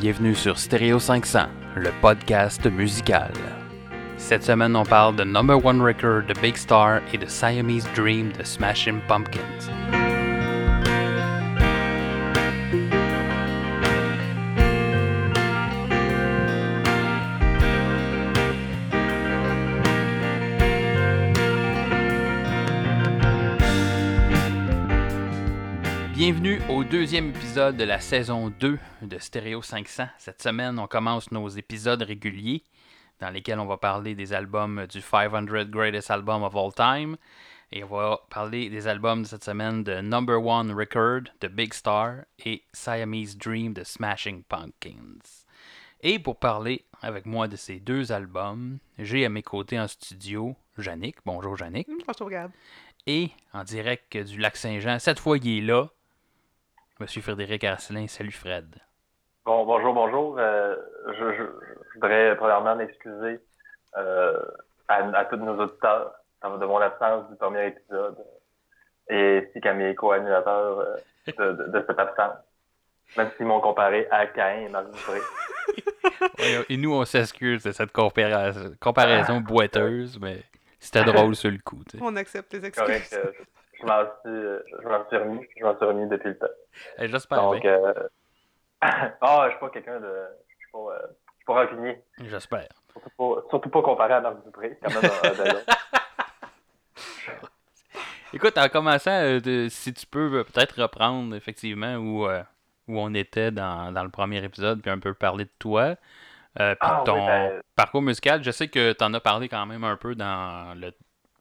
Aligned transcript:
Bienvenue 0.00 0.36
sur 0.36 0.56
Stereo 0.56 1.00
500, 1.00 1.48
le 1.74 1.90
podcast 2.00 2.64
musical. 2.66 3.32
Cette 4.16 4.44
semaine, 4.44 4.76
on 4.76 4.84
parle 4.84 5.16
de 5.16 5.24
Number 5.24 5.64
One 5.64 5.82
Record 5.82 6.26
de 6.28 6.34
Big 6.40 6.56
Star 6.56 7.00
et 7.12 7.18
de 7.18 7.26
Siamese 7.26 7.88
Dream 7.96 8.30
de 8.38 8.44
Smashing 8.44 9.00
Pumpkins. 9.08 9.97
Au 26.68 26.84
deuxième 26.84 27.30
épisode 27.30 27.76
de 27.76 27.84
la 27.84 27.98
saison 27.98 28.50
2 28.50 28.78
de 29.02 29.18
Stereo 29.18 29.62
500. 29.62 30.04
Cette 30.18 30.42
semaine, 30.42 30.78
on 30.78 30.86
commence 30.86 31.32
nos 31.32 31.48
épisodes 31.48 32.02
réguliers 32.02 32.62
dans 33.20 33.30
lesquels 33.30 33.58
on 33.58 33.66
va 33.66 33.78
parler 33.78 34.14
des 34.14 34.32
albums 34.34 34.86
du 34.86 35.00
500 35.00 35.44
Greatest 35.64 36.10
Album 36.10 36.42
of 36.42 36.54
All 36.54 36.72
Time. 36.74 37.16
Et 37.72 37.84
on 37.84 37.88
va 37.88 38.20
parler 38.30 38.68
des 38.68 38.86
albums 38.86 39.22
de 39.22 39.26
cette 39.26 39.44
semaine 39.44 39.82
de 39.82 40.00
Number 40.00 40.44
One 40.44 40.72
Record 40.72 41.22
de 41.40 41.48
Big 41.48 41.72
Star 41.72 42.16
et 42.44 42.62
Siamese 42.72 43.36
Dream 43.36 43.72
de 43.72 43.82
Smashing 43.82 44.42
Pumpkins. 44.42 45.44
Et 46.02 46.18
pour 46.18 46.38
parler 46.38 46.84
avec 47.00 47.24
moi 47.26 47.48
de 47.48 47.56
ces 47.56 47.80
deux 47.80 48.12
albums, 48.12 48.78
j'ai 48.98 49.24
à 49.24 49.30
mes 49.30 49.42
côtés 49.42 49.80
en 49.80 49.88
studio 49.88 50.54
Yannick. 50.78 51.16
Bonjour 51.24 51.58
Yannick. 51.58 51.88
Bonjour 52.06 52.30
Gab. 52.30 52.50
Et 53.06 53.30
en 53.54 53.64
direct 53.64 54.16
du 54.16 54.38
lac 54.38 54.56
Saint-Jean, 54.56 54.98
cette 54.98 55.18
fois 55.18 55.38
il 55.38 55.48
est 55.48 55.66
là, 55.66 55.88
Monsieur 57.00 57.22
Frédéric 57.22 57.62
Arcelin. 57.62 58.08
Salut 58.08 58.32
Fred. 58.32 58.74
Bon, 59.44 59.64
bonjour, 59.64 59.94
bonjour. 59.94 60.36
Euh, 60.38 60.74
je, 61.06 61.32
je, 61.32 61.42
je, 61.42 61.94
voudrais 61.94 62.36
premièrement 62.36 62.74
m'excuser 62.74 63.40
euh, 63.96 64.40
à, 64.88 64.96
à, 65.16 65.24
tous 65.26 65.36
nos 65.36 65.56
auditeurs 65.62 66.12
de 66.42 66.66
mon 66.66 66.78
absence 66.78 67.30
du 67.30 67.36
premier 67.36 67.68
épisode 67.68 68.16
et 69.10 69.44
ainsi 69.46 69.60
qu'à 69.60 69.74
mes 69.74 69.94
co-animateurs 69.94 70.80
euh, 70.80 70.96
de, 71.26 71.52
de, 71.52 71.70
de, 71.70 71.84
cette 71.86 71.98
absence. 71.98 72.36
Même 73.16 73.30
s'ils 73.36 73.46
m'ont 73.46 73.60
comparé 73.60 74.08
à 74.10 74.26
Cain 74.26 74.66
et 74.66 74.68
Marc 74.68 74.86
ouais, 75.08 76.64
Et 76.68 76.76
nous, 76.76 76.92
on 76.92 77.04
s'excuse 77.04 77.62
de 77.62 77.70
cette 77.70 77.92
comparaison, 77.92 78.74
comparaison 78.80 79.40
boiteuse, 79.40 80.18
mais 80.20 80.42
c'était 80.80 81.04
drôle 81.04 81.36
sur 81.36 81.50
le 81.50 81.58
coup. 81.58 81.82
On 82.00 82.16
accepte 82.16 82.52
les 82.52 82.66
excuses. 82.66 82.84
Correct, 82.84 83.12
euh, 83.12 83.32
je 83.80 83.86
m'en 83.86 84.02
suis, 84.02 84.82
je 84.82 84.88
m'en 84.88 85.06
suis 85.08 85.16
remis, 85.16 85.46
je 85.58 85.64
m'en 85.64 85.76
suis 85.76 85.86
remis 85.86 86.08
depuis 86.08 86.28
le 86.28 86.38
temps. 86.38 86.46
Hey, 86.96 87.08
J'espère 87.08 87.42
Donc, 87.42 87.60
bien. 87.62 87.72
euh... 87.72 87.92
oh, 89.22 89.42
je 89.46 89.50
suis 89.50 89.58
pas 89.60 89.70
quelqu'un 89.70 90.00
de, 90.00 90.06
je 90.48 90.56
suis 90.56 90.72
pas, 90.72 90.78
euh... 90.78 90.98
je 91.06 91.36
suis 91.36 91.44
pas 91.46 91.54
rancunier. 91.54 92.04
J'espère. 92.24 92.68
Surtout 92.92 93.10
pas, 93.16 93.42
surtout 93.50 93.70
pas 93.70 93.82
comparé 93.82 94.14
à 94.14 94.20
Marc 94.20 94.44
Dupré, 94.44 94.78
quand 94.82 94.90
même 94.90 95.04
un, 95.04 95.50
un 95.50 95.60
Écoute, 98.34 98.58
en 98.58 98.68
commençant, 98.68 99.10
euh, 99.10 99.40
de, 99.40 99.68
si 99.70 99.94
tu 99.94 100.06
peux 100.06 100.40
euh, 100.40 100.44
peut-être 100.44 100.82
reprendre 100.82 101.34
effectivement 101.34 101.94
où, 101.96 102.26
euh, 102.26 102.42
où 102.86 102.98
on 103.00 103.14
était 103.14 103.50
dans, 103.50 103.90
dans, 103.90 104.04
le 104.04 104.10
premier 104.10 104.44
épisode, 104.44 104.82
puis 104.82 104.90
un 104.90 104.98
peu 104.98 105.14
parler 105.14 105.44
de 105.44 105.50
toi, 105.58 105.94
euh, 106.60 106.74
puis 106.74 106.76
Ah, 106.80 107.02
ton 107.06 107.14
oui, 107.14 107.26
ben- 107.26 107.62
parcours 107.74 108.02
musical. 108.02 108.42
Je 108.44 108.50
sais 108.50 108.68
que 108.68 108.92
tu 108.92 109.02
en 109.02 109.14
as 109.14 109.20
parlé 109.20 109.48
quand 109.48 109.64
même 109.64 109.82
un 109.82 109.96
peu 109.96 110.14
dans 110.14 110.78
le, 110.78 110.92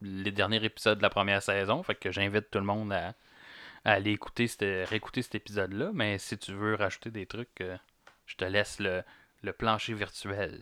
les 0.02 0.32
derniers 0.32 0.64
épisodes 0.64 0.98
de 0.98 1.04
la 1.04 1.10
première 1.10 1.42
saison, 1.42 1.84
fait 1.84 1.96
que 1.96 2.12
j'invite 2.12 2.50
tout 2.52 2.60
le 2.60 2.66
monde 2.66 2.92
à, 2.94 3.14
à 3.86 3.94
aller 3.94 4.12
écouter, 4.12 4.48
cette- 4.48 4.90
réécouter 4.90 5.22
cet 5.22 5.36
épisode-là. 5.36 5.90
Mais 5.94 6.18
si 6.18 6.38
tu 6.38 6.54
veux 6.54 6.76
rajouter 6.76 7.10
des 7.12 7.26
trucs, 7.26 7.62
euh, 7.62 7.76
je 8.26 8.36
te 8.36 8.46
laisse 8.46 8.80
le, 8.80 9.02
le 9.44 9.54
plancher 9.54 9.94
virtuel. 9.94 10.60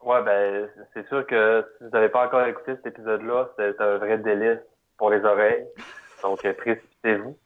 Ouais, 0.00 0.22
ben, 0.22 0.68
c'est 0.92 1.06
sûr 1.08 1.26
que 1.26 1.64
si 1.78 1.84
vous 1.84 1.90
n'avez 1.90 2.10
pas 2.10 2.26
encore 2.26 2.46
écouté 2.46 2.76
cet 2.76 2.86
épisode-là, 2.86 3.48
c'est 3.56 3.80
un 3.80 3.96
vrai 3.98 4.18
délice 4.18 4.58
pour 4.98 5.10
les 5.10 5.24
oreilles. 5.24 5.64
Donc, 6.22 6.44
euh, 6.44 6.52
précipitez-vous. 6.52 7.38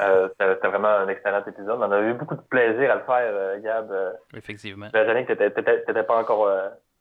Euh, 0.00 0.28
C'était 0.38 0.68
vraiment 0.68 0.88
un 0.88 1.08
excellent 1.08 1.44
épisode. 1.44 1.78
On 1.80 1.90
a 1.92 2.00
eu 2.02 2.14
beaucoup 2.14 2.34
de 2.34 2.40
plaisir 2.42 2.90
à 2.90 2.94
le 2.96 3.00
faire, 3.04 3.32
euh, 3.34 3.60
Gab. 3.60 3.92
Effectivement. 4.36 4.88
ben, 4.92 5.06
Jannick, 5.06 5.28
t'étais- 5.28 5.50
t'étais 5.50 5.82
t'étais 5.84 6.02
pas 6.02 6.18
encore 6.18 6.46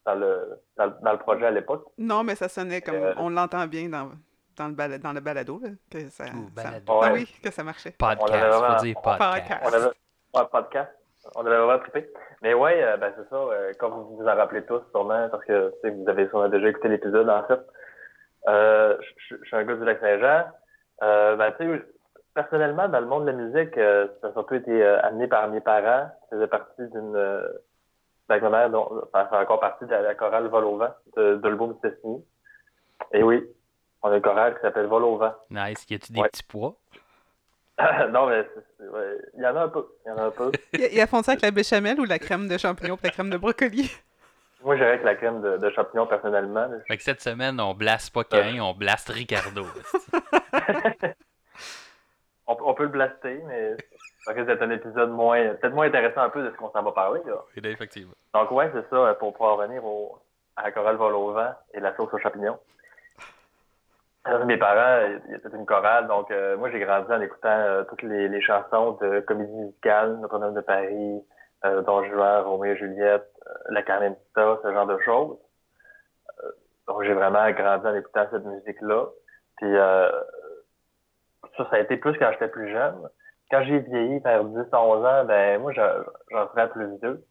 dans, 0.06 0.16
le, 0.16 0.60
dans, 0.78 0.86
le- 0.86 0.94
dans 1.02 1.12
le 1.14 1.18
projet 1.20 1.46
à 1.46 1.52
l'époque. 1.52 1.86
Non, 1.98 2.24
mais 2.24 2.36
ça 2.36 2.48
sonnait 2.50 2.82
comme. 2.82 2.96
Euh, 2.96 3.14
On 3.18 3.30
l'entend 3.30 3.66
bien 3.68 3.88
dans, 3.90 4.10
dans, 4.58 4.68
le, 4.68 4.74
bala- 4.74 4.98
dans 4.98 5.14
le 5.14 5.20
balado, 5.20 5.60
là, 5.64 5.70
que 5.92 6.10
ça, 6.10 6.24
Ouh, 6.26 6.50
ça- 6.56 6.64
balado. 6.64 6.86
Ah 6.88 7.00
Ouais. 7.00 7.12
oui, 7.14 7.36
que 7.44 7.52
ça 7.52 7.64
marchait. 7.64 7.96
On 8.02 8.08
Podcast, 8.16 8.46
vraiment- 8.48 8.78
faut 8.78 8.84
dire 8.84 8.96
podcast. 9.02 9.20
Podcast. 9.20 9.62
On 9.64 9.74
avait 9.74 9.86
ouais, 9.86 10.50
podcast. 10.52 10.92
On 11.36 11.46
avait 11.46 11.58
vraiment 11.58 11.80
trippé. 11.80 12.10
Mais 12.42 12.54
ouais, 12.56 12.82
euh, 12.84 12.98
ben 12.98 13.14
c'est 13.16 13.30
ça, 13.30 13.36
euh, 13.36 13.72
comme 13.80 13.94
vous 13.94 14.18
vous 14.18 14.28
en 14.28 14.36
rappelez 14.36 14.66
tous 14.66 14.82
sûrement, 14.90 15.30
parce 15.30 15.46
que 15.46 15.72
vous 15.88 16.10
avez 16.10 16.28
sûrement 16.30 16.50
déjà 16.50 16.68
écouté 16.70 16.88
l'épisode 16.88 17.30
en 17.30 17.44
fait. 17.44 17.60
Euh, 18.48 18.98
je 19.30 19.36
suis 19.44 19.56
un 19.56 19.64
gars 19.64 19.76
du 19.76 19.86
lac 19.86 20.00
Saint-Jean. 20.00 20.46
Euh, 21.04 21.36
ben 21.36 21.52
tu 21.60 21.66
sais, 21.78 21.84
personnellement, 22.34 22.88
dans 22.90 23.00
le 23.00 23.06
monde 23.06 23.26
de 23.28 23.32
la 23.32 23.38
musique, 23.38 23.78
euh, 23.78 24.08
ça 24.22 24.30
a 24.30 24.32
surtout 24.32 24.56
été 24.56 24.72
euh, 24.84 25.00
amené 25.04 25.28
par 25.28 25.48
mes 25.50 25.62
parents. 25.62 26.10
Je 26.32 26.36
faisais 26.38 26.48
partie 26.48 26.88
d'une 26.88 27.16
euh, 27.16 27.48
avec 28.32 28.44
ma 28.44 28.50
mère, 28.50 28.70
dont, 28.70 28.90
enfin, 29.14 29.28
fait 29.28 29.36
encore 29.38 29.60
partie 29.60 29.86
de 29.86 29.92
la, 29.92 30.02
la 30.02 30.16
chorale 30.16 30.48
Vol 30.48 30.64
au 30.66 30.78
vent 30.78 30.94
de, 31.18 31.36
de 31.36 31.48
l'album 31.48 31.78
Destiny. 31.84 32.24
Et 33.14 33.24
oui, 33.24 33.44
on 34.04 34.12
a 34.12 34.16
une 34.18 34.22
chorale 34.22 34.56
qui 34.56 34.62
s'appelle 34.62 34.88
Vol 34.88 35.04
au 35.04 35.18
vent. 35.18 35.34
Nice. 35.50 35.86
Y 35.90 35.96
a-tu 35.96 36.12
des 36.14 36.22
Ouais. 36.22 36.30
petits 36.30 36.44
pois? 36.44 36.76
non, 38.10 38.28
mais 38.28 38.46
ouais, 38.80 39.18
il 39.36 39.42
y 39.44 39.48
en 39.48 39.56
a 39.56 39.62
un 39.64 39.70
peu. 39.70 39.86
Il 40.06 40.10
y 40.10 40.12
en 40.12 40.18
a 40.18 40.24
un 40.26 40.32
peu. 40.32 40.52
Il, 40.74 40.82
il 40.92 41.02
a 41.02 41.08
font 41.08 41.24
ça 41.24 41.32
avec 41.32 41.42
la 41.42 41.52
béchamel 41.52 42.00
ou 42.00 42.06
la 42.06 42.20
crème 42.20 42.48
de 42.48 42.58
champignons 42.58 42.96
et 42.96 43.08
la 43.08 43.10
crème 43.12 43.30
de 43.30 43.38
brocoli? 43.38 43.92
Moi, 44.64 44.76
j'irais 44.76 44.90
avec 44.92 45.04
la 45.04 45.16
crème 45.16 45.42
de, 45.42 45.58
de 45.58 45.70
champignons 45.72 46.06
personnellement. 46.06 46.68
là. 46.68 46.78
Fait 46.88 46.98
que 46.98 47.02
cette 47.04 47.22
semaine, 47.22 47.60
on 47.60 47.74
blaste 47.74 48.14
pas 48.14 48.24
Cain, 48.24 48.60
on 48.62 48.74
blaste 48.76 49.10
Ricardo. 49.10 49.66
on, 52.48 52.58
on 52.60 52.74
peut 52.76 52.84
le 52.84 52.90
blaster, 52.90 53.42
mais 53.48 53.76
ça 54.24 54.34
risque 54.34 54.48
d'être 54.48 54.62
un 54.62 54.70
épisode 54.70 55.10
moins, 55.10 55.42
peut-être 55.56 55.74
moins 55.74 55.88
intéressant 55.88 56.22
un 56.22 56.30
peu 56.30 56.44
de 56.44 56.52
ce 56.52 56.58
qu'on 56.58 56.72
s'en 56.72 56.84
va 56.84 56.92
parler. 56.92 57.22
Là. 57.26 57.36
Effectivement. 57.64 58.14
Donc 58.34 58.52
ouais, 58.52 58.70
c'est 58.74 58.88
ça, 58.90 59.16
pour 59.16 59.34
pouvoir 59.34 59.58
revenir 59.58 59.84
au, 59.84 60.20
à 60.56 60.64
la 60.64 60.72
chorale 60.72 60.96
vol 60.96 61.14
au 61.14 61.32
vent 61.32 61.54
et 61.74 61.80
la 61.80 61.96
sauce 61.96 62.14
aux 62.14 62.20
champignons. 62.20 62.60
Euh, 64.28 64.46
Mes 64.46 64.58
parents, 64.58 65.08
il 65.26 65.32
y 65.32 65.34
a 65.34 65.58
une 65.58 65.66
chorale, 65.66 66.08
donc 66.08 66.30
euh, 66.30 66.56
moi 66.56 66.70
j'ai 66.70 66.80
grandi 66.80 67.12
en 67.12 67.22
écoutant 67.22 67.50
euh, 67.50 67.84
toutes 67.86 68.04
les, 68.04 68.28
les 68.28 68.42
chansons 68.42 68.92
de 69.02 69.20
comédie 69.22 69.52
musicale, 69.52 70.18
Notre-Dame 70.20 70.54
de 70.54 70.62
Paris, 70.62 71.26
euh, 71.66 71.82
Don 71.82 72.04
Juan, 72.04 72.44
Roméo 72.44 72.74
et 72.74 72.78
Juliette, 72.78 73.28
euh, 73.48 73.54
La 73.70 73.82
Carmenita, 73.82 74.60
ce 74.62 74.72
genre 74.72 74.86
de 74.86 75.00
choses. 75.00 75.38
Euh, 76.44 76.52
donc 76.88 77.02
j'ai 77.02 77.14
vraiment 77.14 77.50
grandi 77.50 77.88
en 77.88 77.96
écoutant 77.96 78.28
cette 78.30 78.46
musique-là. 78.46 79.08
Puis 79.58 79.76
euh, 79.76 80.12
ça, 81.58 81.68
ça 81.72 81.78
a 81.78 81.80
été 81.80 81.98
plus 81.98 82.16
quand 82.20 82.32
j'étais 82.34 82.48
plus 82.50 82.72
jeune. 82.72 83.10
Quand 83.52 83.64
j'ai 83.64 83.80
vieilli 83.80 84.20
vers 84.20 84.46
10-11 84.46 84.74
ans, 84.74 85.26
ben 85.26 85.62
moi 85.62 85.74
j'en 85.74 86.48
serais 86.50 86.70
plus 86.70 86.98
vieux. 87.02 87.24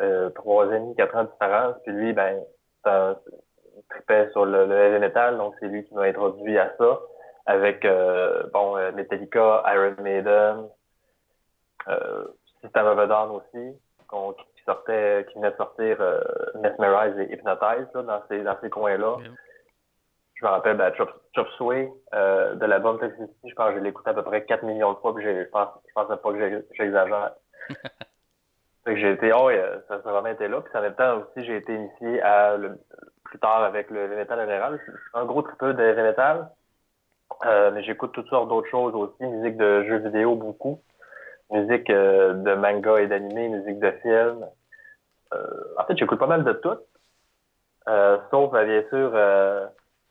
Euh, 0.00 0.30
trois 0.30 0.66
demi, 0.66 0.94
quatre 0.96 1.14
ans 1.16 1.24
de 1.24 1.30
différence. 1.30 1.76
Puis 1.84 1.92
lui, 1.92 2.12
ben, 2.12 2.40
il 2.86 3.82
tripait 3.90 4.28
sur 4.30 4.44
le, 4.44 4.66
le 4.66 4.74
heavy 4.76 4.98
metal, 4.98 5.36
donc 5.36 5.54
c'est 5.60 5.66
lui 5.66 5.84
qui 5.84 5.94
m'a 5.94 6.02
introduit 6.02 6.58
à 6.58 6.72
ça. 6.78 7.00
Avec 7.46 7.84
euh, 7.84 8.44
bon 8.52 8.76
euh, 8.76 8.90
Metallica, 8.92 9.62
Iron 9.66 10.02
Maiden, 10.02 10.68
euh, 11.88 12.24
System 12.62 12.86
of 12.86 12.98
a 12.98 13.06
Down 13.06 13.30
aussi, 13.32 13.76
qui 14.56 14.64
sortait, 14.64 15.26
qui 15.28 15.34
venait 15.34 15.50
de 15.50 15.56
sortir 15.56 15.96
euh, 16.00 16.20
Mesmerize 16.54 17.18
et 17.18 17.32
Hypnotize 17.32 17.88
là, 17.94 18.02
dans 18.02 18.22
ces, 18.28 18.42
dans 18.42 18.56
ces 18.62 18.70
coins-là. 18.70 19.16
Je 20.44 20.48
me 20.50 20.52
rappelle, 20.52 20.76
ben, 20.76 20.92
Chop, 20.94 21.10
Chop 21.34 21.48
Suey, 21.56 21.90
euh, 22.12 22.54
de 22.56 22.66
l'album 22.66 22.98
Toxicity, 22.98 23.48
je 23.48 23.54
pense 23.54 23.70
que 23.70 23.76
je 23.76 23.80
l'ai 23.80 23.88
écouté 23.88 24.10
à 24.10 24.12
peu 24.12 24.22
près 24.22 24.44
4 24.44 24.62
millions 24.64 24.92
de 24.92 24.98
fois, 24.98 25.14
puis 25.14 25.24
je 25.24 25.48
pense, 25.48 25.68
je 25.88 25.92
pensais 25.94 26.18
pas 26.18 26.32
que 26.32 26.64
j'exagère. 26.74 27.32
Fait 28.84 28.92
que 28.92 28.96
j'ai 28.96 29.12
été, 29.12 29.32
oh, 29.32 29.48
yeah, 29.48 29.80
ça 29.88 29.94
a 29.94 29.98
vraiment 30.00 30.28
été 30.28 30.46
là. 30.48 30.60
Puis 30.60 30.76
en 30.76 30.82
même 30.82 30.94
temps 30.96 31.20
aussi, 31.20 31.46
j'ai 31.46 31.56
été 31.56 31.74
initié 31.74 32.20
à 32.20 32.58
le, 32.58 32.78
plus 33.24 33.38
tard 33.38 33.64
avec 33.64 33.88
le 33.88 34.00
heavy 34.00 34.16
metal 34.16 34.38
en 34.38 34.42
général. 34.42 34.80
Je 34.86 34.92
je 34.92 34.96
suis 34.98 35.08
un 35.14 35.24
gros 35.24 35.40
tripeux 35.40 35.72
de 35.72 35.82
heavy 35.82 36.02
metal, 36.02 36.50
euh, 37.46 37.70
mais 37.70 37.82
j'écoute 37.82 38.12
toutes 38.12 38.28
sortes 38.28 38.50
d'autres 38.50 38.68
choses 38.68 38.94
aussi, 38.94 39.24
musique 39.24 39.56
de 39.56 39.84
jeux 39.84 39.96
vidéo 39.96 40.34
beaucoup, 40.34 40.82
musique 41.52 41.88
euh, 41.88 42.34
de 42.34 42.54
manga 42.54 42.98
et 42.98 43.06
d'animé, 43.06 43.48
musique 43.48 43.78
de 43.78 43.90
film. 44.02 44.46
En 45.78 45.84
fait, 45.86 45.96
j'écoute 45.96 46.18
pas 46.18 46.26
mal 46.26 46.44
de 46.44 46.52
tout, 46.52 46.76
sauf 48.30 48.54
euh, 48.54 48.64
bien 48.66 48.84
sûr 48.90 49.10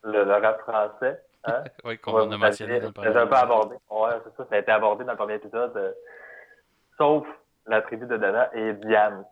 le, 0.03 0.23
le 0.23 0.33
rap 0.33 0.61
français. 0.61 1.21
Hein? 1.45 1.63
Oui, 1.83 1.97
comme 1.99 2.15
Ouais, 2.15 2.21
on 2.25 2.31
a 2.31 2.37
mentionné 2.37 2.79
dans 2.79 2.87
le 2.87 2.87
c'est 2.87 2.93
premier 2.93 3.07
un 3.09 3.11
peu 3.13 3.19
épisode. 3.21 3.37
abordé. 3.43 3.75
Ouais, 3.89 4.09
c'est 4.23 4.35
ça, 4.37 4.47
ça 4.49 4.55
a 4.55 4.59
été 4.59 4.71
abordé 4.71 5.03
dans 5.03 5.11
le 5.11 5.17
premier 5.17 5.35
épisode. 5.35 5.75
euh, 5.75 5.91
sauf 6.97 7.25
la 7.67 7.81
tribu 7.81 8.05
de 8.05 8.17
Dana 8.17 8.49
et 8.53 8.73
Diane. 8.73 9.23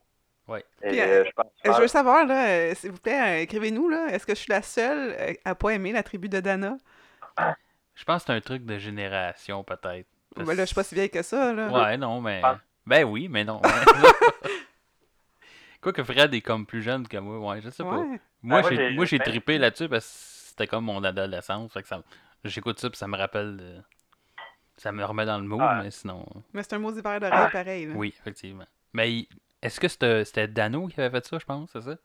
Ouais. 0.47 0.63
Et 0.81 0.89
Puis, 0.89 0.99
euh, 1.01 1.23
je 1.25 1.31
pense, 1.31 1.45
je 1.63 1.81
veux 1.81 1.87
savoir, 1.87 2.25
là, 2.25 2.47
euh, 2.47 2.73
s'il 2.73 2.91
vous 2.91 2.97
plaît, 2.99 3.39
euh, 3.39 3.41
écrivez-nous, 3.43 3.87
là, 3.89 4.07
est-ce 4.09 4.25
que 4.25 4.33
je 4.33 4.39
suis 4.39 4.51
la 4.51 4.61
seule 4.61 5.15
à 5.45 5.55
pas 5.55 5.69
aimer 5.69 5.91
la 5.93 6.03
tribu 6.03 6.27
de 6.29 6.39
Dana? 6.39 6.75
Je 7.95 8.03
pense 8.03 8.23
que 8.23 8.27
c'est 8.27 8.33
un 8.37 8.41
truc 8.41 8.65
de 8.65 8.77
génération, 8.77 9.63
peut-être. 9.63 10.07
Parce- 10.35 10.47
Ben 10.47 10.55
là, 10.55 10.63
je 10.63 10.67
suis 10.67 10.75
pas 10.75 10.83
si 10.83 10.95
vieille 10.95 11.09
que 11.09 11.21
ça, 11.21 11.53
là. 11.53 11.67
Ouais, 11.69 11.97
non, 11.97 12.19
mais. 12.21 12.41
Ah. 12.43 12.57
Ben 12.85 13.03
oui, 13.05 13.27
mais 13.29 13.43
non. 13.45 13.61
Quoi 15.81 15.93
que 15.93 16.03
Fred 16.03 16.33
est 16.33 16.41
comme 16.41 16.65
plus 16.65 16.81
jeune 16.81 17.07
que 17.07 17.17
moi, 17.17 17.53
ouais, 17.53 17.61
je 17.61 17.69
sais 17.69 17.83
pas. 17.83 17.97
Ouais. 17.97 18.19
Moi, 18.43 18.59
Ah, 18.59 18.61
moi, 18.61 18.69
j'ai 18.69 18.75
j'ai- 18.75 18.91
moi, 18.95 19.05
j'ai 19.05 19.17
j'ai- 19.17 19.23
trippé 19.23 19.57
là-dessus 19.57 19.89
parce 19.89 20.05
que 20.05 20.40
c'était 20.51 20.67
comme 20.67 20.85
mon 20.85 21.03
adolescence. 21.03 21.73
Fait 21.73 21.81
que 21.81 21.87
ça, 21.87 22.01
j'écoute 22.43 22.79
ça 22.79 22.89
puis 22.89 22.97
ça 22.97 23.07
me 23.07 23.17
rappelle. 23.17 23.57
de- 23.57 23.81
Ça 24.77 24.91
me 24.91 25.03
remet 25.05 25.25
dans 25.25 25.37
le 25.39 25.47
Ah. 25.61 25.81
mais 25.83 25.91
sinon. 25.91 26.25
Mais 26.53 26.63
c'est 26.63 26.73
un 26.73 26.79
mot 26.79 26.91
d'hiver 26.91 27.19
d'oreille 27.19 27.51
pareil. 27.51 27.85
Là. 27.87 27.93
Oui, 27.95 28.13
effectivement. 28.19 28.65
Mais 28.93 29.27
est-ce 29.61 29.79
que 29.79 29.87
c'était 29.87 30.25
c'était 30.25 30.47
Dano 30.47 30.87
qui 30.87 30.99
avait 30.99 31.11
fait 31.11 31.25
ça, 31.25 31.37
je 31.39 31.45
pense, 31.45 31.69
c'est 31.71 31.81
ça? 31.81 31.95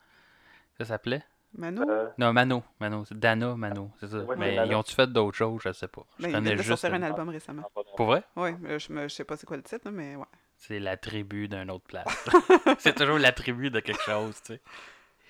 Ça 0.79 0.85
s'appelait? 0.85 1.23
Mano, 1.57 1.89
Euh, 1.89 2.09
Non, 2.19 2.35
Mano. 2.35 2.63
Mano. 2.81 3.05
C'est 3.07 3.19
Dana, 3.19 3.55
Mano, 3.57 3.91
c'est 3.99 4.09
ça. 4.09 4.19
Ouais, 4.19 4.37
mais 4.37 4.57
Dano. 4.57 4.71
ils 4.71 4.75
ont-tu 4.75 4.95
fait 4.95 5.07
d'autres 5.11 5.37
choses? 5.39 5.63
Je 5.65 5.73
sais 5.73 5.89
pas. 5.89 6.03
Je 6.19 6.25
ben, 6.25 6.29
il 6.29 6.31
vient 6.33 6.39
connais 6.41 6.51
de 6.57 6.57
juste. 6.63 6.69
sortir 6.81 6.93
un 6.95 7.03
euh, 7.03 7.07
album 7.07 7.29
récemment. 7.31 7.63
Pour 7.97 8.07
vrai? 8.07 8.23
Ouais, 8.37 8.55
mais 8.61 8.79
je, 8.79 8.93
me, 8.93 9.03
je 9.09 9.15
sais 9.15 9.25
pas 9.25 9.37
c'est 9.39 9.47
quoi 9.47 9.57
le 9.57 9.63
titre, 9.63 9.87
là, 9.87 9.91
mais 9.91 10.17
ouais. 10.17 10.27
C'est 10.59 10.79
la 10.79 10.99
tribu 10.99 11.49
d'une 11.49 11.71
autre 11.71 11.87
place. 11.87 12.07
c'est 12.79 12.95
toujours 12.95 13.19
la 13.19 13.33
tribu 13.33 13.71
de 13.71 13.81
quelque 13.81 14.03
chose, 14.03 14.35
tu 14.43 14.55
sais. 14.55 14.61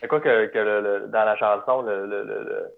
C'est 0.00 0.08
quoi 0.08 0.20
que, 0.20 0.46
que 0.46 0.58
le, 0.58 0.80
le- 0.80 1.08
dans 1.08 1.24
la 1.24 1.36
chanson, 1.36 1.82
le, 1.82 2.06
le, 2.06 2.72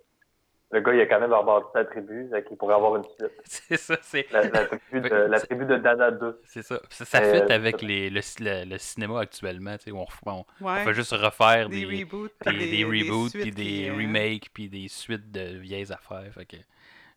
le, 0.70 0.80
gars, 0.80 0.92
il 0.94 1.00
a 1.00 1.06
quand 1.06 1.20
même 1.20 1.32
rebâti 1.32 1.66
sa 1.72 1.84
tribu, 1.84 2.28
fait 2.30 2.44
qu'il 2.44 2.56
pourrait 2.56 2.74
avoir 2.74 2.96
une 2.96 3.04
suite. 3.04 3.32
C'est 3.44 3.76
ça, 3.78 3.96
c'est. 4.02 4.30
La, 4.30 4.42
la 4.48 4.66
tribu, 4.66 5.00
de, 5.00 5.14
la 5.14 5.40
tribu 5.40 5.64
de 5.66 5.76
Dana 5.76 6.10
2. 6.10 6.40
C'est 6.44 6.62
ça. 6.62 6.80
Ça, 6.90 7.04
ça 7.06 7.20
Euh, 7.20 7.46
fit 7.46 7.52
avec 7.52 7.80
les, 7.82 8.10
le, 8.10 8.20
le, 8.40 8.64
le 8.70 8.78
cinéma 8.78 9.20
actuellement, 9.20 9.76
tu 9.78 9.84
sais, 9.84 9.90
où 9.90 9.98
on, 9.98 10.06
on, 10.26 10.44
on 10.60 10.66
Ouais. 10.66 10.84
fait 10.84 10.94
juste 10.94 11.12
refaire 11.12 11.68
des, 11.70 11.86
des, 11.86 12.02
reboots, 12.04 12.32
des, 12.44 12.52
puis 12.52 12.68
des 12.68 12.84
reboots, 12.84 13.32
puis 13.32 13.50
des 13.52 13.62
qui, 13.64 13.88
euh, 13.88 13.94
remakes, 13.94 14.50
puis 14.52 14.68
des 14.68 14.88
suites 14.88 15.30
de 15.30 15.58
vieilles 15.58 15.92
affaires. 15.92 16.30
Fait 16.34 16.44
que 16.46 16.56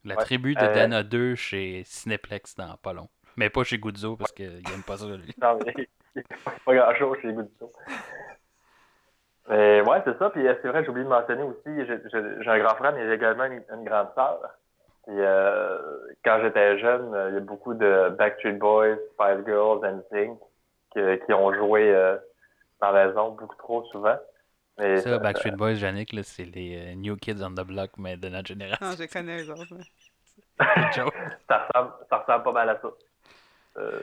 la 0.06 0.16
Ouais, 0.16 0.26
tribu 0.26 0.56
de 0.56 0.66
euh, 0.66 0.74
Dana 0.74 1.04
2 1.04 1.36
chez 1.36 1.84
Cineplex 1.86 2.56
dans 2.56 2.78
pas 2.78 2.94
long. 2.94 3.10
Mais 3.38 3.50
pas 3.50 3.64
chez 3.64 3.78
Guzzo 3.80 4.16
parce 4.18 4.32
qu'il 4.32 4.46
aime 4.74 4.84
pas 4.86 4.98
ça, 4.98 5.06
lui. 5.08 5.34
Non, 5.42 5.58
mais 5.66 5.74
il 5.78 5.88
n'y 6.16 6.24
a 6.46 6.60
pas 6.66 6.76
grand-chose 6.76 7.18
chez 7.22 7.28
les 7.30 7.34
Zoo. 9.48 9.54
Mais 9.54 9.82
ouais, 9.82 10.02
c'est 10.06 10.18
ça. 10.18 10.30
Puis 10.30 10.48
euh, 10.48 10.54
c'est 10.62 10.68
vrai, 10.68 10.84
j'ai 10.84 10.90
oublié 10.90 11.06
de 11.06 11.10
mentionner 11.10 11.44
aussi, 11.44 11.86
j'ai 11.86 12.50
un 12.50 12.60
grand 12.60 12.76
frère, 12.76 12.94
mais 12.94 13.06
j'ai 13.06 13.14
également 13.14 13.46
une, 13.46 13.64
une 13.74 13.84
grande 13.84 14.08
sœur. 14.16 14.40
Puis 15.08 15.16
euh, 15.18 15.78
quand 16.24 16.40
j'étais 16.42 16.80
jeune, 16.80 17.14
euh, 17.14 17.30
il 17.30 17.34
y 17.36 17.38
a 17.38 17.42
beaucoup 17.42 17.74
de 17.74 18.10
Backstreet 18.18 18.54
Boys, 18.54 18.98
Spice 19.14 19.46
Girls, 19.46 19.82
NSYNC 19.84 20.40
qui, 20.94 21.00
qui 21.26 21.34
ont 21.34 21.54
joué 21.54 21.94
euh, 21.94 22.18
dans 22.82 22.92
la 22.92 23.08
maison 23.08 23.32
beaucoup 23.32 23.56
trop 23.56 23.84
souvent. 23.86 24.18
Mais 24.78 24.98
Ça, 24.98 25.18
Backstreet 25.20 25.52
Boys, 25.52 25.74
Yannick, 25.74 26.14
là, 26.14 26.24
c'est 26.24 26.46
les 26.46 26.94
euh, 26.94 26.96
New 26.96 27.16
Kids 27.16 27.44
on 27.44 27.52
the 27.52 27.66
Block, 27.66 27.92
mais 27.98 28.18
de 28.18 28.30
notre 28.30 28.48
génération. 28.48 28.86
Non, 28.86 28.94
je 28.94 29.04
connais 29.12 29.44
eux 29.44 29.52
autres. 29.52 29.66
joke. 30.96 31.14
ça, 31.48 31.68
ressemble, 31.68 31.94
ça 32.10 32.18
ressemble 32.18 32.44
pas 32.44 32.52
mal 32.52 32.70
à 32.70 32.80
ça. 32.80 32.88
Euh, 33.78 34.02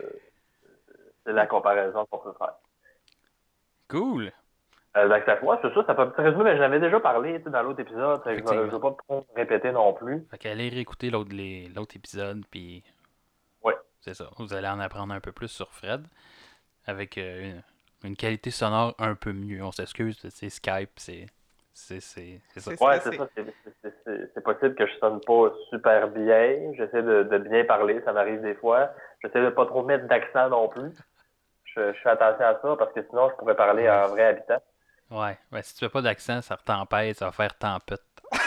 c'est 1.25 1.33
la 1.33 1.47
comparaison 1.47 2.07
qu'on 2.07 2.19
peut 2.19 2.35
faire. 2.39 2.55
Cool. 3.89 4.33
Euh, 4.97 5.21
ça, 5.27 5.45
ouais, 5.45 5.57
c'est 5.63 5.75
ça, 5.75 5.85
ça 5.87 5.95
peut 5.95 6.13
un 6.17 6.43
mais 6.43 6.57
j'en 6.57 6.63
avais 6.65 6.81
déjà 6.81 6.99
parlé 6.99 7.39
tu 7.39 7.45
sais, 7.45 7.51
dans 7.51 7.63
l'autre 7.63 7.81
épisode. 7.81 8.21
Je 8.25 8.31
ne 8.31 8.71
vais, 8.71 8.81
pas 8.81 8.97
trop 9.07 9.27
répéter 9.37 9.71
non 9.71 9.93
plus. 9.93 10.27
Fait 10.31 10.39
qu'allez 10.39 10.69
réécouter 10.71 11.11
l'autre 11.11 11.31
les- 11.33 11.69
l'autre 11.69 11.95
épisode, 11.97 12.43
puis. 12.51 12.83
Ouais. 13.63 13.75
C'est 14.01 14.15
ça. 14.15 14.31
Vous 14.39 14.55
allez 14.55 14.67
en 14.69 14.81
apprendre 14.81 15.13
un 15.13 15.21
peu 15.21 15.31
plus 15.33 15.49
sur 15.49 15.71
Fred. 15.73 16.07
Avec 16.87 17.19
euh, 17.19 17.43
une, 18.03 18.09
une 18.11 18.17
qualité 18.17 18.51
sonore 18.51 18.95
un 18.99 19.15
peu 19.15 19.33
mieux. 19.33 19.63
On 19.63 19.73
s'excuse, 19.73 20.19
c'est 20.31 20.49
Skype, 20.49 20.91
c'est. 20.97 21.27
C'est 21.75 22.01
c'est- 22.01 22.41
c'est 22.49 22.61
ça. 22.61 22.71
C'est- 22.75 22.85
Ouais, 22.85 22.99
c'est- 23.01 23.17
ça. 23.17 23.29
c'est- 24.35 24.41
possible 24.43 24.75
que 24.75 24.87
je 24.87 24.95
sonne 24.99 25.21
pas 25.21 25.53
super 25.69 26.09
bien. 26.09 26.73
J'essaie 26.77 27.03
de, 27.03 27.25
de 27.25 27.39
bien 27.39 27.65
parler, 27.67 28.01
ça 28.05 28.13
m'arrive 28.13 28.41
des 28.41 28.55
fois. 28.55 28.91
J'essaie 29.23 29.43
de 29.43 29.51
pas 29.51 29.67
trop 29.67 29.85
mettre 29.85 30.07
d'accent 30.09 30.49
non 30.49 30.69
plus. 30.69 30.91
Je, 31.65 31.93
je 31.93 31.99
fais 32.01 32.09
attention 32.09 32.47
à 32.47 32.59
ça 32.61 32.77
parce 32.77 32.93
que 32.95 33.03
sinon, 33.09 33.29
je 33.31 33.35
pourrais 33.37 33.55
parler 33.55 33.89
en 33.89 34.09
vrai 34.09 34.25
habitant. 34.25 34.61
Ouais. 35.11 35.39
ouais. 35.53 35.63
Si 35.63 35.75
tu 35.75 35.81
fais 35.81 35.89
pas 35.89 36.03
d'accent, 36.03 36.43
ça 36.43 36.57
tempête, 36.57 37.19
ça 37.19 37.27
va 37.27 37.33
faire 37.33 37.57
tempête. 37.57 38.03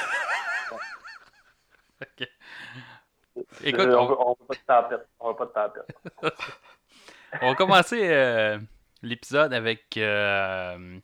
Ok. 2.02 2.28
Écoute, 3.63 3.90
on, 3.90 4.30
on, 4.30 4.30
veut, 4.31 4.46
pas 4.48 4.56
de 4.56 4.90
tempête. 4.90 5.08
On 5.19 5.30
veut 5.30 5.36
pas 5.36 5.46
de 5.46 5.52
tempête. 5.52 6.36
on 7.42 7.50
va 7.50 7.56
commencer 7.56 8.00
euh, 8.02 8.58
l'épisode 9.04 9.54
avec 9.54 9.96
euh, 9.98 11.00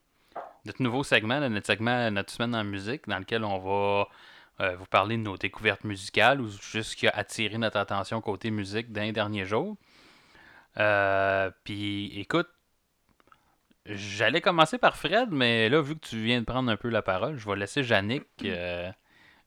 notre 0.66 0.82
nouveau 0.82 1.04
segment, 1.04 1.40
notre 1.50 1.68
segment 1.68 2.10
Notre 2.10 2.32
semaine 2.32 2.56
en 2.56 2.64
musique, 2.64 3.08
dans 3.08 3.20
lequel 3.20 3.44
on 3.44 3.60
va 3.60 4.08
euh, 4.60 4.76
vous 4.76 4.88
parler 4.88 5.18
de 5.18 5.22
nos 5.22 5.38
découvertes 5.38 5.84
musicales 5.84 6.42
ou 6.42 6.50
juste 6.50 6.92
ce 6.92 6.96
qui 6.96 7.08
a 7.08 7.12
attiré 7.12 7.60
notre 7.60 7.78
attention 7.78 8.20
côté 8.22 8.50
musique 8.50 8.92
d'un 8.92 9.12
dernier 9.12 9.46
jour. 9.46 9.78
Puis 10.74 12.20
écoute, 12.20 12.50
j'allais 13.88 14.42
commencer 14.42 14.78
par 14.78 14.98
Fred, 14.98 15.30
mais 15.32 15.70
là, 15.70 15.82
vu 15.82 15.96
que 15.96 16.06
tu 16.08 16.22
viens 16.22 16.40
de 16.40 16.46
prendre 16.46 16.70
un 16.72 16.78
peu 16.78 16.90
la 16.90 17.02
parole, 17.02 17.38
je 17.38 17.50
vais 17.50 17.56
laisser 17.56 17.82
Yannick 17.82 18.26
euh, 18.46 18.90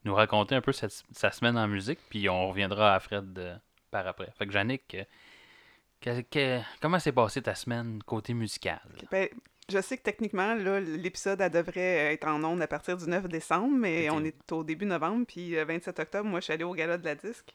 nous 0.04 0.14
raconter 0.14 0.54
un 0.54 0.60
peu 0.60 0.72
sa, 0.72 0.88
sa 0.88 1.30
semaine 1.30 1.56
en 1.58 1.68
musique, 1.68 1.98
puis 2.08 2.28
on 2.28 2.48
reviendra 2.48 2.94
à 2.94 3.00
Fred 3.00 3.38
euh, 3.38 3.56
par 3.90 4.06
après. 4.06 4.32
Fait 4.38 4.46
que 4.46 4.52
Yannick, 4.52 4.94
euh, 4.94 5.04
que- 6.00 6.20
que- 6.22 6.60
comment 6.80 6.98
s'est 6.98 7.12
passée 7.12 7.42
ta 7.42 7.54
semaine 7.54 8.02
côté 8.04 8.32
musical? 8.34 8.80
Ben, 9.10 9.28
je 9.70 9.80
sais 9.80 9.96
que 9.98 10.02
techniquement, 10.02 10.54
là, 10.54 10.80
l'épisode 10.80 11.38
devrait 11.52 12.12
être 12.14 12.26
en 12.26 12.42
ondes 12.42 12.62
à 12.62 12.66
partir 12.66 12.96
du 12.96 13.06
9 13.06 13.28
décembre, 13.28 13.76
mais 13.76 14.10
on 14.10 14.24
est 14.24 14.50
au 14.52 14.64
début 14.64 14.86
novembre, 14.86 15.24
puis 15.28 15.50
le 15.50 15.64
27 15.64 16.00
octobre, 16.00 16.28
moi, 16.28 16.40
je 16.40 16.44
suis 16.44 16.52
allée 16.52 16.64
au 16.64 16.74
gala 16.74 16.98
de 16.98 17.04
la 17.04 17.14
disque 17.14 17.54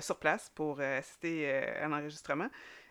sur 0.00 0.18
place 0.18 0.50
pour 0.54 0.78
euh, 0.80 0.98
assister 0.98 1.44
euh, 1.46 1.84
à 1.84 1.88
l'enregistrement. 1.88 2.48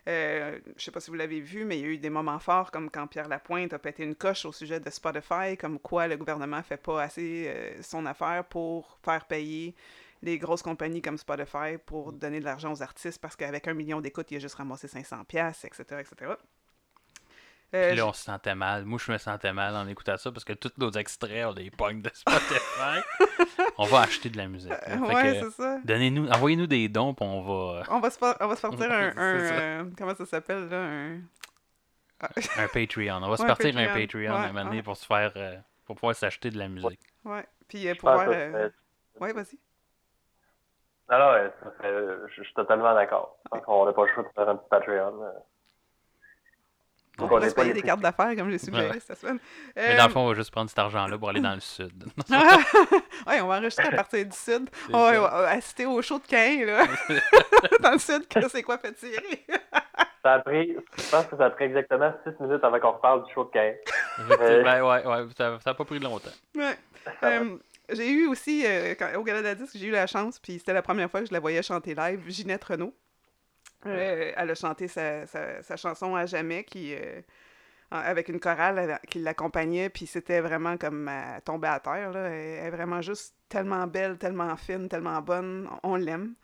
Euh, 0.08 0.60
je 0.76 0.84
sais 0.84 0.92
pas 0.92 1.00
si 1.00 1.10
vous 1.10 1.16
l'avez 1.16 1.40
vu, 1.40 1.64
mais 1.64 1.78
il 1.78 1.82
y 1.82 1.84
a 1.84 1.88
eu 1.88 1.98
des 1.98 2.10
moments 2.10 2.38
forts, 2.38 2.70
comme 2.70 2.90
quand 2.90 3.08
Pierre 3.08 3.28
Lapointe 3.28 3.72
a 3.72 3.78
pété 3.78 4.04
une 4.04 4.14
coche 4.14 4.44
au 4.44 4.52
sujet 4.52 4.78
de 4.78 4.88
Spotify, 4.88 5.56
comme 5.58 5.80
quoi 5.80 6.06
le 6.06 6.16
gouvernement 6.16 6.62
fait 6.62 6.76
pas 6.76 7.02
assez 7.02 7.46
euh, 7.48 7.82
son 7.82 8.06
affaire 8.06 8.44
pour 8.44 8.98
faire 9.02 9.24
payer 9.26 9.74
les 10.22 10.38
grosses 10.38 10.62
compagnies 10.62 11.02
comme 11.02 11.18
Spotify 11.18 11.76
pour 11.84 12.12
donner 12.12 12.38
de 12.38 12.44
l'argent 12.44 12.72
aux 12.72 12.82
artistes, 12.82 13.20
parce 13.20 13.34
qu'avec 13.34 13.66
un 13.66 13.74
million 13.74 14.00
d'écoutes, 14.00 14.30
il 14.30 14.36
a 14.36 14.40
juste 14.40 14.54
ramassé 14.54 14.86
500 14.86 15.24
pièces, 15.24 15.64
etc., 15.64 16.00
etc. 16.00 16.34
Euh, 17.74 17.88
Puis 17.88 17.96
là, 17.96 18.06
on 18.06 18.12
se 18.12 18.22
sentait 18.22 18.54
mal. 18.54 18.84
Moi, 18.84 18.98
je 19.04 19.10
me 19.10 19.18
sentais 19.18 19.52
mal 19.52 19.74
en 19.74 19.86
écoutant 19.88 20.16
ça 20.16 20.30
parce 20.30 20.44
que 20.44 20.52
tous 20.52 20.72
nos 20.78 20.90
extraits, 20.92 21.46
on 21.46 21.52
les 21.52 21.70
pogne 21.70 22.00
de 22.00 22.10
Spotify. 22.14 23.00
on 23.78 23.84
va 23.86 24.02
acheter 24.02 24.28
de 24.30 24.36
la 24.36 24.46
musique. 24.46 24.72
Euh, 24.72 24.78
Fait 25.06 25.14
ouais, 25.14 25.40
c'est 25.42 25.50
ça. 25.50 25.78
donnez-nous, 25.84 26.28
envoyez-nous 26.28 26.66
des 26.68 26.88
dons, 26.88 27.12
puis 27.12 27.26
on 27.26 27.42
va. 27.42 27.82
On 27.90 27.98
va 28.00 28.10
se, 28.10 28.18
faire- 28.18 28.36
on 28.40 28.46
va 28.46 28.56
se 28.56 28.62
partir 28.62 28.90
un, 28.90 29.12
C'est 29.12 29.18
un, 29.18 29.38
ça. 29.48 29.54
euh, 29.54 29.84
comment 29.98 30.14
ça 30.14 30.26
s'appelle 30.26 30.68
là, 30.68 30.76
un... 30.80 31.20
Un 32.56 32.68
Patreon. 32.68 33.22
On 33.22 33.28
va 33.28 33.36
se 33.36 33.44
partir 33.44 33.76
un 33.76 33.86
Patreon. 33.88 34.20
Ouais, 34.20 34.28
un 34.28 34.46
moment 34.48 34.64
donné 34.64 34.76
ouais. 34.76 34.82
pour 34.82 34.96
se 34.96 35.04
faire. 35.04 35.32
euh, 35.36 35.56
pour 35.84 35.96
pouvoir 35.96 36.14
s'acheter 36.14 36.50
de 36.50 36.58
la 36.58 36.68
musique. 36.68 37.00
Ouais. 37.24 37.46
Puis 37.68 37.86
euh, 37.88 37.94
pour 37.94 38.08
pense 38.10 38.24
voir. 38.24 38.26
que 38.26 38.32
ça 38.32 38.38
euh, 38.38 38.52
serait- 38.52 38.72
Ouais, 39.20 39.32
vas-y. 39.32 39.58
Non, 41.10 41.18
non, 41.18 41.50
serait- 41.78 42.28
je, 42.36 42.42
suis 42.42 42.54
totalement 42.54 42.94
d'accord. 42.94 43.38
Qu'on 43.50 43.84
n'a 43.86 43.92
pas 43.92 44.06
le 44.06 44.12
choix 44.14 44.22
de 44.24 44.28
faire 44.34 44.48
un 44.48 44.56
petit 44.56 44.68
Patreon. 44.68 45.20
Euh. 47.18 47.22
Donc, 47.22 47.32
On 47.32 47.36
on 47.36 47.40
va 47.40 47.48
se 47.48 47.54
payer 47.54 47.72
des 47.72 47.82
cartes 47.82 48.00
d'affaires 48.00 48.34
comme 48.36 48.50
j'ai 48.50 48.58
suggéré 48.58 48.90
Ouais. 48.90 49.00
cette 49.00 49.18
semaine. 49.18 49.38
Mais 49.74 49.94
Euh, 49.94 49.96
dans 49.96 50.06
le 50.06 50.12
fond, 50.12 50.20
on 50.20 50.28
va 50.28 50.34
juste 50.34 50.50
prendre 50.50 50.68
cet 50.68 50.78
argent-là 50.78 51.16
pour 51.18 51.28
aller 51.30 51.40
dans 51.40 51.54
le 51.54 51.60
sud. 51.60 52.04
ouais, 53.26 53.40
on 53.40 53.46
va 53.48 53.56
enregistrer 53.58 53.88
à 53.88 53.92
partir 53.92 54.24
du 54.24 54.36
sud. 54.36 54.68
On 54.92 54.98
va 54.98 55.48
assister 55.50 55.86
au 55.86 56.00
show 56.02 56.18
de 56.18 56.26
Cain, 56.26 56.64
là. 56.66 56.84
Dans 57.80 57.92
le 57.92 57.98
sud, 57.98 58.24
c'est 58.50 58.62
quoi 58.62 58.78
fait 58.78 58.92
tirer? 58.92 59.44
Ça 60.22 60.34
a 60.34 60.38
pris, 60.40 60.74
je 60.98 61.10
pense 61.10 61.26
que 61.26 61.36
ça 61.36 61.46
a 61.46 61.50
pris 61.50 61.64
exactement 61.66 62.12
6 62.24 62.42
minutes 62.42 62.62
avant 62.64 62.80
qu'on 62.80 62.92
reparle 62.92 63.24
du 63.24 63.32
show 63.32 63.44
de 63.44 63.50
Cain. 63.50 63.72
Effectivement, 64.18 64.88
ouais, 64.90 65.06
ouais, 65.06 65.26
ça 65.36 65.58
n'a 65.64 65.74
pas 65.74 65.84
pris 65.84 65.98
longtemps. 66.00 66.30
Ouais. 66.56 66.76
Euh, 67.22 67.56
j'ai 67.92 68.10
eu 68.10 68.26
aussi, 68.26 68.64
euh, 68.66 68.94
quand- 68.98 69.14
au 69.16 69.22
Gala 69.22 69.38
de 69.40 69.46
la 69.46 69.54
Disque, 69.54 69.76
j'ai 69.76 69.86
eu 69.86 69.90
la 69.92 70.06
chance, 70.08 70.38
puis 70.40 70.54
c'était 70.58 70.72
la 70.72 70.82
première 70.82 71.08
fois 71.10 71.20
que 71.20 71.26
je 71.28 71.32
la 71.32 71.38
voyais 71.40 71.62
chanter 71.62 71.94
live, 71.94 72.20
Ginette 72.28 72.64
Renault. 72.64 72.92
Euh, 73.86 74.32
elle 74.36 74.50
a 74.50 74.54
chanté 74.54 74.88
sa, 74.88 75.26
chanson 75.76 76.14
à 76.14 76.26
jamais, 76.26 76.64
qui, 76.64 76.94
euh, 76.94 77.20
avec 77.90 78.28
une 78.28 78.40
chorale 78.40 78.98
qui 79.08 79.20
l'accompagnait, 79.20 79.88
puis 79.88 80.06
c'était 80.06 80.40
vraiment 80.40 80.76
comme 80.76 81.08
à 81.08 81.40
tomber 81.40 81.68
à 81.68 81.80
terre. 81.80 82.12
Là. 82.12 82.28
Elle, 82.28 82.66
est 82.66 82.70
vraiment 82.70 83.00
juste 83.02 83.34
tellement 83.48 83.86
belle, 83.86 84.18
tellement 84.18 84.56
fine, 84.56 84.88
tellement 84.88 85.20
bonne. 85.22 85.68
On 85.82 85.96
l'aime. 85.96 86.34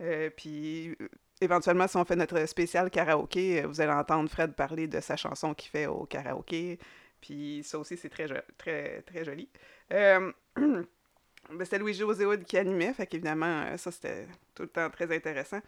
Euh, 0.00 0.30
puis 0.36 0.90
euh, 1.00 1.08
éventuellement, 1.40 1.86
si 1.88 1.96
on 1.96 2.04
fait 2.04 2.16
notre 2.16 2.44
spécial 2.46 2.90
karaoké, 2.90 3.62
euh, 3.62 3.66
vous 3.66 3.80
allez 3.80 3.92
entendre 3.92 4.28
Fred 4.30 4.54
parler 4.54 4.88
de 4.88 5.00
sa 5.00 5.16
chanson 5.16 5.54
qu'il 5.54 5.70
fait 5.70 5.86
au 5.86 6.04
karaoké. 6.06 6.78
Puis 7.20 7.62
ça 7.64 7.78
aussi, 7.78 7.96
c'est 7.96 8.10
très, 8.10 8.26
très, 8.58 9.02
très 9.02 9.24
joli. 9.24 9.48
Ben, 11.52 11.64
c'était 11.64 11.78
Louis-José 11.78 12.26
Hood 12.26 12.44
qui 12.44 12.58
animait, 12.58 12.92
fait 12.92 13.06
qu'évidemment, 13.06 13.62
euh, 13.66 13.76
ça, 13.76 13.92
c'était 13.92 14.26
tout 14.54 14.64
le 14.64 14.68
temps 14.68 14.90
très 14.90 15.14
intéressant. 15.14 15.60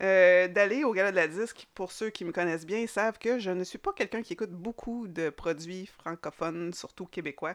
Euh, 0.00 0.48
D'aller 0.48 0.84
au 0.84 0.92
Gala 0.92 1.10
de 1.10 1.16
la 1.16 1.28
Disque, 1.28 1.66
pour 1.74 1.92
ceux 1.92 2.10
qui 2.10 2.24
me 2.24 2.32
connaissent 2.32 2.64
bien, 2.64 2.78
ils 2.78 2.88
savent 2.88 3.18
que 3.18 3.38
je 3.38 3.50
ne 3.50 3.62
suis 3.62 3.78
pas 3.78 3.92
quelqu'un 3.92 4.22
qui 4.22 4.32
écoute 4.32 4.50
beaucoup 4.50 5.06
de 5.06 5.28
produits 5.28 5.86
francophones, 5.86 6.72
surtout 6.72 7.04
québécois. 7.04 7.54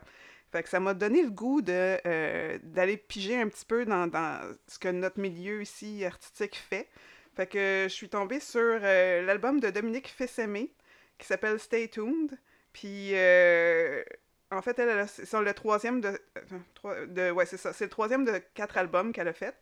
Fait 0.52 0.62
que 0.62 0.70
ça 0.70 0.80
m'a 0.80 0.94
donné 0.94 1.24
le 1.24 1.32
goût 1.32 1.64
de 1.64 1.98
euh, 2.06 2.60
d'aller 2.62 2.98
piger 2.98 3.42
un 3.42 3.48
petit 3.48 3.66
peu 3.66 3.86
dans, 3.86 4.06
dans 4.06 4.40
ce 4.68 4.78
que 4.78 4.90
notre 4.90 5.20
milieu 5.20 5.64
ici 5.64 6.06
artistique 6.06 6.56
fait. 6.56 6.90
Fait 7.36 7.48
que 7.48 7.86
je 7.90 7.94
suis 7.94 8.10
tombée 8.10 8.40
sur 8.40 8.80
l'album 8.80 9.60
de 9.60 9.72
Dominique 9.72 10.10
Fessemé 10.10 10.72
qui 11.18 11.26
s'appelle 11.26 11.60
Stay 11.60 11.88
Tuned. 11.88 12.38
Puis 12.72 13.14
en 14.54 14.62
fait, 14.62 14.78
elle, 14.80 15.08
c'est 15.08 15.40
le 15.40 15.54
troisième 15.54 16.02
de, 16.02 16.20
de 17.08 17.32
ouais, 17.32 17.46
c'est 17.46 17.58
ça, 17.58 17.74
c'est 17.74 17.86
le 17.86 17.90
troisième 17.90 18.26
de 18.26 18.42
quatre 18.54 18.78
albums 18.78 19.12
qu'elle 19.12 19.28
a 19.28 19.34
fait. 19.34 19.56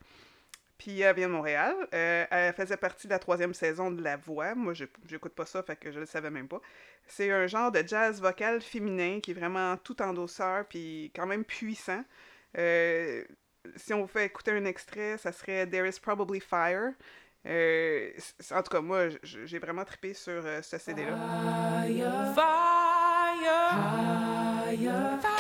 Puis 0.82 1.00
elle 1.02 1.16
vient 1.16 1.28
de 1.28 1.34
Montréal. 1.34 1.76
Euh, 1.94 2.26
elle 2.32 2.54
faisait 2.54 2.76
partie 2.76 3.06
de 3.06 3.12
la 3.12 3.20
troisième 3.20 3.54
saison 3.54 3.92
de 3.92 4.02
La 4.02 4.18
Voix. 4.18 4.56
Moi, 4.56 4.74
je 4.74 4.86
n'écoute 5.12 5.36
pas 5.36 5.46
ça, 5.46 5.62
fait 5.62 5.76
que 5.76 5.92
je 5.92 6.00
le 6.00 6.08
savais 6.08 6.32
même 6.32 6.48
pas. 6.48 6.60
C'est 7.06 7.30
un 7.30 7.46
genre 7.46 7.72
de 7.72 7.84
jazz 7.86 8.20
vocal 8.20 8.62
féminin 8.62 9.20
qui 9.22 9.30
est 9.30 9.36
vraiment 9.36 9.78
tout 9.78 10.02
en 10.02 10.12
douceur, 10.12 10.66
puis 10.66 11.12
quand 11.16 11.28
même 11.28 11.46
puissant. 11.46 12.04
Euh, 12.58 13.24
si 13.76 13.94
on 13.94 14.02
vous 14.02 14.08
fait 14.08 14.26
écouter 14.26 14.54
un 14.54 14.66
extrait, 14.66 15.20
ça 15.20 15.32
serait 15.32 15.68
There 15.68 15.88
is 15.88 16.00
Probably 16.02 16.40
Fire. 16.40 16.94
Euh, 17.46 18.10
en 18.50 18.64
tout 18.64 18.72
cas, 18.72 18.82
moi, 18.82 19.10
j'ai 19.22 19.60
vraiment 19.60 19.86
trippé 19.86 20.16
sur 20.16 20.42
ce 20.64 20.80
CD-là. 20.80 21.16
Fire, 21.86 22.34
fire, 22.34 24.41
fire, 24.78 25.31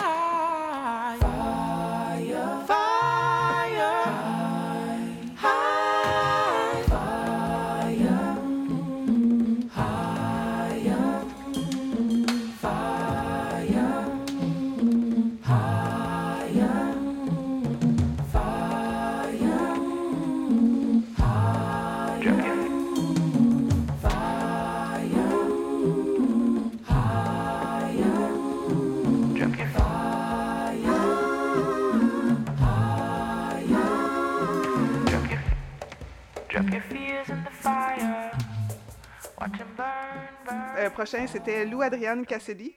prochain, 40.89 41.27
c'était 41.27 41.65
Lou 41.65 41.81
Adrienne 41.81 42.25
Cassidy, 42.25 42.73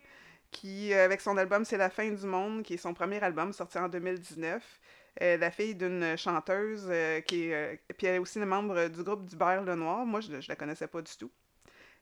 qui, 0.51 0.93
euh, 0.93 1.05
avec 1.05 1.21
son 1.21 1.37
album 1.37 1.65
C'est 1.65 1.79
la 1.79 1.91
fin 1.91 2.11
du 2.11 2.27
monde, 2.27 2.63
qui 2.63 2.75
est 2.75 2.79
son 2.79 2.93
premier 2.93 3.23
album 3.23 3.53
sorti 3.53 3.79
en 3.79 3.89
2019. 3.89 4.63
Euh, 5.23 5.37
la 5.37 5.51
fille 5.51 5.75
d'une 5.75 6.17
chanteuse 6.17 6.87
euh, 6.91 7.21
qui 7.21 7.51
est. 7.51 7.81
puis 7.97 8.07
elle 8.07 8.17
est 8.17 8.19
aussi 8.19 8.39
membre 8.41 8.89
du 8.89 9.03
groupe 9.03 9.25
du 9.25 9.37
Le 9.37 9.75
Noir. 9.75 10.05
Moi, 10.05 10.21
je, 10.21 10.33
ne 10.33 10.41
la 10.47 10.57
connaissais 10.57 10.89
pas 10.89 11.03
du 11.03 11.13
tout. 11.17 11.31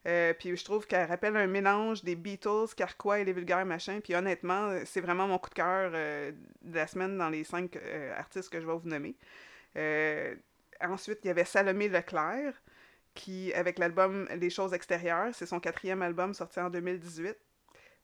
puis 0.05 0.57
je 0.57 0.65
trouve 0.65 0.87
qu'elle 0.87 1.09
rappelle 1.09 1.37
un 1.37 1.47
mélange 1.47 2.03
des 2.03 2.17
Beatles, 2.17 2.75
Carquois 2.77 3.21
et 3.21 3.25
les 3.25 3.33
vulgaires 3.33 3.67
machins. 3.67 4.01
Puis 4.01 4.15
honnêtement, 4.15 4.75
c'est 4.85 5.01
vraiment 5.01 5.29
mon 5.29 5.39
coup 5.39 5.51
de 5.51 5.55
cœur 5.55 5.93
de 5.93 6.75
la 6.75 6.87
semaine 6.87 7.17
dans 7.17 7.29
les 7.29 7.45
cinq 7.45 7.79
artistes 8.17 8.51
que 8.51 8.61
je 8.61 8.67
vais 8.67 8.73
vous 8.73 8.89
nommer. 8.89 9.15
ensuite, 10.81 11.21
il 11.23 11.29
y 11.29 11.31
avait 11.31 11.45
Salomé 11.45 11.89
Leclerc 11.89 12.55
qui, 13.15 13.53
avec 13.55 13.79
l'album 13.79 14.29
Les 14.37 14.51
choses 14.51 14.73
extérieures, 14.73 15.35
c'est 15.35 15.47
son 15.47 15.61
quatrième 15.61 16.03
album 16.03 16.35
sorti 16.35 16.61
en 16.61 16.71
2018. 16.71 17.37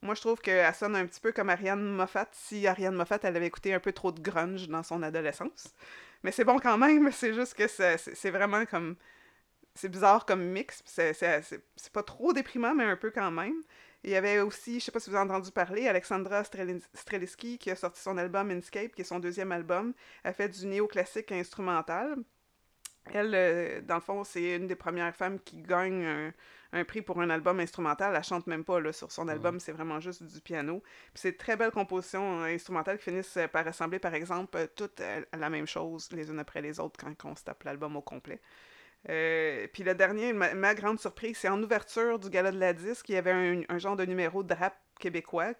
Moi, 0.03 0.15
je 0.15 0.21
trouve 0.21 0.41
qu'elle 0.41 0.73
sonne 0.75 0.95
un 0.95 1.07
petit 1.07 1.21
peu 1.21 1.33
comme 1.33 1.51
Ariane 1.51 1.83
Moffat, 1.83 2.29
si 2.33 2.67
Ariane 2.67 2.95
Moffat, 2.95 3.19
elle 3.23 3.37
avait 3.37 3.47
écouté 3.47 3.75
un 3.75 3.81
peu 3.81 3.93
trop 3.93 4.13
de 4.13 4.21
grunge 4.21 4.69
dans 4.69 4.85
son 4.85 5.03
adolescence. 5.03 5.75
Mais 6.23 6.33
c'est 6.33 6.45
bon 6.45 6.59
quand 6.59 6.79
même, 6.79 7.11
c'est 7.13 7.35
juste 7.35 7.55
que 7.55 7.67
c'est 7.67 8.31
vraiment 8.31 8.65
comme... 8.67 8.97
C'est 9.75 9.89
bizarre 9.89 10.27
comme 10.27 10.43
mix, 10.43 10.83
c'est 10.85 11.93
pas 11.93 12.03
trop 12.03 12.33
déprimant, 12.33 12.75
mais 12.75 12.85
un 12.85 12.97
peu 12.97 13.13
quand 13.13 13.31
même. 13.31 13.63
il 14.03 14.11
y 14.11 14.17
avait 14.17 14.41
aussi, 14.41 14.81
je 14.81 14.87
sais 14.87 14.91
pas 14.91 14.99
si 14.99 15.09
vous 15.09 15.15
avez 15.15 15.31
entendu 15.31 15.53
parler, 15.53 15.87
Alexandra 15.87 16.43
Streliski 16.43 17.59
qui 17.59 17.71
a 17.71 17.77
sorti 17.77 18.01
son 18.01 18.19
album 18.19 18.51
Inscape, 18.51 18.93
qui 18.97 19.03
est 19.03 19.05
son 19.05 19.21
deuxième 19.21 19.53
album. 19.53 19.95
Elle 20.25 20.35
fait 20.35 20.49
du 20.49 20.67
néoclassique 20.67 21.31
instrumental. 21.31 22.17
Elle, 23.15 23.35
euh, 23.35 23.81
dans 23.83 23.97
le 23.97 24.01
fond, 24.01 24.25
c'est 24.25 24.57
une 24.57 24.67
des 24.67 24.77
premières 24.77 25.15
femmes 25.15 25.39
qui 25.41 25.63
gagne 25.63 26.33
un, 26.73 26.85
prix 26.85 27.03
pour 27.03 27.21
un 27.21 27.31
album 27.31 27.61
instrumental. 27.61 28.15
Elle 28.15 28.25
chante 28.25 28.47
même 28.47 28.65
pas 28.65 28.81
là, 28.81 28.93
sur 28.93 29.11
son 29.11 29.29
album, 29.29 29.61
c'est 29.61 29.73
vraiment 29.73 30.01
juste 30.01 30.23
du 30.23 30.41
piano. 30.41 30.81
Puis 30.81 31.23
c'est 31.23 31.37
très 31.37 31.57
belles 31.57 31.71
compositions 31.71 32.43
euh, 32.43 32.55
instrumentales 32.55 32.99
qui 32.99 33.05
finissent 33.05 33.37
euh, 33.37 33.49
par 33.49 33.65
ressembler, 33.65 33.99
par 33.99 34.15
exemple, 34.15 34.69
toutes 34.77 35.01
à 35.01 35.37
la 35.37 35.51
même 35.51 35.67
chose, 35.67 36.11
les 36.13 36.31
unes 36.31 36.39
après 36.39 36.61
les 36.61 36.81
autres, 36.81 36.99
quand 36.99 37.31
on 37.31 37.37
se 37.37 37.45
tape 37.45 37.63
l'album 37.65 37.97
au 37.97 38.03
complet. 38.03 38.41
puis 39.05 39.85
le 39.85 39.95
dernier, 39.95 40.33
ma, 40.33 40.75
grande 40.75 41.01
surprise, 41.01 41.39
c'est 41.39 41.49
en 41.49 41.63
ouverture 41.63 42.19
du 42.19 42.31
gala 42.31 42.51
de 42.53 42.59
la 42.59 42.73
disque, 42.73 43.09
il 43.09 43.15
y 43.15 43.19
avait 43.19 43.33
un, 43.33 43.63
un 43.69 43.79
genre 43.79 43.97
de 43.97 44.05
numéro 44.05 44.43
de 44.43 44.55
rap 44.55 44.77
québécois. 44.99 45.55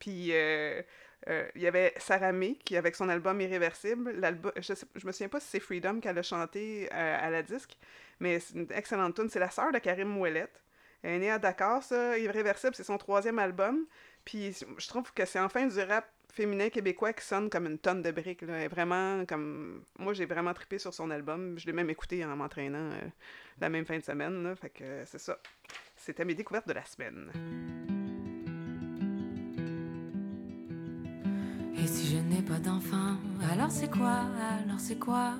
Puis 0.00 0.30
euh, 0.32 0.82
il 1.26 1.62
y 1.62 1.66
avait 1.66 1.92
Sarah 1.98 2.32
May 2.32 2.54
qui, 2.64 2.76
avec 2.76 2.96
son 2.96 3.08
album 3.08 3.40
Irréversible, 3.40 4.14
je, 4.56 4.74
je 4.94 5.06
me 5.06 5.12
souviens 5.12 5.28
pas 5.28 5.40
si 5.40 5.48
c'est 5.48 5.60
Freedom 5.60 6.00
qu'elle 6.00 6.18
a 6.18 6.22
chanté 6.22 6.88
euh, 6.92 7.18
à 7.20 7.30
la 7.30 7.42
disque, 7.42 7.76
mais 8.20 8.40
c'est 8.40 8.54
une 8.54 8.66
excellente 8.72 9.16
tune. 9.16 9.28
C'est 9.28 9.38
la 9.38 9.50
sœur 9.50 9.72
de 9.72 9.78
Karim 9.78 10.18
Ouellette. 10.18 10.62
Elle 11.02 11.14
est 11.14 11.18
née 11.18 11.30
à 11.30 11.38
Dakar, 11.38 11.82
ça. 11.82 12.18
Irréversible, 12.18 12.74
c'est 12.74 12.84
son 12.84 12.98
troisième 12.98 13.38
album. 13.38 13.86
Puis 14.24 14.56
je 14.76 14.88
trouve 14.88 15.12
que 15.12 15.24
c'est 15.24 15.40
enfin 15.40 15.66
du 15.66 15.80
rap 15.80 16.06
féminin 16.32 16.68
québécois 16.68 17.12
qui 17.12 17.24
sonne 17.24 17.50
comme 17.50 17.66
une 17.66 17.78
tonne 17.78 18.02
de 18.02 18.10
briques. 18.10 18.42
Là. 18.42 18.68
Vraiment, 18.68 19.24
comme. 19.26 19.82
Moi, 19.98 20.12
j'ai 20.12 20.26
vraiment 20.26 20.54
trippé 20.54 20.78
sur 20.78 20.92
son 20.92 21.10
album. 21.10 21.58
Je 21.58 21.66
l'ai 21.66 21.72
même 21.72 21.90
écouté 21.90 22.24
en 22.24 22.36
m'entraînant 22.36 22.90
euh, 22.92 23.08
la 23.60 23.68
même 23.68 23.84
fin 23.84 23.98
de 23.98 24.04
semaine. 24.04 24.42
Là. 24.42 24.54
Fait 24.56 24.70
que 24.70 25.04
c'est 25.06 25.18
ça. 25.20 25.38
C'était 25.96 26.24
mes 26.24 26.34
découvertes 26.34 26.68
de 26.68 26.74
la 26.74 26.84
semaine. 26.84 27.99
Et 31.82 31.86
si 31.86 32.14
je 32.14 32.18
n'ai 32.18 32.42
pas 32.42 32.58
d'enfant, 32.58 33.16
alors 33.50 33.70
c'est 33.70 33.90
quoi 33.90 34.20
Alors 34.64 34.78
c'est 34.78 34.98
quoi? 34.98 35.32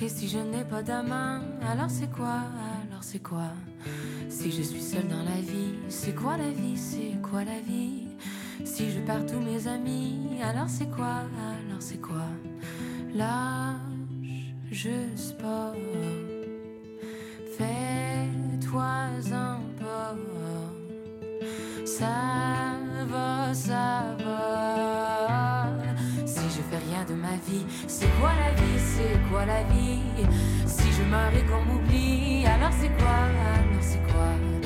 Et 0.00 0.08
si 0.08 0.26
je 0.28 0.38
n'ai 0.38 0.64
pas 0.64 0.82
d'amant, 0.82 1.40
alors 1.70 1.90
c'est 1.90 2.10
quoi 2.10 2.44
Alors 2.88 3.02
c'est 3.02 3.18
quoi? 3.18 3.50
Si 4.30 4.50
je 4.50 4.62
suis 4.62 4.80
seule 4.80 5.08
dans 5.08 5.22
la 5.22 5.40
vie, 5.40 5.74
c'est 5.88 6.14
quoi 6.14 6.38
la 6.38 6.48
vie 6.48 6.78
C'est 6.78 7.20
quoi 7.20 7.44
la 7.44 7.60
vie? 7.60 8.08
Si 8.64 8.90
je 8.90 9.00
perds 9.00 9.26
tous 9.26 9.40
mes 9.40 9.66
amis, 9.68 10.40
alors 10.42 10.68
c'est 10.68 10.90
quoi 10.90 11.24
Alors 11.66 11.80
c'est 11.80 12.00
quoi? 12.00 12.24
Lâche 13.14 14.54
juste 14.70 15.36
pas. 15.38 15.74
Fais-toi 17.58 18.84
un 19.32 19.60
pas. 19.78 20.16
Ça 21.84 22.78
va, 23.10 23.52
ça 23.52 24.16
va 24.24 24.29
ma. 27.20 27.28
C'est 27.86 28.08
quoi 28.20 28.30
la 28.34 28.50
vie 28.52 28.78
C'est 28.78 29.30
quoi 29.30 29.44
la 29.44 29.62
vie? 29.72 30.00
Si 30.66 30.92
je 30.92 31.02
meurs 31.04 31.34
et 31.34 31.44
qu'on 31.44 31.62
m'oublie, 31.64 32.46
alors 32.46 32.72
c'est 32.72 32.94
quoi? 32.98 33.08
Alors 33.08 33.82
c'est 33.82 34.02
quoi? 34.12 34.59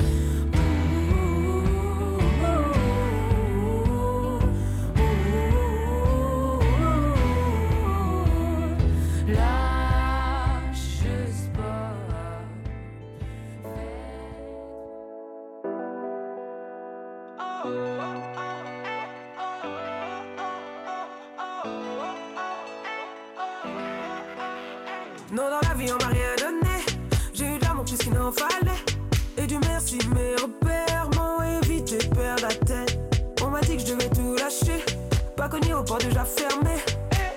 pas 35.85 35.97
déjà 35.97 36.25
fermé. 36.25 36.75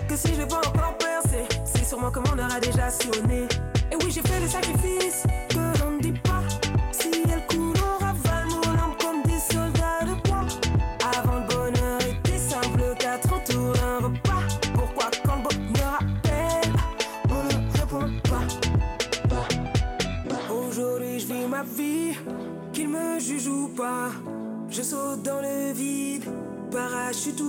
Que 0.08 0.16
si 0.16 0.34
je 0.34 0.42
vois 0.42 0.58
encore 0.66 0.96
percer, 0.98 1.44
c'est 1.64 1.84
sûrement 1.84 2.10
que 2.10 2.20
mon 2.20 2.38
heure 2.38 2.52
a 2.54 2.60
déjà 2.60 2.90
sonné. 2.90 3.46
Et 3.92 3.96
oui, 3.96 4.10
j'ai 4.10 4.22
fait 4.22 4.40
des 4.40 4.48
sacrifices 4.48 5.24
que 5.50 5.82
l'on 5.82 5.92
ne 5.92 6.00
dit 6.00 6.12
pas. 6.12 6.42
Si 6.92 7.10
elle 7.30 7.46
coule, 7.46 7.74
on 7.76 8.04
ravale 8.04 8.48
nos 8.48 8.72
lampes 8.76 9.02
comme 9.02 9.22
des 9.22 9.38
soldats 9.38 10.02
de 10.02 10.14
bois. 10.28 10.46
Avant 11.16 11.38
le 11.40 11.46
bonheur 11.46 12.00
était 12.00 12.38
simple, 12.38 12.82
quatre 12.98 13.44
tours, 13.44 13.74
un 13.84 14.04
repas. 14.04 14.42
Pourquoi 14.74 15.10
quand 15.24 15.36
le 15.36 15.42
bonheur 15.42 15.98
appelle, 16.00 16.72
on 17.30 17.42
ne 17.44 17.78
répond 17.78 18.10
pas? 18.30 18.46
Aujourd'hui, 20.52 21.20
je 21.20 21.26
vis 21.26 21.46
ma 21.46 21.62
vie, 21.62 22.16
qu'il 22.72 22.88
me 22.88 23.18
juge 23.18 23.46
ou 23.46 23.68
pas. 23.68 24.10
Je 24.70 24.82
saute 24.82 25.22
dans 25.22 25.40
le 25.40 25.72
vide 25.72 26.24
Parachute 26.70 27.42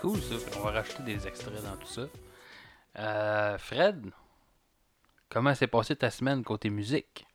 Cool 0.00 0.20
ça, 0.20 0.34
on 0.56 0.64
va 0.64 0.70
rajouter 0.70 1.02
des 1.02 1.26
extraits 1.26 1.62
dans 1.62 1.76
tout 1.76 1.86
ça. 1.86 2.02
Euh, 2.98 3.58
Fred, 3.58 4.06
comment 5.28 5.54
s'est 5.54 5.66
passée 5.66 5.96
ta 5.96 6.10
semaine 6.10 6.44
côté 6.44 6.70
musique? 6.70 7.26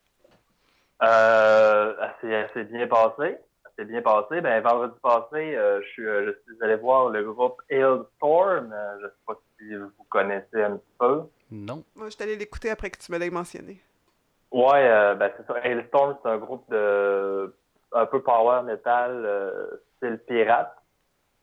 Euh, 1.02 1.94
assez, 2.00 2.34
assez 2.34 2.64
bien 2.64 2.86
passé. 2.86 3.36
Assez 3.66 3.84
bien 3.86 4.02
passé. 4.02 4.40
Ben, 4.40 4.62
vendredi 4.62 4.94
passé, 5.02 5.56
euh, 5.56 5.80
je, 5.82 5.88
suis, 5.88 6.06
euh, 6.06 6.26
je 6.26 6.52
suis 6.54 6.62
allé 6.62 6.76
voir 6.76 7.10
le 7.10 7.22
groupe 7.30 7.60
Hailstorm. 7.68 8.72
Euh, 8.72 8.98
je 9.00 9.04
ne 9.04 9.08
sais 9.08 9.16
pas 9.26 9.40
si 9.58 9.74
vous 9.74 10.04
connaissez 10.08 10.62
un 10.62 10.76
petit 10.76 10.94
peu. 10.98 11.22
Non. 11.54 11.84
Moi, 11.94 12.06
je 12.06 12.14
suis 12.14 12.22
allé 12.24 12.34
l'écouter 12.34 12.70
après 12.70 12.90
que 12.90 12.98
tu 12.98 13.12
me 13.12 13.18
l'aies 13.18 13.30
mentionné. 13.30 13.80
Ouais, 14.50 14.90
euh, 14.90 15.14
ben 15.14 15.30
c'est 15.36 15.46
ça. 15.46 15.54
Hailstorm, 15.60 16.16
c'est 16.20 16.28
un 16.28 16.38
groupe 16.38 16.68
de 16.68 17.54
un 17.92 18.06
peu 18.06 18.20
power 18.20 18.62
metal 18.62 19.22
euh, 19.24 19.66
style 19.96 20.18
pirate. 20.26 20.74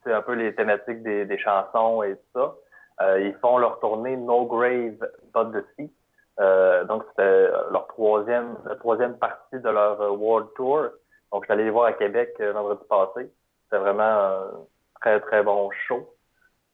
C'est 0.04 0.12
un 0.12 0.22
peu 0.22 0.34
les 0.34 0.54
thématiques 0.54 1.02
des, 1.02 1.26
des 1.26 1.38
chansons 1.38 2.04
et 2.04 2.16
tout 2.16 2.40
ça. 2.40 2.56
Euh, 3.02 3.22
ils 3.22 3.36
font 3.36 3.58
leur 3.58 3.80
tournée 3.80 4.18
No 4.18 4.46
Grave 4.46 4.98
But 5.34 5.54
the 5.54 5.66
Sea. 5.78 5.90
Euh, 6.40 6.84
donc 6.86 7.04
c'était 7.10 7.50
leur 7.72 7.88
troisième 7.88 8.58
la 8.66 8.76
troisième 8.76 9.18
partie 9.18 9.60
de 9.60 9.70
leur 9.70 10.00
World 10.20 10.50
Tour. 10.56 10.88
Donc 11.32 11.44
je 11.44 11.46
suis 11.46 11.54
allé 11.54 11.64
les 11.66 11.70
voir 11.70 11.86
à 11.86 11.94
Québec 11.94 12.34
euh, 12.42 12.52
vendredi 12.52 12.84
passé. 12.90 13.32
C'était 13.64 13.82
vraiment 13.82 14.04
un 14.04 14.42
très 15.00 15.22
très 15.22 15.42
bon 15.44 15.70
show. 15.88 16.14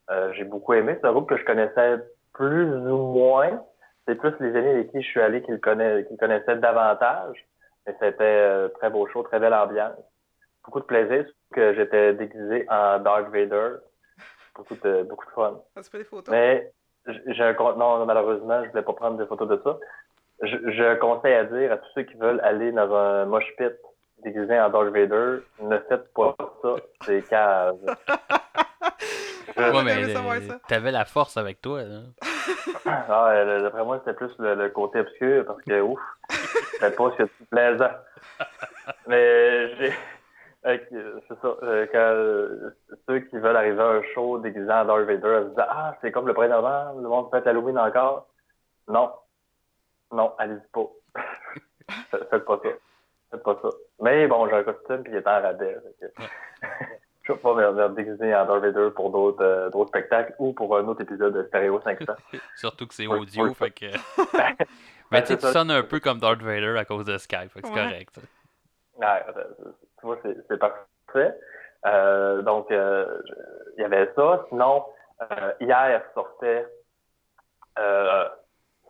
Euh, 0.09 0.33
J'ai 0.33 0.43
beaucoup 0.43 0.73
aimé. 0.73 0.97
C'est 0.99 1.07
un 1.07 1.11
groupe 1.11 1.29
que 1.29 1.37
je 1.37 1.45
connaissais 1.45 1.99
plus 2.33 2.67
ou 2.71 2.97
moins 3.13 3.61
c'est 4.07 4.15
plus 4.15 4.33
les 4.39 4.55
amis 4.55 4.69
avec 4.69 4.91
qui 4.91 5.01
je 5.01 5.07
suis 5.07 5.21
allé 5.21 5.41
qui 5.41 5.51
le, 5.51 5.57
connais, 5.57 6.05
qui 6.05 6.13
le 6.13 6.17
connaissaient 6.17 6.55
davantage. 6.57 7.45
Mais 7.85 7.93
c'était 7.99 8.23
euh, 8.23 8.69
très 8.69 8.89
beau 8.89 9.05
show, 9.07 9.23
très 9.23 9.39
belle 9.39 9.53
ambiance. 9.53 9.97
Beaucoup 10.63 10.79
de 10.79 10.85
plaisir, 10.85 11.23
surtout 11.23 11.53
que 11.53 11.73
j'étais 11.75 12.13
déguisé 12.13 12.65
en 12.69 12.99
Darth 12.99 13.29
Vader. 13.31 13.75
Beaucoup 14.55 14.75
de, 14.75 15.03
beaucoup 15.03 15.25
de 15.25 15.31
fun. 15.31 15.61
As-tu 15.75 15.89
pris 15.89 15.99
des 15.99 16.03
photos? 16.05 16.29
Mais 16.29 16.71
j'ai 17.05 17.43
un 17.43 17.53
non, 17.53 18.05
malheureusement, 18.05 18.63
je 18.63 18.69
voulais 18.69 18.81
pas 18.81 18.93
prendre 18.93 19.17
de 19.17 19.25
photos 19.25 19.47
de 19.47 19.61
ça. 19.63 19.77
Je, 20.41 20.55
je 20.55 20.95
conseille 20.99 21.33
à 21.33 21.45
dire 21.45 21.71
à 21.71 21.77
tous 21.77 21.89
ceux 21.95 22.03
qui 22.03 22.15
veulent 22.15 22.41
aller 22.41 22.71
dans 22.71 22.93
un 22.93 23.25
mosh 23.25 23.55
pit 23.57 23.73
déguisé 24.23 24.59
en 24.59 24.69
Darth 24.69 24.87
Vader, 24.87 25.39
ne 25.61 25.77
faites 25.89 26.13
pas 26.13 26.35
ça, 26.61 26.75
c'est 27.05 27.21
cave. 27.27 27.77
Ouais, 29.57 29.83
mais 29.83 30.13
t'avais 30.67 30.91
la 30.91 31.05
force 31.05 31.37
avec 31.37 31.61
toi. 31.61 31.83
Là. 31.83 31.99
Ah, 32.85 33.43
d'après 33.61 33.83
moi, 33.83 33.99
c'était 33.99 34.13
plus 34.15 34.31
le, 34.39 34.55
le 34.55 34.69
côté 34.69 34.99
obscur 35.01 35.45
parce 35.45 35.61
que 35.61 35.81
ouf, 35.81 35.99
c'était 36.29 36.91
pas 36.91 37.11
est 37.19 37.45
plaisant. 37.49 37.91
Mais 39.07 39.75
j'ai. 39.75 39.93
C'est 40.63 41.39
ça. 41.41 41.55
euh, 41.63 41.85
quand 41.91 41.97
euh, 41.97 42.75
ceux 43.07 43.19
qui 43.19 43.37
veulent 43.37 43.55
arriver 43.55 43.81
à 43.81 43.87
un 43.87 44.01
show 44.13 44.37
déguisé 44.39 44.69
en 44.71 44.85
Darth 44.85 45.01
Vader, 45.05 45.39
ils 45.41 45.43
se 45.43 45.49
disent 45.49 45.65
Ah, 45.69 45.95
c'est 46.01 46.11
comme 46.11 46.27
le 46.27 46.33
1er 46.33 46.49
novembre, 46.49 47.01
le 47.01 47.07
monde 47.09 47.29
fait 47.31 47.47
Halloween 47.47 47.77
encore. 47.77 48.27
Non. 48.87 49.11
Non, 50.11 50.33
allez-y 50.37 50.67
pas. 50.73 50.87
Faites 52.11 52.23
faites 52.29 52.45
pas 52.45 52.59
ça. 52.63 52.69
Faites 53.31 53.43
pas 53.43 53.59
ça. 53.61 53.69
Mais 54.01 54.27
bon, 54.27 54.47
j'ai 54.49 54.55
un 54.55 54.63
costume 54.63 55.03
puis 55.03 55.11
il 55.13 55.17
est 55.17 55.27
en 55.27 55.41
rabais. 55.41 55.77
que- 56.01 56.23
Je 57.27 57.33
vais 57.33 57.39
pas 57.39 57.53
me 57.53 57.71
me 57.73 57.89
déguiser 57.89 58.33
en 58.33 58.45
Darth 58.45 58.61
Vader 58.63 58.89
pour 58.95 59.11
d'autres 59.11 59.43
euh, 59.43 59.69
d'autres 59.69 59.89
spectacles 59.89 60.33
ou 60.39 60.53
pour 60.53 60.77
un 60.77 60.87
autre 60.87 61.01
épisode 61.01 61.33
de 61.33 61.43
Stéréo 61.47 61.81
500. 61.81 62.05
Surtout 62.55 62.87
que 62.87 62.93
c'est 62.93 63.07
Oui, 63.07 63.19
audio. 63.19 63.47
oui. 63.47 63.53
fait 63.53 63.71
que... 63.71 63.85
Mais 65.11 65.21
tu 65.21 65.27
sais, 65.27 65.33
c'est 65.33 65.37
tu 65.37 65.41
ça. 65.47 65.51
sonnes 65.53 65.71
un 65.71 65.83
peu 65.83 65.99
comme 65.99 66.19
Darth 66.19 66.41
Vader 66.41 66.77
à 66.77 66.85
cause 66.85 67.05
de 67.05 67.17
Skype. 67.17 67.51
Fait 67.51 67.61
que 67.61 67.67
c'est 67.67 67.73
Ouais. 67.73 67.83
correct. 67.83 68.15
ça. 68.15 68.21
Ouais, 68.99 69.23
euh, 69.37 69.43
tu 69.99 70.05
vois, 70.05 70.17
c'est 70.23 70.37
c'est 70.47 70.57
parfait. 70.57 71.37
Euh, 71.85 72.41
donc, 72.41 72.71
euh, 72.71 73.21
il 73.77 73.81
y 73.81 73.85
avait 73.85 74.09
ça. 74.15 74.45
Sinon, 74.49 74.83
euh, 75.21 75.51
hier 75.59 76.01
sortait 76.15 76.65
euh, 77.79 78.27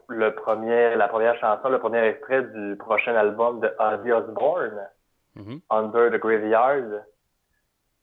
le 0.07 0.33
premier, 0.35 0.95
la 0.95 1.07
première 1.07 1.37
chanson, 1.39 1.69
le 1.69 1.79
premier 1.79 1.99
extrait 2.07 2.41
du 2.43 2.75
prochain 2.77 3.15
album 3.15 3.59
de 3.59 3.71
Ozzy 3.79 4.11
Osbourne, 4.11 4.87
Mhm. 5.35 5.59
Under 5.69 6.09
the 6.09 6.19
Graveyard. 6.19 7.03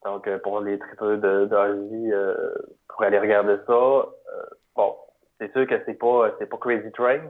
Donc, 0.05 0.27
euh, 0.27 0.39
pour 0.39 0.61
les 0.61 0.79
tripeux 0.79 1.17
de, 1.17 1.49
euh, 1.51 2.55
pour 2.89 3.03
aller 3.03 3.19
regarder 3.19 3.57
ça, 3.67 3.73
euh, 3.73 4.07
bon, 4.77 4.97
c'est 5.39 5.51
sûr 5.53 5.67
que 5.67 5.81
c'est 5.87 5.95
pas, 5.95 6.31
c'est 6.39 6.47
pas 6.47 6.59
Crazy 6.59 6.93
Train. 6.93 7.23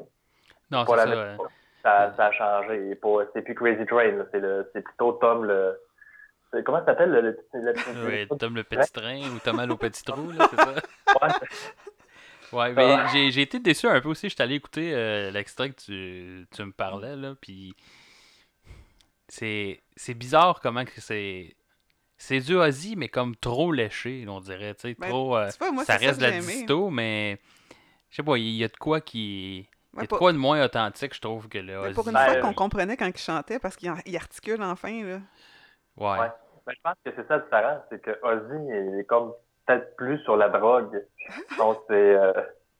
Non, 0.71 0.85
c'est 0.87 0.97
ça. 0.97 1.07
ouais. 1.09 1.37
ça, 1.83 2.15
ça 2.17 2.27
a 2.27 2.33
changé. 2.33 2.95
Pas- 2.97 3.25
C'est 3.33 3.43
plus 3.43 3.55
Crazy 3.55 3.87
Train, 3.87 4.13
là. 4.13 4.25
c'est 4.33 4.41
le, 4.41 4.69
c'est 4.73 4.83
plutôt 4.83 5.13
Tom 5.13 5.45
le. 5.45 5.79
c'est- 6.53 6.65
Comment 6.65 6.81
ça 6.81 6.87
s'appelle 6.87 7.11
le, 7.11 7.21
le, 7.21 7.39
le- 7.53 7.73
le- 7.73 8.07
Ouais, 8.07 8.27
Tom 8.39 8.57
le 8.57 8.65
petit 8.65 8.93
train 8.93 9.21
ou 9.35 9.39
Thomas 9.39 9.67
au 9.69 9.77
petit 9.77 10.03
trou, 10.05 10.31
là, 10.33 10.49
c'est 10.51 10.57
ça? 10.57 10.75
Ouais, 11.23 11.31
Ouais, 12.53 12.73
mais 12.73 12.97
j'ai 13.13 13.31
j'ai 13.31 13.43
été 13.43 13.59
déçu 13.59 13.87
un 13.89 14.01
peu 14.01 14.09
aussi. 14.09 14.29
J'étais 14.29 14.43
allé 14.43 14.57
écouter 14.57 14.95
euh, 14.95 15.31
l'extrait 15.31 15.71
que 15.71 15.81
tu, 15.81 16.47
tu 16.55 16.63
me 16.65 16.73
parlais, 16.73 17.17
là, 17.17 17.35
puis 17.41 17.75
c'est 19.29 19.81
c'est 19.97 20.15
bizarre 20.15 20.61
comment 20.61 20.85
que 20.85 21.01
c'est... 21.01 21.55
C'est 22.27 22.41
du 22.41 22.57
Ozzy, 22.57 22.97
mais 22.97 23.09
comme 23.09 23.37
trop 23.37 23.71
léché, 23.71 24.25
on 24.29 24.41
dirait, 24.41 24.75
tu 24.75 24.89
sais, 24.89 24.97
Ben, 24.99 25.09
trop... 25.11 25.37
euh, 25.37 25.51
moi, 25.73 25.85
ça 25.85 25.97
reste 25.97 26.19
de 26.21 26.25
la 26.27 26.31
disto, 26.39 26.89
mais... 26.89 27.39
Je 28.09 28.17
sais 28.17 28.23
pas, 28.23 28.39
il 28.39 28.49
y 28.57 28.65
a 28.65 28.69
de 28.69 28.77
quoi 28.77 29.01
qui... 29.03 29.69
Il 29.93 29.99
y 29.99 30.01
a 30.01 30.03
de 30.07 30.09
quoi 30.09 30.33
de 30.33 30.39
moins 30.39 30.65
authentique, 30.65 31.15
je 31.15 31.21
trouve, 31.21 31.49
que 31.49 31.59
le 31.59 31.65
mais 31.81 31.87
Ozzy. 31.89 31.95
pour 31.95 32.09
une 32.09 32.15
Ben, 32.15 32.25
fois 32.25 32.35
euh, 32.37 32.41
qu'on 32.41 32.55
comprenait 32.55 32.97
quand 32.97 33.07
il 33.07 33.17
chantait 33.17 33.59
parce 33.59 33.77
qu'il 33.77 33.91
articule 34.17 34.63
enfin, 34.63 35.05
là. 35.05 35.21
Ouais. 35.99 36.19
Ouais. 36.21 36.29
Ben, 36.67 36.73
je 36.75 36.81
pense 36.83 36.95
que 37.05 37.11
c'est 37.15 37.29
ça 37.29 37.37
la 37.37 37.43
différence, 37.43 37.83
c'est 37.91 38.01
que 38.01 38.11
Ozzy 38.23 38.65
il 38.95 39.01
est 39.01 39.05
comme 39.05 39.35
peut-être 39.67 39.95
plus 39.97 40.19
sur 40.21 40.37
la 40.39 40.49
drogue. 40.49 41.05
Donc 41.59 41.79
c'est 41.89 41.95
euh, 41.95 42.33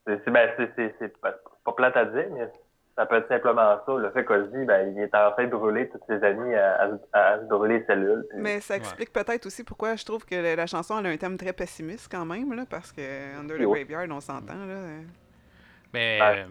c'est 0.07 0.25
ben, 0.31 0.49
c'est- 0.57 0.71
c'est- 0.75 0.95
c'est 0.99 1.17
pas, 1.21 1.33
c'est 1.33 1.63
pas 1.63 1.73
plate 1.73 1.95
à 1.97 2.05
dire, 2.05 2.25
mais 2.31 2.51
ça 2.95 3.05
peut 3.05 3.17
être 3.17 3.27
simplement 3.27 3.77
ça. 3.85 3.93
Le 3.97 4.09
fait 4.11 4.23
qu'Ozzy, 4.23 4.65
ben, 4.65 4.93
il 4.95 5.01
est 5.01 5.13
en 5.15 5.31
train 5.31 5.45
de 5.45 5.51
brûler 5.51 5.89
toutes 5.89 6.03
ses 6.07 6.23
amis 6.23 6.53
à, 6.55 6.89
à- 7.13 7.19
à 7.33 7.39
se 7.39 7.43
brûler 7.45 7.79
les 7.79 7.85
cellules. 7.85 8.25
puis- 8.29 8.39
Mais 8.41 8.59
ça 8.61 8.77
explique 8.77 9.11
peut-être 9.11 9.45
aussi 9.45 9.63
pourquoi 9.63 9.95
je 9.95 10.05
trouve 10.05 10.25
que 10.25 10.35
la, 10.35 10.55
la 10.55 10.65
chanson 10.65 10.99
elle 10.99 11.07
a 11.07 11.09
un 11.09 11.17
thème 11.17 11.37
très 11.37 11.53
pessimiste 11.53 12.09
quand 12.11 12.25
même, 12.25 12.53
là, 12.53 12.63
parce 12.69 12.91
que 12.91 13.01
Under 13.39 13.57
the 13.57 13.65
Oui. 13.65 13.83
Graveyard, 13.85 14.07
on 14.15 14.21
s'entend, 14.21 14.53
là. 14.65 14.75
Mais 15.93 16.19
Ouais. 16.21 16.39
euh, 16.41 16.45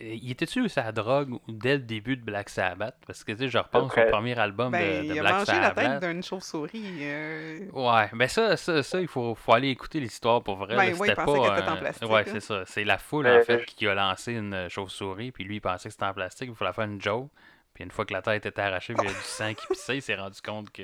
il 0.00 0.30
était-tu 0.30 0.68
sa 0.68 0.92
drogue 0.92 1.38
dès 1.48 1.74
le 1.74 1.82
début 1.82 2.16
de 2.16 2.24
Black 2.24 2.48
Sabbath? 2.48 2.96
Parce 3.06 3.22
que 3.24 3.32
tu 3.32 3.38
sais, 3.38 3.48
je 3.48 3.58
repense 3.58 3.92
au 3.96 4.10
premier 4.10 4.38
album 4.38 4.72
Ben, 4.72 5.02
de, 5.02 5.08
de 5.08 5.14
il 5.14 5.18
a 5.18 5.22
Black 5.22 5.34
mangé 5.34 5.52
la 5.60 5.70
tête 5.70 5.84
Sabbath. 5.84 6.02
d'une 6.10 6.22
chauve-souris. 6.22 6.98
euh, 7.02 7.58
Ouais, 7.72 8.08
mais 8.12 8.28
ça, 8.28 8.56
ça, 8.56 8.82
ça 8.82 9.00
il 9.00 9.08
faut, 9.08 9.34
faut 9.34 9.52
aller 9.52 9.68
écouter 9.68 10.00
l'histoire 10.00 10.42
pour 10.42 10.56
vrai. 10.56 10.76
Ben 10.76 10.84
là. 10.86 10.90
oui, 10.98 11.08
C'était 11.08 11.22
il 11.22 11.24
pensait 11.24 11.48
pas, 11.64 11.72
en 11.72 11.76
plastique, 11.76 12.08
Ouais, 12.10 12.24
c'est 12.26 12.40
ça. 12.40 12.62
C'est 12.66 12.84
la 12.84 12.98
foule, 12.98 13.24
Mais- 13.24 13.40
en 13.40 13.42
fait, 13.42 13.64
qui 13.66 13.86
a 13.88 13.94
lancé 13.94 14.32
une 14.34 14.68
chauve-souris, 14.68 15.32
puis 15.32 15.44
lui, 15.44 15.56
il 15.56 15.60
pensait 15.60 15.88
que 15.88 15.92
c'était 15.92 16.06
en 16.06 16.14
plastique, 16.14 16.48
il 16.50 16.54
fallait 16.56 16.72
faire 16.72 16.84
une 16.84 17.00
joke. 17.00 17.28
Puis 17.74 17.84
une 17.84 17.90
fois 17.90 18.04
que 18.04 18.12
la 18.12 18.22
tête 18.22 18.46
était 18.46 18.60
arrachée, 18.62 18.94
puis 18.94 19.06
il 19.06 19.10
y 19.10 19.14
a 19.14 19.16
du 19.16 19.22
sang 19.24 19.54
qui 19.54 19.66
pissait, 19.68 19.96
il 19.98 20.02
s'est 20.02 20.16
rendu 20.16 20.40
compte 20.42 20.70
que. 20.72 20.82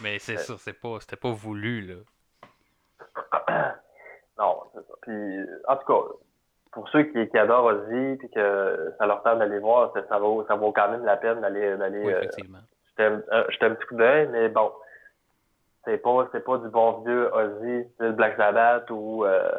Mais 0.00 0.18
c'est 0.18 0.38
ça, 0.38 0.54
c'est 0.58 0.72
pas, 0.72 0.98
c'était 1.00 1.16
pas 1.16 1.30
voulu, 1.30 1.82
là. 1.82 1.94
Non, 4.38 4.62
c'est 4.74 4.80
ça. 4.86 4.94
Puis, 5.02 5.12
en 5.68 5.76
tout 5.76 5.86
cas, 5.86 6.08
pour 6.76 6.90
ceux 6.90 7.04
qui, 7.04 7.26
qui 7.28 7.38
adorent 7.38 7.64
Ozzy 7.64 8.16
puis 8.18 8.28
que 8.28 8.92
ça 8.98 9.06
leur 9.06 9.22
tente 9.22 9.38
d'aller 9.38 9.58
voir, 9.58 9.94
ça, 9.94 10.00
ça 10.10 10.18
vaut, 10.18 10.44
ça 10.46 10.56
vaut 10.56 10.72
quand 10.72 10.90
même 10.90 11.06
la 11.06 11.16
peine 11.16 11.40
d'aller 11.40 11.74
d'aller 11.74 12.00
Oui, 12.04 12.12
euh, 12.12 12.18
effectivement. 12.18 12.58
euh, 13.00 13.44
jeter 13.48 13.64
un 13.64 13.74
petit 13.74 13.86
coup 13.86 13.94
d'œil, 13.94 14.28
mais 14.30 14.50
bon, 14.50 14.70
c'est 15.86 15.96
pas 15.96 16.28
c'est 16.32 16.44
pas 16.44 16.58
du 16.58 16.68
bon 16.68 17.00
vieux 17.00 17.34
Ozzy, 17.34 17.88
style 17.94 18.12
Black 18.12 18.36
Sabbath 18.36 18.90
ou 18.90 19.24
euh, 19.24 19.58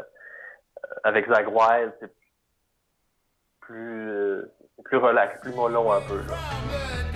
avec 1.04 1.28
Zach 1.28 1.48
Wild, 1.48 1.92
c'est 2.00 2.14
plus 3.62 4.12
euh, 4.12 4.52
plus 4.86 4.98
relax, 4.98 5.42
plus 5.42 5.56
mollo 5.56 5.92
un 5.92 6.02
peu. 6.02 6.18
Là. 6.18 7.07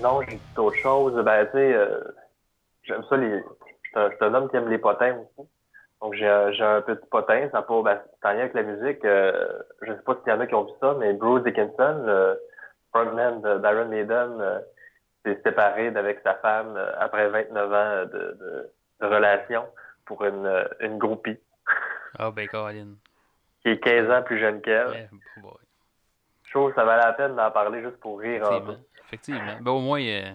Non, 0.00 0.20
j'ai 0.22 0.36
dit 0.36 0.42
d'autres 0.56 0.78
choses. 0.78 1.14
Ben, 1.24 1.46
tu 1.46 1.52
sais, 1.52 1.74
euh, 1.74 2.00
j'aime 2.82 3.04
ça 3.04 3.16
les. 3.16 3.42
Je 3.96 4.08
suis 4.16 4.24
un 4.24 4.34
homme 4.34 4.50
qui 4.50 4.56
aime 4.56 4.68
les 4.68 4.78
potins 4.78 5.16
aussi. 5.18 5.48
Donc, 6.00 6.14
j'ai 6.14 6.28
un, 6.28 6.50
j'ai 6.52 6.64
un 6.64 6.82
petit 6.82 7.06
potin. 7.10 7.48
Ça 7.52 7.62
pas, 7.62 7.82
ben, 7.82 8.00
c'est 8.20 8.28
en 8.28 8.32
lien 8.32 8.40
avec 8.40 8.54
la 8.54 8.62
musique. 8.64 9.04
Euh, 9.04 9.62
je 9.82 9.92
sais 9.92 10.02
pas 10.02 10.16
s'il 10.22 10.32
y 10.32 10.36
en 10.36 10.40
a 10.40 10.46
qui 10.46 10.54
ont 10.54 10.64
vu 10.64 10.72
ça, 10.80 10.94
mais 10.98 11.12
Bruce 11.12 11.44
Dickinson, 11.44 12.02
le 12.04 12.40
frontman 12.92 13.40
de- 13.40 13.58
d'Iron 13.58 13.86
Maiden, 13.88 14.40
euh, 14.40 14.60
s'est 15.24 15.40
séparé 15.44 15.90
d'avec 15.92 16.20
sa 16.24 16.34
femme 16.34 16.76
euh, 16.76 16.90
après 16.98 17.28
29 17.28 17.72
ans 17.72 18.06
de, 18.12 18.18
de, 18.18 18.70
de 19.00 19.06
relation 19.06 19.64
pour 20.04 20.24
une, 20.24 20.44
euh, 20.44 20.64
une 20.80 20.98
groupie 20.98 21.38
Ah, 22.18 22.30
ben, 22.30 22.46
Colin. 22.48 22.96
qui 23.62 23.70
est 23.70 23.78
15 23.80 24.10
ans 24.10 24.22
plus 24.22 24.38
jeune 24.38 24.60
qu'elle. 24.60 24.88
Ouais, 24.88 25.08
boy. 26.54 26.54
Je 26.54 26.58
trouve 26.58 26.70
que 26.70 26.74
ça 26.76 26.84
valait 26.84 27.02
la 27.04 27.12
peine 27.12 27.34
d'en 27.36 27.50
parler 27.50 27.82
juste 27.82 27.96
pour 27.98 28.20
rire 28.20 28.44
un 28.50 28.60
peu. 28.60 28.72
Effectivement. 29.06 29.40
Effectivement. 29.40 29.58
Ben, 29.60 29.70
au 29.72 29.80
moins, 29.80 30.00
euh, 30.00 30.32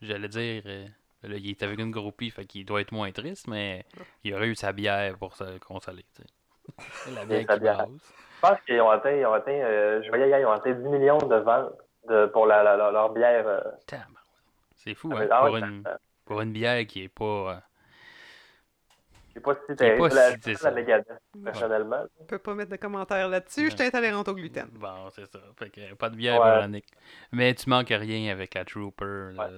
j'allais 0.00 0.28
dire, 0.28 0.62
euh, 0.66 0.86
là, 1.24 1.36
il 1.36 1.50
est 1.50 1.62
avec 1.62 1.78
une 1.78 1.90
groupie, 1.90 2.30
fait 2.30 2.44
qu'il 2.44 2.64
doit 2.64 2.80
être 2.80 2.92
moins 2.92 3.10
triste, 3.12 3.48
mais 3.48 3.84
il 4.24 4.34
aurait 4.34 4.48
eu 4.48 4.54
sa 4.54 4.72
bière 4.72 5.16
pour 5.18 5.34
se 5.34 5.58
consoler. 5.58 6.04
tu 6.14 6.22
sais. 6.22 6.28
La 7.14 7.24
bière 7.24 7.44
sa 7.46 7.54
qui 7.54 7.60
bière. 7.60 7.86
Je 7.86 8.40
pense 8.48 8.60
qu'ils 8.66 8.80
ont 8.80 8.90
atteint, 8.90 9.10
ils 9.12 9.26
ont 9.26 9.32
atteint 9.32 9.50
euh, 9.52 10.00
je 10.02 10.08
voyais 10.10 10.28
hier, 10.28 10.38
ils 10.40 10.44
ont 10.46 10.52
atteint 10.52 10.72
10 10.72 10.88
millions 10.88 11.18
de 11.18 11.36
ventes 11.36 11.72
de, 12.08 12.26
pour 12.26 12.46
la, 12.46 12.62
la- 12.62 12.76
la- 12.76 12.90
leur 12.92 13.10
bière. 13.12 13.46
euh. 13.48 13.60
C'est 14.76 14.94
fou, 14.94 15.10
ah, 15.12 15.16
hein, 15.16 15.20
ouais, 15.44 15.48
pour, 15.48 15.56
une, 15.56 15.82
pour 16.24 16.40
une 16.42 16.52
bière 16.52 16.86
qui 16.86 17.02
est 17.04 17.08
pas. 17.08 17.62
Sais 19.38 19.42
pas 19.42 19.54
si 19.68 19.76
terrible. 19.76 20.08
pas 20.08 20.14
La, 20.14 20.30
si- 20.32 20.64
la. 20.64 20.70
Megadeth, 20.70 21.06
personnellement. 21.44 22.04
On 22.20 22.24
peut 22.24 22.38
pas 22.38 22.54
mettre 22.54 22.70
de 22.70 22.76
commentaires 22.76 23.28
là-dessus. 23.28 23.70
Je 23.70 23.76
suis 23.76 23.86
intolérante 23.86 24.28
au 24.28 24.34
gluten. 24.34 24.68
Bon, 24.72 25.08
c'est 25.10 25.26
ça. 25.26 25.38
Fait 25.58 25.70
que 25.70 25.94
pas 25.94 26.10
de 26.10 26.16
bière 26.16 26.40
Ouais. 26.40 26.60
Yannick. 26.60 26.86
Mais 27.32 27.54
tu 27.54 27.68
manques 27.70 27.88
rien 27.88 28.30
avec 28.32 28.54
la 28.54 28.64
Trooper. 28.64 29.30
là. 29.34 29.48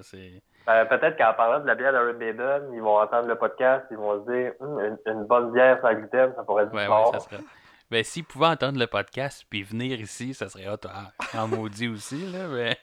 Ben, 0.66 0.86
peut-être 0.86 1.16
qu'en 1.16 1.32
parlant 1.34 1.60
de 1.60 1.66
la 1.66 1.74
bière 1.74 1.92
Maiden, 2.14 2.70
ils 2.74 2.80
vont 2.82 2.98
entendre 3.00 3.26
le 3.28 3.34
podcast, 3.36 3.86
ils 3.90 3.96
vont 3.96 4.24
se 4.24 4.30
dire 4.30 4.52
Hum, 4.60 4.78
une, 4.78 4.98
une 5.12 5.24
bonne 5.24 5.52
bière 5.52 5.80
sans 5.80 5.94
gluten, 5.94 6.32
ça 6.36 6.42
pourrait 6.44 6.64
être 6.64 6.74
Ouais, 6.74 6.86
fort. 6.86 7.12
ouais, 7.12 7.18
ça 7.18 7.24
serait. 7.28 7.42
Ben, 7.90 8.04
s'ils 8.04 8.24
pouvaient 8.24 8.46
entendre 8.46 8.78
le 8.78 8.86
podcast 8.86 9.44
puis 9.50 9.64
venir 9.64 9.98
ici, 10.00 10.32
ça 10.32 10.48
serait 10.48 10.68
hot. 10.68 10.76
ah, 10.88 11.10
En 11.36 11.48
maudit 11.48 11.88
aussi, 11.88 12.24
là, 12.30 12.46
mais. 12.46 12.78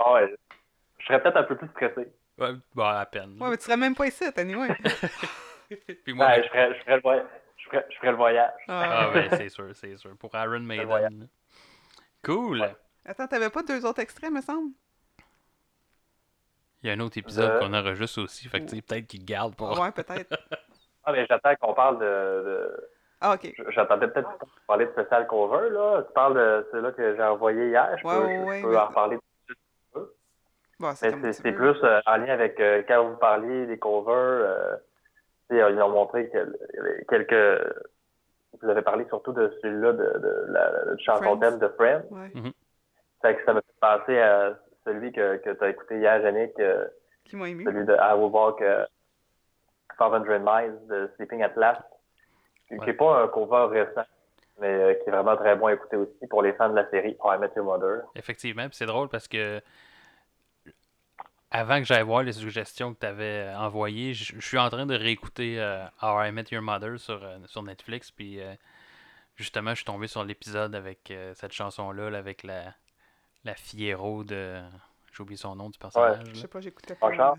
Ah 0.00 0.14
ouais. 0.14 0.34
Je 0.98 1.06
serais 1.06 1.22
peut-être 1.22 1.36
un 1.36 1.44
peu 1.44 1.56
plus 1.56 1.68
stressé. 1.68 2.08
Ouais, 2.38 2.54
bon, 2.74 2.84
à 2.84 3.06
peine. 3.06 3.36
Ouais, 3.40 3.50
mais 3.50 3.56
tu 3.56 3.62
serais 3.64 3.76
même 3.76 3.94
pas 3.94 4.06
ici, 4.08 4.24
anyway. 4.36 4.68
Puis 6.04 6.12
moi, 6.14 6.26
Ouais, 6.26 6.36
ben- 6.36 6.42
je, 6.44 6.48
ferais, 6.48 6.74
je, 6.74 6.80
ferais 6.84 6.96
le 6.96 7.02
voy- 7.02 7.22
je, 7.56 7.64
ferais, 7.68 7.86
je 7.90 7.96
ferais 7.96 8.10
le 8.10 8.16
voyage. 8.16 8.52
Ah, 8.68 9.10
ben, 9.12 9.28
c'est 9.36 9.48
sûr, 9.48 9.68
c'est 9.74 9.96
sûr. 9.96 10.16
Pour 10.16 10.34
Iron 10.34 10.60
Maiden. 10.60 11.28
Cool. 12.24 12.60
Ouais. 12.60 12.76
Attends, 13.04 13.26
t'avais 13.26 13.50
pas 13.50 13.62
deux 13.62 13.84
autres 13.86 14.00
extraits, 14.00 14.30
me 14.30 14.40
semble? 14.40 14.72
Il 16.82 16.88
y 16.88 16.90
a 16.90 16.94
un 16.94 17.00
autre 17.00 17.18
épisode 17.18 17.50
Euh. 17.50 17.58
qu'on 17.58 17.74
enregistre 17.74 18.22
aussi, 18.22 18.48
fait 18.48 18.60
que 18.60 18.66
tu 18.70 18.76
sais, 18.76 18.82
peut-être 18.82 19.06
qu'il 19.06 19.24
garde 19.24 19.54
pour. 19.56 19.78
Ouais, 19.78 19.92
peut-être. 19.92 20.30
Ah, 21.04 21.12
mais 21.12 21.24
j'attends 21.26 21.54
qu'on 21.56 21.72
parle 21.72 21.98
de. 22.00 22.04
de- 22.04 22.88
Ah, 23.22 23.32
ok. 23.32 23.50
J'attendais 23.70 24.08
peut-être 24.08 24.28
parler 24.66 24.84
de 24.84 24.90
spécial 24.92 25.26
cover, 25.26 25.70
là. 25.70 26.02
Tu 26.06 26.12
parles 26.12 26.34
de 26.34 26.68
celui-là 26.70 26.92
que 26.92 27.16
j'ai 27.16 27.22
envoyé 27.22 27.68
hier. 27.68 27.96
Je 27.98 28.06
Ouais, 28.06 28.14
peux, 28.14 28.24
ouais, 28.26 28.36
je 28.36 28.44
ouais, 28.44 28.62
peux 28.62 28.70
mais- 28.72 28.76
en 28.76 28.86
reparler. 28.88 29.18
C'est 29.94 31.06
Mais 31.06 31.10
comme 31.12 31.22
c'est 31.22 31.30
tu 31.30 31.32
c'est 31.42 31.50
veux. 31.50 31.72
plus 31.72 31.82
euh, 31.82 32.00
en 32.04 32.16
lien 32.18 32.28
avec 32.34 32.60
euh, 32.60 32.82
quand 32.86 33.08
vous 33.08 33.16
parliez 33.16 33.64
des 33.66 33.78
covers. 33.78 34.12
euh, 34.14 34.76
ils 35.56 35.82
ont 35.82 35.88
montré 35.90 36.28
que, 36.30 37.04
quelques. 37.08 37.74
Vous 38.60 38.68
avez 38.68 38.82
parlé 38.82 39.04
surtout 39.08 39.32
de 39.32 39.56
celui-là, 39.62 39.92
de, 39.92 40.18
de 40.18 40.46
la 40.48 40.84
de 40.86 40.96
chanson 41.00 41.36
thème 41.38 41.58
de 41.58 41.68
Friends. 41.68 42.02
Ouais. 42.10 42.30
Fait 43.22 43.36
que 43.36 43.44
ça 43.44 43.54
me 43.54 43.60
fait 43.60 43.80
penser 43.80 44.18
à 44.18 44.58
celui 44.84 45.12
que, 45.12 45.36
que 45.36 45.50
tu 45.50 45.64
as 45.64 45.68
écouté 45.68 45.98
hier, 45.98 46.20
Yannick, 46.22 46.58
euh, 46.58 46.86
Qui 47.24 47.36
m'a 47.36 47.48
ému. 47.48 47.64
celui 47.64 47.84
de 47.84 47.94
I 47.94 48.14
Will 48.14 48.32
Walk 48.32 48.60
euh, 48.62 48.84
500 49.98 50.20
Miles 50.40 50.78
de 50.88 51.10
Sleeping 51.16 51.42
at 51.42 51.52
Last, 51.56 51.82
qui 52.68 52.74
n'est 52.74 52.92
pas 52.92 53.22
un 53.22 53.28
cover 53.28 53.66
récent, 53.70 54.06
mais 54.60 54.68
euh, 54.68 54.94
qui 54.94 55.08
est 55.08 55.12
vraiment 55.12 55.36
très 55.36 55.56
bon 55.56 55.66
à 55.66 55.74
écouter 55.74 55.96
aussi 55.96 56.26
pour 56.28 56.42
les 56.42 56.52
fans 56.54 56.70
de 56.70 56.76
la 56.76 56.88
série 56.90 57.16
I 57.24 57.38
Met 57.38 57.50
Your 57.56 57.64
Mother. 57.64 58.02
Effectivement, 58.14 58.66
c'est 58.72 58.86
drôle 58.86 59.08
parce 59.08 59.28
que 59.28 59.60
avant 61.50 61.78
que 61.78 61.84
j'aille 61.84 62.02
voir 62.02 62.22
les 62.22 62.32
suggestions 62.32 62.94
que 62.94 63.00
tu 63.00 63.06
avais 63.06 63.52
envoyées, 63.56 64.14
je 64.14 64.34
je 64.34 64.46
suis 64.46 64.58
en 64.58 64.68
train 64.68 64.86
de 64.86 64.94
réécouter 64.94 65.58
euh, 65.58 65.84
How 66.02 66.24
I 66.24 66.32
Met 66.32 66.46
Your 66.50 66.62
Mother 66.62 66.98
sur, 66.98 67.22
euh, 67.22 67.38
sur 67.46 67.62
Netflix, 67.62 68.10
puis 68.10 68.40
euh, 68.40 68.54
justement, 69.38 69.70
je 69.70 69.76
suis 69.76 69.84
tombé 69.84 70.06
sur 70.06 70.24
l'épisode 70.24 70.74
avec 70.74 71.10
euh, 71.10 71.32
cette 71.34 71.52
chanson-là, 71.52 72.10
là, 72.10 72.18
avec 72.18 72.42
la, 72.42 72.74
la 73.44 73.54
Fiero 73.54 74.24
de. 74.24 74.60
J'ai 75.12 75.22
oublié 75.22 75.36
son 75.36 75.56
nom 75.56 75.70
du 75.70 75.78
personnage. 75.78 76.24
Je 76.26 76.32
là. 76.32 76.34
sais 76.34 76.48
pas, 76.48 76.60
j'écoutais 76.60 76.94
pas. 76.94 77.08
Marshall? 77.08 77.38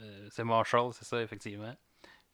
Euh, 0.00 0.28
c'est 0.30 0.44
Marshall, 0.44 0.92
c'est 0.92 1.04
ça, 1.04 1.20
effectivement. 1.20 1.74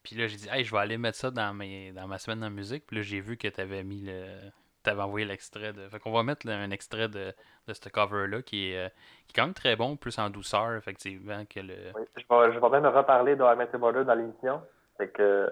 Puis 0.03 0.15
là, 0.17 0.27
j'ai 0.27 0.37
dit, 0.37 0.49
hey, 0.53 0.63
je 0.65 0.71
vais 0.71 0.79
aller 0.79 0.99
mettre 0.99 1.19
ça 1.19 1.31
dans, 1.31 1.55
mes, 1.55 1.91
dans 1.93 2.07
ma 2.07 2.19
semaine 2.19 2.41
de 2.41 2.49
musique. 2.49 2.87
Puis 2.87 2.97
là, 2.97 3.03
j'ai 3.03 3.21
vu 3.21 3.37
que 3.37 3.49
tu 3.49 3.61
avais 3.61 3.83
mis 3.83 4.03
le. 4.03 4.39
Tu 4.85 4.91
avais 4.91 5.03
envoyé 5.03 5.25
l'extrait 5.27 5.73
de. 5.73 5.89
Fait 5.89 5.99
qu'on 5.99 6.13
va 6.13 6.23
mettre 6.23 6.47
là, 6.47 6.57
un 6.59 6.71
extrait 6.71 7.09
de, 7.09 7.33
de 7.67 7.73
ce 7.73 7.89
cover-là 7.89 8.43
qui 8.43 8.71
est, 8.71 8.87
euh, 8.87 8.89
qui 9.27 9.33
est 9.33 9.35
quand 9.35 9.47
même 9.47 9.55
très 9.55 9.77
bon, 9.77 9.97
plus 9.97 10.19
en 10.19 10.29
douceur, 10.31 10.75
effectivement, 10.75 11.45
que 11.47 11.61
le. 11.61 11.75
Oui, 11.95 12.03
je, 12.17 12.23
vais, 12.23 12.53
je 12.53 12.59
vais 12.59 12.69
même 12.69 12.87
reparler 12.87 13.35
de 13.35 13.43
I 13.43 13.57
Met 13.57 13.79
Mother 13.79 14.05
dans 14.05 14.15
l'émission. 14.15 14.61
Fait 14.99 15.09
que 15.09 15.51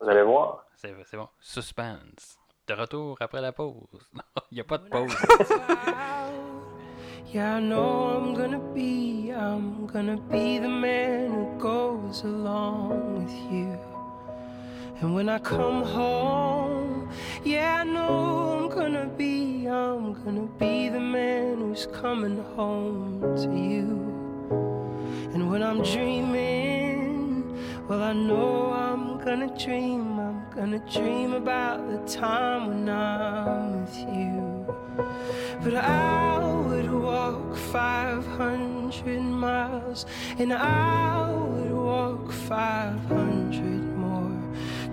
vous 0.00 0.08
allez 0.08 0.22
voir. 0.22 0.66
C'est 0.74 0.92
c'est 1.04 1.16
bon. 1.16 1.28
Suspense. 1.40 2.38
De 2.66 2.74
retour 2.74 3.16
après 3.20 3.40
la 3.40 3.52
pause. 3.52 3.86
Non, 4.14 4.22
il 4.50 4.54
n'y 4.56 4.60
a 4.60 4.64
pas 4.64 4.78
de 4.78 4.88
pause. 4.88 5.16
Yeah, 7.32 7.56
I 7.56 7.60
know 7.60 8.18
I'm 8.18 8.34
gonna 8.34 8.58
be, 8.74 9.30
I'm 9.32 9.86
gonna 9.86 10.18
be 10.18 10.58
the 10.58 10.68
man 10.68 11.30
who 11.30 11.58
goes 11.58 12.24
along 12.24 13.22
with 13.24 13.32
you. 13.50 13.78
And 15.00 15.14
when 15.14 15.30
I 15.30 15.38
come 15.38 15.82
home, 15.82 16.71
yeah, 17.44 17.80
I 17.80 17.84
know 17.84 18.58
I'm 18.58 18.68
gonna 18.68 19.06
be, 19.06 19.66
I'm 19.66 20.14
gonna 20.24 20.48
be 20.58 20.88
the 20.88 21.00
man 21.00 21.58
who's 21.58 21.86
coming 21.86 22.38
home 22.56 23.20
to 23.36 23.48
you. 23.52 24.12
And 25.34 25.50
when 25.50 25.62
I'm 25.62 25.82
dreaming, 25.82 27.56
well, 27.88 28.02
I 28.02 28.12
know 28.12 28.72
I'm 28.72 29.18
gonna 29.24 29.56
dream, 29.58 30.18
I'm 30.18 30.44
gonna 30.54 30.78
dream 30.90 31.32
about 31.32 31.78
the 31.90 31.98
time 32.12 32.68
when 32.68 32.88
I'm 32.88 33.82
with 33.82 33.98
you. 33.98 34.66
But 35.62 35.74
I 35.76 36.38
would 36.66 36.90
walk 36.92 37.56
500 37.56 39.20
miles, 39.20 40.06
and 40.38 40.52
I 40.52 41.30
would 41.30 41.72
walk 41.72 42.32
500 42.32 43.82
more 43.82 43.91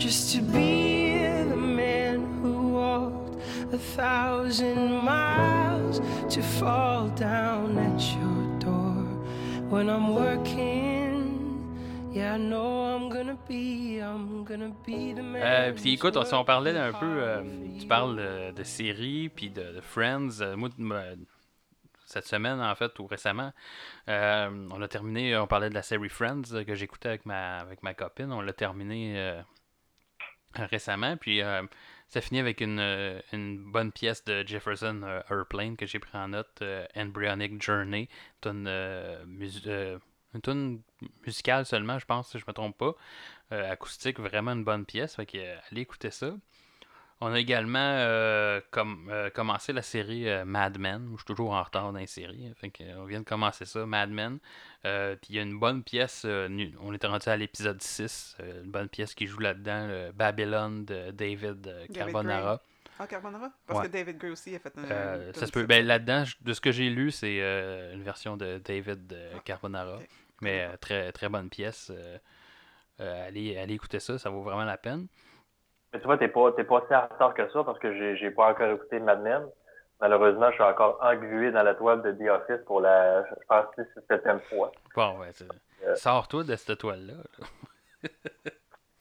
just 0.09 0.33
to 0.35 0.41
be 0.41 1.19
the 1.49 1.55
man 1.55 2.41
who 2.41 2.69
walked 2.73 3.35
a 3.71 3.77
thousand 3.77 5.03
miles 5.05 5.99
to 6.33 6.41
fall 6.41 7.09
down 7.09 7.77
at 7.77 8.01
your 8.17 8.59
door 8.59 9.03
when 9.69 9.87
I'm 9.87 10.15
working. 10.15 12.09
Yeah, 12.11 12.33
I 12.33 12.37
know 12.39 12.95
I'm 12.95 13.09
gonna 13.09 13.37
be, 13.47 13.99
I'm 13.99 14.43
gonna 14.45 14.73
be 14.83 15.13
the 15.13 15.21
man. 15.21 15.43
Euh, 15.43 15.73
puis 15.73 15.93
écoute, 15.93 16.17
on, 16.17 16.25
si 16.25 16.33
on 16.33 16.43
parlait 16.43 16.75
un 16.75 16.91
peu, 16.91 17.05
euh, 17.05 17.43
tu 17.79 17.85
parles 17.85 18.15
de, 18.17 18.51
de 18.51 18.63
séries 18.63 19.29
puis 19.29 19.51
de, 19.51 19.61
de 19.75 19.79
Friends. 19.81 20.41
Euh, 20.41 20.55
moi, 20.55 20.69
me- 20.79 21.17
cette 22.07 22.25
semaine, 22.25 22.59
en 22.59 22.73
fait, 22.73 22.97
ou 22.97 23.05
récemment, 23.05 23.51
euh, 24.07 24.67
on 24.71 24.81
a 24.81 24.87
terminé, 24.87 25.37
on 25.37 25.45
parlait 25.45 25.69
de 25.69 25.75
la 25.75 25.83
série 25.83 26.09
Friends 26.09 26.51
euh, 26.53 26.63
que 26.63 26.73
j'écoutais 26.73 27.09
avec 27.09 27.27
ma, 27.27 27.59
avec 27.59 27.83
ma 27.83 27.93
copine. 27.93 28.33
On 28.33 28.41
l'a 28.41 28.53
terminé 28.53 29.13
euh, 29.19 29.39
récemment, 30.71 31.17
puis 31.17 31.41
euh, 31.41 31.63
ça 32.09 32.21
finit 32.21 32.39
avec 32.39 32.61
une, 32.61 32.79
euh, 32.79 33.19
une 33.33 33.71
bonne 33.71 33.91
pièce 33.91 34.23
de 34.25 34.45
Jefferson 34.47 35.01
euh, 35.03 35.21
Airplane 35.29 35.77
que 35.77 35.85
j'ai 35.85 35.99
pris 35.99 36.17
en 36.17 36.29
note, 36.29 36.63
Embryonic 36.95 37.61
Journey, 37.61 38.09
euh, 38.45 39.23
mus- 39.25 39.61
une 40.47 40.81
musicale 41.25 41.65
seulement, 41.65 41.97
je 41.99 42.05
pense, 42.05 42.29
si 42.31 42.39
je 42.39 42.45
me 42.47 42.53
trompe 42.53 42.77
pas. 42.77 42.95
Acoustique, 43.51 44.19
vraiment 44.19 44.51
une 44.53 44.63
bonne 44.63 44.85
pièce. 44.85 45.15
Fait 45.15 45.25
que, 45.25 45.37
allez 45.71 45.81
écouter 45.81 46.11
ça. 46.11 46.33
On 47.21 47.33
a 47.33 47.39
également 47.39 47.77
euh, 47.79 48.61
com- 48.71 49.09
euh, 49.11 49.29
commencé 49.29 49.73
la 49.73 49.81
série 49.81 50.29
euh, 50.29 50.45
Mad 50.45 50.77
Men. 50.79 51.05
Je 51.11 51.17
suis 51.17 51.25
toujours 51.25 51.51
en 51.51 51.61
retard 51.61 51.91
dans 51.91 51.99
les 51.99 52.07
séries. 52.07 52.49
Fait 52.55 52.71
euh, 52.81 52.93
on 52.99 53.03
vient 53.05 53.19
de 53.19 53.25
commencer 53.25 53.65
ça, 53.65 53.85
Mad 53.85 54.09
Men. 54.09 54.39
Puis 54.83 55.29
il 55.29 55.35
y 55.35 55.39
a 55.39 55.41
une 55.41 55.59
bonne 55.59 55.83
pièce. 55.83 56.25
on 56.25 56.93
est 56.93 57.05
rendu 57.05 57.27
à 57.29 57.35
l'épisode 57.35 57.81
6. 57.81 58.37
euh, 58.39 58.63
une 58.63 58.71
bonne 58.71 58.87
pièce 58.87 59.13
qui 59.13 59.27
joue 59.27 59.39
là-dedans, 59.39 59.87
le 59.87 60.11
Babylon 60.13 60.85
de 60.85 61.11
David 61.11 61.87
Carbonara. 61.93 62.61
Ah, 63.01 63.07
Carbonara? 63.07 63.51
Parce 63.65 63.79
Ouais. 63.79 63.87
que 63.87 63.91
David 63.93 64.17
Gray 64.17 64.31
aussi 64.31 64.55
a 64.55 64.59
fait 64.59 64.77
un. 64.77 64.83
Euh, 64.83 65.27
une 65.27 65.33
ça 65.33 65.45
se 65.45 65.51
peut. 65.51 65.65
Ben, 65.65 65.85
là-dedans, 65.85 66.23
de 66.41 66.53
ce 66.53 66.59
que 66.61 66.71
j'ai 66.71 66.89
lu, 66.89 67.11
c'est 67.11 67.39
euh, 67.41 67.93
une 67.93 68.03
version 68.03 68.35
de 68.37 68.59
David 68.63 69.11
euh, 69.13 69.33
Ah, 69.35 69.41
Carbonara. 69.43 69.99
Mais 70.41 70.69
très, 70.77 71.11
très 71.11 71.27
bonne 71.27 71.49
pièce. 71.49 71.91
allez, 72.97 73.57
allez 73.57 73.73
écouter 73.73 73.99
ça, 73.99 74.17
ça 74.17 74.29
vaut 74.29 74.41
vraiment 74.41 74.63
la 74.65 74.77
peine. 74.77 75.07
Mais 75.93 75.99
tu 75.99 76.05
vois, 76.05 76.17
t'es 76.17 76.27
pas, 76.27 76.51
t'es 76.53 76.63
pas 76.63 76.83
si 76.87 76.95
en 76.95 77.01
retard 77.07 77.33
que 77.33 77.49
ça 77.51 77.63
parce 77.63 77.79
que 77.79 77.93
j'ai, 77.97 78.15
j'ai 78.17 78.31
pas 78.31 78.49
encore 78.51 78.71
écouté 78.71 78.99
Mad 78.99 79.21
Men. 79.21 79.43
malheureusement, 80.01 80.49
je 80.49 80.53
suis 80.55 80.63
encore 80.63 80.97
englué 81.01 81.51
dans 81.51 81.63
la 81.63 81.73
toile 81.75 82.01
de 82.01 82.11
The 82.11 82.29
Office 82.29 82.63
pour 82.65 82.79
la, 82.81 83.23
je 83.25 83.33
pense, 83.47 83.65
6 83.75 83.81
ou 83.97 84.01
7 84.07 84.23
fois. 84.49 84.71
Bon, 84.95 85.19
ouais, 85.19 85.29
c'est- 85.33 85.45
Euh. 85.85 85.95
Sors-toi 85.95 86.43
de 86.43 86.55
cette 86.57 86.77
toile-là. 86.77 87.13
là. 87.13 87.47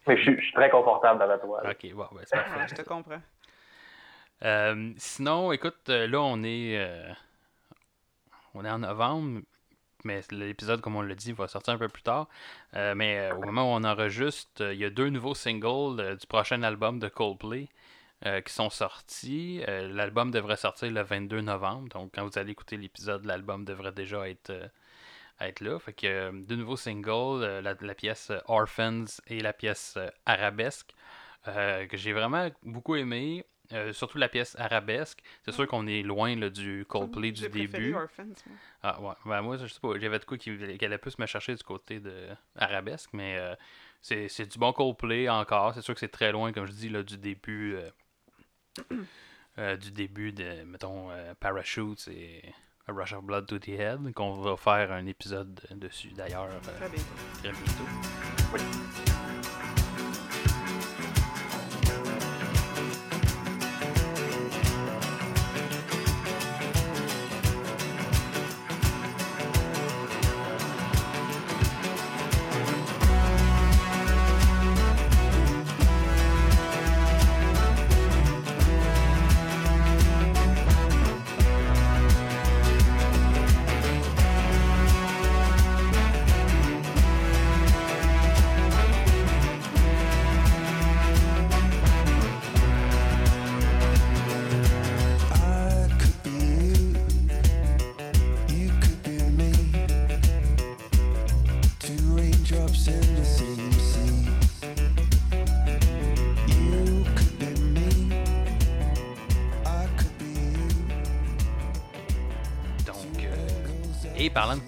Mais 0.07 0.17
je, 0.17 0.23
suis- 0.23 0.37
je 0.39 0.45
suis 0.45 0.53
très 0.55 0.71
confortable 0.71 1.19
dans 1.19 1.27
la 1.27 1.39
toile. 1.39 1.69
Ok, 1.71 1.93
bon, 1.93 2.07
ben, 2.13 2.23
c'est 2.25 2.37
parfait. 2.37 2.67
Je 2.69 2.75
te 2.83 2.89
comprends. 2.89 3.21
Euh, 4.45 4.93
sinon, 4.97 5.51
écoute, 5.53 5.89
euh, 5.89 6.07
là, 6.07 6.21
on 6.21 6.43
est, 6.45 6.79
euh, 6.79 7.13
on 8.55 8.65
est 8.65 8.71
en 8.71 8.79
novembre, 8.79 9.41
mais 10.05 10.21
l'épisode, 10.31 10.81
comme 10.81 10.97
on 10.97 11.03
l'a 11.03 11.15
dit, 11.15 11.33
va 11.33 11.49
sortir 11.49 11.75
un 11.75 11.79
peu 11.79 11.89
plus 11.89 12.03
tard. 12.03 12.29
Euh, 12.75 12.95
mais 12.95 13.19
euh, 13.19 13.35
au 13.35 13.43
moment 13.43 13.73
où 13.73 13.77
on 13.77 13.85
enregistre, 13.85 14.63
euh, 14.63 14.75
il 14.75 14.81
y 14.81 14.85
a 14.85 14.91
deux 14.91 15.09
nouveaux 15.09 15.35
singles 15.35 16.17
du 16.17 16.27
prochain 16.27 16.63
album 16.63 16.99
de 16.99 17.09
Coldplay 17.09 17.69
qui 18.45 18.53
sont 18.53 18.69
sortis. 18.69 19.63
L'album 19.69 20.33
devrait 20.33 20.57
sortir 20.57 20.91
le 20.91 21.03
22 21.03 21.41
novembre, 21.41 21.89
donc 21.91 22.11
quand 22.17 22.27
vous 22.27 22.37
allez 22.37 22.51
écouter 22.51 22.77
l'épisode, 22.77 23.25
l'album 23.25 23.65
devrait 23.65 23.93
déjà 23.93 24.29
être, 24.29 24.53
être 25.39 25.61
là. 25.61 25.79
Fait 25.79 25.93
que 25.93 26.33
deux 26.33 26.57
nouveaux 26.57 26.77
singles, 26.77 27.61
la, 27.63 27.95
pièce 27.95 28.33
Orphans 28.47 29.05
et 29.29 29.39
la 29.39 29.53
pièce 29.53 29.97
Arabesque, 30.27 30.91
que 31.45 31.97
j'ai 31.97 32.13
vraiment 32.13 32.51
beaucoup 32.65 32.97
aimé. 32.97 33.45
Euh, 33.73 33.93
surtout 33.93 34.17
la 34.17 34.29
pièce 34.31 34.57
arabesque. 34.59 35.23
C'est 35.45 35.53
sûr 35.53 35.67
qu'on 35.67 35.87
est 35.87 36.03
loin 36.03 36.35
là, 36.37 36.49
du 36.49 36.87
Coldplay 36.89 37.33
du 37.33 37.49
début. 37.51 37.95
Orphans, 37.95 38.25
moi. 38.47 38.57
Ah 38.83 39.01
ouais, 39.01 39.15
ben 39.27 39.43
moi 39.43 39.57
je 39.59 39.67
sais 39.67 39.81
pas, 39.81 39.99
j'avais 39.99 40.19
de 40.19 40.25
quoi 40.25 40.39
qui, 40.39 40.57
qui 40.57 40.85
allait 40.85 40.97
plus 40.97 41.19
me 41.19 41.27
chercher 41.27 41.55
du 41.55 41.63
côté 41.63 42.01
de 42.01 42.29
arabesque, 42.57 43.11
mais 43.13 43.37
euh, 43.39 43.55
c'est 44.01 44.47
du 44.51 44.59
bon 44.59 44.73
Coldplay 44.73 45.29
encore. 45.29 45.75
C'est 45.75 45.83
sûr 45.83 45.93
que 45.93 46.01
c'est 46.01 46.09
très 46.09 46.33
loin, 46.33 46.51
comme 46.53 46.65
je 46.65 46.73
dis, 46.73 46.89
là, 46.89 47.03
du 47.03 47.19
début 47.19 47.77
euh, 47.77 47.91
euh, 49.59 49.77
du 49.77 49.91
début 49.91 50.33
de, 50.33 50.63
mettons, 50.63 51.11
Parachutes 51.39 52.09
et 52.09 52.43
A 52.87 52.93
Rush 52.93 53.13
of 53.13 53.23
Blood 53.25 53.47
to 53.47 53.59
the 53.59 53.69
Head, 53.69 54.15
qu'on 54.15 54.33
va 54.41 54.57
faire 54.57 54.93
un 54.93 55.05
épisode 55.05 55.61
dessus 55.73 56.13
d'ailleurs 56.13 56.49
Très 56.63 56.89
bien. 56.89 57.03
très 57.43 57.53
bientôt. 57.53 59.18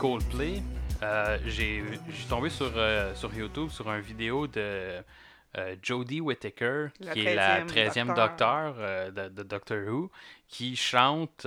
Coldplay, 0.01 0.63
euh, 1.03 1.37
j'ai 1.45 1.85
tombé 2.31 2.49
sur, 2.49 2.73
euh, 2.75 3.15
sur 3.15 3.35
YouTube 3.35 3.69
sur 3.69 3.87
une 3.93 4.01
vidéo 4.01 4.47
de 4.47 5.03
euh, 5.59 5.77
Jodie 5.83 6.23
Whittaker, 6.23 6.87
qui 7.13 7.27
est 7.27 7.35
la 7.35 7.67
13e 7.67 7.69
13e 7.69 8.07
docteur, 8.07 8.15
docteur. 8.17 8.75
euh, 8.79 9.11
de, 9.11 9.29
de 9.29 9.43
Doctor 9.43 9.79
Who, 9.87 10.11
qui 10.49 10.75
chante 10.75 11.47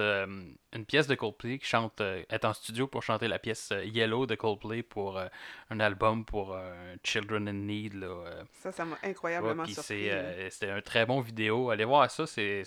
une 0.73 0.85
pièce 0.85 1.07
de 1.07 1.15
Coldplay, 1.15 1.59
qui 1.59 1.65
chante, 1.67 2.01
euh, 2.01 2.23
est 2.29 2.45
en 2.45 2.53
studio 2.53 2.87
pour 2.87 3.03
chanter 3.03 3.27
la 3.27 3.39
pièce 3.39 3.71
euh, 3.71 3.83
Yellow 3.85 4.25
de 4.25 4.35
Coldplay 4.35 4.83
pour 4.83 5.17
euh, 5.17 5.27
un 5.69 5.79
album 5.79 6.25
pour 6.25 6.53
euh, 6.55 6.95
Children 7.03 7.47
in 7.47 7.53
Need. 7.53 7.93
Là, 7.95 8.07
euh, 8.07 8.43
Ça, 8.51 8.71
ça 8.71 8.85
m'a 8.85 8.97
Ouais, 9.01 9.09
incroyablement 9.09 9.63
puis 9.63 9.73
surpris. 9.73 10.07
c'est, 10.07 10.11
euh, 10.11 10.49
c'était 10.49 10.69
un 10.71 10.81
très 10.81 11.05
bon 11.05 11.19
vidéo. 11.21 11.69
Allez 11.69 11.85
voir 11.85 12.09
ça, 12.11 12.25
c'est, 12.27 12.63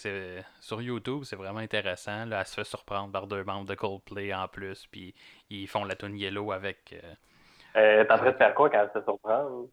sur 0.61 0.83
YouTube, 0.83 1.23
c'est 1.25 1.37
vraiment 1.37 1.61
intéressant. 1.61 2.25
Là, 2.27 2.40
elle 2.40 2.47
se 2.47 2.55
fait 2.55 2.64
surprendre 2.64 3.12
par 3.12 3.27
deux 3.27 3.45
membres 3.45 3.66
de 3.66 3.75
Coldplay 3.75 4.35
en 4.35 4.49
plus, 4.49 4.87
puis 4.87 5.14
ils 5.51 5.69
font 5.69 5.85
la 5.85 5.97
tune 5.97 6.16
Yellow 6.16 6.53
avec... 6.53 6.92
euh, 6.92 7.14
Elle 7.75 8.01
est 8.07 8.11
en 8.11 8.19
train 8.19 8.33
de 8.33 8.37
faire 8.37 8.55
quoi 8.55 8.71
quand 8.71 8.81
elle 8.81 8.88
se 8.88 8.99
fait 8.99 9.05
surprendre? 9.05 9.69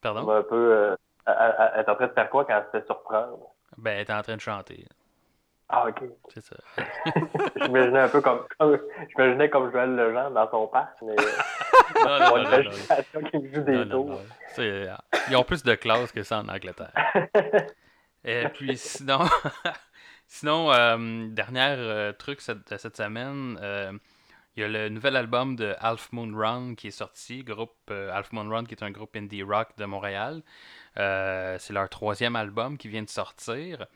Pardon? 0.00 0.28
Un 0.30 0.42
peu, 0.42 0.54
euh, 0.56 0.96
elle 1.26 1.80
est 1.80 1.88
en 1.88 1.94
train 1.94 2.06
de 2.06 2.12
faire 2.12 2.30
quoi 2.30 2.44
quand 2.44 2.56
elle 2.58 2.66
se 2.66 2.70
fait 2.80 2.86
surprendre? 2.86 3.54
Ben, 3.78 3.92
elle 3.92 4.00
est 4.00 4.10
en 4.12 4.22
train 4.22 4.36
de 4.36 4.40
chanter, 4.40 4.86
Ah, 5.68 5.86
ok. 5.88 6.02
c'est 6.32 6.42
ça. 6.42 6.56
J'imaginais 7.62 8.00
un 8.00 8.08
peu 8.08 8.20
comme, 8.22 8.46
j'imaginais 9.10 9.50
comme 9.50 9.70
Joël 9.70 9.94
Legendre 9.94 10.30
dans 10.30 10.50
son 10.50 10.66
parc, 10.66 10.96
mais 11.02 11.14
non, 12.04 12.18
non, 12.18 12.42
non, 12.42 12.62
non, 12.62 13.30
qui 13.30 13.38
me 13.38 13.54
joue 13.54 13.62
des 13.62 13.88
tours. 13.88 14.20
ils 14.58 15.36
ont 15.36 15.44
plus 15.44 15.62
de 15.62 15.74
classe 15.74 16.12
que 16.12 16.22
ça 16.22 16.38
en 16.38 16.48
Angleterre. 16.48 16.92
Et 18.24 18.48
puis 18.48 18.76
sinon, 18.76 19.20
sinon 20.26 20.72
euh, 20.72 21.28
dernier 21.28 21.74
euh, 21.78 22.12
truc 22.12 22.40
cette, 22.40 22.76
cette 22.78 22.96
semaine, 22.96 23.58
euh, 23.62 23.92
il 24.58 24.62
y 24.62 24.64
a 24.64 24.68
le 24.68 24.88
nouvel 24.88 25.14
album 25.14 25.54
de 25.54 25.76
Half 25.78 26.10
Moon 26.10 26.36
Run 26.36 26.74
qui 26.74 26.88
est 26.88 26.90
sorti, 26.90 27.44
groupe 27.44 27.76
euh, 27.92 28.10
Half 28.12 28.32
Moon 28.32 28.48
Run 28.48 28.64
qui 28.64 28.74
est 28.74 28.82
un 28.82 28.90
groupe 28.90 29.14
indie 29.14 29.44
rock 29.44 29.68
de 29.78 29.84
Montréal. 29.84 30.42
Euh, 30.96 31.56
c'est 31.60 31.72
leur 31.72 31.88
troisième 31.88 32.34
album 32.34 32.76
qui 32.76 32.88
vient 32.88 33.04
de 33.04 33.08
sortir. 33.08 33.86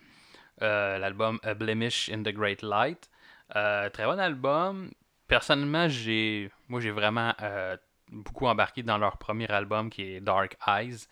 Euh, 0.62 0.98
L'album 0.98 1.38
A 1.42 1.54
Blemish 1.54 2.08
in 2.10 2.22
the 2.22 2.28
Great 2.32 2.62
Light. 2.62 3.10
Euh, 3.56 3.90
très 3.90 4.04
bon 4.04 4.18
album. 4.18 4.90
Personnellement, 5.28 5.88
j'ai 5.88 6.50
moi 6.68 6.80
j'ai 6.80 6.90
vraiment 6.90 7.34
euh, 7.42 7.76
beaucoup 8.08 8.46
embarqué 8.46 8.82
dans 8.82 8.98
leur 8.98 9.16
premier 9.18 9.50
album 9.50 9.90
qui 9.90 10.02
est 10.02 10.20
Dark 10.20 10.56
Eyes. 10.66 11.06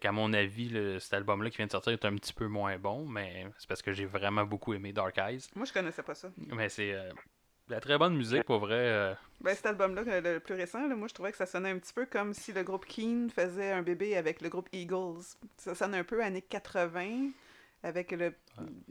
Qu'à 0.00 0.12
mon 0.12 0.32
avis, 0.34 0.68
le- 0.68 0.98
cet 0.98 1.14
album-là 1.14 1.48
qui 1.48 1.56
vient 1.56 1.66
de 1.66 1.70
sortir 1.70 1.92
est 1.94 2.04
un 2.04 2.14
petit 2.16 2.34
peu 2.34 2.48
moins 2.48 2.76
bon, 2.78 3.06
mais 3.06 3.46
c'est 3.56 3.66
parce 3.66 3.80
que 3.80 3.92
j'ai 3.92 4.04
vraiment 4.04 4.44
beaucoup 4.44 4.74
aimé 4.74 4.92
Dark 4.92 5.16
Eyes. 5.16 5.40
Moi, 5.54 5.64
je 5.64 5.72
connaissais 5.72 6.02
pas 6.02 6.14
ça. 6.14 6.28
Mais 6.36 6.68
c'est 6.68 6.92
de 6.92 7.72
la 7.72 7.80
très 7.80 7.96
bonne 7.96 8.14
musique 8.14 8.44
pour 8.44 8.58
vrai. 8.58 9.16
Ben, 9.40 9.54
cet 9.54 9.64
album-là, 9.64 10.02
le, 10.04 10.34
le 10.34 10.40
plus 10.40 10.54
récent, 10.54 10.86
là, 10.86 10.94
moi, 10.94 11.08
je 11.08 11.14
trouvais 11.14 11.30
que 11.30 11.38
ça 11.38 11.46
sonnait 11.46 11.70
un 11.70 11.78
petit 11.78 11.94
peu 11.94 12.04
comme 12.04 12.34
si 12.34 12.52
le 12.52 12.62
groupe 12.62 12.84
Keen 12.84 13.30
faisait 13.30 13.72
un 13.72 13.80
bébé 13.80 14.18
avec 14.18 14.42
le 14.42 14.50
groupe 14.50 14.68
Eagles. 14.72 15.22
Ça 15.56 15.74
sonne 15.74 15.94
un 15.94 16.04
peu 16.04 16.22
années 16.22 16.42
80, 16.42 17.30
avec 17.82 18.10
le 18.12 18.32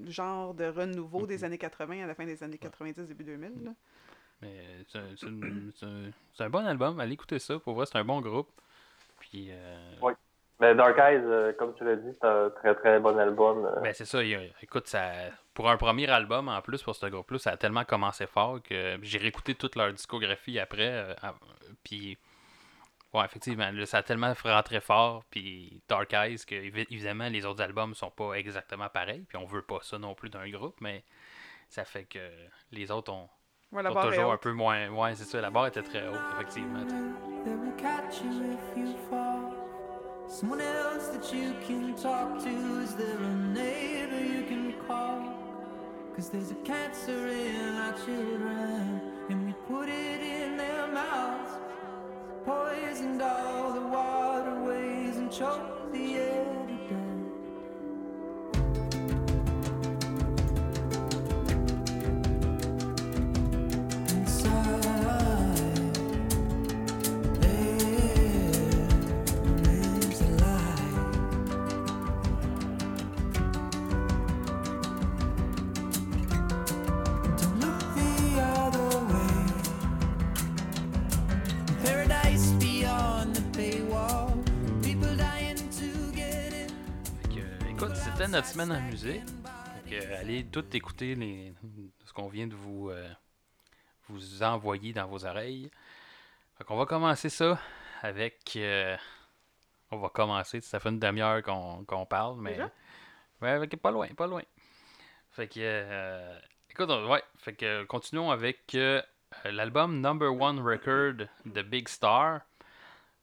genre 0.08 0.54
de 0.54 0.66
renouveau 0.66 1.26
des 1.28 1.44
années 1.44 1.58
80 1.58 2.04
à 2.04 2.08
la 2.08 2.16
fin 2.16 2.26
des 2.26 2.42
années 2.44 2.58
90, 2.58 3.08
début 3.08 3.24
2000. 3.24 3.52
là. 3.66 3.72
mais 4.42 4.62
c'est 4.88 6.44
un- 6.44 6.50
bon 6.50 6.66
album. 6.66 7.00
Allez 7.00 7.14
écouter 7.14 7.40
ça. 7.40 7.58
Pour 7.60 7.74
vrai, 7.76 7.86
c'est 7.86 7.98
un 7.98 8.04
bon 8.04 8.22
groupe. 8.22 8.50
Puis, 9.20 9.48
euh, 9.52 10.00
Ouais. 10.02 10.14
Mais 10.62 10.74
Dark 10.74 10.98
Eyes, 10.98 11.20
euh, 11.26 11.52
comme 11.54 11.74
tu 11.76 11.84
l'as 11.84 11.98
dit, 11.98 12.14
c'est 12.14 12.26
un 12.28 12.50
très 12.50 12.74
très 12.76 13.00
bon 13.02 13.18
album. 13.20 13.66
euh. 13.66 13.82
Ben 13.82 13.94
c'est 13.94 14.06
ça, 14.06 14.24
il 14.24 14.54
écoute, 14.62 14.88
ça, 14.88 15.12
pour 15.54 15.70
un 15.70 15.76
premier 15.76 16.08
album 16.10 16.48
en 16.48 16.62
plus 16.62 16.82
pour 16.82 16.96
ce 16.96 17.08
groupe-là, 17.08 17.40
ça 17.40 17.52
a 17.52 17.58
tellement 17.58 17.84
commencé 17.84 18.26
fort 18.26 18.62
que 18.64 18.98
j'ai 19.02 19.18
réécouté 19.18 19.56
toute 19.56 19.76
leur 19.76 19.92
discographie 19.92 20.58
après, 20.58 20.92
euh, 20.92 21.14
puis 21.84 22.18
ouais, 23.16 23.26
effectivement, 23.26 23.70
là, 23.72 23.86
ça 23.86 23.98
a 24.00 24.04
tellement 24.04 24.34
rentré 24.44 24.80
fort, 24.82 25.24
puis 25.30 25.82
Dark 25.88 26.14
Eyes, 26.14 26.38
que 26.46 26.56
évi- 26.56 26.88
évidemment 26.92 27.30
les 27.30 27.46
autres 27.46 27.62
albums 27.64 27.94
sont 27.96 28.12
pas 28.12 28.34
exactement 28.34 28.90
pareils, 28.90 29.26
puis 29.28 29.38
on 29.38 29.46
veut 29.46 29.62
pas 29.64 29.80
ça 29.82 29.98
non 29.98 30.14
plus 30.16 30.30
d'un 30.30 30.50
groupe, 30.50 30.76
mais 30.82 31.04
ça 31.70 31.86
fait 31.86 32.06
que 32.06 32.20
les 32.72 32.92
autres 32.92 33.12
ont, 33.12 33.30
Ouais, 33.72 33.82
la 33.84 33.92
sont 33.92 34.02
toujours 34.02 34.32
un 34.32 34.38
peu 34.38 34.52
moins, 34.54 34.90
ouais, 34.90 35.16
c'est 35.16 35.26
ça, 35.26 35.42
la 35.42 35.50
barre 35.50 35.68
était 35.68 35.82
très 35.82 36.08
haute, 36.08 36.20
effectivement. 36.36 36.84
tu 36.84 36.90
sais. 36.90 36.96
They 37.46 37.54
will 37.56 37.76
catch 37.78 38.22
you 38.22 38.54
if 38.54 38.78
you 38.78 38.96
fall. 39.10 39.52
Someone 40.28 40.60
else 40.62 41.10
that 41.12 41.32
you 41.36 41.54
can 41.68 41.94
talk 41.96 42.40
to. 42.44 42.50
Is 42.82 42.96
there 42.96 43.18
a 43.18 43.36
neighbor 43.54 44.20
you 44.20 44.44
can 44.48 44.74
call? 44.88 45.22
Cause 46.16 46.30
there's 46.30 46.52
a 46.52 46.56
cancer 46.64 47.28
in 47.28 47.76
our 47.78 47.94
children, 48.06 49.02
and 49.30 49.46
we 49.46 49.54
put 49.68 49.88
it 49.90 50.22
in 50.22 50.55
their 50.55 50.55
mouths. 50.55 50.55
Poisoned 52.46 53.24
all 53.24 53.72
the 53.72 53.82
waterways 53.82 55.18
and 55.18 55.32
choked 55.32 55.92
the 55.92 56.14
air 56.14 56.55
c'était 88.26 88.38
notre 88.38 88.48
semaine 88.48 88.72
en 88.72 88.82
musique. 88.82 89.22
Fait 89.84 89.90
que, 90.00 90.14
allez 90.16 90.46
tout 90.46 90.66
écouter 90.76 91.16
les, 91.16 91.54
ce 92.06 92.14
qu'on 92.14 92.28
vient 92.28 92.48
de 92.48 92.56
vous, 92.56 92.90
euh, 92.90 93.08
vous 94.10 94.42
envoyer 94.44 94.94
dans 94.94 95.06
vos 95.08 95.26
oreilles. 95.26 95.70
Fait 96.58 96.64
qu'on 96.64 96.76
va 96.78 96.86
commencer 96.86 97.30
ça 97.30 97.60
avec. 98.02 98.54
euh, 98.56 98.98
on 99.92 99.98
va 99.98 100.10
commencer. 100.10 100.62
Ça 100.62 100.80
fait 100.80 100.90
une 100.90 101.00
demi-heure 101.00 101.44
qu'on 101.44 102.06
parle, 102.06 102.38
mais. 102.40 102.54
Déjà? 102.54 102.72
Ouais, 103.42 103.68
pas 103.68 103.92
loin, 103.92 104.08
pas 104.16 104.28
loin. 104.28 104.42
Fait 105.32 105.48
que. 105.48 105.60
euh, 105.60 106.40
écoute, 106.70 106.90
on- 106.90 107.08
ouais. 107.10 107.24
Fait 107.38 107.54
que 107.54 107.84
continuons 107.84 108.32
avec 108.32 108.74
euh, 108.76 109.02
l'album 109.44 110.02
Number 110.02 110.34
One 110.34 110.60
Record 110.60 111.28
de 111.46 111.62
Big 111.62 111.88
Star. 111.88 112.42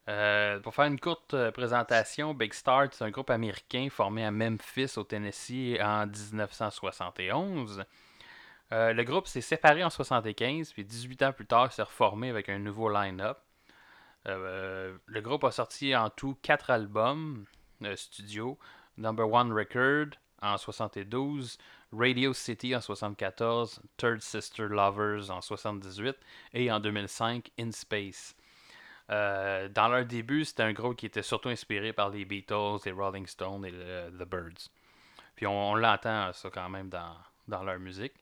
Euh, 0.09 0.59
pour 0.59 0.75
faire 0.75 0.87
une 0.87 0.99
courte 0.99 1.35
euh, 1.35 1.53
présentation, 1.53 2.35
Big 2.35 2.53
Star, 2.55 2.89
c'est 2.91 3.05
un 3.05 3.11
groupe 3.11 3.31
américain 3.31 3.89
formé 3.89 4.25
à 4.25 4.33
Memphis, 4.33 4.95
au 4.97 5.05
Tennessee, 5.05 5.79
en 5.81 6.07
1971. 6.07 7.85
Euh, 8.73 8.93
le 8.93 9.05
groupe 9.05 9.29
s'est 9.29 9.41
séparé 9.41 9.85
en 9.85 9.91
75, 9.91 10.73
puis 10.73 10.85
18 10.85 11.23
ans 11.23 11.33
plus 11.33 11.47
tard, 11.47 11.73
s'est 11.73 11.83
reformé 11.83 12.31
avec 12.31 12.49
un 12.49 12.59
nouveau 12.59 12.89
line-up. 12.89 13.39
Le 14.25 15.21
groupe 15.21 15.45
a 15.45 15.51
sorti 15.51 15.95
en 15.97 16.09
tout 16.09 16.37
4 16.43 16.71
albums 16.71 17.45
studio. 17.97 18.59
Number 18.97 19.29
One 19.29 19.53
Record 19.53 20.17
en 20.43 20.59
72, 20.59 21.59
Radio 21.93 22.33
City 22.33 22.75
en 22.75 22.81
74, 22.81 23.81
Third 23.97 24.21
Sister 24.21 24.69
Lovers 24.69 25.31
en 25.31 25.41
78 25.41 26.17
et 26.55 26.71
en 26.71 26.81
2005 26.81 27.51
In 27.59 27.71
Space. 27.73 28.35
Euh, 29.11 29.69
dans 29.69 29.89
leur 29.89 30.05
début, 30.07 30.45
c'était 30.45 30.63
un 30.63 30.73
groupe 30.73 30.97
qui 30.97 31.07
était 31.07 31.23
surtout 31.23 31.49
inspiré 31.49 31.93
par 31.93 32.11
les 32.11 32.25
Beatles, 32.25 32.79
les 32.85 32.93
Rolling 32.93 33.27
Stones 33.27 33.65
et 33.67 33.71
le- 33.71 34.11
The 34.11 34.29
Birds. 34.29 34.69
Puis 35.35 35.47
on, 35.47 35.75
l'entend 35.75 36.33
ça 36.33 36.51
quand 36.51 36.69
même 36.69 36.89
dans, 36.89 37.17
dans 37.49 37.63
leur 37.63 37.79
musique. 37.79 38.15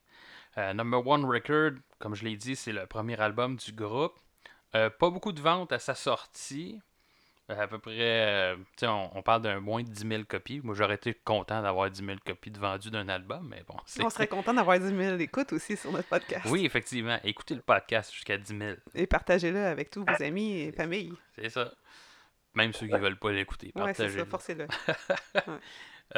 Euh, 0.57 0.73
Number 0.73 1.05
One 1.05 1.25
Record, 1.25 1.79
comme 1.99 2.15
je 2.15 2.25
l'ai 2.25 2.35
dit, 2.35 2.55
c'est 2.55 2.73
le 2.73 2.85
premier 2.87 3.19
album 3.19 3.55
du 3.55 3.71
groupe. 3.71 4.19
Euh, 4.75 4.89
pas 4.89 5.09
beaucoup 5.09 5.31
de 5.31 5.41
ventes 5.41 5.71
à 5.71 5.79
sa 5.79 5.95
sortie. 5.95 6.81
Euh, 7.49 7.59
à 7.63 7.67
peu 7.67 7.79
près, 7.79 7.95
euh, 7.99 8.55
tu 8.55 8.63
sais, 8.77 8.87
on, 8.87 9.17
on 9.17 9.21
parle 9.21 9.41
d'un 9.41 9.59
moins 9.59 9.83
de 9.83 9.89
10 9.89 10.07
000 10.07 10.23
copies. 10.27 10.61
Moi, 10.63 10.73
j'aurais 10.75 10.95
été 10.95 11.13
content 11.13 11.61
d'avoir 11.61 11.89
10 11.89 12.05
000 12.05 12.17
copies 12.25 12.51
de 12.51 12.59
vendues 12.59 12.91
d'un 12.91 13.09
album, 13.09 13.47
mais 13.49 13.63
bon. 13.67 13.75
c'est- 13.85 14.03
On 14.03 14.09
serait 14.09 14.27
content 14.27 14.53
d'avoir 14.53 14.79
10 14.79 14.95
000 14.95 15.17
écoutes 15.17 15.51
aussi 15.53 15.75
sur 15.75 15.91
notre 15.91 16.07
podcast. 16.07 16.45
Oui, 16.49 16.65
effectivement. 16.65 17.19
Écoutez 17.23 17.55
le 17.55 17.61
podcast 17.61 18.13
jusqu'à 18.13 18.37
10 18.37 18.57
000. 18.57 18.75
Et 18.95 19.07
partagez-le 19.07 19.65
avec 19.65 19.89
tous 19.89 20.05
vos 20.05 20.23
amis 20.23 20.61
et 20.61 20.71
familles. 20.71 21.13
C'est 21.35 21.49
ça. 21.49 21.71
Même 22.53 22.73
ceux 22.73 22.87
qui 22.87 22.97
veulent 22.97 23.17
pas 23.19 23.31
l'écouter. 23.31 23.71
Ouais, 23.75 23.93
c'est 23.93 24.09
ça, 24.09 24.25
partagez-le. 24.25 24.67
forcez-le. 24.67 24.67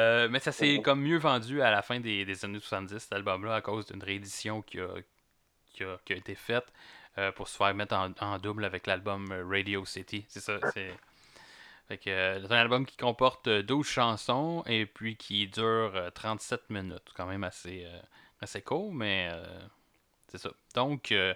Euh, 0.00 0.28
mais 0.28 0.40
ça 0.40 0.50
s'est 0.50 0.80
comme 0.82 1.00
mieux 1.02 1.18
vendu 1.18 1.62
à 1.62 1.70
la 1.70 1.80
fin 1.80 2.00
des, 2.00 2.24
des 2.24 2.44
années 2.44 2.58
70, 2.58 2.98
cet 2.98 3.12
album-là, 3.12 3.54
à 3.54 3.60
cause 3.60 3.86
d'une 3.86 4.02
réédition 4.02 4.60
qui 4.60 4.80
a, 4.80 4.88
qui 5.72 5.84
a, 5.84 5.96
qui 6.04 6.12
a 6.14 6.16
été 6.16 6.34
faite 6.34 6.64
euh, 7.16 7.30
pour 7.30 7.46
se 7.46 7.56
faire 7.56 7.72
mettre 7.76 7.94
en, 7.94 8.10
en 8.20 8.38
double 8.38 8.64
avec 8.64 8.88
l'album 8.88 9.24
Radio 9.48 9.84
City. 9.84 10.24
C'est 10.28 10.40
ça. 10.40 10.58
C'est 10.72 10.92
fait 11.88 11.98
que, 11.98 12.10
euh, 12.10 12.40
c'est 12.46 12.52
un 12.52 12.58
album 12.58 12.86
qui 12.86 12.96
comporte 12.96 13.46
euh, 13.48 13.62
12 13.62 13.86
chansons 13.86 14.62
et 14.66 14.86
puis 14.86 15.16
qui 15.16 15.46
dure 15.48 15.92
euh, 15.94 16.10
37 16.10 16.70
minutes. 16.70 17.10
Quand 17.14 17.26
même 17.26 17.44
assez, 17.44 17.84
euh, 17.84 18.00
assez 18.40 18.62
court, 18.62 18.92
mais 18.92 19.28
euh, 19.32 19.44
c'est 20.28 20.38
ça. 20.38 20.50
Donc, 20.74 21.12
euh, 21.12 21.34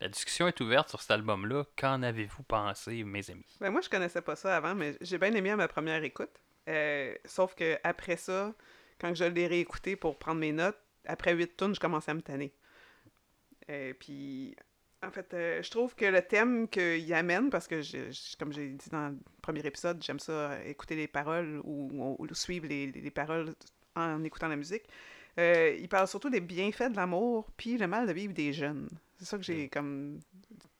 la 0.00 0.08
discussion 0.08 0.48
est 0.48 0.60
ouverte 0.60 0.88
sur 0.88 1.00
cet 1.00 1.10
album-là. 1.10 1.64
Qu'en 1.76 2.02
avez-vous 2.02 2.42
pensé, 2.42 3.04
mes 3.04 3.30
amis? 3.30 3.44
Ben, 3.60 3.70
moi, 3.70 3.82
je 3.82 3.90
connaissais 3.90 4.22
pas 4.22 4.34
ça 4.34 4.56
avant, 4.56 4.74
mais 4.74 4.96
j'ai 5.00 5.18
bien 5.18 5.32
aimé 5.34 5.50
à 5.50 5.56
ma 5.56 5.68
première 5.68 6.02
écoute. 6.02 6.40
Euh, 6.68 7.14
sauf 7.24 7.54
que 7.54 7.78
après 7.84 8.16
ça, 8.16 8.54
quand 8.98 9.14
je 9.14 9.24
l'ai 9.24 9.46
réécouté 9.46 9.96
pour 9.96 10.18
prendre 10.18 10.40
mes 10.40 10.52
notes, 10.52 10.78
après 11.04 11.34
huit 11.34 11.56
tunes, 11.56 11.74
je 11.74 11.80
commençais 11.80 12.12
à 12.12 12.14
me 12.14 12.22
tanner. 12.22 12.54
Euh, 13.70 13.92
puis, 13.98 14.56
en 15.02 15.10
fait, 15.10 15.34
euh, 15.34 15.62
je 15.62 15.70
trouve 15.70 15.94
que 15.94 16.04
le 16.04 16.22
thème 16.22 16.68
qu'il 16.68 17.12
amène, 17.14 17.50
parce 17.50 17.66
que, 17.66 17.82
je- 17.82 18.10
je- 18.10 18.36
comme 18.36 18.52
j'ai 18.52 18.68
dit 18.70 18.88
dans 18.90 19.08
le 19.08 19.16
premier 19.40 19.64
épisode, 19.66 20.02
j'aime 20.02 20.20
ça 20.20 20.32
euh, 20.32 20.64
écouter 20.64 20.94
les 20.96 21.08
paroles 21.08 21.60
ou, 21.64 22.16
ou 22.18 22.34
suivre 22.34 22.66
les, 22.66 22.86
les 22.92 23.10
paroles 23.10 23.54
en 23.96 24.22
écoutant 24.24 24.48
la 24.48 24.56
musique. 24.56 24.84
Euh, 25.38 25.76
il 25.78 25.88
parle 25.88 26.06
surtout 26.08 26.30
des 26.30 26.40
bienfaits 26.40 26.90
de 26.90 26.96
l'amour, 26.96 27.50
puis 27.56 27.78
le 27.78 27.86
mal 27.86 28.06
de 28.06 28.12
vivre 28.12 28.32
des 28.34 28.52
jeunes. 28.52 28.88
C'est 29.18 29.24
ça 29.24 29.36
que 29.38 29.42
j'ai 29.44 29.68
comme 29.68 30.20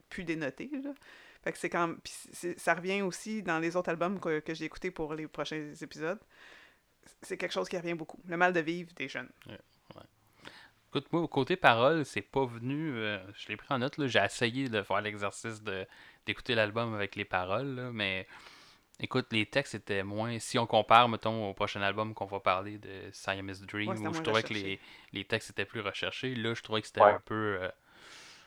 pu 0.09 0.25
dénoter, 0.25 0.71
là. 0.83 0.93
Fait 1.43 1.51
que 1.53 1.59
c'est 1.59 1.71
quand 1.71 1.95
puis 2.05 2.13
ça 2.57 2.75
revient 2.75 3.03
aussi 3.03 3.43
dans 3.43 3.59
les 3.59 3.75
autres 3.75 3.89
albums 3.91 4.21
que, 4.21 4.39
que 4.39 4.55
j'ai 4.55 4.67
écoutés 4.67 4.93
pour 4.93 5.15
les 5.15 5.27
prochains 5.27 5.73
épisodes. 5.81 6.21
C'est 7.23 7.37
quelque 7.37 7.51
chose 7.53 7.69
qui 7.69 7.77
revient 7.77 7.95
beaucoup. 7.95 8.21
Le 8.29 8.37
mal 8.37 8.53
de 8.53 8.61
vivre 8.61 8.93
des 8.95 9.09
jeunes. 9.09 9.29
Écoute, 10.93 11.11
moi, 11.13 11.27
côté 11.27 11.57
parole, 11.57 12.05
c'est 12.05 12.21
pas 12.23 12.45
venu. 12.45 12.93
euh, 12.97 13.19
je 13.35 13.49
l'ai 13.49 13.57
pris 13.57 13.73
en 13.73 13.79
note, 13.79 13.97
là. 13.97 14.07
J'ai 14.07 14.19
essayé 14.23 14.69
de 14.69 14.83
faire 14.83 15.01
l'exercice 15.01 15.63
de, 15.63 15.87
d'écouter 16.27 16.55
l'album 16.55 16.95
avec 16.95 17.17
les 17.17 17.25
paroles, 17.25 17.75
là, 17.77 17.91
mais 17.93 18.27
écoute, 19.01 19.27
les 19.33 19.47
textes 19.47 19.75
étaient 19.75 20.03
moins. 20.05 20.39
Si 20.39 20.59
on 20.59 20.67
compare, 20.67 21.09
mettons, 21.09 21.51
au 21.51 21.55
prochain 21.55 21.83
album 21.83 22.15
qu'on 22.15 22.27
va 22.27 22.41
parler 22.41 22.79
de 22.79 22.91
Siamese 23.13 23.63
Dream, 23.63 24.05
Ouais, 24.05 24.09
où 24.09 24.15
je 24.15 24.23
trouvais 24.23 24.43
que 24.45 24.55
les, 24.55 24.81
les 25.13 25.25
textes 25.25 25.51
étaient 25.51 25.65
plus 25.67 25.81
recherchés, 25.81 26.35
là, 26.35 26.55
je 26.55 26.63
trouvais 26.63 26.83
que 26.83 26.89
c'était 26.89 27.03
Ouais. 27.03 27.15
un 27.15 27.21
peu. 27.21 27.59
euh, 27.63 27.69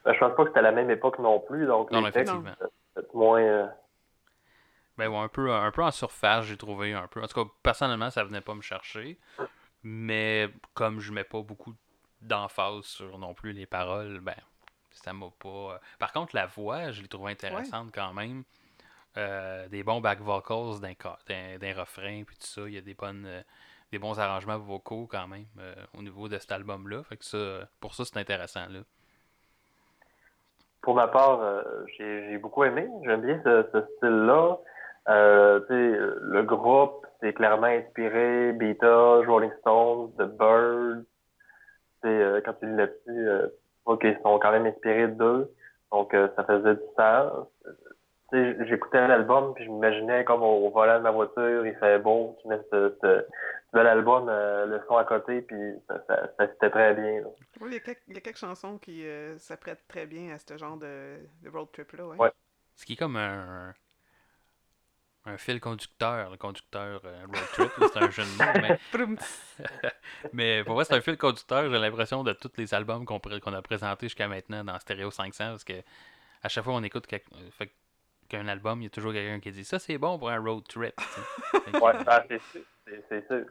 Ben, 0.06 0.14
je 0.14 0.20
pense 0.20 0.36
pas 0.36 0.44
que 0.44 0.50
c'était 0.50 0.60
à 0.60 0.64
la 0.64 0.72
même 0.72 0.90
époque 0.92 1.20
non 1.20 1.40
plus, 1.40 1.66
donc 1.66 1.92
Non, 1.92 2.00
les 2.00 2.12
textes, 2.12 2.34
effectivement. 2.34 2.56
peut-être 2.94 3.14
moins... 3.14 3.42
euh, 3.42 3.68
Ben 4.98 5.10
ouais, 5.10 5.18
un 5.18 5.28
peu, 5.28 5.52
un 5.52 5.72
peu 5.72 5.84
en 5.84 5.92
surface, 5.92 6.46
j'ai 6.46 6.58
trouvé 6.58 6.94
un 6.94 7.08
peu. 7.08 7.22
En 7.22 7.28
tout 7.28 7.44
cas, 7.44 7.50
personnellement, 7.64 8.10
ça 8.10 8.24
venait 8.24 8.42
pas 8.42 8.56
me 8.56 8.62
chercher. 8.62 9.18
Mais 9.84 10.50
comme 10.74 11.00
je 11.00 11.12
mets 11.14 11.24
pas 11.26 11.42
beaucoup 11.42 11.74
d'emphase 12.22 12.84
sur 12.86 13.18
non 13.20 13.34
plus 13.34 13.52
les 13.54 13.66
paroles, 13.66 14.20
ben 14.22 14.36
ça 14.92 15.14
m'a 15.14 15.28
pas. 15.40 15.50
euh, 15.50 15.78
Par 16.00 16.12
contre, 16.14 16.36
la 16.36 16.46
voix, 16.48 16.92
je 16.92 17.02
l'ai 17.02 17.08
trouvée 17.08 17.32
intéressante 17.32 17.92
quand 17.94 18.14
même. 18.14 18.44
Euh, 19.18 19.68
des 19.70 19.84
bons 19.84 20.02
back 20.02 20.20
vocals 20.20 20.80
d'un, 20.82 20.94
ca- 21.02 21.18
d'un, 21.28 21.58
d'un 21.58 21.74
refrain, 21.80 22.24
puis 22.26 22.36
tout 22.38 22.48
ça. 22.48 22.62
Il 22.68 22.74
y 22.74 22.78
a 22.78 22.82
des 22.82 22.94
bonnes. 22.94 23.26
euh, 23.26 23.42
des 23.92 24.00
bons 24.00 24.20
arrangements 24.20 24.58
vocaux 24.58 25.08
quand 25.10 25.28
même 25.28 25.46
euh, 25.60 25.76
au 25.98 26.02
niveau 26.02 26.28
de 26.28 26.38
cet 26.40 26.52
album-là. 26.52 27.04
Fait 27.04 27.18
que 27.18 27.24
ça, 27.24 27.70
pour 27.80 27.94
ça, 27.94 28.04
c'est 28.04 28.18
intéressant 28.18 28.66
là. 28.68 28.80
Pour 30.82 30.96
ma 30.96 31.08
part, 31.08 31.40
euh, 31.42 31.62
j'ai 31.98 32.30
j'ai 32.32 32.38
beaucoup 32.38 32.64
aimé. 32.64 32.88
J'aime 33.06 33.22
bien 33.22 33.40
ce, 33.44 33.66
ce 33.72 33.82
style-là. 33.98 34.58
Euh, 35.08 35.60
tu 35.62 35.68
sais, 35.68 36.00
le 36.22 36.44
groupe, 36.44 37.06
c'est 37.22 37.34
clairement 37.34 37.68
inspiré 37.68 38.54
Beatles, 38.54 39.26
Rolling 39.28 39.52
Stones, 39.62 40.12
The 40.18 40.24
Birds. 40.36 41.06
Euh, 42.10 42.42
quand 42.44 42.54
tu 42.54 42.66
lis 42.68 42.76
là-dessus, 42.76 43.28
euh, 43.30 43.48
vois 43.86 43.98
qu'ils 43.98 44.18
sont 44.24 44.40
quand 44.40 44.52
même 44.52 44.66
inspirés 44.66 45.08
d'eux. 45.08 45.52
Donc, 45.92 46.14
euh, 46.14 46.28
ça 46.36 46.44
faisait 46.44 46.76
du 46.76 46.82
sens. 46.98 47.48
Euh, 47.66 47.72
Tu 48.32 48.38
sais, 48.38 48.68
j'écoutais 48.68 49.08
l'album, 49.08 49.54
puis 49.54 49.66
je 49.66 49.70
m'imaginais 49.70 50.26
comme 50.26 50.42
au, 50.42 50.70
volant 50.72 50.98
de 50.98 51.04
ma 51.04 51.12
voiture, 51.12 51.66
il 51.66 51.76
fait 51.76 52.00
beau, 52.00 52.36
tu 52.42 52.48
mets 52.48 52.60
ce, 52.72 52.96
ce, 53.02 53.26
ce 53.72 53.78
bel 53.78 53.86
album, 53.88 54.28
euh, 54.30 54.66
le 54.66 54.82
son 54.88 54.98
à 54.98 55.04
côté, 55.06 55.42
puis 55.44 55.58
ça, 55.88 56.04
ça, 56.08 56.30
ça 56.36 56.48
fitait 56.48 56.72
très 56.72 56.96
bien. 56.96 57.22
là. 57.22 57.28
Oui, 57.62 57.68
il 57.70 57.74
y, 57.74 57.78
a 57.78 57.80
quelques, 57.82 58.02
il 58.08 58.16
y 58.16 58.18
a 58.18 58.22
quelques 58.22 58.38
chansons 58.40 58.80
qui 58.80 59.06
euh, 59.08 59.38
s'apprêtent 59.38 59.88
très 59.88 60.08
bien 60.08 60.34
à 60.34 60.40
ce 60.40 60.58
genre 60.58 60.76
de, 60.78 61.18
de 61.44 61.50
road 61.50 61.68
trip-là. 61.72 62.08
Ouais. 62.08 62.18
Ouais. 62.18 62.32
Ce 62.76 62.84
qui 62.86 62.94
est 62.94 62.96
comme 62.98 63.16
un, 63.16 63.74
un 65.26 65.38
fil 65.38 65.60
conducteur, 65.60 66.30
le 66.30 66.38
conducteur 66.38 67.02
euh, 67.06 67.26
road 67.26 67.44
trip, 67.54 67.72
c'est 67.92 67.98
un 67.98 68.10
jeu 68.10 68.24
de 68.24 68.38
mots, 68.38 68.78
mais, 70.34 70.64
pour 70.66 70.74
moi 70.76 70.86
c'est 70.86 70.94
un 70.96 71.02
fil 71.02 71.18
conducteur, 71.18 71.70
j'ai 71.70 71.80
l'impression 71.80 72.24
de 72.24 72.34
tous 72.34 72.52
les 72.58 72.74
albums 72.74 73.06
qu'on 73.06 73.18
a 73.54 73.62
présentés 73.62 74.06
jusqu'à 74.08 74.28
maintenant 74.28 74.64
dans 74.64 74.80
Stereo 74.80 75.12
500, 75.12 75.46
parce 75.52 75.64
que 75.64 75.82
à 76.44 76.50
chaque 76.50 76.64
fois 76.64 76.74
on 76.74 76.84
écoute 76.84 77.08
quelque- 77.08 77.34
euh, 77.36 77.50
fait 77.52 77.72
qu'un 78.30 78.48
album, 78.48 78.82
il 78.82 78.86
y 78.86 78.88
a 78.88 78.90
toujours 78.92 79.14
quelqu'un 79.14 79.40
qui 79.40 79.52
dit 79.52 79.66
ça 79.66 79.80
c'est 79.80 79.98
bon 79.98 80.18
pour 80.20 80.30
un 80.30 80.40
road 80.40 80.64
trip. 80.68 80.96
Ouais, 81.82 81.94
ah, 82.08 82.24
c'est 82.28 82.42
sûr. 82.52 82.62
C'est 82.88 83.04
c'est 83.10 83.28
sûr. 83.28 83.46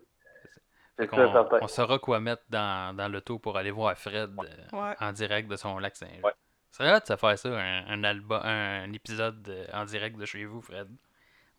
fait 0.97 1.09
certain. 1.11 1.59
on 1.61 1.67
saura 1.69 1.99
quoi 1.99 2.21
mettre 2.21 2.45
dans, 2.49 2.97
dans 2.97 3.09
l'auto 3.09 3.39
pour 3.39 3.57
aller 3.57 3.71
voir 3.73 3.97
Fred 3.99 4.31
euh, 4.39 4.77
Ouais. 4.77 4.95
en 5.01 5.13
direct 5.13 5.49
de 5.49 5.57
son 5.57 5.79
lac 5.79 5.97
Saint-Jean. 5.97 6.23
Ouais. 6.23 6.33
C'est 6.71 6.91
hot 6.93 7.01
de 7.09 7.17
faire 7.17 7.39
ça, 7.39 7.49
un, 7.51 7.87
un, 7.87 8.05
album, 8.05 8.41
un, 8.43 8.93
épisode 8.93 9.47
euh, 9.49 9.67
en 9.73 9.85
direct 9.85 10.17
de 10.17 10.25
chez 10.25 10.45
vous, 10.45 10.61
Fred. 10.61 10.89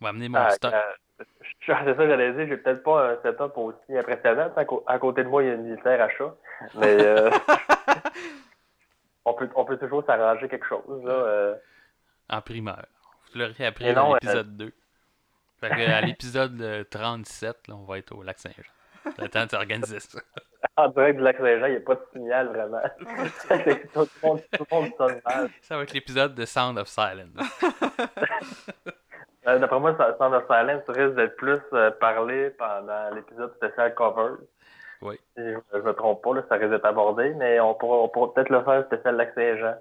On 0.06 0.10
va 0.10 0.10
amener 0.12 0.30
mon 0.30 0.38
Ah, 0.38 0.52
stock. 0.52 0.72
euh, 0.72 0.82
je- 1.20 1.26
c'est 1.66 1.96
ça, 1.96 2.08
j'allais 2.08 2.32
dire, 2.34 2.48
j'ai 2.48 2.58
peut-être 2.58 2.84
pas 2.84 3.10
un 3.14 3.16
setup 3.24 3.58
aussi 3.58 3.98
impressionnant. 3.98 4.52
À, 4.56 4.66
cô- 4.66 4.84
à 4.86 5.00
côté 5.00 5.24
de 5.24 5.30
moi, 5.30 5.42
il 5.42 5.48
y 5.48 5.52
a 5.52 5.56
une 5.56 5.74
litière 5.76 6.00
à 6.00 6.10
chat. 6.10 6.36
Mais 6.76 6.96
euh, 7.04 7.32
on, 9.26 9.34
peut, 9.34 9.50
on 9.56 9.66
peut 9.66 9.78
toujours 9.78 10.06
s'arranger 10.06 10.48
quelque 10.48 10.68
chose. 10.68 11.04
Là, 11.04 11.12
euh. 11.12 11.56
en 12.30 12.42
primeur. 12.42 12.86
Vous 13.34 13.40
l'aurez 13.40 13.66
appris 13.66 13.92
dans 13.96 14.14
l'épisode 14.14 14.56
2. 14.58 14.72
Fait 15.60 15.70
que, 15.70 15.90
à 15.92 16.02
l'épisode 16.02 16.62
euh, 16.62 16.84
37, 16.84 17.68
là, 17.68 17.76
on 17.76 17.86
va 17.86 17.98
être 17.98 18.14
au 18.14 18.22
lac 18.22 18.38
Saint-Jean. 18.38 19.12
Le 19.18 19.28
temps 19.28 19.46
de 19.46 19.50
s'organiser 19.50 20.00
ça. 20.00 20.20
En 20.78 20.90
direct 20.90 21.18
du 21.18 21.24
lac 21.24 21.38
Saint-Jean, 21.38 21.66
il 21.68 21.72
n'y 21.72 21.78
a 21.78 21.80
pas 21.82 21.96
de 21.96 22.06
signal 22.12 22.48
vraiment. 22.48 22.82
tout, 23.00 24.00
le 24.00 24.28
monde, 24.28 24.42
tout 24.52 24.66
le 24.70 24.76
monde 24.76 24.92
sonne 24.98 25.22
mal. 25.26 25.50
Ça 25.62 25.78
va 25.78 25.84
être 25.84 25.94
l'épisode 25.94 26.36
de 26.36 26.44
Sound 26.46 26.78
of 26.78 26.88
Silence. 26.90 27.38
Euh, 29.48 29.60
D'après 29.60 29.80
moi, 29.80 29.96
ça- 29.98 30.16
Sound 30.18 30.34
of 30.34 30.44
Silence 30.48 30.84
risque 30.88 31.16
d'être 31.16 31.36
plus 31.36 31.60
euh, 31.74 31.92
parlé 31.92 32.50
pendant 32.52 33.10
l'épisode 33.14 33.54
spécial 33.56 33.94
Covers. 33.94 34.38
Oui. 35.02 35.20
Si 35.38 35.44
je, 35.44 35.58
je 35.74 35.78
me 35.80 35.94
trompe 35.94 36.24
pas, 36.24 36.34
là, 36.36 36.44
ça 36.50 36.56
risque 36.56 36.70
d'être 36.72 36.86
abordé, 36.86 37.34
mais 37.36 37.60
on 37.60 37.74
pourra, 37.76 37.98
on 37.98 38.10
pourra 38.10 38.34
peut-être 38.34 38.50
le 38.50 38.64
faire 38.64 38.84
spécial 38.86 39.16
Lac 39.18 39.34
Saint-Jean, 39.36 39.76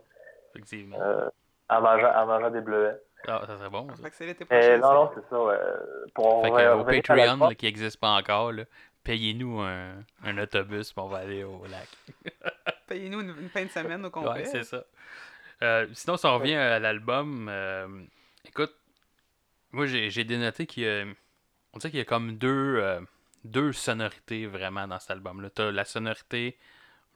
Effectivement. 0.54 0.96
euh, 1.00 1.28
en, 1.70 1.80
mangeant, 1.80 2.12
en 2.14 2.26
mangeant 2.26 2.50
des 2.50 2.60
bleuets. 2.60 3.00
Ah, 3.26 3.40
ça 3.46 3.56
serait 3.56 3.70
bon. 3.70 3.88
ça. 3.88 4.02
Fait 4.02 4.10
que 4.10 4.16
c'est 4.16 4.26
l'été 4.26 4.44
Mais 4.50 4.76
prochain. 4.78 4.78
non, 4.78 5.04
non, 5.04 5.10
c'est 5.14 5.28
ça. 5.30 5.36
euh, 5.36 5.76
pour 6.14 6.42
Fait 6.42 6.50
que, 6.50 6.74
au 6.74 6.84
Patreon, 6.84 7.48
là, 7.48 7.54
qui 7.54 7.64
n'existe 7.64 7.98
pas 7.98 8.10
encore, 8.10 8.52
payez-nous 9.02 9.60
un, 9.60 9.92
un 10.24 10.38
autobus, 10.38 10.92
puis 10.92 11.02
on 11.02 11.08
va 11.08 11.18
aller 11.18 11.42
au 11.42 11.62
lac. 11.70 11.88
Payez-nous 12.86 13.20
une, 13.22 13.34
une 13.40 13.48
fin 13.48 13.64
de 13.64 13.70
semaine 13.70 14.04
au 14.04 14.10
complet. 14.10 14.30
Ouais, 14.40 14.44
c'est 14.44 14.64
ça. 14.64 14.84
Euh, 15.62 15.86
sinon, 15.94 16.18
si 16.18 16.26
on 16.26 16.34
revient 16.38 16.56
à 16.56 16.78
l'album, 16.78 17.48
euh, 17.50 17.86
écoute, 18.46 18.74
moi 19.74 19.86
j'ai 19.86 20.24
dénoté 20.24 20.66
qu'il 20.66 20.84
y 20.84 20.88
a, 20.88 21.04
on 21.72 21.78
dirait 21.78 21.90
qu'il 21.90 21.98
y 21.98 22.02
a 22.02 22.06
comme 22.06 22.36
deux, 22.36 22.76
euh, 22.78 23.00
deux 23.44 23.72
sonorités 23.72 24.46
vraiment 24.46 24.86
dans 24.86 24.98
cet 24.98 25.10
album-là. 25.10 25.50
T'as 25.50 25.70
la 25.70 25.84
sonorité 25.84 26.58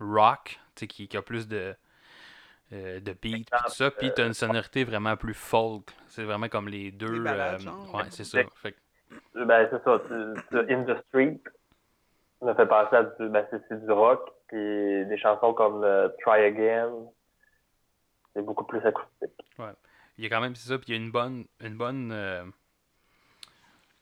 rock, 0.01 0.59
qui, 0.75 1.09
qui 1.09 1.17
a 1.17 1.23
plus 1.23 1.49
de, 1.49 1.75
euh, 2.73 3.01
de 3.01 3.13
beat, 3.13 3.51
pis 3.51 3.57
tout 3.65 3.73
ça, 3.73 3.91
puis 3.91 4.13
t'as 4.15 4.27
une 4.27 4.35
sonorité 4.35 4.85
vraiment 4.85 5.17
plus 5.17 5.35
folk. 5.35 5.91
C'est 6.09 6.25
vraiment 6.25 6.49
comme 6.49 6.69
les 6.69 6.91
deux. 6.91 7.25
euh, 7.27 7.57
ouais, 7.95 8.05
c'est 8.11 8.25
ça. 8.25 8.39
Fait 8.57 8.73
que- 8.73 9.45
Ben, 9.45 9.69
c'est 9.71 9.83
ça. 9.83 10.01
tu- 10.07 10.73
In 10.73 10.85
the 10.85 10.99
Street 11.09 11.41
me 12.43 12.55
fait 12.55 12.67
penser 12.67 12.95
à 12.97 13.03
du, 13.05 13.29
ben, 13.29 13.47
c'est, 13.51 13.85
du 13.85 13.91
rock, 13.91 14.31
puis 14.49 15.07
des 15.07 15.19
chansons 15.19 15.55
comme 15.55 15.83
euh, 15.83 16.09
Try 16.23 16.45
Again, 16.45 16.93
c'est 18.35 18.43
beaucoup 18.43 18.65
plus 18.65 18.79
acoustique. 18.87 19.33
Il 20.19 20.25
y 20.25 20.27
a 20.27 20.31
quand 20.31 20.41
même, 20.41 20.57
c'est 20.57 20.69
ça, 20.69 20.79
puis 20.79 20.89
il 20.91 20.97
y 20.97 20.99
a 20.99 21.03
une 21.03 21.11
bonne, 21.11 21.47
une 21.61 21.77
bonne, 21.77 22.13
euh, 22.13 22.45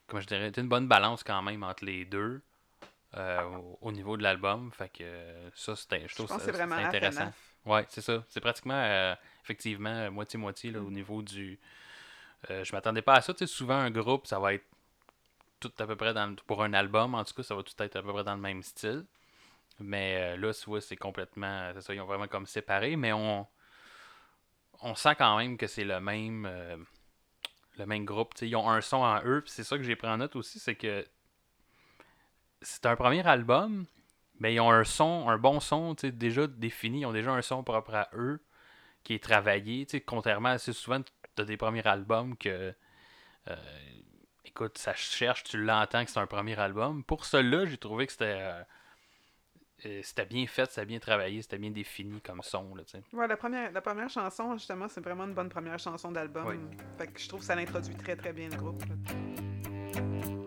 comment 0.07 0.21
je 0.21 0.27
dirais, 0.27 0.53
une 0.57 0.69
bonne 0.69 0.89
balance 0.89 1.23
quand 1.25 1.43
même 1.43 1.63
entre 1.63 1.85
les 1.85 2.05
deux 2.05 2.43
euh, 3.17 3.43
au, 3.45 3.79
au 3.83 3.93
niveau 3.93 4.17
de 4.17 4.25
l'album. 4.25 4.73
Fait 4.73 4.91
que 4.91 5.51
ça, 5.55 5.77
c'était, 5.77 6.07
je 6.09 6.15
trouve 6.17 6.29
ça 6.31 6.39
c'est 6.41 6.53
vraiment 6.53 6.77
intéressant. 6.77 7.33
Ouais, 7.67 7.87
c'est 7.91 8.03
ça. 8.03 8.25
C'est 8.29 8.41
pratiquement, 8.41 8.75
euh, 8.75 9.15
effectivement, 9.45 10.11
moitié-moitié 10.13 10.71
là, 10.73 10.81
au 10.83 10.91
niveau 10.91 11.23
du. 11.23 11.59
Je 12.49 12.73
m'attendais 12.73 13.03
pas 13.03 13.15
à 13.15 13.21
ça. 13.23 13.35
Tu 13.35 13.47
sais, 13.47 13.53
souvent, 13.53 13.77
un 13.77 13.91
groupe, 13.91 14.27
ça 14.27 14.39
va 14.39 14.55
être 14.55 14.65
tout 15.61 15.73
à 15.79 15.87
peu 15.87 15.97
près 15.97 16.15
dans 16.15 16.27
le- 16.29 16.37
Pour 16.47 16.63
un 16.65 16.73
album, 16.75 17.15
en 17.15 17.25
tout 17.25 17.35
cas, 17.35 17.43
ça 17.43 17.55
va 17.55 17.63
tout 17.63 17.75
être 17.81 17.97
à 17.97 18.03
peu 18.03 18.13
près 18.13 18.25
dans 18.25 18.35
le 18.37 18.41
même 18.41 18.63
style. 18.63 19.05
Mais 19.81 20.37
là, 20.37 20.55
tu 20.55 20.67
vois, 20.67 20.81
c'est 20.81 20.97
complètement. 20.97 21.71
C'est 21.75 21.83
ça, 21.83 21.95
ils 21.95 22.01
ont 22.01 22.07
vraiment 22.07 22.29
comme 22.29 22.47
séparé, 22.47 22.97
mais 22.97 23.13
on. 23.13 23.47
On 24.83 24.95
sent 24.95 25.15
quand 25.17 25.37
même 25.39 25.57
que 25.57 25.67
c'est 25.67 25.85
le 25.85 26.01
même. 26.01 26.47
euh, 26.47 26.77
le 27.79 27.87
même 27.87 28.05
groupe. 28.05 28.33
Ils 28.43 28.57
ont 28.57 28.69
un 28.71 28.81
son 28.81 28.99
en 28.99 29.23
eux, 29.25 29.43
c'est 29.47 29.65
ça 29.65 29.77
que 29.77 29.83
j'ai 29.83 29.97
pris 29.97 30.09
en 30.09 30.19
note 30.19 30.37
aussi, 30.37 30.59
c'est 30.59 30.75
que 30.77 31.07
c'est 32.63 32.87
un 32.87 32.97
premier 32.97 33.27
album, 33.27 33.87
mais 34.41 34.55
ils 34.55 34.61
ont 34.61 34.71
un 34.71 34.85
son, 34.85 35.29
un 35.29 35.39
bon 35.39 35.61
son, 35.61 35.95
déjà 35.95 36.47
défini. 36.47 37.01
Ils 37.01 37.07
ont 37.07 37.13
déjà 37.13 37.33
un 37.33 37.43
son 37.43 37.63
propre 37.63 37.95
à 37.95 38.09
eux 38.15 38.41
qui 39.05 39.15
est 39.15 39.23
travaillé. 39.23 39.87
Contrairement 40.07 40.51
assez 40.51 40.73
souvent, 40.73 41.03
as 41.39 41.45
des 41.45 41.57
premiers 41.57 41.87
albums 41.87 42.37
que. 42.37 42.75
euh, 43.49 43.57
écoute, 44.45 44.79
ça 44.79 44.95
cherche, 44.95 45.45
tu 45.45 45.59
l'entends 45.63 46.05
que 46.05 46.11
c'est 46.11 46.21
un 46.21 46.27
premier 46.27 46.59
album. 46.59 47.05
Pour 47.05 47.25
cela, 47.27 47.67
j'ai 47.67 47.79
trouvé 47.79 48.07
que 48.07 48.13
c'était. 48.13 48.39
euh, 48.41 48.63
c'était 49.79 50.27
bien 50.27 50.47
fait, 50.47 50.71
c'était 50.71 50.87
bien 50.87 50.99
travaillé, 50.99 51.43
c'était 51.43 51.59
bien 51.59 51.71
défini 51.71 52.21
comme 52.21 52.43
son. 52.43 52.75
Là. 52.75 52.83
Ouais, 53.13 53.27
la 53.29 53.37
première, 53.37 53.73
la 53.73 53.81
première 53.81 54.09
chanson, 54.09 54.57
justement, 54.57 54.89
c'est 54.89 55.03
vraiment 55.03 55.25
une 55.25 55.35
bonne 55.35 55.49
première 55.49 55.79
chanson 55.79 56.11
d'album. 56.13 56.47
Oui. 56.47 56.57
Fait 56.99 57.09
que 57.09 57.21
je 57.21 57.29
trouve 57.29 57.41
que 57.41 57.47
ça 57.47 57.55
l'introduit 57.55 57.95
très 57.95 58.17
très 58.17 58.33
bien 58.33 58.49
le 58.49 58.57
groupe. 58.57 58.83
là. 58.87 60.46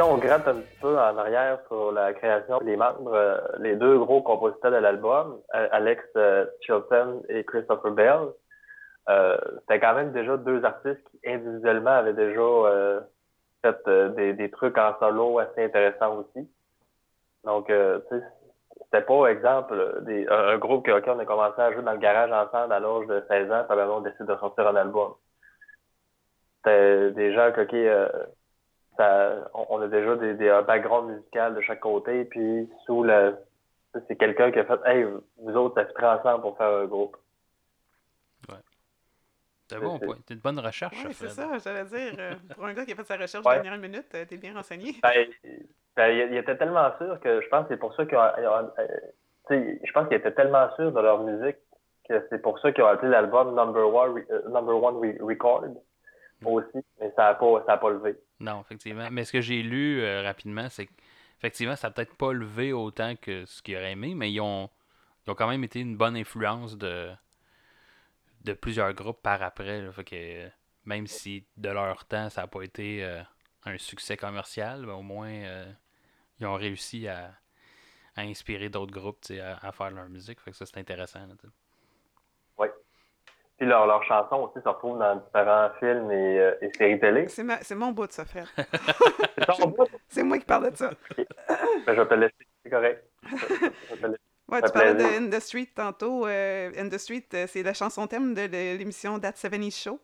Si 0.00 0.02
on 0.02 0.16
gratte 0.16 0.48
un 0.48 0.54
petit 0.54 0.78
peu 0.80 0.98
en 0.98 1.18
arrière 1.18 1.58
sur 1.66 1.92
la 1.92 2.14
création 2.14 2.58
des 2.60 2.74
membres, 2.74 3.12
euh, 3.12 3.38
les 3.58 3.76
deux 3.76 3.98
gros 3.98 4.22
compositeurs 4.22 4.70
de 4.70 4.78
l'album, 4.78 5.38
euh, 5.54 5.68
Alex 5.72 6.02
euh, 6.16 6.46
Chilton 6.62 7.22
et 7.28 7.44
Christopher 7.44 7.92
Bell, 7.92 8.28
euh, 9.10 9.36
c'était 9.60 9.78
quand 9.78 9.94
même 9.94 10.12
déjà 10.12 10.38
deux 10.38 10.64
artistes 10.64 11.02
qui 11.10 11.20
individuellement 11.26 11.90
avaient 11.90 12.14
déjà 12.14 13.02
fait 13.60 14.32
des, 14.32 14.50
trucs 14.50 14.78
en 14.78 14.98
solo 14.98 15.38
assez 15.38 15.64
intéressants 15.64 16.16
aussi. 16.16 16.48
Donc, 17.44 17.66
tu 17.66 17.72
sais, 17.74 18.22
c'était 18.84 19.04
pas, 19.04 19.26
exemple, 19.26 20.02
un, 20.30 20.56
groupe 20.56 20.86
que, 20.86 20.92
ok, 20.92 21.04
on 21.08 21.18
a 21.18 21.26
commencé 21.26 21.60
à 21.60 21.72
jouer 21.72 21.82
dans 21.82 21.92
le 21.92 21.98
garage 21.98 22.32
ensemble 22.32 22.72
à 22.72 22.80
l'âge 22.80 23.06
de 23.06 23.22
16 23.28 23.52
ans, 23.52 23.64
puis 23.68 23.78
on 23.78 24.00
décide 24.00 24.24
de 24.24 24.36
sortir 24.36 24.66
un 24.66 24.76
album. 24.76 25.12
C'était 26.64 27.10
des 27.10 27.34
gens 27.34 27.52
que, 27.52 27.60
ok, 27.60 27.74
euh, 27.74 28.08
ça, 29.00 29.50
on, 29.54 29.80
a 29.80 29.88
déjà 29.88 30.14
des, 30.16 30.34
des, 30.34 30.48
un 30.50 30.62
background 30.62 31.10
musical 31.10 31.54
de 31.54 31.60
chaque 31.62 31.80
côté, 31.80 32.24
puis 32.26 32.68
sous 32.84 33.02
le, 33.02 33.36
c'est 34.08 34.16
quelqu'un 34.16 34.50
qui 34.52 34.58
a 34.58 34.64
fait, 34.64 34.80
hey, 34.84 35.04
vous 35.38 35.56
autres, 35.56 35.74
ça 35.80 35.86
fait 35.86 36.06
ensemble 36.06 36.42
pour 36.42 36.56
faire 36.58 36.68
un 36.68 36.84
groupe. 36.86 37.16
C'est 39.68 39.76
un 39.76 39.80
bon 39.80 39.98
c'est- 40.00 40.04
point. 40.06 40.16
C'est 40.26 40.34
une 40.34 40.40
bonne 40.40 40.58
recherche, 40.58 41.04
Ouais, 41.04 41.12
c'est 41.12 41.28
ça, 41.28 41.48
j'allais 41.62 41.84
dire. 41.84 42.12
euh, 42.18 42.34
pour 42.54 42.64
un 42.64 42.72
gars 42.74 42.84
qui 42.84 42.92
a 42.92 42.96
fait 42.96 43.04
sa 43.04 43.16
recherche 43.16 43.44
Ouais. 43.46 43.54
dernière 43.62 43.78
minute, 43.78 44.06
euh, 44.14 44.24
t'es 44.28 44.36
bien 44.36 44.52
renseigné. 44.52 44.96
Ben, 45.02 45.28
ben, 45.96 46.08
il 46.08 46.32
il 46.32 46.36
était 46.38 46.56
tellement 46.56 46.90
sûr 46.98 47.20
que 47.20 47.40
je 47.40 47.48
pense 47.48 47.62
que 47.68 47.74
c'est 47.74 47.78
pour 47.78 47.94
ça 47.94 48.04
qu'ils 48.04 48.16
euh, 48.18 48.62
tu 49.48 49.54
sais, 49.54 49.80
je 49.84 49.92
pense 49.92 50.08
qu'ils 50.08 50.16
étaient 50.16 50.32
tellement 50.34 50.68
sûrs 50.74 50.90
de 50.92 51.00
leur 51.00 51.22
musique 51.22 51.56
que 52.08 52.26
c'est 52.30 52.42
pour 52.42 52.58
ça 52.58 52.72
qu'ils 52.72 52.82
ont 52.82 52.88
appelé 52.88 53.10
l'album 53.12 53.54
Number 53.54 53.94
One, 53.94 54.14
Re- 54.18 54.48
Number 54.48 54.82
One 54.82 54.96
Re- 54.96 55.22
Record 55.22 55.64
aussi, 56.44 56.84
mais 57.00 57.12
ça 57.14 57.26
n'a 57.26 57.34
pas, 57.34 57.62
ça 57.66 57.74
a 57.74 57.76
pas 57.76 57.90
levé. 57.90 58.16
Non, 58.40 58.62
effectivement. 58.62 59.08
Mais 59.10 59.24
ce 59.24 59.32
que 59.32 59.40
j'ai 59.40 59.62
lu 59.62 60.00
euh, 60.00 60.22
rapidement, 60.22 60.68
c'est 60.70 60.86
qu'effectivement, 60.86 61.76
ça 61.76 61.88
n'a 61.88 61.92
peut-être 61.92 62.16
pas 62.16 62.32
levé 62.32 62.72
autant 62.72 63.14
que 63.16 63.44
ce 63.44 63.62
qu'ils 63.62 63.76
auraient 63.76 63.92
aimé, 63.92 64.14
mais 64.14 64.32
ils 64.32 64.40
ont, 64.40 64.70
ont 65.26 65.34
quand 65.34 65.48
même 65.48 65.62
été 65.62 65.80
une 65.80 65.96
bonne 65.96 66.16
influence 66.16 66.76
de, 66.78 67.10
de 68.44 68.52
plusieurs 68.54 68.92
groupes 68.94 69.22
par 69.22 69.42
après. 69.42 69.90
que 70.06 70.50
même 70.86 71.06
si 71.06 71.44
de 71.58 71.68
leur 71.68 72.06
temps, 72.06 72.30
ça 72.30 72.42
n'a 72.42 72.46
pas 72.46 72.62
été 72.62 73.04
euh, 73.04 73.22
un 73.64 73.76
succès 73.76 74.16
commercial, 74.16 74.86
ben, 74.86 74.94
au 74.94 75.02
moins 75.02 75.30
euh, 75.30 75.70
ils 76.38 76.46
ont 76.46 76.54
réussi 76.54 77.06
à, 77.08 77.34
inspirer 78.16 78.68
d'autres 78.68 78.92
groupes 78.92 79.24
à, 79.30 79.72
faire 79.72 79.90
leur 79.90 80.08
musique. 80.08 80.40
Fait 80.40 80.50
que 80.50 80.56
ça, 80.56 80.66
c'est 80.66 80.78
intéressant. 80.78 81.26
sais. 81.40 81.48
Puis 83.60 83.68
leurs 83.68 83.86
leurs 83.86 84.02
chansons 84.04 84.36
aussi 84.50 84.62
se 84.64 84.68
retrouvent 84.70 84.98
dans 84.98 85.16
différents 85.16 85.68
films 85.78 86.10
et, 86.10 86.38
euh, 86.40 86.54
et 86.62 86.70
séries 86.78 86.98
télé. 86.98 87.28
C'est 87.28 87.44
ma- 87.44 87.60
c'est 87.62 87.74
mon 87.74 87.92
bout 87.92 88.06
de 88.06 88.12
ça, 88.12 88.24
Fred. 88.24 88.46
C'est 89.36 89.44
ton 89.46 89.68
bout, 89.68 89.86
C'est 90.08 90.22
moi 90.22 90.38
qui 90.38 90.46
parle 90.46 90.70
de 90.70 90.76
ça. 90.76 90.90
mais 91.18 91.26
je 91.86 91.92
vais 92.00 92.06
te 92.08 92.14
laisser, 92.14 92.34
c'est 92.64 92.70
correct. 92.70 93.04
Je 93.30 93.36
vais 93.36 94.00
te 94.00 94.06
laisser. 94.06 94.20
Ouais, 94.48 94.62
tu 94.62 94.72
parlais 94.72 94.94
de. 94.94 95.04
In 95.04 95.28
the 95.28 95.40
Street 95.40 95.68
tantôt. 95.74 96.26
Euh, 96.26 96.70
In 96.78 96.88
the 96.88 96.96
Street, 96.96 97.26
euh, 97.34 97.46
c'est 97.46 97.62
la 97.62 97.74
chanson 97.74 98.06
thème 98.06 98.32
de, 98.34 98.46
l'émission 98.78 99.18
That 99.20 99.34
70 99.36 99.78
Show. 99.78 100.00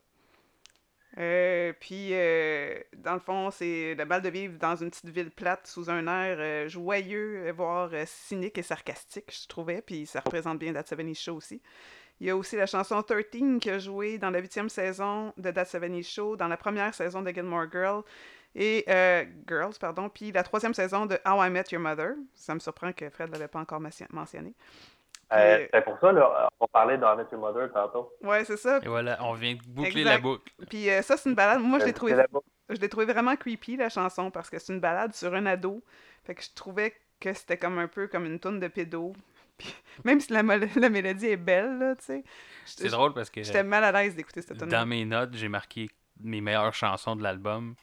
Euh, 1.19 1.73
puis, 1.81 2.11
euh, 2.13 2.79
dans 2.99 3.15
le 3.15 3.21
fond, 3.21 3.51
c'est 3.51 3.95
le 3.95 4.05
bal 4.05 4.21
de 4.21 4.29
vivre 4.29 4.59
dans 4.59 4.77
une 4.77 4.91
petite 4.91 5.09
ville 5.09 5.31
plate 5.31 5.67
sous 5.67 5.89
un 5.89 6.07
air 6.07 6.37
euh, 6.39 6.69
joyeux, 6.69 7.51
voire 7.53 7.89
euh, 7.95 8.05
cynique 8.07 8.59
et 8.59 8.63
sarcastique, 8.63 9.33
je 9.33 9.49
trouvais. 9.49 9.81
Puis, 9.81 10.05
ça 10.05 10.21
représente 10.21 10.59
bien 10.59 10.75
That 10.75 10.85
70 10.87 11.15
Show 11.19 11.37
aussi. 11.37 11.63
Il 12.21 12.27
y 12.27 12.31
a 12.31 12.37
aussi 12.37 12.57
la 12.57 12.67
chanson 12.67 13.03
13 13.03 13.59
qui 13.61 13.71
a 13.71 13.79
joué 13.79 14.19
dans 14.19 14.31
la 14.31 14.39
huitième 14.39 14.69
saison 14.69 15.33
de 15.37 15.51
That 15.51 15.67
70 15.67 16.03
Show, 16.03 16.37
dans 16.37 16.49
la 16.49 16.57
première 16.57 16.95
saison 16.95 17.21
de 17.23 17.31
Gilmore 17.31 17.67
Girl 17.71 18.03
et 18.55 18.85
euh, 18.89 19.25
Girls, 19.47 19.75
pardon, 19.79 20.09
puis 20.09 20.33
la 20.33 20.43
troisième 20.43 20.73
saison 20.73 21.05
de 21.05 21.19
How 21.27 21.45
I 21.45 21.51
Met 21.51 21.65
Your 21.73 21.81
Mother. 21.83 22.15
Ça 22.35 22.55
me 22.55 22.59
surprend 22.61 22.93
que 22.93 23.11
Fred 23.11 23.29
ne 23.29 23.33
l'avait 23.35 23.49
pas 23.49 23.59
encore 23.61 23.81
mention- 23.81 24.07
mentionné. 24.11 24.55
Euh, 25.33 25.67
c'est 25.75 25.85
pour 25.85 25.99
ça, 26.01 26.13
là, 26.13 26.49
on 26.61 26.67
parlait 26.69 26.97
Met 26.97 27.27
Your 27.33 27.41
Mother 27.41 27.71
tantôt. 27.73 28.13
ouais, 28.23 28.45
c'est 28.47 28.57
ça. 28.57 28.79
Et 28.83 28.89
voilà, 28.89 29.19
on 29.23 29.35
vient 29.35 29.55
de 29.55 29.61
boucler 29.67 30.01
Exact. 30.03 30.05
la 30.15 30.19
boucle. 30.19 30.53
Puis 30.71 30.89
euh, 30.89 31.03
ça, 31.03 31.17
c'est 31.19 31.29
une 31.29 31.35
balade. 31.35 31.61
Moi, 31.61 31.81
je 31.81 31.85
l'ai 31.85 31.91
Euh, 31.91 31.95
trouvé. 31.95 32.15
Je 32.69 32.81
l'ai 32.81 32.89
trouvé 32.89 33.07
vraiment 33.07 33.37
creepy, 33.37 33.77
la 33.77 33.89
chanson, 33.91 34.31
parce 34.31 34.49
que 34.51 34.59
c'est 34.59 34.73
une 34.73 34.81
balade 34.81 35.13
sur 35.15 35.35
un 35.35 35.47
ado. 35.47 35.83
Fait 36.25 36.35
que 36.35 36.43
je 36.43 36.49
trouvais 36.55 36.95
que 37.21 37.33
c'était 37.33 37.57
comme 37.59 37.79
un 37.79 37.87
peu 37.89 38.09
comme 38.09 38.25
une 38.25 38.41
tourne 38.41 38.59
de 38.59 38.69
pédo. 38.69 39.13
Puis, 39.59 39.75
même 40.05 40.21
si 40.21 40.33
la, 40.33 40.43
mélodie 40.43 41.27
est 41.27 41.37
belle, 41.37 41.79
là, 41.79 41.97
tu 41.97 42.05
sais. 42.05 42.25
C'est 42.65 42.79
j'étais- 42.85 42.91
drôle 42.91 43.15
parce 43.15 43.31
que 43.31 43.43
J'étais 43.43 43.63
mal 43.65 43.85
à 43.85 43.93
l'aise 43.93 44.15
d'écouter 44.17 44.43
cette 44.43 44.59
tune 44.59 44.69
dans 44.69 44.87
mes 44.87 45.05
notes, 45.05 45.35
j'ai 45.35 45.49
marqué 45.49 45.89
mes 46.21 46.41
meilleures 46.41 46.75
chansons 46.75 47.17
de 47.17 47.23
l'album. 47.23 47.75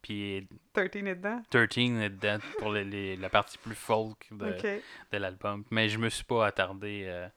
Puis 0.00 0.46
13 0.74 0.90
est 0.94 1.02
dedans? 1.16 1.42
13 1.50 1.76
est 1.78 2.10
dedans 2.10 2.38
pour 2.60 2.72
les- 2.72 2.84
les- 2.84 3.16
la 3.16 3.28
partie 3.28 3.58
plus 3.58 3.74
folk 3.74 4.28
de, 4.30 4.54
de 5.12 5.18
l'album. 5.18 5.64
Mais 5.70 5.88
je 5.88 5.98
me 5.98 6.08
suis 6.08 6.24
pas 6.24 6.46
attardé. 6.46 7.02
euh, 7.06 7.28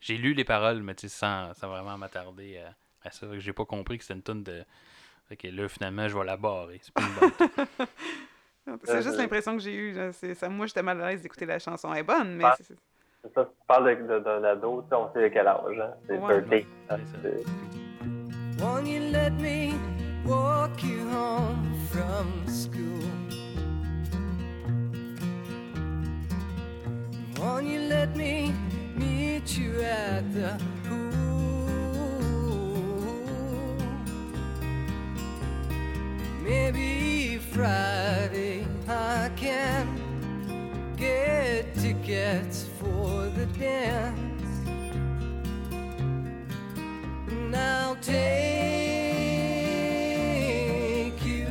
J'ai 0.00 0.16
lu 0.16 0.34
les 0.34 0.44
paroles, 0.44 0.82
mais 0.82 0.96
tu 0.96 1.02
sais, 1.08 1.16
sans, 1.16 1.54
sans 1.54 1.68
vraiment 1.68 1.96
m'attarder 1.96 2.56
euh, 2.58 2.68
à 3.04 3.12
ça. 3.12 3.26
Fait 3.28 3.34
que 3.34 3.38
J'ai 3.40 3.52
pas 3.52 3.64
compris 3.64 3.98
que 3.98 4.04
c'était 4.04 4.14
une 4.14 4.22
tonne 4.22 4.42
de. 4.42 4.64
Fait 5.28 5.36
que 5.36 5.46
là, 5.46 5.68
finalement, 5.68 6.08
je 6.08 6.18
vais 6.18 6.24
la 6.24 6.36
barrer. 6.36 6.80
C'est 6.82 6.92
pas 6.92 7.02
une 7.02 7.14
bonne. 7.14 7.86
C'est 8.84 9.02
juste 9.02 9.14
Euh, 9.14 9.18
l'impression 9.18 9.56
que 9.56 9.62
j'ai 9.62 9.74
eue. 9.74 9.94
Moi, 10.50 10.66
j'étais 10.66 10.82
mal 10.82 11.00
à 11.02 11.10
l'aise 11.10 11.22
d'écouter 11.22 11.46
la 11.46 11.58
chanson. 11.60 11.92
Elle 11.92 12.00
est 12.00 12.04
bonne, 12.04 12.34
mais 12.36 12.44
Ah. 12.44 12.56
c'est- 12.60 12.76
C'est 13.24 13.32
ça, 13.34 13.44
si 13.44 13.50
tu 13.50 13.66
parles 13.68 13.96
de- 13.96 14.14
de- 14.14 14.18
d'un 14.20 14.42
ado, 14.44 14.82
tu 14.82 14.88
sais, 14.88 14.94
on 14.96 15.12
sait 15.12 15.30
quel 15.32 15.46
âge, 15.46 15.78
hein? 15.80 15.90
C'est 16.08 16.18
Ouais. 16.18 16.42
13. 16.42 16.64
hein, 16.90 16.96
C'est 16.98 17.28
ça. 17.28 17.34
c'est- 17.36 18.62
Won't 18.64 18.86
you 18.86 19.00
let 19.12 19.30
me 19.40 19.72
walk 20.26 20.82
you 20.82 21.08
home 21.08 21.72
from 21.90 22.26
school? 22.48 22.78
Won't 27.40 27.64
you 27.66 27.80
let 27.88 28.08
me 28.16 28.52
meet 28.96 29.56
you 29.56 29.80
at 29.82 30.22
the 30.32 30.56
pool? 30.88 30.98
Maybe 36.42 37.38
Friday 37.38 38.64
I 38.88 39.30
can 39.36 40.01
get 41.02 41.74
tickets 41.74 42.66
for 42.78 43.26
the 43.36 43.46
dance. 43.58 44.52
And 47.28 47.56
I'll 47.56 47.96
take 47.96 48.22
you. 51.24 51.48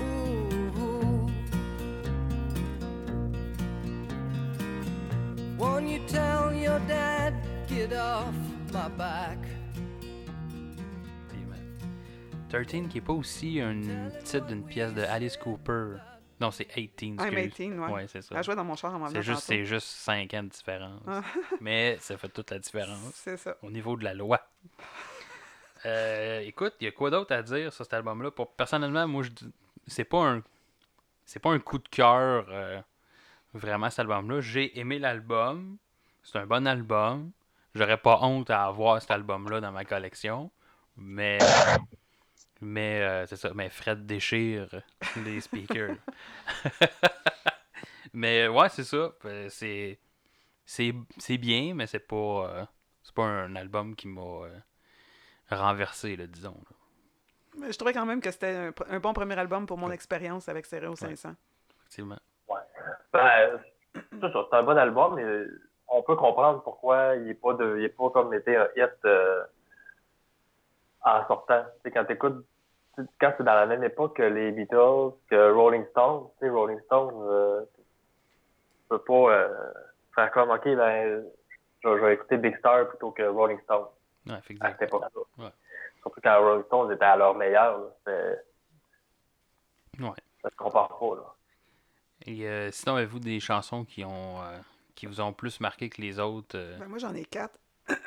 Ooh. 0.00 1.30
Won't 5.58 5.88
you 5.88 6.00
tell 6.08 6.54
your 6.54 6.78
dad, 6.88 7.34
get 7.68 7.92
off 7.92 8.34
my 8.72 8.88
back? 8.88 9.38
13 12.50 12.88
qui 12.88 12.98
est 12.98 13.00
pas 13.00 13.14
aussi 13.14 13.60
un 13.62 13.80
titre 14.24 14.46
d'une 14.46 14.62
pièce 14.62 14.92
de 14.92 15.00
Alice 15.00 15.38
Cooper. 15.38 15.96
Non, 16.42 16.50
c'est 16.50 16.66
18. 16.74 17.20
I'm 17.20 17.38
excuse. 17.38 17.68
18, 17.68 17.78
ouais. 17.78 17.88
Ouais, 17.92 18.06
c'est 18.08 18.20
ça. 18.20 18.34
Elle 18.36 18.42
jouait 18.42 18.56
dans 18.56 18.64
mon 18.64 18.74
char 18.74 18.92
en 18.92 18.98
m'en 18.98 19.06
C'est 19.08 19.22
juste, 19.22 19.46
tantôt. 19.46 19.46
c'est 19.46 19.64
juste 19.64 19.86
5 19.86 20.34
ans 20.34 20.42
de 20.42 20.48
différence. 20.48 21.00
Ah. 21.06 21.22
Mais 21.60 21.96
ça 22.00 22.16
fait 22.18 22.28
toute 22.28 22.50
la 22.50 22.58
différence 22.58 23.12
C'est 23.14 23.36
ça. 23.36 23.56
au 23.62 23.70
niveau 23.70 23.96
de 23.96 24.04
la 24.04 24.12
loi. 24.14 24.40
Euh, 25.84 26.38
écoute, 26.42 26.74
il 26.80 26.84
y 26.84 26.86
a 26.86 26.92
quoi 26.92 27.10
d'autre 27.10 27.34
à 27.34 27.42
dire 27.42 27.72
sur 27.72 27.84
cet 27.84 27.92
album-là? 27.94 28.30
Pour, 28.30 28.52
personnellement, 28.52 29.08
moi, 29.08 29.24
je 29.24 29.30
c'est 29.88 30.04
pas 30.04 30.18
un 30.24 30.42
c'est 31.24 31.40
pas 31.40 31.50
un 31.50 31.58
coup 31.58 31.78
de 31.78 31.88
cœur 31.88 32.46
euh, 32.50 32.80
vraiment 33.52 33.90
cet 33.90 33.98
album-là. 33.98 34.40
J'ai 34.40 34.78
aimé 34.78 35.00
l'album. 35.00 35.78
C'est 36.22 36.38
un 36.38 36.46
bon 36.46 36.68
album. 36.68 37.32
J'aurais 37.74 37.96
pas 37.96 38.20
honte 38.22 38.48
à 38.50 38.66
avoir 38.66 39.00
cet 39.02 39.10
album-là 39.10 39.60
dans 39.60 39.72
ma 39.72 39.84
collection. 39.84 40.52
Mais 40.96 41.38
mais 42.62 43.02
euh, 43.02 43.26
c'est 43.26 43.36
ça. 43.36 43.50
Mais 43.54 43.68
Fred 43.68 44.06
déchire 44.06 44.68
les 45.24 45.40
speakers. 45.40 45.96
mais 48.12 48.48
ouais, 48.48 48.68
c'est 48.68 48.84
ça. 48.84 49.12
Euh, 49.24 49.48
C'est 49.48 49.98
c'est 50.64 50.94
c'est 51.18 51.38
bien, 51.38 51.74
mais 51.74 51.86
c'est 51.86 52.06
pas 52.06 52.16
euh, 52.48 52.64
c'est 53.02 53.14
pas 53.14 53.24
un 53.24 53.54
album 53.56 53.94
qui 53.96 54.08
m'a 54.08 54.20
euh, 54.22 54.58
renversé, 55.50 56.16
là, 56.16 56.26
disons. 56.26 56.56
là. 56.70 56.76
Mais 57.58 57.72
je 57.72 57.76
trouvais 57.76 57.92
quand 57.92 58.06
même 58.06 58.20
que 58.22 58.30
c'était 58.30 58.54
un, 58.56 58.72
un 58.88 59.00
bon 59.00 59.12
premier 59.12 59.38
album 59.38 59.66
pour 59.66 59.76
mon 59.76 59.90
expérience 59.90 60.48
avec 60.48 60.64
Stereo 60.64 60.96
500. 60.96 61.34
Effectivement. 61.80 62.18
Ben, 63.12 63.60
c'est 63.94 64.32
ça, 64.32 64.46
c'est 64.50 64.56
un 64.56 64.62
bon 64.62 64.78
album, 64.78 65.16
mais 65.16 65.44
on 65.88 66.02
peut 66.02 66.16
comprendre 66.16 66.62
pourquoi 66.62 67.16
il 67.16 67.24
n'est 67.24 67.34
pas, 67.34 67.52
de, 67.52 67.76
il 67.78 67.84
est 67.84 67.90
pas 67.90 68.08
comme 68.08 68.32
été 68.32 68.56
un 68.56 68.68
hit 68.74 68.90
euh, 69.04 69.44
en 71.02 71.26
sortant. 71.26 71.62
Tu 71.62 71.80
sais, 71.82 71.90
quand 71.90 72.06
t'écoutes, 72.06 72.38
tu 72.38 72.46
sais, 72.46 72.51
quand 73.20 73.32
c'est 73.36 73.44
dans 73.44 73.54
la 73.54 73.66
même 73.66 73.82
époque 73.84 74.16
que 74.16 74.22
les 74.22 74.52
Beatles, 74.52 75.12
que 75.30 75.52
Rolling 75.52 75.84
Stones, 75.90 76.28
tu 76.38 76.46
sais, 76.46 76.50
Rolling 76.50 76.80
Stones, 76.82 77.10
euh, 77.14 77.62
tu 77.74 78.88
peux 78.88 78.98
pas 78.98 79.32
euh, 79.32 79.72
faire 80.14 80.30
comme, 80.32 80.50
OK, 80.50 80.64
ben, 80.64 81.24
je, 81.82 81.88
je 81.98 82.04
vais 82.04 82.14
écouter 82.14 82.36
Big 82.36 82.56
Star 82.58 82.88
plutôt 82.88 83.10
que 83.12 83.22
Rolling 83.22 83.60
Stones 83.62 83.86
Ouais, 84.26 84.34
à 84.34 84.38
effectivement. 84.38 84.76
époque-là. 84.80 85.44
Ouais. 85.44 85.50
Surtout 86.02 86.20
quand 86.22 86.40
Rolling 86.40 86.64
Stones 86.66 86.92
était 86.92 87.04
à 87.04 87.16
leur 87.16 87.34
meilleur, 87.34 87.78
là, 87.78 87.86
c'est- 88.06 88.44
Ouais. 90.02 90.10
ça 90.42 90.50
se 90.50 90.56
compare 90.56 90.96
pas, 90.98 91.16
là. 91.16 91.34
Et 92.26 92.46
euh, 92.48 92.70
sinon, 92.70 92.96
avez-vous 92.96 93.18
des 93.18 93.40
chansons 93.40 93.84
qui 93.84 94.04
ont 94.04 94.40
euh, 94.42 94.58
qui 94.94 95.06
vous 95.06 95.20
ont 95.20 95.32
plus 95.32 95.58
marqué 95.60 95.88
que 95.90 96.00
les 96.00 96.20
autres 96.20 96.56
euh? 96.56 96.78
Ben, 96.78 96.86
moi, 96.86 96.98
j'en 96.98 97.14
ai 97.14 97.24
quatre. 97.24 97.58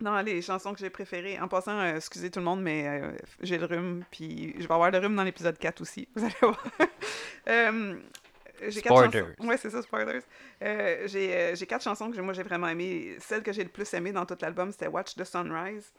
Non, 0.00 0.20
les 0.22 0.42
chansons 0.42 0.72
que 0.72 0.78
j'ai 0.78 0.90
préférées. 0.90 1.38
En 1.40 1.48
passant, 1.48 1.78
euh, 1.78 1.96
excusez 1.96 2.30
tout 2.30 2.38
le 2.38 2.44
monde, 2.44 2.62
mais 2.62 2.86
euh, 2.86 3.10
j'ai 3.40 3.58
le 3.58 3.66
rhume, 3.66 4.04
puis 4.10 4.54
je 4.58 4.66
vais 4.68 4.74
avoir 4.74 4.90
le 4.90 4.98
rhume 4.98 5.16
dans 5.16 5.24
l'épisode 5.24 5.58
4 5.58 5.80
aussi. 5.80 6.08
Vous 6.14 6.24
allez 6.24 6.34
voir. 6.40 6.62
Euh, 7.48 7.96
j'ai 8.68 8.82
quatre 8.82 8.94
Spoilers. 8.94 9.24
chansons. 9.38 9.48
Ouais, 9.48 9.56
c'est 9.56 9.70
ça, 9.70 9.80
spoilers. 9.80 10.20
J'ai 10.60 11.54
j'ai 11.56 11.66
quatre 11.66 11.82
chansons 11.82 12.10
que 12.10 12.20
moi 12.20 12.34
j'ai 12.34 12.42
vraiment 12.42 12.68
aimées. 12.68 13.16
Celle 13.20 13.42
que 13.42 13.52
j'ai 13.54 13.62
le 13.62 13.70
plus 13.70 13.90
aimée 13.94 14.12
dans 14.12 14.26
tout 14.26 14.36
l'album, 14.42 14.70
c'était 14.70 14.88
Watch 14.88 15.14
the 15.14 15.24
Sunrise, 15.24 15.90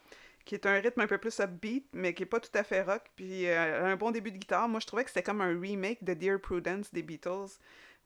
qui 0.45 0.53
est 0.53 0.65
un 0.67 0.73
rythme 0.79 1.01
un 1.01 1.07
peu 1.07 1.17
plus 1.17 1.39
upbeat, 1.39 1.87
mais 1.93 2.13
qui 2.13 2.21
est 2.21 2.27
pas 2.27 2.39
tout 2.39 2.51
à 2.53 2.63
fait 2.63 2.83
rock. 2.83 3.01
Puis 3.15 3.47
un 3.49 3.95
bon 3.95 4.11
début 4.11 4.31
de 4.31 4.37
guitare. 4.37 4.69
Moi, 4.69 4.79
je 4.79 4.85
trouvais 4.85 5.03
que 5.05 5.09
c'était 5.09 5.23
comme 5.23 5.41
un 5.41 5.59
remake 5.59 6.03
de 6.03 6.13
Dear 6.13 6.39
Prudence 6.39 6.93
des 6.93 7.01
Beatles. 7.01 7.57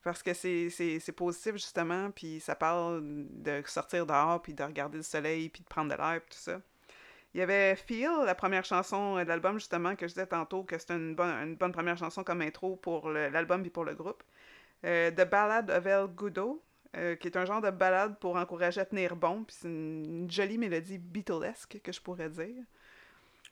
Parce 0.04 0.22
que 0.24 0.34
c'est- 0.34 1.12
positif, 1.16 1.54
justement, 1.54 2.12
puis 2.12 2.40
ça 2.40 2.56
parle 2.56 3.02
de 3.04 3.64
sortir 3.66 4.06
dehors, 4.06 4.42
puis 4.42 4.54
de 4.54 4.64
regarder 4.64 4.98
le 4.98 5.04
soleil, 5.04 5.50
puis 5.50 5.64
de 5.64 5.68
prendre 5.68 5.92
de 5.92 5.98
l'air, 5.98 6.22
puis 6.22 6.36
tout 6.36 6.44
ça. 6.44 6.62
Il 7.34 7.40
y 7.40 7.42
avait 7.42 7.76
Feel, 7.76 8.10
la 8.26 8.36
première 8.36 8.66
chanson 8.66 9.16
de 9.18 9.24
l'album, 9.28 9.56
justement, 9.60 9.96
que 9.96 10.08
je 10.08 10.14
disais 10.14 10.28
tantôt 10.28 10.64
que 10.64 10.78
c'était 10.78 10.96
une 10.96 11.16
bonne, 11.16 11.30
une 11.30 11.56
bonne 11.56 11.72
première 11.72 11.98
chanson 11.98 12.24
comme 12.24 12.42
intro 12.42 12.76
pour 12.76 13.10
l'album 13.10 13.62
puis 13.62 13.72
pour 13.72 13.86
le 13.86 13.96
groupe. 13.96 14.24
Euh, 14.86 15.12
The 15.12 15.30
Ballad 15.30 15.72
of 15.72 15.86
El 15.86 16.08
Gudo, 16.08 16.64
euh, 16.96 17.16
qui 17.16 17.28
est 17.28 17.38
un 17.38 17.46
genre 17.46 17.62
de 17.62 17.72
ballade 17.72 18.20
pour 18.20 18.36
encourager 18.36 18.82
à 18.82 18.86
tenir 18.86 19.16
bon, 19.16 19.44
puis 19.46 19.56
c'est 19.60 19.68
une 19.68 20.30
jolie 20.30 20.58
mélodie 20.60 21.00
Beatlesque, 21.00 21.80
que 21.84 21.92
je 21.92 22.02
pourrais 22.02 22.30
dire. 22.30 22.64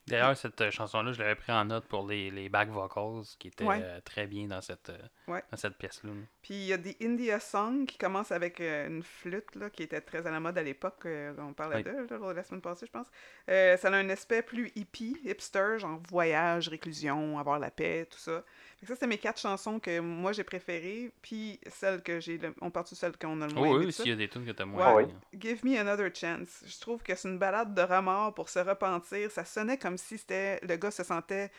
D'ailleurs, 0.07 0.35
cette 0.35 0.59
euh, 0.61 0.71
chanson-là, 0.71 1.11
je 1.13 1.19
l'avais 1.19 1.35
pris 1.35 1.51
en 1.51 1.65
note 1.65 1.85
pour 1.87 2.07
les, 2.07 2.31
les 2.31 2.49
back 2.49 2.69
vocals 2.69 3.23
qui 3.39 3.49
étaient 3.49 3.63
Ouais. 3.63 3.79
euh, 3.81 4.01
très 4.01 4.25
bien 4.27 4.47
dans 4.47 4.59
cette, 4.61 4.89
euh, 4.89 4.97
Ouais. 5.27 5.43
dans 5.51 5.57
cette 5.57 5.77
pièce-là. 5.77 6.11
Puis 6.41 6.53
il 6.55 6.65
y 6.65 6.73
a 6.73 6.77
The 6.77 6.95
India 7.03 7.39
Song 7.39 7.85
qui 7.85 7.97
commence 7.97 8.31
avec 8.31 8.59
une 8.59 9.03
flûte 9.03 9.55
là, 9.55 9.69
qui 9.69 9.83
était 9.83 10.01
très 10.01 10.25
à 10.25 10.31
la 10.31 10.39
mode 10.39 10.57
à 10.57 10.63
l'époque. 10.63 11.05
on 11.37 11.53
parlait 11.53 11.77
Oui. 11.77 11.83
de 11.83 12.33
la 12.35 12.43
semaine 12.43 12.61
passée, 12.61 12.87
je 12.87 12.91
pense. 12.91 13.07
Ça 13.47 13.87
a 13.89 13.95
un 13.95 14.09
aspect 14.09 14.41
plus 14.41 14.71
hippie, 14.75 15.17
hipster, 15.23 15.77
genre 15.77 15.99
voyage, 16.09 16.67
réclusion, 16.67 17.37
avoir 17.39 17.59
la 17.59 17.71
paix, 17.71 18.07
tout 18.09 18.19
ça. 18.19 18.43
Ça, 18.87 18.95
c'est 18.99 19.07
mes 19.07 19.17
quatre 19.19 19.39
chansons 19.39 19.79
que 19.79 19.99
moi 19.99 20.31
j'ai 20.31 20.43
préférées. 20.43 21.11
Puis 21.21 21.59
celle 21.69 22.01
que 22.01 22.19
j'ai. 22.19 22.37
le- 22.37 22.53
On 22.61 22.71
part 22.71 22.83
de 22.83 22.89
celle 22.95 23.15
qu'on 23.17 23.39
a 23.41 23.47
le 23.47 23.53
moins 23.53 23.69
Oh 23.69 23.77
oui, 23.79 23.91
s'il 23.93 24.07
y 24.07 24.11
a 24.11 24.15
des 24.15 24.27
tunes 24.27 24.45
que 24.45 24.51
t'as 24.51 24.65
moins 24.65 24.93
Ouais. 24.95 25.03
aimées. 25.03 25.13
Give 25.39 25.63
Me 25.65 25.77
Another 25.79 26.09
Chance. 26.15 26.63
Je 26.65 26.79
trouve 26.79 27.03
que 27.03 27.13
c'est 27.15 27.27
une 27.29 27.37
balade 27.37 27.73
de 27.75 27.81
remords 27.81 28.33
pour 28.33 28.49
se 28.49 28.59
repentir. 28.59 29.29
Ça 29.29 29.45
sonnait 29.45 29.77
comme 29.77 29.97
si 29.97 30.17
c'était 30.17 30.59
le 30.63 30.75
gars 30.77 30.89
se 30.91 31.03
sentait 31.03 31.51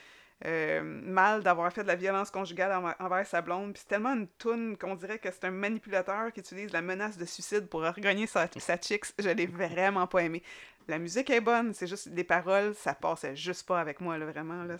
euh, 0.45 0.83
mal 0.83 1.45
d'avoir 1.45 1.73
fait 1.73 1.85
de 1.85 1.87
la 1.89 1.95
violence 1.95 2.33
conjugale 2.33 2.73
envers, 2.73 2.97
envers 2.99 3.25
sa 3.27 3.41
blonde. 3.41 3.73
Puis 3.75 3.83
c'est 3.83 3.89
tellement 3.91 4.15
une 4.15 4.27
toune 4.27 4.77
qu'on 4.77 4.97
dirait 4.97 5.21
que 5.21 5.31
c'est 5.31 5.45
un 5.45 5.53
manipulateur 5.53 6.33
qui 6.33 6.41
utilise 6.41 6.73
la 6.73 6.83
menace 6.83 7.17
de 7.17 7.25
suicide 7.25 7.69
pour 7.69 7.83
regagner 7.83 8.27
sa, 8.27 8.49
sa 8.59 8.77
chicks. 8.77 9.07
Je 9.21 9.29
l'ai 9.31 9.47
vraiment 9.47 10.09
pas 10.09 10.25
aimé. 10.25 10.43
La 10.89 10.99
musique 10.99 11.31
est 11.31 11.41
bonne, 11.41 11.73
c'est 11.75 11.87
juste 11.87 12.09
les 12.13 12.25
paroles, 12.25 12.75
ça 12.75 12.93
passait 12.95 13.37
juste 13.37 13.65
pas 13.69 13.79
avec 13.81 14.01
moi, 14.01 14.19
là, 14.19 14.27
vraiment. 14.27 14.65
Là, 14.65 14.75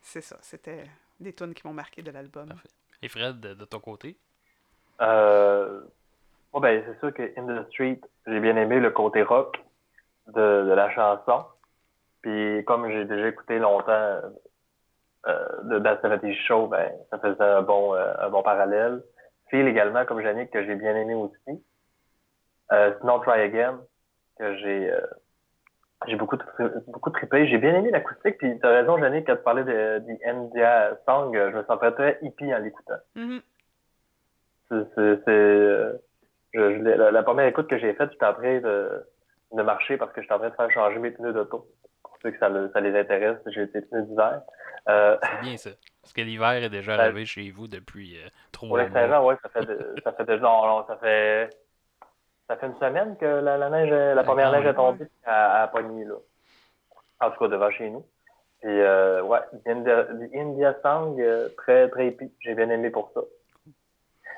c'est 0.00 0.20
ça. 0.20 0.38
C'était 0.42 0.84
des 1.20 1.32
tunes 1.32 1.54
qui 1.54 1.66
m'ont 1.66 1.74
marqué 1.74 2.02
de 2.02 2.10
l'album. 2.10 2.48
Et 3.02 3.08
Fred, 3.08 3.40
de, 3.40 3.54
de 3.54 3.64
ton 3.64 3.80
côté? 3.80 4.16
Euh, 5.00 5.82
bon, 6.52 6.60
ben, 6.60 6.82
c'est 6.86 6.98
sûr 6.98 7.12
que 7.14 7.22
In 7.38 7.46
the 7.46 7.66
Street, 7.70 8.00
j'ai 8.26 8.40
bien 8.40 8.56
aimé 8.56 8.80
le 8.80 8.90
côté 8.90 9.22
rock 9.22 9.56
de, 10.28 10.64
de 10.64 10.72
la 10.72 10.90
chanson. 10.94 11.44
Puis 12.22 12.64
comme 12.64 12.90
j'ai 12.90 13.04
déjà 13.04 13.28
écouté 13.28 13.58
longtemps 13.58 14.20
euh, 15.26 15.62
de 15.64 15.78
That 15.78 16.00
70 16.00 16.34
Show, 16.46 16.66
ben, 16.66 16.92
ça 17.10 17.18
faisait 17.18 17.40
un 17.40 17.62
bon, 17.62 17.94
euh, 17.94 18.12
un 18.18 18.30
bon 18.30 18.42
parallèle. 18.42 19.02
Feel 19.50 19.66
également, 19.66 20.04
comme 20.04 20.20
Yannick, 20.20 20.50
que 20.50 20.64
j'ai 20.64 20.74
bien 20.74 20.94
aimé 20.96 21.14
aussi. 21.14 21.64
Euh, 22.72 22.94
sinon, 23.00 23.20
Try 23.20 23.40
Again, 23.40 23.80
que 24.38 24.56
j'ai 24.58 24.92
euh, 24.92 25.00
j'ai 26.06 26.16
beaucoup, 26.16 26.38
beaucoup 26.88 27.10
trippé. 27.10 27.46
J'ai 27.48 27.58
bien 27.58 27.74
aimé 27.74 27.90
l'acoustique. 27.90 28.38
Puis 28.38 28.58
t'as 28.60 28.70
raison, 28.70 28.96
Yannick, 28.98 29.26
quand 29.26 29.36
tu 29.36 29.42
parlais 29.42 29.64
de, 29.64 29.98
de 29.98 30.26
India 30.26 30.96
Song, 31.06 31.32
je 31.34 31.56
me 31.56 31.64
sentais 31.64 31.92
très 31.92 32.18
hippie 32.22 32.54
en 32.54 32.58
l'écoutant. 32.58 32.98
Mhm. 33.16 33.40
C'est, 34.70 35.92
la, 36.54 37.10
la 37.10 37.22
première 37.22 37.46
écoute 37.46 37.68
que 37.68 37.78
j'ai 37.78 37.94
faite, 37.94 38.10
j'étais 38.12 38.26
en 38.26 38.34
train 38.34 38.58
de, 38.60 39.06
de 39.52 39.62
marcher 39.62 39.96
parce 39.96 40.12
que 40.12 40.20
j'étais 40.22 40.34
en 40.34 40.38
train 40.38 40.50
de 40.50 40.54
faire 40.54 40.70
changer 40.70 40.98
mes 40.98 41.10
pneus 41.10 41.32
d'auto. 41.32 41.66
Pour 42.02 42.16
ceux 42.22 42.30
que 42.30 42.38
ça, 42.38 42.48
le- 42.48 42.70
ça 42.72 42.80
les 42.80 42.98
intéresse, 42.98 43.38
j'ai 43.46 43.66
des 43.66 43.80
pneus 43.82 44.02
d'hiver. 44.02 44.42
Euh, 44.88 45.16
C'est 45.22 45.40
bien 45.40 45.56
ça. 45.56 45.70
Parce 46.02 46.12
que 46.12 46.20
l'hiver 46.22 46.52
est 46.52 46.70
déjà 46.70 46.94
arrivé 47.00 47.24
chez 47.26 47.50
vous 47.50 47.68
depuis 47.68 48.16
euh, 48.18 48.28
trois 48.52 48.68
pour 48.68 48.76
mois. 48.76 48.82
l'extérieur, 48.84 49.24
ouais, 49.24 49.36
ça 49.42 49.48
fait, 49.50 49.66
de- 49.66 49.94
ça 50.02 50.12
fait 50.12 50.24
déjà, 50.24 50.40
non, 50.42 50.66
non, 50.66 50.86
ça 50.86 50.96
fait, 50.96 51.50
ça 52.48 52.56
fait 52.56 52.66
une 52.66 52.78
semaine 52.78 53.16
que 53.18 53.26
la, 53.26 53.56
la 53.56 53.70
neige, 53.70 53.90
la 53.90 54.24
première 54.24 54.50
neige 54.50 54.66
est 54.66 54.74
tombée 54.74 55.06
à, 55.24 55.62
à 55.62 55.68
Pogny, 55.68 56.04
là. 56.04 56.14
En 57.20 57.30
tout 57.30 57.38
cas, 57.38 57.48
devant 57.48 57.70
chez 57.70 57.90
nous. 57.90 58.04
Puis, 58.60 58.70
euh, 58.80 59.22
ouais, 59.22 59.38
The 59.64 59.68
India, 59.68 60.06
India 60.34 60.76
Song, 60.82 61.20
euh, 61.20 61.48
très, 61.56 61.88
très 61.90 62.08
hippie. 62.08 62.32
J'ai 62.40 62.54
bien 62.54 62.70
aimé 62.70 62.90
pour 62.90 63.10
ça. 63.14 63.20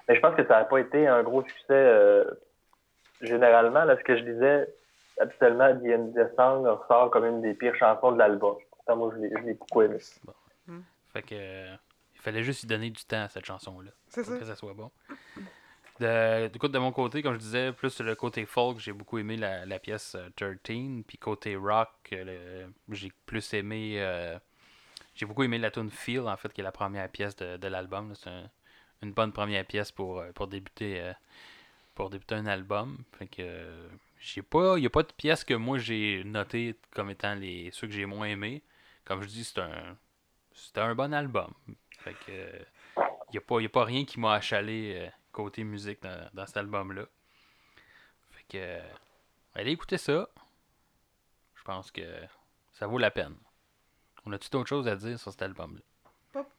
Mais 0.08 0.14
je 0.16 0.20
pense 0.20 0.34
que 0.34 0.46
ça 0.46 0.58
n'a 0.58 0.64
pas 0.64 0.78
été 0.78 1.06
un 1.06 1.22
gros 1.22 1.42
succès, 1.42 1.64
euh, 1.70 2.24
généralement. 3.22 3.84
Là, 3.84 3.96
ce 3.96 4.02
que 4.02 4.16
je 4.16 4.22
disais, 4.24 4.74
habituellement, 5.18 5.72
The 5.74 5.84
India 5.86 6.28
Song 6.36 6.66
ressort 6.66 7.11
comme 7.11 7.24
une 7.24 7.40
des 7.42 7.54
pires 7.54 7.76
chansons 7.76 8.12
de 8.12 8.18
l'album. 8.18 8.56
Pourtant, 8.70 8.96
moi, 8.96 9.12
je 9.14 9.20
l'ai, 9.22 9.30
je 9.38 9.44
l'ai 9.44 9.54
beaucoup 9.54 9.82
aimé. 9.82 9.98
Fait 11.12 11.22
que 11.22 11.34
euh, 11.34 11.74
il 12.14 12.20
fallait 12.20 12.42
juste 12.42 12.62
y 12.64 12.66
donner 12.66 12.90
du 12.90 13.04
temps 13.04 13.22
à 13.22 13.28
cette 13.28 13.44
chanson-là. 13.46 13.90
C'est 14.08 14.22
pour 14.22 14.32
ça. 14.32 14.38
que 14.38 14.44
ça 14.44 14.54
soit 14.54 14.74
bon. 14.74 14.90
De, 16.01 16.59
coup, 16.59 16.68
de 16.68 16.78
mon 16.78 16.92
côté, 16.92 17.22
comme 17.22 17.34
je 17.34 17.38
disais, 17.38 17.72
plus 17.72 18.01
le 18.01 18.14
côté 18.14 18.46
folk, 18.46 18.78
j'ai 18.78 18.92
beaucoup 18.92 19.18
aimé 19.18 19.36
la, 19.36 19.78
pièce 19.78 20.14
euh, 20.16 20.30
13. 20.36 21.05
Puis 21.07 21.18
côté 21.18 21.57
rock, 21.57 21.90
euh, 22.12 22.66
j'ai 22.90 23.12
plus 23.26 23.53
aimé. 23.55 23.96
euh, 24.01 24.38
j'ai 25.14 25.26
beaucoup 25.26 25.42
aimé 25.44 25.59
la 25.59 25.70
tune 25.70 25.90
Feel, 25.90 26.20
en 26.22 26.36
fait, 26.36 26.53
qui 26.53 26.61
est 26.62 26.64
la 26.64 26.72
première 26.72 27.09
pièce 27.11 27.36
de, 27.36 27.57
de 27.59 27.68
l'album. 27.68 28.14
C'est 28.16 28.30
un- 28.30 28.51
une 29.03 29.12
bonne 29.12 29.32
première 29.32 29.66
pièce 29.66 29.92
pour, 29.92 30.20
euh, 30.20 30.32
pour 30.32 30.48
débuter 30.48 31.01
euh, 31.01 31.12
pour 31.94 32.11
débuter 32.11 32.34
un 32.36 32.46
album. 32.46 32.98
Fait 33.18 33.26
que 33.28 33.42
euh, 33.42 33.88
j'ai 34.20 34.42
pas. 34.42 34.78
Il 34.78 34.82
n'y 34.82 34.86
a 34.86 34.90
pas 34.90 35.03
de 35.03 35.12
pièce 35.12 35.44
que 35.44 35.55
moi 35.55 35.78
j'ai 35.78 36.24
noté 36.24 36.76
comme 36.92 37.11
étant 37.11 37.34
les 37.34 37.70
ceux 37.72 37.86
que 37.88 37.92
j'ai 37.94 38.07
moins 38.07 38.26
aimés. 38.28 38.62
Comme 39.05 39.22
je 39.22 39.28
dis, 39.28 39.44
c'est 39.44 39.61
un. 39.61 39.96
C'était 40.55 40.80
un 40.82 40.94
bon 40.94 41.12
album. 41.14 41.53
Fait 42.01 42.14
que. 42.26 42.32
Il 43.32 43.38
n'y 43.38 43.38
a, 43.64 43.66
a 43.66 43.68
pas 43.70 43.84
rien 43.84 44.05
qui 44.05 44.20
m'a 44.20 44.34
achalé 44.34 44.94
euh, 44.96 45.11
côté 45.32 45.64
musique 45.64 46.02
dans, 46.02 46.28
dans 46.34 46.46
cet 46.46 46.56
album-là. 46.58 47.02
Fait 48.30 48.44
que. 48.48 48.56
euh, 48.58 48.80
allez 49.54 49.72
écouter 49.72 49.98
ça. 49.98 50.28
Je 51.54 51.62
pense 51.64 51.90
que 51.90 52.02
ça 52.72 52.86
vaut 52.86 52.98
la 52.98 53.10
peine. 53.10 53.36
On 54.26 54.32
a-tu 54.32 54.50
d'autres 54.50 54.68
choses 54.68 54.88
à 54.88 54.96
dire 54.96 55.18
sur 55.18 55.30
cet 55.32 55.42
album-là? 55.42 55.80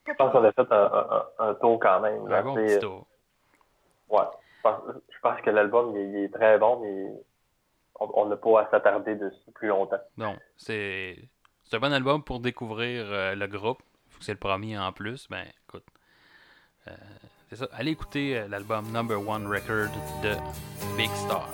Je 0.08 0.14
pense 0.14 0.32
qu'on 0.32 0.44
a 0.44 0.52
fait 0.52 0.72
un, 0.72 0.76
un, 0.76 1.10
un- 1.40 1.50
un 1.50 1.54
tour 1.56 1.80
quand 1.80 2.00
même. 2.02 2.32
Un 2.32 2.42
bon 2.44 2.56
petit 2.56 2.80
tour. 2.80 3.08
Ouais. 4.10 4.24
Je 4.58 4.62
pense, 4.64 4.82
je 5.10 5.20
pense 5.22 5.42
que 5.42 5.50
l'album, 5.50 5.96
il, 5.96 6.00
est- 6.02 6.10
il 6.10 6.24
est 6.26 6.30
très 6.34 6.58
bon, 6.60 6.80
mais 6.82 7.12
on 8.00 8.26
n'a 8.26 8.36
pas 8.36 8.62
à 8.62 8.70
s'attarder 8.70 9.16
dessus 9.16 9.52
plus 9.56 9.68
longtemps. 9.70 10.02
Non, 10.18 10.38
c'est 10.58 11.18
c'est 11.64 11.76
un 11.78 11.80
bon 11.80 11.94
album 11.94 12.24
pour 12.24 12.40
découvrir 12.42 13.06
euh, 13.12 13.36
le 13.36 13.48
groupe. 13.48 13.82
Faut 14.10 14.20
que 14.20 14.26
c'est 14.26 14.34
le 14.34 14.40
premier 14.40 14.78
en 14.78 14.92
plus. 14.92 15.28
Ben, 15.30 15.48
écoute. 15.68 15.86
euh, 16.88 16.92
c'est 17.52 17.58
ça. 17.58 17.68
Allez 17.74 17.92
écouter 17.92 18.38
euh, 18.38 18.48
l'album 18.48 18.90
Number 18.94 19.28
One 19.28 19.46
Record 19.46 19.92
de 20.24 20.36
Big 20.96 21.10
Star. 21.16 21.50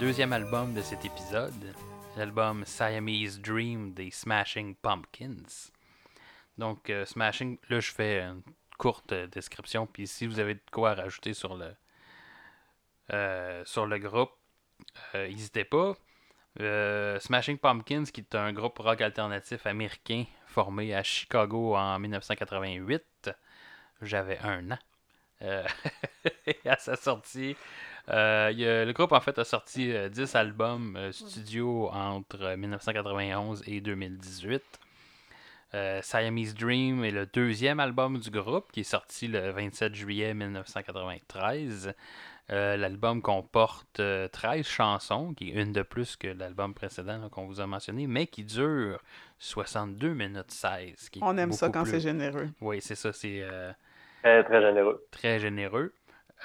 Deuxième 0.00 0.34
album 0.34 0.74
de 0.74 0.82
cet 0.82 1.06
épisode, 1.06 1.74
l'album 2.18 2.64
Siamese 2.66 3.40
Dream 3.40 3.94
des 3.94 4.10
Smashing 4.10 4.74
Pumpkins. 4.74 5.70
Donc, 6.58 6.90
euh, 6.90 7.06
Smashing, 7.06 7.58
là, 7.70 7.80
je 7.80 7.90
fais 7.92 8.20
une 8.20 8.42
courte 8.76 9.12
euh, 9.12 9.26
description, 9.26 9.86
puis 9.86 10.06
si 10.06 10.26
vous 10.26 10.38
avez 10.38 10.54
de 10.54 10.60
quoi 10.70 10.94
rajouter 10.94 11.32
sur 11.32 11.56
le, 11.56 11.74
euh, 13.12 13.64
sur 13.64 13.86
le 13.86 13.98
groupe, 13.98 14.32
n'hésitez 15.14 15.64
pas. 15.64 15.96
Smashing 16.58 17.58
Pumpkins, 17.58 18.04
qui 18.04 18.20
est 18.20 18.34
un 18.34 18.52
groupe 18.52 18.78
rock 18.78 19.00
alternatif 19.00 19.66
américain 19.66 20.24
formé 20.46 20.94
à 20.94 21.02
Chicago 21.02 21.74
en 21.74 21.98
1988. 21.98 23.30
J'avais 24.02 24.38
un 24.40 24.72
an. 24.72 24.78
À 26.64 26.76
sa 26.78 26.96
sortie, 26.96 27.56
euh, 28.10 28.50
il 28.52 28.60
y 28.60 28.66
a- 28.66 28.84
le 28.84 28.92
groupe 28.92 29.12
en 29.12 29.20
fait 29.20 29.38
a 29.38 29.44
sorti 29.44 29.92
euh, 29.92 30.08
10 30.08 30.34
albums 30.36 30.96
euh, 30.96 31.12
studio 31.12 31.88
entre 31.92 32.42
euh, 32.42 32.56
1991 32.56 33.62
et 33.66 33.80
2018. 33.80 34.62
Euh, 35.74 36.00
Siamese 36.02 36.54
Dream 36.54 37.04
est 37.04 37.10
le 37.10 37.26
deuxième 37.26 37.80
album 37.80 38.18
du 38.18 38.30
groupe 38.30 38.70
qui 38.72 38.80
est 38.80 38.84
sorti 38.84 39.26
le 39.28 39.50
27 39.50 39.94
juillet 39.94 40.32
1993. 40.34 41.92
Euh, 42.52 42.76
L'album 42.76 43.20
comporte 43.22 43.98
euh, 43.98 44.28
13 44.28 44.64
chansons, 44.64 45.34
qui 45.34 45.50
est 45.50 45.54
une 45.60 45.72
de 45.72 45.82
plus 45.82 46.14
que 46.16 46.28
l'album 46.28 46.74
précédent 46.74 47.18
là, 47.18 47.28
qu'on 47.28 47.46
vous 47.46 47.60
a 47.60 47.66
mentionné, 47.66 48.06
mais 48.06 48.28
qui 48.28 48.44
dure 48.44 49.00
62 49.40 50.10
minutes 50.14 50.52
16. 50.52 51.08
qui 51.10 51.18
est 51.18 51.22
On 51.24 51.36
aime 51.38 51.50
ça 51.50 51.70
quand 51.70 51.82
plus- 51.82 51.90
c'est 51.90 52.00
généreux. 52.00 52.48
Oui, 52.60 52.80
c'est 52.80 52.94
ça, 52.94 53.12
c'est 53.12 53.40
euh, 53.42 53.72
Très, 54.22 54.44
très 54.44 54.60
généreux. 54.62 55.04
très 55.10 55.40
généreux. 55.40 55.92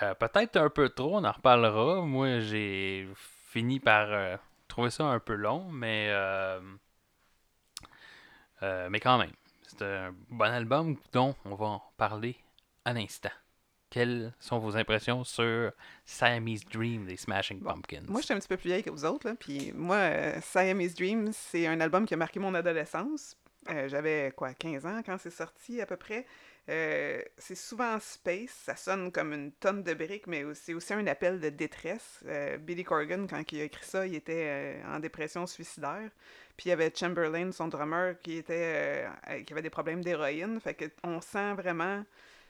Euh, 0.02 0.14
Peut-être 0.16 0.58
un 0.58 0.70
peu 0.70 0.90
trop, 0.90 1.18
on 1.18 1.24
en 1.24 1.32
reparlera. 1.32 2.02
Moi, 2.02 2.40
j'ai 2.40 3.08
fini 3.16 3.80
par 3.80 4.08
euh, 4.12 4.38
trouver 4.68 4.90
ça 4.90 5.06
un 5.06 5.20
peu 5.20 5.34
long, 5.34 5.70
mais, 5.72 6.08
euh, 6.10 6.60
mais 8.90 9.00
quand 9.00 9.18
même. 9.18 9.32
C'est 9.68 9.84
un 9.84 10.14
bon 10.30 10.52
album 10.52 10.98
dont 11.14 11.36
on 11.46 11.56
va 11.56 11.66
en 11.66 11.84
parler 11.98 12.36
à 12.86 12.94
l'instant. 12.94 13.30
Quelles 13.90 14.34
sont 14.40 14.60
vos 14.60 14.78
impressions 14.78 15.24
sur 15.26 15.72
Siamese 16.06 16.66
Dream 16.66 17.06
des 17.06 17.18
Smashing 17.18 17.60
Bon, 17.60 17.74
Pumpkins? 17.74 18.06
Moi, 18.08 18.22
je 18.22 18.26
suis 18.26 18.34
un 18.34 18.40
petit 18.40 18.48
peu 18.48 18.56
plus 18.58 18.70
vieille 18.70 18.84
que 18.84 18.90
vous 18.90 19.04
autres, 19.04 19.28
là, 19.28 19.36
puis 19.38 19.74
moi, 19.76 20.40
Siamese 20.42 20.96
Dream, 20.96 21.32
c'est 21.34 21.68
un 21.68 21.80
album 21.82 22.06
qui 22.06 22.14
a 22.14 22.18
marqué 22.18 22.40
mon 22.40 22.54
adolescence. 22.56 23.36
J'avais 23.88 24.34
quoi, 24.36 24.54
15 24.54 24.86
ans 24.86 25.02
quand 25.06 25.18
c'est 25.20 25.30
sorti 25.30 25.82
à 25.82 25.86
peu 25.86 25.98
près. 25.98 26.26
Euh, 26.70 27.22
c'est 27.38 27.56
souvent 27.56 28.00
space, 28.00 28.52
ça 28.52 28.76
sonne 28.76 29.12
comme 29.12 29.34
une 29.34 29.52
tonne 29.52 29.84
de 29.84 29.94
briques, 29.94 30.28
mais 30.28 30.44
c'est 30.54 30.74
aussi 30.74 30.94
un 30.94 31.06
appel 31.08 31.40
de 31.40 31.50
détresse. 31.50 32.24
Euh, 32.28 32.58
Billy 32.58 32.84
Corgan, 32.84 33.26
quand 33.28 33.52
il 33.52 33.62
a 33.62 33.64
écrit 33.64 33.84
ça, 33.84 34.06
il 34.06 34.16
était 34.16 34.80
euh, 34.84 34.96
en 34.96 35.00
dépression 35.00 35.48
suicidaire. 35.48 36.10
Puis 36.58 36.68
il 36.68 36.70
y 36.70 36.72
avait 36.72 36.94
Chamberlain, 36.96 37.52
son 37.52 37.68
drummer, 37.68 38.16
qui 38.22 38.38
était 38.38 39.08
qui 39.46 39.54
avait 39.54 39.64
des 39.64 39.70
problèmes 39.72 40.04
d'héroïne. 40.04 40.60
Fait 40.60 40.76
que 40.76 40.86
on 41.04 41.20
sent 41.22 41.54
vraiment. 41.56 42.04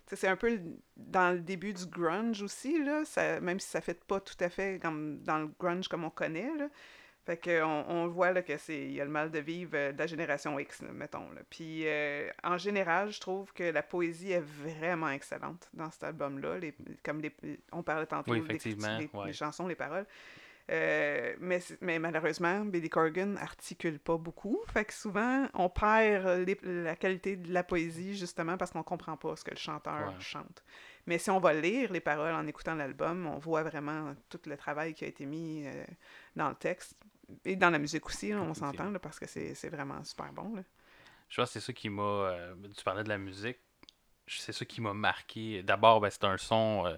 C'est 0.08 0.28
un 0.28 0.36
peu 0.36 0.60
dans 0.98 1.34
le 1.34 1.40
début 1.40 1.74
du 1.74 1.86
grunge 1.86 2.42
aussi, 2.42 2.84
là, 2.84 3.04
même 3.40 3.60
si 3.62 3.70
ça 3.70 3.80
fait 3.80 4.04
pas 4.04 4.20
tout 4.20 4.36
à 4.42 4.50
fait 4.50 4.82
comme 4.82 5.20
dans 5.24 5.40
le 5.40 5.48
grunge 5.58 5.88
comme 5.88 6.04
on 6.04 6.10
connaît. 6.10 6.52
Fait 7.26 7.38
que 7.38 7.62
on, 7.62 8.08
voit 8.08 8.32
là, 8.32 8.42
que 8.42 8.58
c'est 8.58 8.80
il 8.82 8.94
y 8.94 9.02
a 9.02 9.06
le 9.06 9.12
mal 9.12 9.30
de 9.30 9.38
vivre 9.40 9.72
euh, 9.76 9.92
de 9.92 10.00
la 10.00 10.08
génération 10.08 10.58
X, 10.58 10.82
là, 10.82 10.92
mettons. 10.92 11.30
Là. 11.32 11.42
Puis 11.50 11.84
euh, 11.86 12.30
en 12.44 12.58
général, 12.58 13.12
je 13.12 13.20
trouve 13.20 13.54
que 13.54 13.64
la 13.64 13.84
poésie 13.84 14.32
est 14.32 14.44
vraiment 14.44 15.10
excellente 15.10 15.70
dans 15.74 15.92
cet 15.92 16.04
album-là. 16.04 16.58
Les, 16.58 16.74
comme 17.04 17.22
les, 17.22 17.32
on 17.72 17.84
parlait 17.84 18.08
tantôt 18.08 18.32
Oui, 18.32 18.40
des- 18.40 18.46
effectivement, 18.46 18.98
les, 18.98 19.10
ouais. 19.14 19.28
les 19.28 19.34
chansons, 19.34 19.68
les 19.68 19.76
paroles. 19.76 20.08
Euh, 20.72 21.36
mais, 21.40 21.60
mais 21.82 22.00
malheureusement, 22.00 22.62
Billy 22.66 22.90
Corgan 22.90 23.36
articule 23.38 24.00
pas 24.00 24.18
beaucoup. 24.18 24.60
Fait 24.72 24.86
que 24.86 24.94
souvent, 24.94 25.48
on 25.54 25.70
perd 25.70 26.48
les- 26.48 26.58
la 26.64 26.96
qualité 26.96 27.36
de 27.36 27.52
la 27.54 27.64
poésie 27.64 28.16
justement 28.18 28.58
parce 28.58 28.72
qu'on 28.72 28.84
comprend 28.84 29.18
pas 29.18 29.36
ce 29.36 29.44
que 29.44 29.52
le 29.52 29.58
chanteur 29.58 30.08
Ouais. 30.08 30.20
chante. 30.20 30.64
Mais 31.08 31.18
si 31.18 31.30
on 31.30 31.40
va 31.40 31.54
lire 31.54 31.92
les 31.92 32.00
paroles 32.00 32.34
en 32.34 32.48
écoutant 32.48 32.76
l'album, 32.76 33.28
on 33.28 33.38
voit 33.40 33.64
vraiment 33.64 34.14
tout 34.30 34.40
le 34.46 34.56
travail 34.56 34.94
qui 34.94 35.04
a 35.04 35.08
été 35.08 35.26
mis 35.26 35.64
euh, 35.68 35.84
dans 36.36 36.50
le 36.50 36.56
texte. 36.56 36.96
Et 37.46 37.56
dans 37.56 37.70
la 37.70 37.80
musique 37.80 38.06
aussi, 38.06 38.30
là, 38.32 38.42
on 38.42 38.54
s'entend, 38.54 38.92
parce 39.00 39.20
que 39.20 39.28
c'est 39.28 39.54
c'est 39.56 39.70
vraiment 39.70 40.04
super 40.04 40.32
bon. 40.34 40.56
Là. 40.56 40.64
Je 41.30 41.38
pense 41.42 41.50
que 41.50 41.60
c'est 41.60 41.66
ça 41.66 41.74
qui 41.74 41.90
m'a. 41.90 42.02
euh, 42.04 42.56
tu 42.78 42.84
parlais 42.84 43.04
de 43.04 43.10
la 43.10 43.18
musique. 43.18 43.58
C'est 44.28 44.52
ça 44.54 44.66
qui 44.66 44.82
m'a 44.82 44.94
marqué. 44.94 45.64
D'abord, 45.64 46.00
ben, 46.02 46.10
c'est 46.10 46.24
un 46.26 46.38
son. 46.38 46.86
euh, 46.86 46.96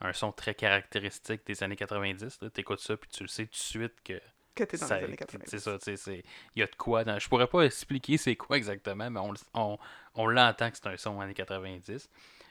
un 0.00 0.12
son 0.12 0.32
très 0.32 0.54
caractéristique 0.54 1.46
des 1.46 1.62
années 1.62 1.76
90. 1.76 2.38
Tu 2.52 2.60
écoutes 2.60 2.80
ça, 2.80 2.96
puis 2.96 3.08
tu 3.10 3.22
le 3.22 3.28
sais 3.28 3.44
tout 3.46 3.52
de 3.52 3.56
suite 3.56 3.94
que. 4.04 4.20
Que 4.54 4.64
t'es 4.64 4.76
dans 4.76 4.86
ça- 4.86 4.98
les 4.98 5.04
années 5.06 5.16
C'est 5.18 5.26
90. 5.26 5.58
ça, 5.58 5.78
tu 5.78 5.84
sais, 5.84 5.96
c'est- 5.96 6.24
il 6.54 6.60
y 6.60 6.62
a 6.62 6.66
de 6.66 6.74
quoi 6.76 7.02
dans... 7.04 7.18
Je 7.18 7.28
pourrais 7.28 7.48
pas 7.48 7.62
expliquer 7.62 8.16
c'est 8.18 8.36
quoi 8.36 8.56
exactement, 8.56 9.10
mais 9.10 9.18
on, 9.20 9.34
on, 9.54 9.78
on 10.14 10.26
l'entend 10.28 10.70
que 10.70 10.76
c'est 10.76 10.86
un 10.86 10.96
son 10.96 11.20
années 11.20 11.34
90. 11.34 12.08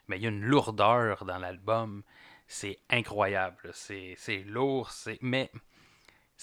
Mais 0.08 0.18
il 0.18 0.24
y 0.24 0.26
a 0.26 0.30
une 0.30 0.42
lourdeur 0.44 1.24
dans 1.26 1.38
l'album. 1.38 2.04
C'est 2.48 2.80
incroyable. 2.90 3.70
C'est 3.74 4.16
c'est 4.18 4.40
lourd, 4.40 4.92
c'est... 4.92 5.18
Mais 5.22 5.50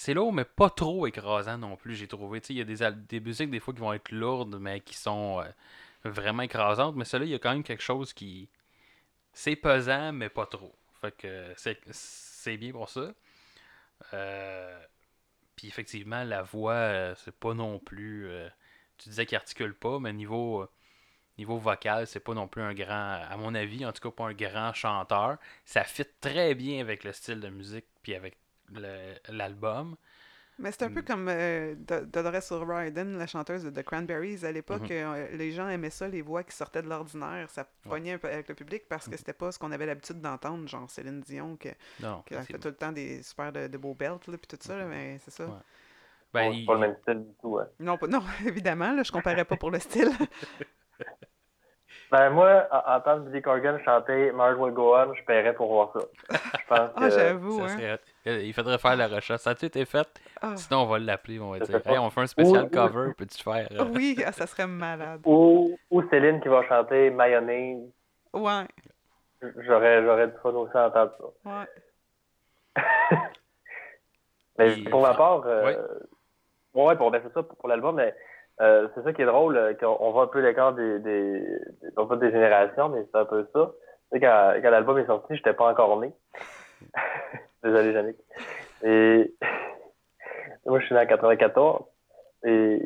c'est 0.01 0.15
lourd, 0.15 0.33
mais 0.33 0.45
pas 0.45 0.71
trop 0.71 1.05
écrasant 1.05 1.59
non 1.59 1.75
plus, 1.75 1.93
j'ai 1.95 2.07
trouvé. 2.07 2.41
Il 2.49 2.57
y 2.57 2.61
a 2.61 2.63
des, 2.63 2.91
des 3.07 3.19
musiques 3.19 3.51
des 3.51 3.59
fois 3.59 3.71
qui 3.71 3.81
vont 3.81 3.93
être 3.93 4.11
lourdes, 4.11 4.57
mais 4.59 4.79
qui 4.79 4.95
sont 4.95 5.41
euh, 5.41 6.09
vraiment 6.09 6.41
écrasantes. 6.41 6.95
Mais 6.95 7.05
celle-là, 7.05 7.27
il 7.27 7.31
y 7.31 7.35
a 7.35 7.39
quand 7.39 7.51
même 7.51 7.63
quelque 7.63 7.83
chose 7.83 8.11
qui... 8.11 8.49
C'est 9.31 9.55
pesant, 9.55 10.11
mais 10.11 10.29
pas 10.29 10.47
trop. 10.47 10.73
Fait 11.01 11.11
que 11.15 11.53
c'est 11.55 12.57
bien 12.57 12.71
pour 12.71 12.89
ça. 12.89 13.13
Euh, 14.13 14.83
puis 15.55 15.67
effectivement, 15.67 16.23
la 16.23 16.41
voix, 16.41 16.73
euh, 16.73 17.13
c'est 17.23 17.35
pas 17.35 17.53
non 17.53 17.77
plus. 17.77 18.27
tu 18.97 19.09
disais 19.09 19.27
qu'il 19.27 19.35
articule 19.37 19.75
pas, 19.75 19.99
mais 19.99 20.13
niveau, 20.13 20.65
niveau 21.37 21.59
vocal, 21.59 22.07
c'est 22.07 22.19
pas 22.21 22.33
non 22.33 22.47
plus 22.47 22.63
un 22.63 22.73
grand. 22.73 23.21
À 23.29 23.37
mon 23.37 23.53
avis, 23.53 23.85
en 23.85 23.93
tout 23.93 24.01
cas, 24.01 24.09
pas 24.09 24.25
un 24.29 24.33
grand 24.33 24.73
chanteur. 24.73 25.37
Ça 25.63 25.83
fit 25.83 26.07
très 26.21 26.55
bien 26.55 26.81
avec 26.81 27.03
le 27.03 27.13
style 27.13 27.39
de 27.39 27.49
musique, 27.49 27.85
puis 28.01 28.15
avec 28.15 28.40
l'album. 29.29 29.95
Mais 30.59 30.71
c'est 30.71 30.83
un 30.83 30.91
peu 30.91 31.01
Mm. 31.01 31.05
comme 31.05 31.27
euh, 31.29 31.73
Do- 31.75 32.05
Dolores 32.05 32.51
O'Riordan, 32.51 33.17
la 33.17 33.25
chanteuse 33.25 33.63
de 33.63 33.69
The 33.71 33.83
Cranberries. 33.83 34.45
À 34.45 34.51
l'époque, 34.51 34.83
Mhm. 34.83 34.89
euh, 34.91 35.27
les 35.35 35.51
gens 35.51 35.67
aimaient 35.69 35.89
ça, 35.89 36.07
les 36.07 36.21
voix 36.21 36.43
qui 36.43 36.55
sortaient 36.55 36.83
de 36.83 36.89
l'ordinaire. 36.89 37.49
Ça 37.49 37.65
pognait 37.89 38.13
un 38.13 38.17
peu 38.19 38.27
avec 38.27 38.47
le 38.47 38.53
public 38.53 38.83
parce 38.87 39.07
Mm. 39.07 39.11
que 39.11 39.17
c'était 39.17 39.33
pas 39.33 39.51
ce 39.51 39.57
qu'on 39.57 39.71
avait 39.71 39.87
l'habitude 39.87 40.21
d'entendre, 40.21 40.67
genre 40.67 40.87
Céline 40.89 41.21
Dion, 41.21 41.55
qui 41.57 41.69
a 41.69 42.41
fait 42.43 42.59
tout 42.59 42.67
le 42.67 42.75
temps 42.75 42.91
des 42.91 43.23
super 43.23 43.51
de, 43.51 43.67
de 43.67 43.77
beaux 43.77 43.95
belts, 43.95 44.27
là, 44.27 44.37
puis 44.37 44.47
tout 44.47 44.57
ça, 44.59 44.77
là, 44.77 44.85
mais 44.85 45.17
c'est 45.19 45.31
ça. 45.31 45.45
Ouais. 45.45 45.51
Ben, 46.33 46.51
c'est 46.51 46.59
il- 46.59 46.65
pas 46.65 46.73
le 46.75 46.79
même 46.79 46.95
style 47.01 47.23
du 47.25 47.33
tout. 47.41 47.57
hein. 47.57 47.67
Non, 47.79 47.97
pas- 47.97 48.07
non, 48.07 48.21
évidemment, 48.45 48.91
là, 48.93 49.01
je 49.03 49.11
comparais 49.11 49.45
pas 49.45 49.57
pour 49.57 49.71
le 49.71 49.79
style. 49.79 50.11
Ben, 52.11 52.29
moi, 52.29 52.67
en- 52.71 52.91
entendre 52.97 53.21
Billy 53.23 53.41
Corgan 53.41 53.79
chanter 53.85 54.31
Mars 54.33 54.57
Will 54.59 54.73
Go 54.73 54.93
On, 54.97 55.13
je 55.13 55.23
paierais 55.23 55.53
pour 55.53 55.69
voir 55.71 55.93
ça. 55.93 55.99
Je 56.59 56.67
pense 56.67 56.89
Ah, 56.95 56.99
que. 56.99 57.09
j'avoue, 57.09 57.67
ça 57.67 57.73
hein. 57.79 57.97
Il 58.25 58.53
faudrait 58.53 58.77
faire 58.79 58.97
la 58.97 59.07
recherche. 59.07 59.39
Ça 59.41 59.51
a-tu 59.51 59.65
été 59.67 59.85
fait? 59.85 60.07
Ah, 60.41 60.57
Sinon, 60.57 60.81
on 60.81 60.85
va 60.87 60.99
l'appeler, 60.99 61.39
on 61.39 61.51
va 61.51 61.59
dire. 61.61 61.81
Hey, 61.87 61.97
on 61.97 62.09
fait 62.09 62.21
un 62.21 62.27
spécial 62.27 62.63
Ou- 62.63 62.67
ou- 62.67 62.69
cover, 62.69 63.13
peux-tu 63.17 63.41
faire? 63.41 63.67
euh, 63.71 63.85
oui, 63.95 64.21
ah, 64.25 64.33
ça 64.33 64.45
serait 64.45 64.67
malade. 64.67 65.21
Ou, 65.25 65.77
ou 65.89 66.09
Céline 66.09 66.41
qui 66.41 66.49
va 66.49 66.67
chanter 66.67 67.09
Mayonnaise. 67.11 67.89
Ouais, 68.33 68.65
J'aurais, 69.59 70.03
j'aurais 70.03 70.27
du 70.27 70.33
fun 70.43 70.49
aussi 70.51 70.77
à 70.77 70.87
entendre 70.87 71.11
ça. 71.17 71.49
ouais. 71.49 71.67
Mais 74.59 74.77
Et- 74.79 74.83
pour 74.89 75.01
ma 75.01 75.13
part, 75.13 75.43
euh, 75.45 75.63
Ouais. 75.65 75.77
ouais, 76.83 76.95
pour, 76.97 77.09
ben, 77.09 77.21
c'est 77.25 77.33
ça 77.33 77.41
pour, 77.41 77.55
pour 77.57 77.69
l'album, 77.69 77.95
mais 77.95 78.13
euh, 78.59 78.87
c'est 78.93 79.03
ça 79.03 79.13
qui 79.13 79.21
est 79.21 79.25
drôle, 79.25 79.57
euh, 79.57 79.73
qu'on 79.73 79.97
on 79.99 80.11
voit 80.11 80.23
un 80.23 80.27
peu 80.27 80.39
l'écart 80.39 80.73
des, 80.73 80.99
des, 80.99 81.43
non 81.97 82.05
des 82.15 82.31
générations, 82.31 82.89
mais 82.89 83.05
c'est 83.11 83.17
un 83.17 83.25
peu 83.25 83.47
ça. 83.53 83.71
Tu 84.11 84.19
sais, 84.19 84.19
quand, 84.19 84.53
quand 84.61 84.69
l'album 84.69 84.97
est 84.99 85.05
sorti, 85.05 85.35
j'étais 85.35 85.53
pas 85.53 85.71
encore 85.71 85.99
né. 85.99 86.11
Désolé, 87.63 87.91
Yannick. 87.91 88.17
Et 88.83 89.33
moi, 90.65 90.79
je 90.79 90.85
suis 90.85 90.95
né 90.95 91.01
en 91.01 91.05
94. 91.05 91.85
Et 92.43 92.81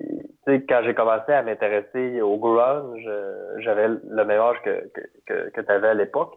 tu 0.46 0.52
sais, 0.52 0.66
quand 0.68 0.82
j'ai 0.84 0.94
commencé 0.94 1.32
à 1.32 1.42
m'intéresser 1.42 2.22
au 2.22 2.38
grunge, 2.38 3.04
euh, 3.08 3.56
j'avais 3.60 3.88
le 3.88 4.26
même 4.26 4.40
âge 4.42 4.62
que, 4.64 4.88
que, 4.94 5.02
que, 5.26 5.50
que 5.50 5.62
tu 5.62 5.72
avais 5.72 5.90
à 5.90 5.94
l'époque. 5.94 6.36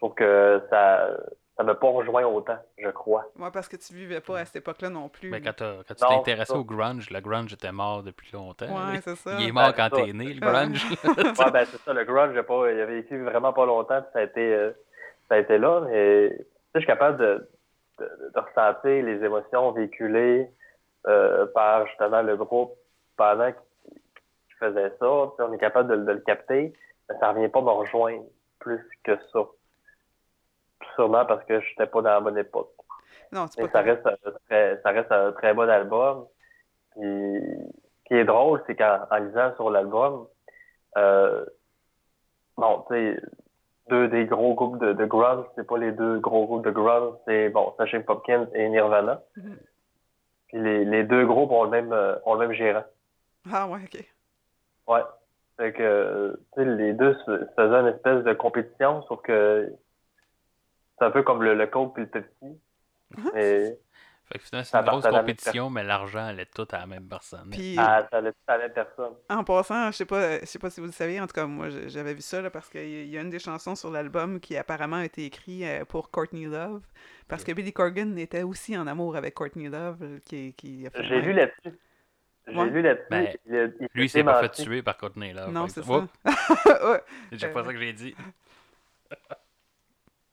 Pour 0.00 0.14
que 0.14 0.62
ça 0.70 1.10
ça 1.58 1.64
m'a 1.64 1.74
pas 1.74 1.88
rejoint 1.88 2.24
autant, 2.24 2.56
je 2.78 2.88
crois. 2.90 3.26
Moi, 3.34 3.50
parce 3.50 3.66
que 3.66 3.74
tu 3.74 3.92
vivais 3.92 4.20
pas 4.20 4.38
à 4.38 4.44
cette 4.44 4.56
époque-là 4.56 4.90
non 4.90 5.08
plus. 5.08 5.28
Là. 5.28 5.40
quand, 5.40 5.54
tu 5.56 5.96
ça. 5.96 6.56
au 6.56 6.62
grunge, 6.62 7.10
le 7.10 7.20
grunge 7.20 7.52
était 7.52 7.72
mort 7.72 8.04
depuis 8.04 8.30
longtemps. 8.32 8.66
Ouais, 8.66 9.00
c'est 9.02 9.16
ça. 9.16 9.32
Il 9.40 9.48
est 9.48 9.52
mort 9.52 9.72
Ben, 9.76 9.90
quand 9.90 9.96
t'es 9.96 10.12
né, 10.12 10.34
le 10.34 10.40
grunge. 10.40 10.86
Ouais, 11.04 11.50
ben 11.52 11.64
c'est 11.64 11.78
ça, 11.78 11.92
le 11.92 12.04
grunge, 12.04 12.40
pas, 12.42 12.70
il 12.70 12.80
a 12.80 12.86
vécu 12.86 13.20
vraiment 13.24 13.52
pas 13.52 13.66
longtemps, 13.66 14.00
puis 14.00 14.10
ça 14.12 14.20
a 14.20 14.22
été, 14.22 14.54
euh, 14.54 14.70
ça 15.28 15.34
a 15.34 15.38
été 15.38 15.58
là, 15.58 15.80
mais 15.80 16.30
tu 16.30 16.36
sais, 16.36 16.46
je 16.74 16.78
suis 16.78 16.86
capable 16.86 17.18
de, 17.18 17.50
de, 17.98 18.04
de 18.04 18.40
ressentir 18.40 19.04
les 19.04 19.24
émotions 19.24 19.72
véhiculées 19.72 20.48
euh, 21.08 21.46
par 21.54 21.88
justement 21.88 22.22
le 22.22 22.36
groupe 22.36 22.74
pendant 23.16 23.50
qu'il 23.50 24.00
faisait 24.60 24.90
ça. 24.90 25.06
Tu 25.30 25.36
sais, 25.36 25.42
on 25.42 25.52
est 25.52 25.58
capable 25.58 25.90
de, 25.90 26.04
de 26.04 26.12
le 26.12 26.20
capter, 26.20 26.72
mais 27.08 27.16
ça 27.18 27.32
revient 27.32 27.48
pas 27.48 27.62
me 27.62 27.70
rejoindre 27.70 28.26
plus 28.60 28.88
que 29.02 29.18
ça. 29.32 29.40
Sûrement 30.98 31.24
parce 31.26 31.44
que 31.44 31.60
je 31.60 31.68
n'étais 31.68 31.86
pas 31.86 32.02
dans 32.02 32.10
la 32.10 32.20
bonne 32.20 32.38
époque. 32.38 32.72
Non, 33.30 33.46
c'est 33.46 33.62
Mais 33.62 33.68
pas 33.68 33.78
ça 33.78 33.84
reste, 33.84 34.04
un 34.04 34.30
très, 34.48 34.80
ça 34.82 34.90
reste 34.90 35.12
un 35.12 35.30
très 35.30 35.54
bon 35.54 35.70
album. 35.70 36.26
Puis, 36.90 37.02
ce 37.02 38.04
qui 38.06 38.14
est 38.14 38.24
drôle, 38.24 38.60
c'est 38.66 38.74
qu'en 38.74 39.06
en 39.08 39.16
lisant 39.18 39.54
sur 39.54 39.70
l'album, 39.70 40.26
euh, 40.96 41.46
bon, 42.56 42.84
tu 42.88 42.94
sais, 42.94 43.20
deux 43.88 44.08
des 44.08 44.26
gros 44.26 44.54
groupes 44.54 44.78
de, 44.78 44.92
de 44.92 45.04
grunge, 45.04 45.44
c'est 45.54 45.68
pas 45.68 45.78
les 45.78 45.92
deux 45.92 46.18
gros 46.18 46.46
groupes 46.46 46.64
de 46.64 46.72
grunge, 46.72 47.14
c'est 47.28 47.48
bon, 47.50 47.72
Smashing 47.76 48.02
Pumpkins 48.02 48.48
et 48.54 48.68
Nirvana. 48.68 49.22
Mhm. 49.36 49.56
Puis 50.48 50.58
les, 50.60 50.84
les 50.84 51.04
deux 51.04 51.24
groupes 51.26 51.52
ont 51.52 51.62
le 51.62 51.70
même, 51.70 51.94
ont 52.24 52.34
le 52.34 52.40
même 52.40 52.56
gérant. 52.56 52.84
Ah 53.52 53.68
ouais, 53.68 53.80
ok. 53.84 54.04
Ouais. 54.88 55.02
Fait 55.58 55.72
que, 55.72 56.40
tu 56.54 56.60
sais, 56.60 56.64
les 56.64 56.92
deux 56.92 57.14
se 57.24 57.46
faisaient 57.54 57.80
une 57.80 57.86
espèce 57.86 58.24
de 58.24 58.32
compétition, 58.32 59.02
sauf 59.02 59.22
que 59.22 59.72
c'est 60.98 61.04
un 61.04 61.10
peu 61.10 61.22
comme 61.22 61.42
le, 61.42 61.54
le 61.54 61.66
Coke 61.66 61.94
puis 61.94 62.02
le 62.04 62.08
Pepsi. 62.08 62.60
Mais 63.34 63.78
Fait 64.30 64.38
que 64.38 64.44
finalement, 64.44 64.64
c'est 64.64 64.76
une 64.76 64.84
grosse 64.84 65.06
compétition, 65.06 65.70
mais 65.70 65.82
l'argent 65.84 66.26
allait 66.26 66.44
tout 66.46 66.68
à 66.70 66.78
la 66.80 66.86
même 66.86 67.08
personne. 67.08 67.48
Puis, 67.50 67.76
ah, 67.78 68.06
ça 68.10 68.18
allait 68.18 68.32
à 68.46 68.58
la 68.58 68.68
personne. 68.68 69.12
en 69.30 69.42
passant, 69.42 69.90
je 69.90 69.96
sais 69.96 70.04
pas, 70.04 70.40
je 70.40 70.44
sais 70.44 70.58
pas 70.58 70.68
si 70.68 70.80
vous 70.80 70.86
le 70.86 70.92
saviez, 70.92 71.18
en 71.20 71.26
tout 71.26 71.32
cas, 71.32 71.46
moi, 71.46 71.68
j'avais 71.86 72.12
vu 72.12 72.20
ça, 72.20 72.42
là, 72.42 72.50
parce 72.50 72.68
qu'il 72.68 73.08
y 73.08 73.16
a 73.16 73.22
une 73.22 73.30
des 73.30 73.38
chansons 73.38 73.74
sur 73.74 73.90
l'album 73.90 74.38
qui 74.38 74.56
apparemment 74.58 74.96
a 74.96 75.06
été 75.06 75.24
écrite 75.24 75.62
euh, 75.64 75.84
pour 75.86 76.10
Courtney 76.10 76.44
Love, 76.44 76.82
parce 77.26 77.42
que 77.42 77.52
Billy 77.52 77.72
Corgan 77.72 78.18
était 78.18 78.42
aussi 78.42 78.76
en 78.76 78.86
amour 78.86 79.16
avec 79.16 79.32
Courtney 79.32 79.68
Love, 79.70 79.96
euh, 80.02 80.18
qui, 80.26 80.52
qui 80.52 80.86
a 80.86 80.90
fait... 80.90 81.04
J'ai 81.04 81.22
lu 81.22 81.32
là-dessus. 81.32 81.78
J'ai 82.48 82.54
Ouais. 82.56 82.70
lu 82.70 82.82
là-dessus. 82.82 83.06
Ben, 83.10 83.28
il, 83.46 83.74
il 83.80 83.88
Lui, 83.94 84.04
il 84.04 84.08
s'est 84.10 84.18
s'est 84.18 84.24
pas 84.24 84.40
fait 84.42 84.50
tuer 84.50 84.82
par 84.82 84.96
Courtney 84.98 85.32
là. 85.34 85.48
Non, 85.48 85.68
c'est 85.68 85.82
ça. 85.82 86.06
J'ai 87.32 87.48
pas 87.48 87.64
ça 87.64 87.72
que 87.72 87.78
j'ai 87.78 87.92
dit. 87.94 88.14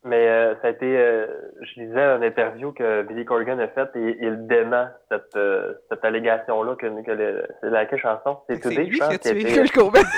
Mais 0.07 0.27
euh, 0.27 0.53
ça 0.61 0.67
a 0.67 0.69
été, 0.69 0.85
euh, 0.85 1.25
je 1.61 1.79
lisais 1.81 1.99
une 1.99 2.23
interview 2.23 2.71
que 2.73 3.01
Billy 3.01 3.25
Corgan 3.25 3.57
a 3.59 3.67
faite 3.69 3.89
et 3.95 4.17
il 4.21 4.45
dément 4.45 4.87
cette, 5.09 5.35
euh, 5.35 5.73
cette 5.89 6.05
allégation-là 6.05 6.75
que, 6.75 6.85
que 7.01 7.11
le- 7.11 7.47
c'est 7.59 7.71
laquelle 7.71 7.99
chanson? 7.99 8.39
C'est 8.47 8.59
que 8.59 8.69
C'est 8.69 8.75
Today, 8.75 8.83
lui 8.85 8.91
je 8.93 8.97
qui 8.99 9.03
a 9.03 9.17
qui 9.17 9.27
a 9.27 9.31
tué 9.31 9.41
été- 9.41 9.53
Kurt 9.53 9.71
Cobain. 9.71 10.01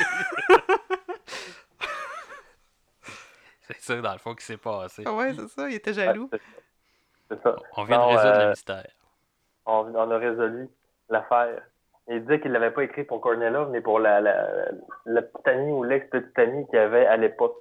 C'est 3.70 3.80
ça, 3.82 4.02
dans 4.02 4.14
le 4.14 4.18
fond, 4.18 4.34
qui 4.34 4.46
s'est 4.46 4.58
passé. 4.58 5.04
Ah 5.06 5.14
ouais, 5.14 5.34
c'est 5.34 5.48
ça, 5.50 5.70
il 5.70 5.76
était 5.76 5.94
jaloux. 5.94 6.30
c'est 6.32 6.38
ça. 6.38 6.44
C'est 7.30 7.42
ça. 7.44 7.56
On 7.76 7.84
vient 7.84 7.98
Non, 7.98 8.12
de 8.12 8.16
résoudre 8.18 8.36
euh, 8.40 8.44
le 8.44 8.50
mystère. 8.52 8.88
On, 9.66 9.94
on 9.94 10.12
a 10.12 10.18
résolu 10.18 10.70
l'affaire. 11.10 11.62
il 12.08 12.22
disait 12.22 12.40
qu'il 12.40 12.52
l'avait 12.54 12.72
pas 12.72 12.84
écrit 12.84 13.04
pour 13.04 13.20
Courtney 13.20 13.50
Love, 13.50 13.70
mais 13.72 13.82
pour 13.82 14.00
la, 14.00 14.22
la, 14.22 14.48
la 15.06 15.22
petite 15.22 15.48
amie 15.48 15.72
ou 15.74 15.84
l'ex-petite 15.84 16.38
amie 16.40 16.66
qu'il 16.68 16.80
avait 16.80 17.06
à 17.06 17.18
l'époque. 17.18 17.58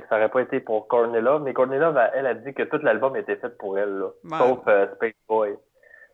Que 0.00 0.08
ça 0.08 0.16
aurait 0.16 0.28
pas 0.28 0.42
été 0.42 0.60
pour 0.60 0.88
Courtney 0.88 1.20
Love, 1.20 1.42
mais 1.42 1.54
Courtney 1.54 1.78
Love, 1.78 1.96
elle, 1.96 2.10
elle 2.14 2.26
a 2.26 2.34
dit 2.34 2.52
que 2.52 2.62
tout 2.64 2.78
l'album 2.78 3.16
était 3.16 3.36
fait 3.36 3.56
pour 3.56 3.78
elle, 3.78 3.96
là. 3.98 4.06
Ouais. 4.24 4.38
Sauf 4.38 4.66
euh, 4.66 4.94
Space 4.96 5.12
Boy. 5.28 5.50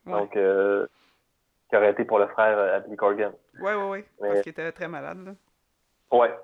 Ouais. 0.06 0.12
Donc, 0.12 0.36
euh, 0.36 0.86
qui 1.70 1.76
aurait 1.76 1.90
été 1.92 2.04
pour 2.04 2.18
le 2.18 2.26
frère 2.28 2.58
euh, 2.58 2.76
à 2.76 2.80
Billy 2.80 2.96
Corgan. 2.96 3.32
Ouais, 3.60 3.74
ouais, 3.74 3.88
ouais. 3.88 4.04
Mais- 4.20 4.28
Parce 4.28 4.40
qu'il 4.42 4.50
était 4.52 4.70
très 4.72 4.88
malade, 4.88 5.18
là. 5.24 5.32
Ouais. 6.18 6.34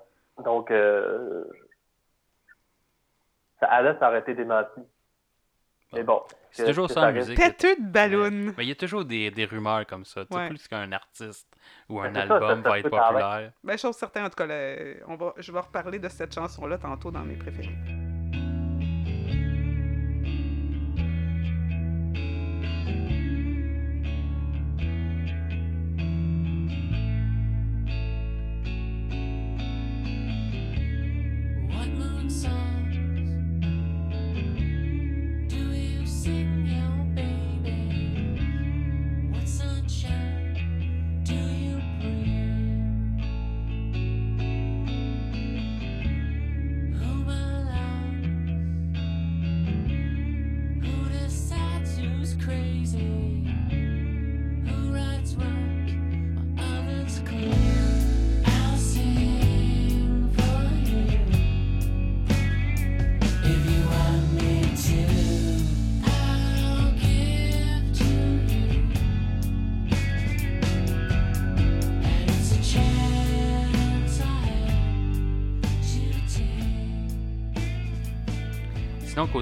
Donc, 0.44 0.70
euh, 0.70 1.44
ça, 3.60 3.66
à 3.66 3.82
là, 3.82 3.96
ça 3.98 4.08
aurait 4.08 4.20
été 4.20 4.34
démenti. 4.34 4.80
Mais 5.92 6.02
bon. 6.02 6.22
C'est 6.50 6.66
toujours 6.66 6.90
ça 6.90 7.08
en 7.08 7.12
musique. 7.12 7.36
Têteux 7.38 7.76
de 7.76 7.86
ballon. 7.90 8.52
Mais 8.56 8.64
il 8.64 8.68
y 8.68 8.72
a 8.72 8.76
toujours 8.76 9.04
des, 9.04 9.30
des 9.30 9.44
rumeurs 9.44 9.86
comme 9.86 10.04
ça. 10.04 10.24
Tu 10.24 10.34
sais, 10.36 10.48
plus 10.48 10.68
qu'un 10.68 10.90
artiste 10.92 11.46
ou 11.88 12.00
un 12.00 12.10
Ben, 12.10 12.26
ça, 12.28 12.34
album 12.34 12.62
ça- 12.62 12.68
va 12.70 12.78
être 12.78 12.88
populaire. 12.90 13.52
Ben, 13.64 13.78
chose 13.78 13.96
certaine, 13.96 14.24
en 14.24 14.28
tout 14.28 14.36
cas, 14.36 14.46
là, 14.46 14.74
on 15.08 15.16
va, 15.16 15.34
je 15.38 15.52
vais 15.52 15.60
reparler 15.60 15.98
de 15.98 16.08
cette 16.08 16.34
chanson-là 16.34 16.78
tantôt 16.78 17.10
dans 17.10 17.20
mes 17.24 17.36
préférés. 17.36 17.74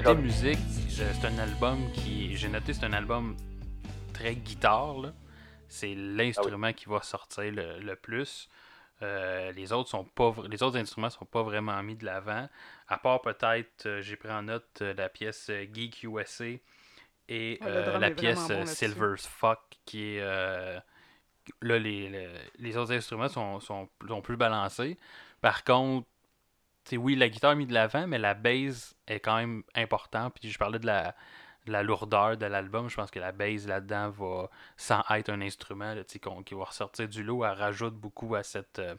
Côté 0.05 0.15
Comme- 0.17 0.21
musique, 0.21 0.59
c'est 0.89 1.25
un 1.25 1.37
album 1.39 1.91
qui. 1.93 2.35
J'ai 2.37 2.47
noté, 2.47 2.73
c'est 2.73 2.85
un 2.85 2.93
album 2.93 3.35
très 4.13 4.35
guitare. 4.35 4.99
là. 4.99 5.13
C'est 5.67 5.95
l'instrument 5.95 6.71
qui 6.73 6.85
va 6.85 7.01
sortir 7.01 7.51
le, 7.51 7.79
le 7.79 7.95
plus. 7.95 8.47
Euh, 9.01 9.51
les 9.51 9.73
autres 9.73 9.89
sont 9.89 10.05
pas 10.05 10.33
les 10.49 10.63
autres 10.63 10.77
instruments 10.77 11.09
sont 11.09 11.25
pas 11.25 11.43
vraiment 11.43 11.83
mis 11.83 11.97
de 11.97 12.05
l'avant 12.05 12.47
à 12.87 12.97
part 12.97 13.21
peut-être 13.21 13.87
euh, 13.87 14.01
j'ai 14.01 14.15
pris 14.15 14.31
en 14.31 14.43
note 14.43 14.69
euh, 14.81 14.93
la 14.93 15.09
pièce 15.09 15.51
Geek 15.73 16.03
USA 16.03 16.45
et 16.45 16.59
Ouais, 17.27 17.59
euh, 17.63 17.89
drum 17.89 17.99
la 17.99 18.11
pièce 18.11 18.47
bon. 18.47 18.65
Silver's 18.65 19.27
Fuck 19.27 19.59
qui 19.85 20.15
est 20.15 20.21
euh, 20.21 20.79
là 21.61 21.77
les, 21.77 22.07
les, 22.09 22.29
les 22.57 22.77
autres 22.77 22.93
instruments 22.93 23.27
sont, 23.27 23.59
sont, 23.59 23.89
sont 24.07 24.21
plus 24.21 24.37
balancés 24.37 24.97
par 25.41 25.65
contre 25.65 26.07
c'est 26.85 26.95
oui 26.95 27.17
la 27.17 27.27
guitare 27.27 27.51
est 27.51 27.55
mise 27.55 27.67
de 27.67 27.73
l'avant 27.73 28.07
mais 28.07 28.17
la 28.17 28.33
bass 28.33 28.94
est 29.07 29.19
quand 29.19 29.37
même 29.37 29.63
important. 29.75 30.29
Puis 30.29 30.49
je 30.49 30.57
parlais 30.57 30.79
de 30.79 30.85
la 30.87 31.15
de 31.65 31.71
la 31.71 31.83
lourdeur 31.83 32.37
de 32.37 32.45
l'album. 32.45 32.89
Je 32.89 32.95
pense 32.95 33.11
que 33.11 33.19
la 33.19 33.31
bass 33.31 33.65
là-dedans 33.65 34.09
va 34.11 34.49
sans 34.77 35.03
être 35.11 35.29
un 35.29 35.41
instrument 35.41 35.95
qui 36.45 36.53
va 36.53 36.63
ressortir 36.63 37.07
du 37.07 37.23
lot 37.23 37.43
elle 37.43 37.53
rajoute 37.57 37.95
beaucoup 37.95 38.35
à 38.35 38.43
cette 38.43 38.79
euh, 38.79 38.95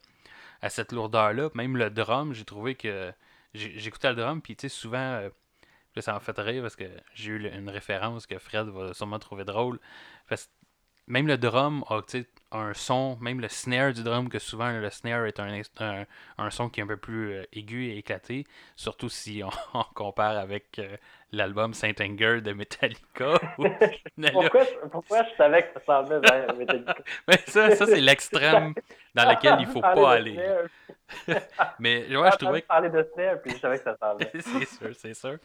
à 0.63 0.69
cette 0.71 0.93
lourdeur 0.93 1.33
là 1.33 1.49
même 1.55 1.77
le 1.77 1.91
drum 1.91 2.33
j'ai 2.33 2.45
trouvé 2.45 2.75
que 2.75 3.13
j'écoutais 3.55 4.11
le 4.11 4.17
drum 4.17 4.43
puis 4.43 4.57
tu 4.57 4.63
sais 4.63 4.75
souvent 4.75 4.99
euh, 4.99 5.31
ça 6.01 6.13
m'a 6.13 6.21
fait 6.21 6.39
rire 6.39 6.63
parce 6.63 6.77
que 6.77 6.85
j'ai 7.15 7.33
eu 7.33 7.49
une 7.49 7.71
référence 7.71 8.27
que 8.27 8.39
Fred 8.39 8.67
va 8.69 8.93
sûrement 8.95 9.19
trouver 9.19 9.45
drôle 9.45 9.79
même 11.09 11.27
le 11.27 11.39
drum 11.39 11.85
a 11.89 12.01
un 12.53 12.75
son, 12.75 13.17
même 13.21 13.41
le 13.41 13.49
snare 13.49 13.93
du 13.93 14.03
drum, 14.03 14.29
que 14.29 14.39
souvent 14.39 14.71
le 14.71 14.89
snare 14.91 15.27
est 15.27 15.41
un, 15.41 15.61
un, 15.81 16.07
un 16.39 16.51
son 16.51 16.69
qui 16.69 16.81
est 16.81 16.85
un 16.85 16.87
peu 16.87 16.97
plus 16.97 17.33
euh, 17.33 17.45
aigu 17.53 17.87
et 17.87 17.99
éclaté, 17.99 18.47
surtout 18.77 19.09
si 19.09 19.43
on, 19.45 19.51
on 19.79 19.85
compare 19.95 20.39
avec 20.39 20.79
euh, 20.79 20.97
l'album 21.33 21.75
Saint 21.75 21.93
Anger 22.01 22.41
de 22.41 22.53
Metallica. 22.53 23.39
Pourquoi, 24.33 24.65
pourquoi 24.91 25.23
je 25.25 25.37
savais 25.37 25.65
que 25.65 25.81
ça 25.81 25.85
s'en 25.85 26.03
venait 26.05 26.21
vers 26.31 26.55
Metallica? 26.55 26.97
Mais 27.29 27.37
ça, 27.47 27.71
ça 27.75 27.87
c'est 27.87 28.01
l'extrême 28.01 28.73
dans 29.15 29.29
lequel 29.29 29.57
il 29.61 29.67
faut 29.67 29.81
pas 29.81 30.13
aller. 30.13 30.39
Mais 31.79 32.17
ouais, 32.17 32.31
je 32.33 32.37
trouvais 32.39 32.63
que 32.63 32.67
parler 32.67 32.91
de 32.91 33.07
snare, 33.15 33.41
puis 33.43 33.53
je 33.53 33.59
savais 33.59 33.79
que 33.79 33.85
ça 33.85 33.97
s'en 33.99 34.15
venait. 34.15 34.31
c'est 34.35 34.65
sûr, 34.67 34.95
c'est 34.95 35.15
sûr. 35.15 35.37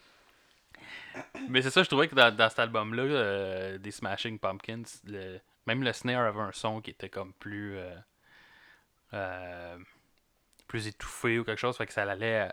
Mais 1.48 1.60
c'est 1.62 1.70
ça, 1.70 1.82
je 1.82 1.88
trouvais 1.88 2.08
que 2.08 2.14
dans, 2.14 2.34
dans 2.34 2.48
cet 2.48 2.60
album-là, 2.60 3.02
euh, 3.02 3.78
des 3.78 3.90
Smashing 3.90 4.38
Pumpkins, 4.38 4.82
le- 5.06 5.40
même 5.66 5.82
le 5.84 5.92
snare 5.92 6.26
avait 6.26 6.40
un 6.40 6.52
son 6.52 6.80
qui 6.80 6.90
était 6.90 7.10
comme 7.10 7.32
plus. 7.34 7.76
euh, 7.78 7.94
euh, 9.14 9.78
plus 10.68 10.86
étouffé 10.88 11.38
ou 11.38 11.44
quelque 11.44 11.58
chose, 11.60 11.76
fait 11.76 11.86
que 11.86 11.92
ça 11.92 12.04
allait 12.04 12.48
euh, 12.48 12.52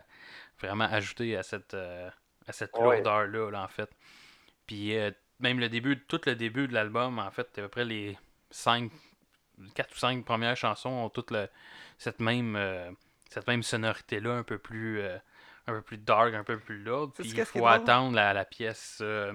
vraiment 0.61 0.85
ajouter 0.85 1.37
à 1.37 1.43
cette, 1.43 1.73
euh, 1.75 2.09
à 2.47 2.53
cette 2.53 2.79
Ouais. 2.79 2.79
lourdeur-là, 2.79 3.51
là, 3.51 3.63
en 3.63 3.67
fait. 3.69 3.89
Puis 4.67 4.97
euh, 4.97 5.11
même 5.39 5.59
le 5.59 5.69
début, 5.69 5.99
tout 6.07 6.21
le 6.25 6.35
début 6.35 6.67
de 6.67 6.73
l'album, 6.73 7.19
en 7.19 7.31
fait, 7.31 7.47
à 7.59 7.63
peu 7.63 7.69
près 7.69 7.85
les 7.85 8.17
5, 8.51 8.91
4 9.75 9.93
ou 9.95 9.99
5 9.99 10.25
premières 10.25 10.57
chansons 10.57 10.89
ont 10.91 11.09
toutes 11.09 11.31
le, 11.31 11.49
cette 11.97 12.19
même. 12.21 12.55
euh, 12.57 12.91
cette 13.29 13.47
même 13.47 13.63
sonorité-là, 13.63 14.33
un 14.35 14.43
peu 14.43 14.57
plus 14.59 15.01
euh, 15.01 15.17
un 15.67 15.73
peu 15.73 15.81
plus 15.83 15.97
dark, 15.99 16.33
un 16.35 16.43
peu 16.45 16.59
plus 16.59 16.83
lourde. 16.83 17.13
Puis 17.19 17.31
il 17.31 17.41
faut 17.43 17.67
attendre 17.67 18.15
la, 18.15 18.33
la 18.33 18.45
pièce. 18.45 18.99
euh, 19.01 19.33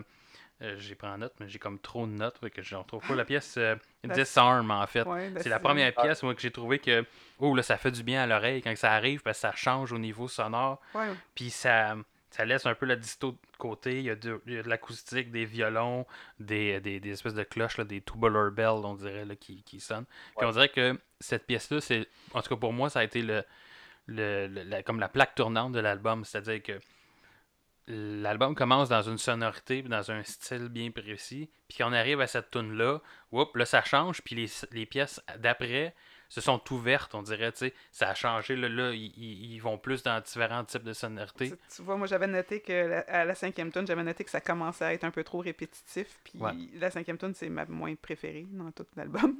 euh, 0.63 0.77
j'ai 0.79 0.95
pris 0.95 1.09
en 1.09 1.19
note, 1.19 1.35
mais 1.41 1.49
j'ai 1.49 1.59
comme 1.59 1.79
trop 1.79 2.07
de 2.07 2.13
notes, 2.13 2.39
fait 2.39 2.51
que 2.51 2.63
je 2.63 2.77
retrouve 2.77 3.07
pas. 3.07 3.15
La 3.15 3.25
pièce 3.27 3.57
euh, 3.59 3.77
La- 4.05 4.15
Disarm 4.15 4.71
en 4.71 4.87
fait. 4.87 5.03
Ouais, 5.07 5.33
C'est 5.41 5.49
la 5.49 5.59
première 5.61 5.93
pièce 5.95 6.23
moi, 6.23 6.35
que 6.35 6.41
j'ai 6.41 6.51
trouvé 6.53 6.79
que 6.79 7.05
oh 7.39 7.55
là 7.55 7.63
ça 7.63 7.77
fait 7.77 7.91
du 7.91 8.03
bien 8.03 8.23
à 8.23 8.27
l'oreille 8.27 8.63
quand 8.63 8.75
ça 8.77 8.93
arrive 8.93 9.21
parce 9.23 9.39
que 9.39 9.43
ça 9.43 9.53
change 9.55 9.93
au 9.93 9.99
niveau 9.99 10.29
sonore. 10.29 10.81
Ouais, 10.95 11.09
puis 11.35 11.51
ça 11.51 11.97
ça 12.31 12.45
laisse 12.45 12.67
un 12.67 12.75
peu 12.75 12.87
la 12.87 12.97
disto 12.97 13.31
de 13.33 13.39
côté. 13.59 13.99
Il 13.99 14.05
y 14.07 14.11
a 14.11 14.17
de, 14.17 14.41
l'acoustique 14.67 15.31
des 15.31 15.45
violons 15.45 16.05
des, 16.41 16.81
des, 16.81 16.99
des 16.99 17.11
espèces 17.11 17.35
de 17.35 17.45
cloches 17.45 17.79
là, 17.79 17.85
des 17.85 18.01
tubular 18.01 18.51
bells 18.51 18.85
on 18.85 18.95
dirait 18.95 19.25
là, 19.25 19.37
qui, 19.37 19.63
qui 19.63 19.79
sonnent. 19.81 20.07
Puis 20.37 20.45
on 20.47 20.51
dirait 20.51 20.69
que 20.69 20.99
cette 21.21 21.47
pièce 21.47 21.71
là 21.71 21.81
c'est 21.81 22.09
en 22.33 22.43
tout 22.43 22.49
cas 22.55 22.61
pour 22.61 22.73
moi 22.73 22.91
ça 22.91 23.01
a 23.01 23.05
été 23.05 23.23
le, 23.23 23.45
le, 24.07 24.47
le- 24.49 24.63
la- 24.65 24.83
comme 24.83 24.99
la 25.01 25.09
plaque 25.09 25.35
tournante 25.35 25.73
de 25.73 25.81
l'album. 25.81 26.25
C'est 26.25 26.39
à 26.39 26.41
dire 26.41 26.63
que 26.63 26.81
l'album 27.87 28.55
commence 28.55 28.89
dans 28.89 29.03
une 29.03 29.19
sonorité 29.19 29.83
dans 29.83 30.11
un 30.11 30.23
style 30.23 30.69
bien 30.69 30.91
précis 30.91 31.51
puis 31.69 31.79
quand 31.79 31.91
on 31.91 31.93
arrive 31.93 32.21
à 32.21 32.27
cette 32.27 32.51
tune 32.51 32.73
là 32.77 33.01
là 33.55 33.67
ça 33.67 33.83
change 33.85 34.23
puis 34.23 34.35
les, 34.35 34.47
les 34.73 34.87
pièces 34.87 35.21
d'après 35.39 35.95
se 36.31 36.41
sont 36.41 36.61
ouvertes 36.73 37.15
on 37.15 37.23
dirait 37.23 37.53
tu 37.53 37.59
sais 37.59 37.75
ça 37.93 38.09
a 38.09 38.15
changé 38.15 38.57
là, 38.57 38.69
là 38.69 38.93
ils, 38.95 39.59
vont 39.61 39.77
plus 39.79 40.03
dans 40.03 40.19
différents 40.21 40.65
types 40.65 40.83
de 40.83 40.93
sonorités 40.95 41.51
Tu, 41.51 41.57
tu 41.77 41.83
vois, 41.83 41.97
moi, 41.97 42.07
j'avais 42.07 42.27
noté 42.27 42.61
que 42.61 42.73
la- 42.73 43.01
à 43.01 43.25
la 43.25 43.35
cinquième 43.35 43.71
tune, 43.71 43.87
j'avais 43.87 44.03
noté 44.03 44.25
que 44.25 44.31
ça 44.31 44.41
commençait 44.41 44.85
à 44.85 44.93
être 44.95 45.05
un 45.05 45.11
peu 45.11 45.23
trop 45.23 45.39
répétitif. 45.41 46.19
Puis 46.25 46.39
Ouais. 46.41 46.53
la 46.75 46.91
cinquième 46.91 47.19
tune, 47.19 47.35
c'est 47.35 47.49
ma 47.49 47.65
moins 47.67 47.95
préférée 47.95 48.47
dans 48.51 48.71
tout 48.73 48.87
l'album. 48.97 49.39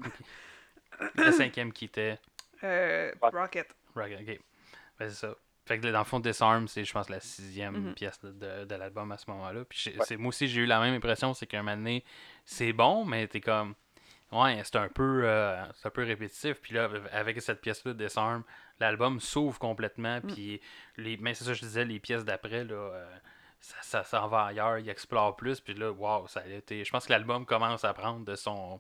le 1.17 1.33
cinquième 1.33 1.73
qui 1.73 1.87
était 1.87 2.19
Euh, 2.63 3.13
Rock. 3.21 3.35
Rocket. 3.35 3.75
Rock, 3.97 4.11
ok. 4.21 4.27
Ben, 4.99 5.09
c'est 5.11 5.27
ça. 5.27 5.35
Fait 5.67 5.79
que 5.79 5.87
dans 5.91 5.99
le 5.99 6.05
fond, 6.05 6.21
Disarm, 6.21 6.69
c'est, 6.69 6.85
je 6.85 6.93
pense, 6.93 7.09
la 7.09 7.21
sixième 7.21 7.77
Mhm. 7.89 7.95
pièce 7.95 8.21
de, 8.23 8.31
de- 8.33 8.65
de 8.67 8.75
l'album 8.75 9.11
à 9.13 9.17
ce 9.17 9.31
moment-là. 9.31 9.65
Puis 9.65 9.95
Ouais. 9.99 10.17
moi 10.19 10.29
aussi, 10.29 10.47
j'ai 10.47 10.61
eu 10.63 10.67
la 10.67 10.79
même 10.81 10.95
impression, 10.95 11.33
c'est 11.33 11.47
qu'un 11.47 11.63
moment 11.63 11.77
donné, 11.77 12.05
c'est 12.45 12.73
bon, 12.73 13.05
mais 13.05 13.27
t'es 13.29 13.41
comme. 13.41 13.75
Ouais, 14.33 14.61
c'est 14.65 14.77
un 14.77 14.89
peu 14.89 15.23
euh, 15.25 15.65
c'est 15.75 15.87
un 15.87 15.91
peu 15.91 16.03
répétitif. 16.03 16.61
Puis 16.61 16.75
là, 16.75 16.89
avec 17.13 17.41
cette 17.41 17.61
pièce-là, 17.61 17.95
Disarm, 17.95 18.43
l'album 18.81 19.21
s'ouvre 19.21 19.59
complètement. 19.59 20.19
Mm. 20.19 20.33
Puis 20.35 20.61
les, 20.97 21.17
mais 21.19 21.35
c'est 21.35 21.45
ça 21.45 21.51
que 21.53 21.57
je 21.57 21.63
disais, 21.63 21.85
les 21.85 22.01
pièces 22.01 22.25
d'après, 22.25 22.65
là. 22.65 22.75
euh, 22.75 23.17
ça, 23.61 23.77
ça 23.81 24.05
s'en 24.05 24.29
va 24.29 24.45
ailleurs, 24.47 24.79
il 24.79 24.89
explore 24.91 25.37
plus, 25.37 25.61
puis 25.61 25.73
là, 25.73 25.91
waouh, 25.91 26.27
ça 26.29 26.41
a 26.41 26.47
été. 26.47 26.85
Je 26.85 26.91
pense 26.91 27.07
que 27.07 27.13
l'album 27.13 27.47
commence 27.47 27.85
à 27.85 27.95
prendre 27.95 28.23
de 28.25 28.35
son. 28.35 28.79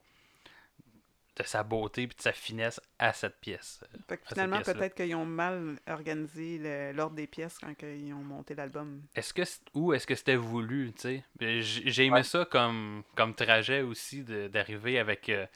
De 1.37 1.43
sa 1.43 1.62
beauté 1.64 2.07
puis 2.07 2.16
de 2.16 2.22
sa 2.22 2.32
finesse 2.32 2.80
à 2.99 3.12
cette 3.12 3.41
pièce. 3.41 3.82
Fait 4.09 4.18
que 4.18 4.22
finalement, 4.28 4.61
peut-être 4.61 4.95
qu'ils 4.95 5.14
ont 5.16 5.24
mal 5.26 5.76
organisé 5.89 6.93
l'ordre 6.93 7.16
des 7.16 7.26
pièces 7.26 7.59
quand 7.59 7.72
ils 7.82 8.12
ont 8.12 8.18
monté 8.22 8.55
l'album. 8.55 9.03
Est-ce 9.16 9.35
que 9.35 9.45
c'est- 9.45 9.61
ou 9.74 9.93
est-ce 9.93 10.07
que 10.07 10.14
c'était 10.14 10.37
voulu, 10.37 10.93
tu 10.93 11.01
sais? 11.03 11.24
Puis 11.39 11.62
J'ai 11.62 12.05
aimé 12.05 12.16
Ouais. 12.18 12.22
ça 12.22 12.45
comme, 12.45 13.03
comme 13.16 13.35
trajet 13.35 13.82
aussi 13.82 14.22
de- 14.22 14.47
d'arriver 14.49 14.99
avec 14.99 15.28
euh, 15.28 15.47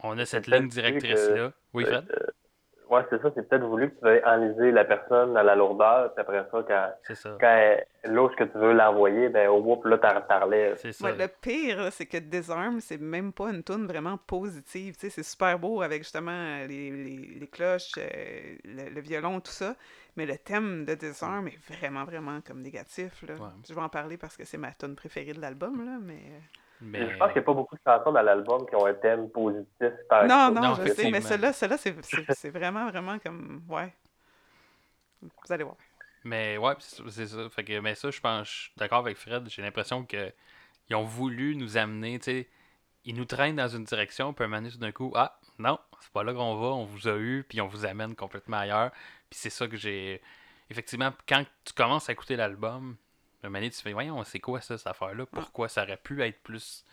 On 0.00 0.16
a 0.16 0.24
cette 0.26 0.44
C'est 0.44 0.50
peut-être 0.52 0.60
ligne 0.60 0.68
directrice-là. 0.70 1.52
Oui, 1.74 1.84
Euh, 1.84 1.86
Fred? 1.88 2.10
euh, 2.10 2.26
ouais, 2.90 3.02
c'est 3.10 3.20
ça. 3.22 3.30
C'est 3.34 3.48
peut-être 3.48 3.64
voulu 3.64 3.90
que 3.90 3.98
tu 3.98 4.04
veuilles 4.04 4.22
enliser 4.24 4.70
la 4.70 4.84
personne 4.84 5.36
à 5.36 5.42
la 5.42 5.54
lourdeur, 5.54 6.12
puis 6.14 6.20
après 6.20 6.44
ça, 6.50 6.64
quand, 6.66 7.14
ça. 7.14 7.36
quand 7.40 7.76
l'autre 8.04 8.36
que 8.36 8.44
tu 8.44 8.58
veux 8.58 8.72
l'envoyer, 8.72 9.28
ben, 9.28 9.48
au 9.48 9.58
whoop, 9.58 9.84
là, 9.84 9.98
t'en 9.98 10.20
parlais. 10.22 10.74
C'est 10.76 10.92
ça. 10.92 11.04
Ouais, 11.04 11.16
le 11.16 11.28
pire, 11.28 11.92
c'est 11.92 12.06
que 12.06 12.18
Disarm, 12.18 12.80
c'est 12.80 13.00
même 13.00 13.32
pas 13.32 13.50
une 13.50 13.62
tune 13.62 13.86
vraiment 13.86 14.18
positive. 14.26 14.94
Tu 14.94 15.00
sais, 15.00 15.10
c'est 15.10 15.22
super 15.22 15.58
beau 15.58 15.82
avec 15.82 16.02
justement 16.02 16.30
euh, 16.30 16.66
les, 16.66 16.90
les, 16.90 17.16
les 17.40 17.46
cloches, 17.46 17.92
euh, 17.98 18.56
le, 18.64 18.90
le 18.94 19.00
violon, 19.00 19.40
tout 19.40 19.52
ça. 19.52 19.74
Mais 20.16 20.26
le 20.26 20.36
thème 20.36 20.84
de 20.84 20.94
Disarm 20.94 21.46
est 21.48 21.58
vraiment, 21.72 22.04
vraiment 22.04 22.40
comme 22.46 22.60
négatif. 22.60 23.22
Là. 23.26 23.34
Ouais. 23.34 23.50
Je 23.68 23.72
vais 23.74 23.80
en 23.80 23.88
parler 23.88 24.16
parce 24.16 24.36
que 24.36 24.44
c'est 24.44 24.58
ma 24.58 24.72
tune 24.72 24.96
préférée 24.96 25.32
de 25.32 25.40
l'album. 25.40 25.84
là, 25.84 25.98
Mais... 26.02 26.20
Mais- 26.80 27.10
Je 27.10 27.16
pense 27.16 27.28
qu'il 27.32 27.40
n'y 27.40 27.44
a 27.44 27.46
pas 27.46 27.54
beaucoup 27.54 27.74
de 27.74 27.80
chansons 27.84 28.12
dans 28.12 28.22
l'album 28.22 28.66
qui 28.66 28.76
ont 28.76 28.86
un 28.86 28.94
thème 28.94 29.28
positif. 29.30 29.92
par 30.08 30.26
Non, 30.26 30.52
non, 30.52 30.60
non, 30.60 30.74
je 30.74 30.92
sais, 30.92 31.10
mais 31.10 31.20
celle-là, 31.20 31.52
celle-là 31.52 31.76
c'est, 31.76 31.94
c'est, 32.04 32.32
c'est 32.34 32.50
vraiment, 32.50 32.88
vraiment 32.88 33.18
comme. 33.18 33.62
Ouais. 33.68 33.92
Vous 35.22 35.52
allez 35.52 35.64
voir. 35.64 35.76
Mais 36.24 36.56
ouais, 36.58 36.74
c'est 36.78 37.26
ça. 37.26 37.48
Fait 37.50 37.64
que, 37.64 37.78
mais 37.80 37.94
ça, 37.94 38.10
je 38.10 38.20
pense, 38.20 38.48
je 38.48 38.54
suis 38.62 38.72
d'accord 38.76 38.98
avec 38.98 39.16
Fred. 39.16 39.48
J'ai 39.48 39.62
l'impression 39.62 40.04
que 40.04 40.32
ils 40.88 40.96
ont 40.96 41.04
voulu 41.04 41.54
nous 41.56 41.76
amener, 41.76 42.18
tu 42.18 42.24
sais, 42.24 42.48
ils 43.04 43.14
nous 43.14 43.24
traînent 43.24 43.56
dans 43.56 43.68
une 43.68 43.84
direction, 43.84 44.32
puis 44.32 44.44
un 44.44 44.68
tout 44.68 44.78
d'un 44.78 44.92
coup, 44.92 45.12
ah, 45.16 45.38
non, 45.58 45.78
c'est 46.00 46.12
pas 46.12 46.22
là 46.24 46.32
qu'on 46.32 46.56
va, 46.56 46.66
on 46.68 46.84
vous 46.84 47.08
a 47.08 47.16
eu, 47.16 47.44
puis 47.48 47.60
on 47.60 47.66
vous 47.66 47.84
amène 47.84 48.14
complètement 48.14 48.58
ailleurs. 48.58 48.90
Puis 49.30 49.38
c'est 49.38 49.50
ça 49.50 49.66
que 49.66 49.76
j'ai. 49.76 50.20
Effectivement, 50.70 51.12
quand 51.26 51.44
tu 51.64 51.72
commences 51.72 52.08
à 52.08 52.12
écouter 52.12 52.36
l'album, 52.36 52.96
un 53.46 53.48
moment 53.48 53.58
donné, 53.58 53.70
tu 53.70 53.80
fais, 53.80 53.92
voyons, 53.92 54.22
c'est 54.24 54.40
quoi 54.40 54.60
ça, 54.60 54.76
cette 54.78 54.86
affaire-là? 54.86 55.26
Pourquoi 55.26 55.68
ça 55.68 55.82
aurait 55.84 55.96
pu 55.96 56.22
être 56.22 56.42
plus 56.42 56.84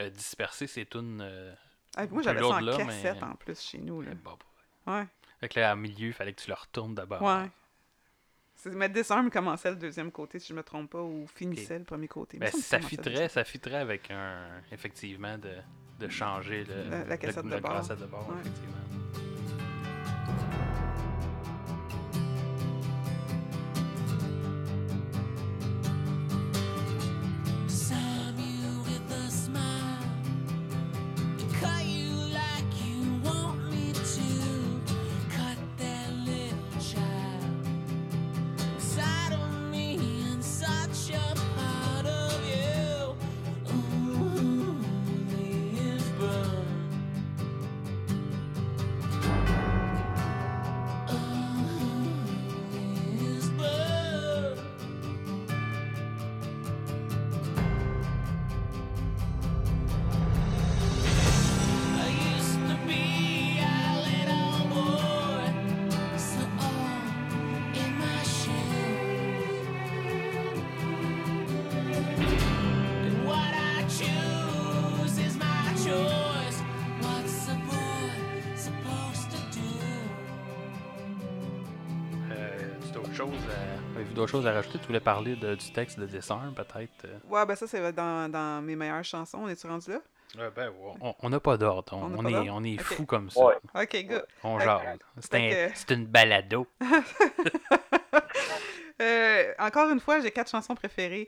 euh, 0.00 0.08
dispersé, 0.10 0.66
ces 0.66 0.86
tunes? 0.86 1.20
euh, 1.22 1.54
Ah, 1.96 2.06
moi, 2.06 2.22
j'avais 2.22 2.40
ça 2.40 2.46
en 2.46 2.60
là, 2.60 2.76
cassette 2.76 3.16
mais- 3.20 3.24
en 3.24 3.34
plus 3.34 3.60
chez 3.60 3.78
nous. 3.78 4.00
Là. 4.02 4.12
bon, 4.24 4.36
bon. 4.86 4.92
Ouais. 4.92 5.06
Fait 5.40 5.48
que 5.48 5.60
là, 5.60 5.72
à 5.72 5.76
milieu, 5.76 6.08
il 6.08 6.12
fallait 6.12 6.32
que 6.32 6.40
tu 6.40 6.48
le 6.48 6.54
retournes 6.54 6.94
d'abord. 6.94 7.22
Ouais. 7.22 7.50
C'est, 8.54 8.70
mais 8.70 8.88
Disarm 8.90 9.30
commençait 9.30 9.70
le 9.70 9.76
deuxième 9.76 10.10
côté, 10.12 10.38
si 10.38 10.48
je 10.48 10.54
me 10.54 10.62
trompe 10.62 10.90
pas, 10.90 11.00
ou 11.02 11.26
finissait 11.34 11.78
le 11.78 11.84
premier 11.84 12.08
côté. 12.08 12.38
Ben, 12.38 12.50
ça 12.50 12.78
fitterait, 12.80 13.28
ça 13.30 13.42
fitterait 13.42 13.76
avec 13.78 14.10
un 14.10 14.48
effectivement 14.70 15.38
de, 15.38 15.54
de 15.98 16.08
changer 16.08 16.64
le, 16.64 16.90
La- 16.90 17.04
la 17.04 17.16
cassette 17.16 17.44
le, 17.44 17.50
de 17.50 17.54
le 17.56 17.60
bord. 17.62 17.72
cassette 17.72 17.98
de 18.00 18.06
bord, 18.06 18.28
Ouais. 18.28 18.36
effectivement. 18.40 19.19
Choses 84.30 84.46
à 84.46 84.52
rajouter? 84.52 84.78
Tu 84.78 84.86
voulais 84.86 85.00
parler 85.00 85.36
de- 85.36 85.54
du 85.54 85.72
texte 85.72 85.98
de 85.98 86.06
Disarm, 86.06 86.54
peut-être? 86.54 87.04
euh? 87.04 87.18
Ouais, 87.28 87.44
ben 87.46 87.54
ça, 87.56 87.66
c'est 87.66 87.92
dans, 87.92 88.30
dans 88.30 88.62
mes 88.62 88.76
meilleures 88.76 89.04
chansons. 89.04 89.38
On 89.42 89.48
est-tu 89.48 89.66
rendu 89.66 89.90
là? 89.90 90.00
ben, 90.54 90.68
ouais. 90.70 90.92
On- 91.00 91.14
On 91.20 91.30
n'a 91.30 91.40
pas 91.40 91.56
d'ordre. 91.56 91.92
On, 91.92 92.24
est, 92.26 92.50
on 92.50 92.62
est 92.62 92.78
fou 92.80 93.04
comme 93.04 93.30
ça. 93.30 93.44
Ouais. 93.44 93.54
Ok, 93.74 94.04
good. 94.08 94.24
On 94.44 94.58
Fait- 94.58 94.64
jase. 94.64 94.98
C'est 95.18 95.90
un- 95.92 95.94
une 95.96 96.06
balado. 96.06 96.66
Euh, 99.02 99.54
encore 99.58 99.88
une 99.90 99.98
fois, 100.00 100.20
j'ai 100.20 100.30
quatre 100.30 100.50
chansons 100.50 100.74
préférées. 100.74 101.26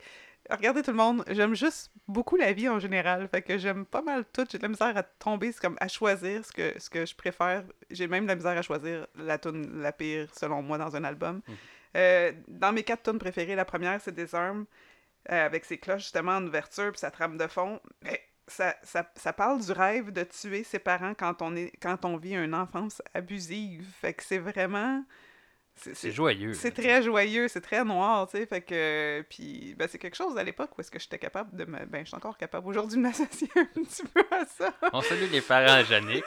Regardez 0.50 0.82
tout 0.82 0.90
le 0.90 0.96
monde, 0.98 1.24
j'aime 1.30 1.54
juste 1.54 1.90
beaucoup 2.06 2.36
la 2.36 2.52
vie 2.52 2.68
en 2.68 2.78
général. 2.78 3.26
Fait 3.28 3.40
que 3.40 3.56
j'aime 3.56 3.86
pas 3.86 4.02
mal 4.02 4.26
tout. 4.30 4.44
J'ai 4.50 4.58
de 4.58 4.62
la 4.62 4.68
misère 4.68 4.94
à 4.94 5.02
tomber, 5.02 5.52
c'est 5.52 5.60
comme 5.62 5.76
à 5.80 5.88
choisir 5.88 6.44
ce 6.44 6.52
que, 6.52 6.78
ce 6.78 6.90
que 6.90 7.06
je 7.06 7.14
préfère. 7.14 7.62
J'ai 7.90 8.08
même 8.08 8.24
de 8.24 8.28
la 8.28 8.34
misère 8.34 8.58
à 8.58 8.60
choisir 8.62 9.06
la 9.16 9.38
tune 9.38 9.80
la 9.80 9.92
pire, 9.92 10.28
selon 10.38 10.60
moi, 10.62 10.76
dans 10.76 10.94
un 10.96 11.04
album. 11.04 11.40
Euh, 11.96 12.32
dans 12.48 12.72
mes 12.72 12.82
quatre 12.82 13.02
tunes 13.10 13.18
préférées, 13.18 13.54
la 13.54 13.64
première, 13.64 14.00
c'est 14.00 14.14
Disarm, 14.14 14.66
euh, 15.30 15.46
avec 15.46 15.64
ses 15.64 15.78
cloches 15.78 16.02
justement 16.02 16.32
en 16.32 16.46
ouverture, 16.46 16.90
puis 16.90 17.00
sa 17.00 17.10
trame 17.10 17.36
de 17.36 17.46
fond. 17.46 17.80
Mais 18.02 18.20
ça, 18.46 18.74
ça, 18.82 19.10
ça 19.16 19.32
parle 19.32 19.64
du 19.64 19.72
rêve 19.72 20.10
de 20.10 20.24
tuer 20.24 20.64
ses 20.64 20.78
parents 20.78 21.14
quand 21.14 21.42
on, 21.42 21.54
est, 21.56 21.72
quand 21.80 22.04
on 22.04 22.16
vit 22.16 22.34
une 22.34 22.54
enfance 22.54 23.02
abusive. 23.14 23.86
Fait 24.00 24.14
que 24.14 24.22
c'est 24.22 24.38
vraiment... 24.38 25.04
C'est 25.94 26.10
joyeux. 26.12 26.52
C'est 26.54 26.70
très 26.70 27.02
joyeux, 27.02 27.48
c'est 27.48 27.60
très 27.60 27.84
noir, 27.84 28.28
tu 28.28 28.38
sais, 28.38 28.46
fait 28.46 28.60
que... 28.60 29.22
Puis, 29.28 29.74
ben, 29.78 29.88
c'est 29.88 29.98
quelque 29.98 30.16
chose 30.16 30.36
à 30.38 30.42
l'époque 30.42 30.70
où 30.76 30.80
est-ce 30.80 30.90
que 30.90 30.98
j'étais 30.98 31.18
capable 31.18 31.56
de 31.56 31.64
me... 31.64 31.84
Ben, 31.86 32.02
je 32.02 32.08
suis 32.08 32.16
encore 32.16 32.36
capable 32.38 32.68
aujourd'hui 32.68 32.96
de 32.98 33.02
m'associer 33.02 33.48
un 33.56 33.82
petit 33.82 34.02
peu 34.14 34.22
à 34.30 34.44
ça. 34.46 34.72
On 34.92 35.00
salue 35.02 35.30
les 35.30 35.40
parents 35.40 35.72
à 35.74 35.82
Yannick. 35.82 36.24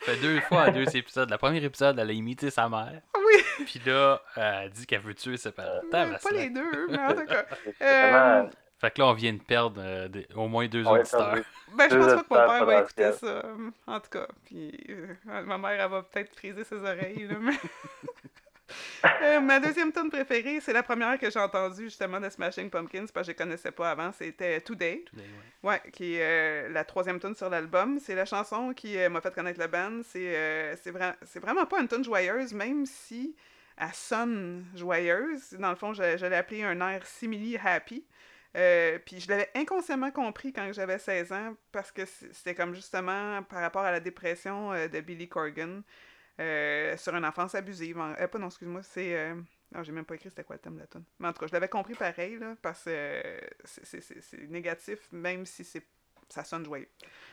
fait 0.00 0.16
deux 0.16 0.40
fois 0.42 0.68
en 0.68 0.72
deux 0.72 0.96
épisodes. 0.96 1.30
Le 1.30 1.36
premier 1.38 1.62
épisode, 1.64 1.98
elle 1.98 2.10
a 2.10 2.12
imité 2.12 2.50
sa 2.50 2.68
mère. 2.68 3.00
Oui, 3.16 3.64
Puis 3.66 3.80
là, 3.86 4.20
elle 4.36 4.70
dit 4.70 4.86
qu'elle 4.86 5.00
veut 5.00 5.14
tuer 5.14 5.36
ses 5.36 5.50
parents. 5.52 5.80
mais 5.84 5.90
Tabarnak. 5.90 6.22
pas 6.22 6.30
les 6.30 6.50
deux, 6.50 6.86
mais 6.88 6.98
en 6.98 7.14
tout 7.14 7.26
cas... 7.26 7.44
Euh, 7.82 8.44
Fait 8.80 8.90
que 8.90 9.00
là, 9.00 9.06
on 9.08 9.12
vient 9.14 9.32
de 9.32 9.42
perdre 9.42 9.80
euh, 9.82 10.08
des- 10.08 10.26
au 10.34 10.46
moins 10.46 10.66
deux 10.68 10.86
auditeurs. 10.86 11.36
Ben, 11.72 11.88
je 11.90 11.96
pense 11.96 12.06
pas 12.06 12.22
que 12.22 12.28
mon 12.28 12.48
père 12.58 12.64
va 12.66 12.80
écouter 12.82 13.12
ça. 13.12 13.42
En 13.86 13.98
tout 14.00 14.10
cas, 14.10 14.26
puis 14.44 14.72
euh, 14.90 15.42
ma 15.44 15.58
mère, 15.58 15.70
elle 15.84 15.90
va 15.90 16.02
peut-être 16.02 16.34
friser 16.36 16.62
ses 16.64 16.76
oreilles, 16.76 17.26
là, 17.28 17.36
mais... 17.40 17.54
Euh, 19.22 19.40
ma 19.40 19.60
deuxième 19.60 19.92
tune 19.92 20.10
préférée, 20.10 20.60
c'est 20.60 20.72
la 20.72 20.82
première 20.82 21.18
que 21.18 21.30
j'ai 21.30 21.38
entendue 21.38 21.84
justement 21.84 22.20
de 22.20 22.28
Smashing 22.30 22.70
Pumpkins, 22.70 23.06
parce 23.12 23.26
que 23.26 23.32
je 23.32 23.36
ne 23.36 23.44
connaissais 23.44 23.70
pas 23.70 23.90
avant, 23.90 24.10
c'était 24.12 24.60
Today. 24.60 25.04
Ouais. 25.14 25.22
Ouais, 25.62 25.82
qui 25.92 26.14
est 26.16 26.22
euh, 26.22 26.68
la 26.70 26.84
troisième 26.84 27.20
tune 27.20 27.34
sur 27.34 27.50
l'album. 27.50 27.98
C'est 27.98 28.14
la 28.14 28.24
chanson 28.24 28.72
qui 28.72 28.98
euh, 28.98 29.08
m'a 29.10 29.20
fait 29.20 29.34
connaître 29.34 29.60
le 29.60 29.66
band. 29.66 30.00
C'est 30.04 30.76
c'est 30.82 30.92
vra- 30.92 31.16
c'est 31.24 31.40
vraiment 31.40 31.66
pas 31.66 31.80
une 31.80 31.88
tune 31.88 32.04
joyeuse, 32.04 32.52
même 32.54 32.86
si 32.86 33.34
elle 33.76 33.92
sonne 33.92 34.64
joyeuse. 34.74 35.52
Dans 35.58 35.70
le 35.70 35.76
fond, 35.76 35.92
je, 35.92 36.16
je 36.16 36.26
l'ai 36.26 36.36
appelée 36.36 36.62
un 36.62 36.80
air 36.80 37.04
simili 37.06 37.58
happy. 37.62 38.04
Euh, 38.56 38.98
puis 39.04 39.18
je 39.18 39.28
l'avais 39.28 39.50
inconsciemment 39.56 40.12
compris 40.12 40.52
quand 40.52 40.72
j'avais 40.72 40.98
16 41.00 41.32
ans 41.32 41.56
parce 41.72 41.90
que 41.90 42.02
c'était 42.04 42.54
comme 42.54 42.72
justement 42.72 43.42
par 43.42 43.60
rapport 43.60 43.82
à 43.82 43.90
la 43.90 43.98
dépression 43.98 44.72
euh, 44.72 44.86
de 44.86 45.00
Billy 45.00 45.28
Corgan 45.28 45.82
euh, 46.40 46.96
sur 46.96 47.14
une 47.14 47.24
enfance 47.24 47.54
abusive. 47.54 47.98
En- 47.98 48.14
euh, 48.18 48.26
pas 48.28 48.38
non, 48.38 48.46
excuse-moi, 48.48 48.82
c'est... 48.82 49.16
euh, 49.16 49.34
non, 49.74 49.82
j'ai 49.82 49.92
même 49.92 50.04
pas 50.04 50.14
écrit 50.14 50.30
c'était 50.30 50.44
quoi 50.44 50.56
le 50.56 50.60
thème 50.60 50.74
de 50.74 50.80
la 50.80 50.86
tune. 50.86 51.04
Mais 51.18 51.28
en 51.28 51.32
tout 51.32 51.40
cas, 51.40 51.46
je 51.46 51.52
l'avais 51.52 51.68
compris 51.68 51.94
pareil, 51.94 52.38
là, 52.38 52.54
parce 52.62 52.84
que 52.84 53.40
c'est- 53.64 54.48
négatif, 54.48 54.98
même 55.12 55.46
si 55.46 55.64
c'est 55.64 55.84
ça 56.30 56.42
sonne 56.42 56.64
joyeux. 56.64 56.88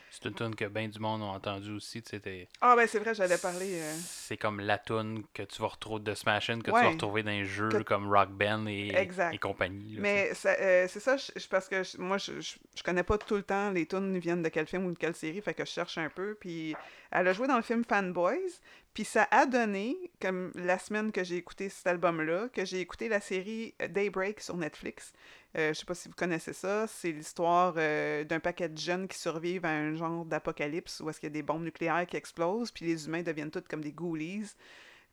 C'est 0.10 0.26
une 0.26 0.36
tune 0.36 0.54
que 0.54 0.66
bien 0.66 0.90
du 0.90 1.00
monde 1.00 1.22
ont 1.22 1.30
entendu 1.30 1.72
aussi. 1.72 2.04
tu 2.04 2.10
sais, 2.10 2.20
t'es- 2.20 2.50
Ah 2.60 2.76
ben 2.76 2.86
c'est 2.86 3.00
vrai, 3.00 3.16
j'allais 3.16 3.38
parler... 3.38 3.80
euh, 3.82 3.96
C'est 4.04 4.36
comme 4.36 4.60
la 4.60 4.78
tune 4.78 5.24
que 5.34 5.44
tu 5.44 5.62
vas 5.62 5.70
retrouver 5.70 6.02
de 6.04 6.14
Smashing, 6.14 6.62
que 6.62 6.70
Ouais. 6.72 6.80
tu 6.82 6.86
vas 6.88 6.92
retrouver 6.92 7.24
dans 7.24 7.32
les 7.32 7.46
jeux 7.46 7.70
Que- 7.70 7.84
comme 7.84 8.10
Rock 8.14 8.30
Band 8.32 8.68
et, 8.68 8.90
Exact. 8.94 9.34
et 9.34 9.38
compagnie. 9.38 9.96
là, 9.96 10.02
Mais 10.02 10.34
ça, 10.34 10.50
euh, 10.60 10.88
c'est 10.90 11.00
ça, 11.00 11.16
je- 11.16 11.48
parce 11.48 11.70
que 11.70 11.82
je- 11.84 11.98
moi, 12.00 12.18
je, 12.18 12.42
je, 12.42 12.56
je 12.76 12.84
connais 12.84 13.04
pas 13.04 13.18
tout 13.18 13.36
le 13.36 13.44
temps 13.44 13.72
les 13.72 13.86
tunes 13.86 14.18
viennent 14.20 14.44
de 14.44 14.50
quel 14.50 14.68
film 14.68 14.86
ou 14.88 14.92
de 14.92 14.98
quelle 14.98 15.16
série, 15.16 15.42
fait 15.42 15.54
que 15.54 15.64
je 15.66 15.72
cherche 15.72 15.98
un 15.98 16.10
peu. 16.10 16.36
Puis 16.40 16.76
elle 17.12 17.28
a 17.28 17.34
joué 17.34 17.48
dans 17.48 17.58
le 17.58 17.62
film 17.62 17.84
Fanboys, 17.84 18.62
puis 18.94 19.06
ça 19.06 19.28
a 19.32 19.46
donné, 19.46 19.96
comme 20.22 20.52
la 20.56 20.78
semaine 20.80 21.12
que 21.12 21.24
j'ai 21.24 21.38
écouté 21.38 21.70
cet 21.70 21.88
album-là, 21.88 22.50
que 22.50 22.66
j'ai 22.66 22.80
écouté 22.80 23.08
la 23.10 23.22
série 23.22 23.74
Daybreak 23.90 24.42
sur 24.42 24.58
Netflix. 24.58 25.14
Euh, 25.58 25.74
je 25.74 25.80
sais 25.80 25.86
pas 25.86 25.96
si 25.96 26.08
vous 26.08 26.16
connaissez 26.16 26.54
ça, 26.54 26.88
c'est 26.88 27.12
l'histoire 27.12 27.74
euh, 27.78 28.24
d'un 28.24 28.40
paquet 28.40 28.70
de 28.70 28.78
jeunes 28.78 29.08
qui 29.08 29.18
survivent 29.18 29.66
à 29.66 29.72
un 29.72 29.96
genre 29.96 30.26
d'apocalypse 30.26 31.02
où 31.02 31.10
est-ce 31.10 31.20
qu'il 31.20 31.28
y 31.28 31.32
a 31.32 31.34
des 31.34 31.44
bombes 31.44 31.64
nucléaires 31.64 32.06
qui 32.08 32.18
explosent, 32.18 32.72
puis 32.72 32.86
les 32.86 33.06
humains 33.06 33.24
deviennent 33.24 33.52
tous 33.52 33.64
comme 33.70 33.84
des 33.84 33.92
ghoulies. 33.92 34.52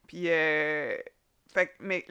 Puis, 0.06 0.28
euh, 0.28 0.96
fait 1.52 1.74
mais 1.80 2.06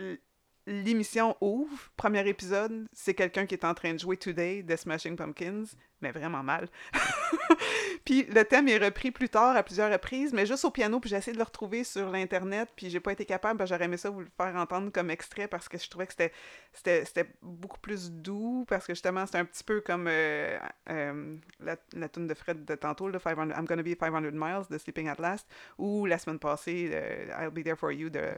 l'émission 0.67 1.37
ouvre, 1.39 1.89
premier 1.95 2.27
épisode, 2.27 2.87
c'est 2.91 3.13
quelqu'un 3.13 3.45
qui 3.45 3.55
est 3.55 3.63
en 3.63 3.73
train 3.73 3.93
de 3.93 3.99
jouer 3.99 4.17
Today 4.17 4.63
de 4.63 4.75
Smashing 4.75 5.15
Pumpkins, 5.15 5.63
mais 6.01 6.11
vraiment 6.11 6.43
mal. 6.43 6.67
puis 8.05 8.23
le 8.23 8.43
thème 8.43 8.67
est 8.67 8.77
repris 8.77 9.11
plus 9.11 9.29
tard 9.29 9.55
à 9.55 9.63
plusieurs 9.63 9.89
reprises, 9.89 10.33
mais 10.33 10.45
juste 10.45 10.65
au 10.65 10.69
piano, 10.69 10.99
puis 10.99 11.09
j'ai 11.09 11.15
essayé 11.15 11.31
de 11.31 11.37
le 11.37 11.45
retrouver 11.45 11.85
sur 11.85 12.09
l'internet, 12.09 12.69
puis 12.75 12.89
j'ai 12.89 12.99
pas 12.99 13.13
été 13.13 13.23
capable, 13.23 13.65
j'aurais 13.65 13.85
aimé 13.85 13.95
ça 13.95 14.09
vous 14.09 14.19
le 14.19 14.27
faire 14.35 14.53
entendre 14.57 14.91
comme 14.91 15.09
extrait 15.09 15.47
parce 15.47 15.69
que 15.69 15.77
je 15.77 15.89
trouvais 15.89 16.05
que 16.05 16.11
c'était 16.11 16.33
c'était 16.73 17.05
c'était 17.05 17.29
beaucoup 17.41 17.79
plus 17.79 18.11
doux 18.11 18.65
parce 18.67 18.85
que 18.85 18.93
justement 18.93 19.25
c'est 19.25 19.37
un 19.37 19.45
petit 19.45 19.63
peu 19.63 19.79
comme 19.79 20.07
euh, 20.09 20.59
euh, 20.89 21.37
la, 21.61 21.77
la 21.93 22.07
de 22.09 22.33
Fred 22.33 22.65
de 22.65 22.75
tantôt, 22.75 23.07
le 23.07 23.19
500 23.19 23.51
I'm 23.57 23.65
Gonna 23.65 23.83
Be 23.83 23.97
500 23.97 24.31
Miles 24.33 24.65
de 24.69 24.77
Sleeping 24.77 25.07
at 25.07 25.15
Last, 25.19 25.47
ou 25.77 26.05
la 26.05 26.17
semaine 26.17 26.39
passée, 26.39 26.91
I'll 27.39 27.51
Be 27.51 27.63
There 27.63 27.77
For 27.77 27.93
You 27.93 28.09
de 28.09 28.33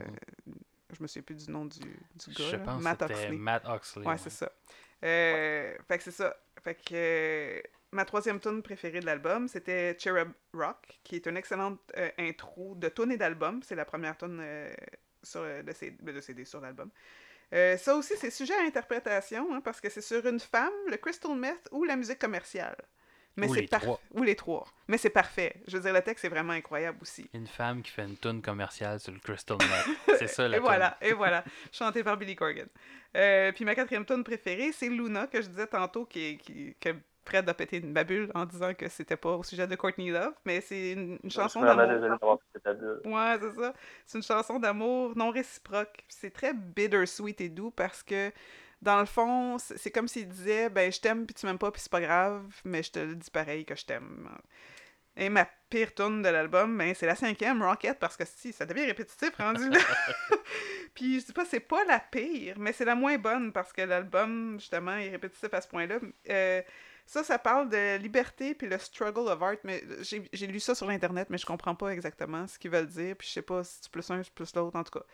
je 0.96 1.02
me 1.02 1.06
souviens 1.06 1.22
plus 1.22 1.34
du 1.46 1.50
nom 1.50 1.64
du, 1.64 1.78
du 1.80 2.34
gars, 2.34 2.44
Je 2.50 2.56
là, 2.56 2.58
pense 2.58 2.82
Matt 2.82 2.98
que 3.00 3.06
c'était 3.08 3.20
Oxley. 3.24 3.36
Matt 3.38 3.62
Oxley. 3.66 4.06
Ouais, 4.06 4.18
c'est 4.18 4.30
ça. 4.30 4.50
Euh, 5.04 5.76
fait 5.88 5.98
que 5.98 6.04
c'est 6.04 6.10
ça. 6.10 6.36
Fait 6.62 6.74
que 6.74 6.92
euh, 6.94 7.60
ma 7.92 8.04
troisième 8.04 8.38
tune 8.40 8.62
préférée 8.62 9.00
de 9.00 9.06
l'album, 9.06 9.48
c'était 9.48 9.96
Cherub 9.98 10.30
Rock, 10.52 11.00
qui 11.04 11.16
est 11.16 11.26
une 11.26 11.36
excellente 11.36 11.80
euh, 11.96 12.10
intro 12.18 12.74
de 12.74 12.88
tune 12.88 13.12
et 13.12 13.16
d'album. 13.16 13.62
C'est 13.62 13.74
la 13.76 13.84
première 13.84 14.16
tune 14.16 14.42
sur 15.22 15.42
le 15.42 15.72
CD, 15.72 15.96
de 16.12 16.20
CD 16.20 16.44
sur 16.44 16.60
l'album. 16.60 16.90
Ça 17.52 17.96
aussi, 17.96 18.14
c'est 18.16 18.30
sujet 18.30 18.54
à 18.54 18.62
interprétation, 18.62 19.52
hein, 19.54 19.60
parce 19.60 19.80
que 19.80 19.88
c'est 19.88 20.00
sur 20.02 20.24
une 20.26 20.38
femme, 20.38 20.72
le 20.88 20.96
crystal 20.98 21.34
meth 21.34 21.68
ou 21.72 21.84
la 21.84 21.96
musique 21.96 22.18
commerciale. 22.18 22.76
Mais 23.36 23.48
Ou 23.48 23.54
c'est 23.54 23.60
les 23.62 23.66
par- 23.68 23.80
trois. 23.80 24.00
Ou 24.14 24.22
les 24.22 24.34
trois. 24.36 24.66
Mais 24.88 24.98
c'est 24.98 25.10
parfait. 25.10 25.54
Je 25.66 25.76
veux 25.76 25.82
dire, 25.82 25.92
le 25.92 26.02
texte 26.02 26.24
est 26.24 26.28
vraiment 26.28 26.52
incroyable 26.52 26.98
aussi. 27.00 27.28
Une 27.32 27.46
femme 27.46 27.80
qui 27.82 27.90
fait 27.90 28.02
une 28.04 28.16
tune 28.16 28.42
commerciale 28.42 28.98
sur 29.00 29.12
le 29.12 29.18
Crystal 29.20 29.56
Meth. 29.58 30.18
C'est 30.18 30.26
ça 30.26 30.48
la 30.48 30.56
Et 30.56 30.60
voilà, 30.60 30.96
et 31.02 31.12
voilà. 31.12 31.44
Chanté 31.72 32.02
par 32.02 32.16
Billy 32.16 32.34
Corgan. 32.36 32.66
Euh, 33.16 33.52
puis 33.52 33.64
ma 33.64 33.74
quatrième 33.74 34.04
tune 34.04 34.24
préférée, 34.24 34.72
c'est 34.72 34.88
Luna, 34.88 35.26
que 35.26 35.40
je 35.40 35.48
disais 35.48 35.66
tantôt, 35.66 36.04
qui, 36.04 36.38
qui, 36.38 36.74
que 36.80 36.90
Fred 37.24 37.48
a 37.48 37.54
pété 37.54 37.76
une 37.78 37.92
babule 37.92 38.30
en 38.34 38.44
disant 38.46 38.74
que 38.74 38.88
c'était 38.88 39.16
pas 39.16 39.36
au 39.36 39.42
sujet 39.42 39.66
de 39.66 39.76
Courtney 39.76 40.10
Love, 40.10 40.32
mais 40.44 40.60
c'est 40.60 40.92
une, 40.92 41.18
une 41.22 41.30
chanson 41.30 41.60
d'amour. 41.62 42.40
Ouais, 43.04 43.36
c'est 43.40 43.60
ça. 43.60 43.74
C'est 44.06 44.18
une 44.18 44.24
chanson 44.24 44.58
d'amour 44.58 45.12
non 45.16 45.30
réciproque. 45.30 46.04
C'est 46.08 46.30
très 46.32 46.52
bittersweet 46.54 47.40
et 47.40 47.48
doux 47.48 47.70
parce 47.70 48.02
que, 48.02 48.32
dans 48.82 49.00
le 49.00 49.06
fond, 49.06 49.58
c'est 49.58 49.90
comme 49.90 50.08
s'il 50.08 50.28
disait 50.28 50.70
Ben, 50.70 50.90
je 50.90 51.00
t'aime, 51.00 51.26
puis 51.26 51.34
tu 51.34 51.46
m'aimes 51.46 51.58
pas, 51.58 51.70
puis 51.70 51.82
c'est 51.82 51.90
pas 51.92 52.00
grave, 52.00 52.44
mais 52.64 52.82
je 52.82 52.92
te 52.92 52.98
le 52.98 53.14
dis 53.14 53.30
pareil 53.30 53.64
que 53.64 53.74
je 53.74 53.84
t'aime. 53.84 54.28
Et 55.16 55.28
ma 55.28 55.46
pire 55.68 55.94
tune 55.94 56.22
de 56.22 56.28
l'album, 56.28 56.78
ben, 56.78 56.94
c'est 56.94 57.06
la 57.06 57.14
cinquième, 57.14 57.62
Rocket, 57.62 57.98
parce 57.98 58.16
que 58.16 58.24
si, 58.24 58.52
ça 58.52 58.64
devient 58.64 58.86
répétitif 58.86 59.36
rendu 59.36 59.68
là. 59.68 59.78
puis 60.94 61.20
je 61.20 61.26
dis 61.26 61.32
pas, 61.32 61.44
c'est 61.44 61.60
pas 61.60 61.84
la 61.84 62.00
pire, 62.00 62.56
mais 62.58 62.72
c'est 62.72 62.84
la 62.84 62.94
moins 62.94 63.18
bonne 63.18 63.52
parce 63.52 63.72
que 63.72 63.82
l'album, 63.82 64.58
justement, 64.58 64.96
est 64.96 65.10
répétitif 65.10 65.52
à 65.52 65.60
ce 65.60 65.68
point-là. 65.68 65.98
Euh, 66.30 66.62
ça, 67.06 67.24
ça 67.24 67.38
parle 67.38 67.68
de 67.68 67.98
liberté 67.98 68.54
puis 68.54 68.68
le 68.68 68.78
struggle 68.78 69.28
of 69.28 69.42
art, 69.42 69.56
mais 69.64 69.82
j'ai 70.32 70.46
lu 70.46 70.60
ça 70.60 70.74
sur 70.74 70.86
l'internet, 70.86 71.28
mais 71.28 71.38
je 71.38 71.46
comprends 71.46 71.74
pas 71.74 71.88
exactement 71.88 72.46
ce 72.46 72.58
qu'ils 72.58 72.70
veulent 72.70 72.86
dire, 72.86 73.16
puis 73.16 73.26
je 73.26 73.32
sais 73.32 73.42
pas 73.42 73.64
si 73.64 73.78
c'est 73.82 73.90
plus 73.90 74.08
un, 74.10 74.22
plus 74.34 74.54
l'autre, 74.54 74.76
en 74.78 74.84
tout 74.84 74.98
cas. 74.98 75.04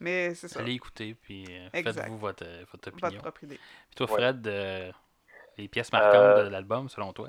Mais 0.00 0.34
c'est 0.34 0.48
ça, 0.48 0.60
Allez 0.60 0.72
écouter, 0.74 1.14
puis 1.14 1.46
euh, 1.50 1.68
faites-vous 1.72 2.18
votre, 2.18 2.44
votre 2.72 2.90
votre 2.90 3.04
opinion. 3.06 3.20
propre 3.20 3.44
idée. 3.44 3.58
Puis 3.88 3.94
toi, 3.96 4.06
Ouais. 4.10 4.12
Fred, 4.20 4.46
euh, 4.46 4.90
les 5.56 5.68
pièces 5.68 5.92
marquantes 5.92 6.14
Euh, 6.14 6.44
de 6.44 6.48
l'album, 6.50 6.88
selon 6.88 7.12
toi? 7.12 7.28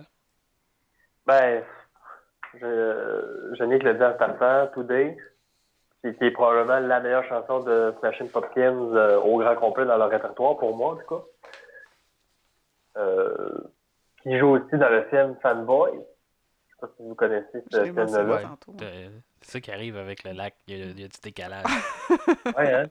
Ben, 1.25 1.63
je, 2.55 3.53
je 3.57 3.63
n'ai 3.63 3.79
que 3.79 3.85
le 3.85 3.93
dire 3.95 4.07
en 4.07 4.15
startant, 4.15 4.67
Today, 4.73 5.17
qui, 6.03 6.13
qui 6.15 6.23
est 6.25 6.31
probablement 6.31 6.79
la 6.79 6.99
meilleure 6.99 7.25
chanson 7.25 7.59
de 7.61 7.93
Smashing 7.99 8.29
Pumpkins 8.29 8.95
euh, 8.95 9.19
au 9.19 9.37
grand 9.39 9.55
complet 9.55 9.85
dans 9.85 9.97
leur 9.97 10.09
répertoire, 10.09 10.57
pour 10.57 10.75
moi, 10.75 10.93
en 10.93 10.95
tout 10.97 11.07
cas. 11.07 11.23
Euh, 12.97 13.57
qui 14.23 14.37
joue 14.39 14.55
aussi 14.57 14.77
dans 14.77 14.89
le 14.89 15.03
film 15.09 15.35
Fanboy. 15.41 15.91
Je 16.81 16.85
sais 16.85 16.87
pas 16.87 16.93
si 16.97 17.03
vous 17.03 17.15
connaissez 17.15 17.63
ce 17.71 17.83
film-là. 17.83 18.23
Ouais. 18.23 18.43
Euh, 18.83 19.09
C'est 19.41 19.51
ça 19.51 19.59
qui 19.61 19.71
arrive 19.71 19.97
avec 19.97 20.23
le 20.23 20.31
lac, 20.33 20.55
il 20.67 20.77
y 20.77 20.81
a, 20.81 20.85
il 20.85 20.99
y 20.99 21.03
a 21.03 21.07
du 21.07 21.19
décalage. 21.23 21.65
Ouais, 22.57 22.73
hein? 22.73 22.85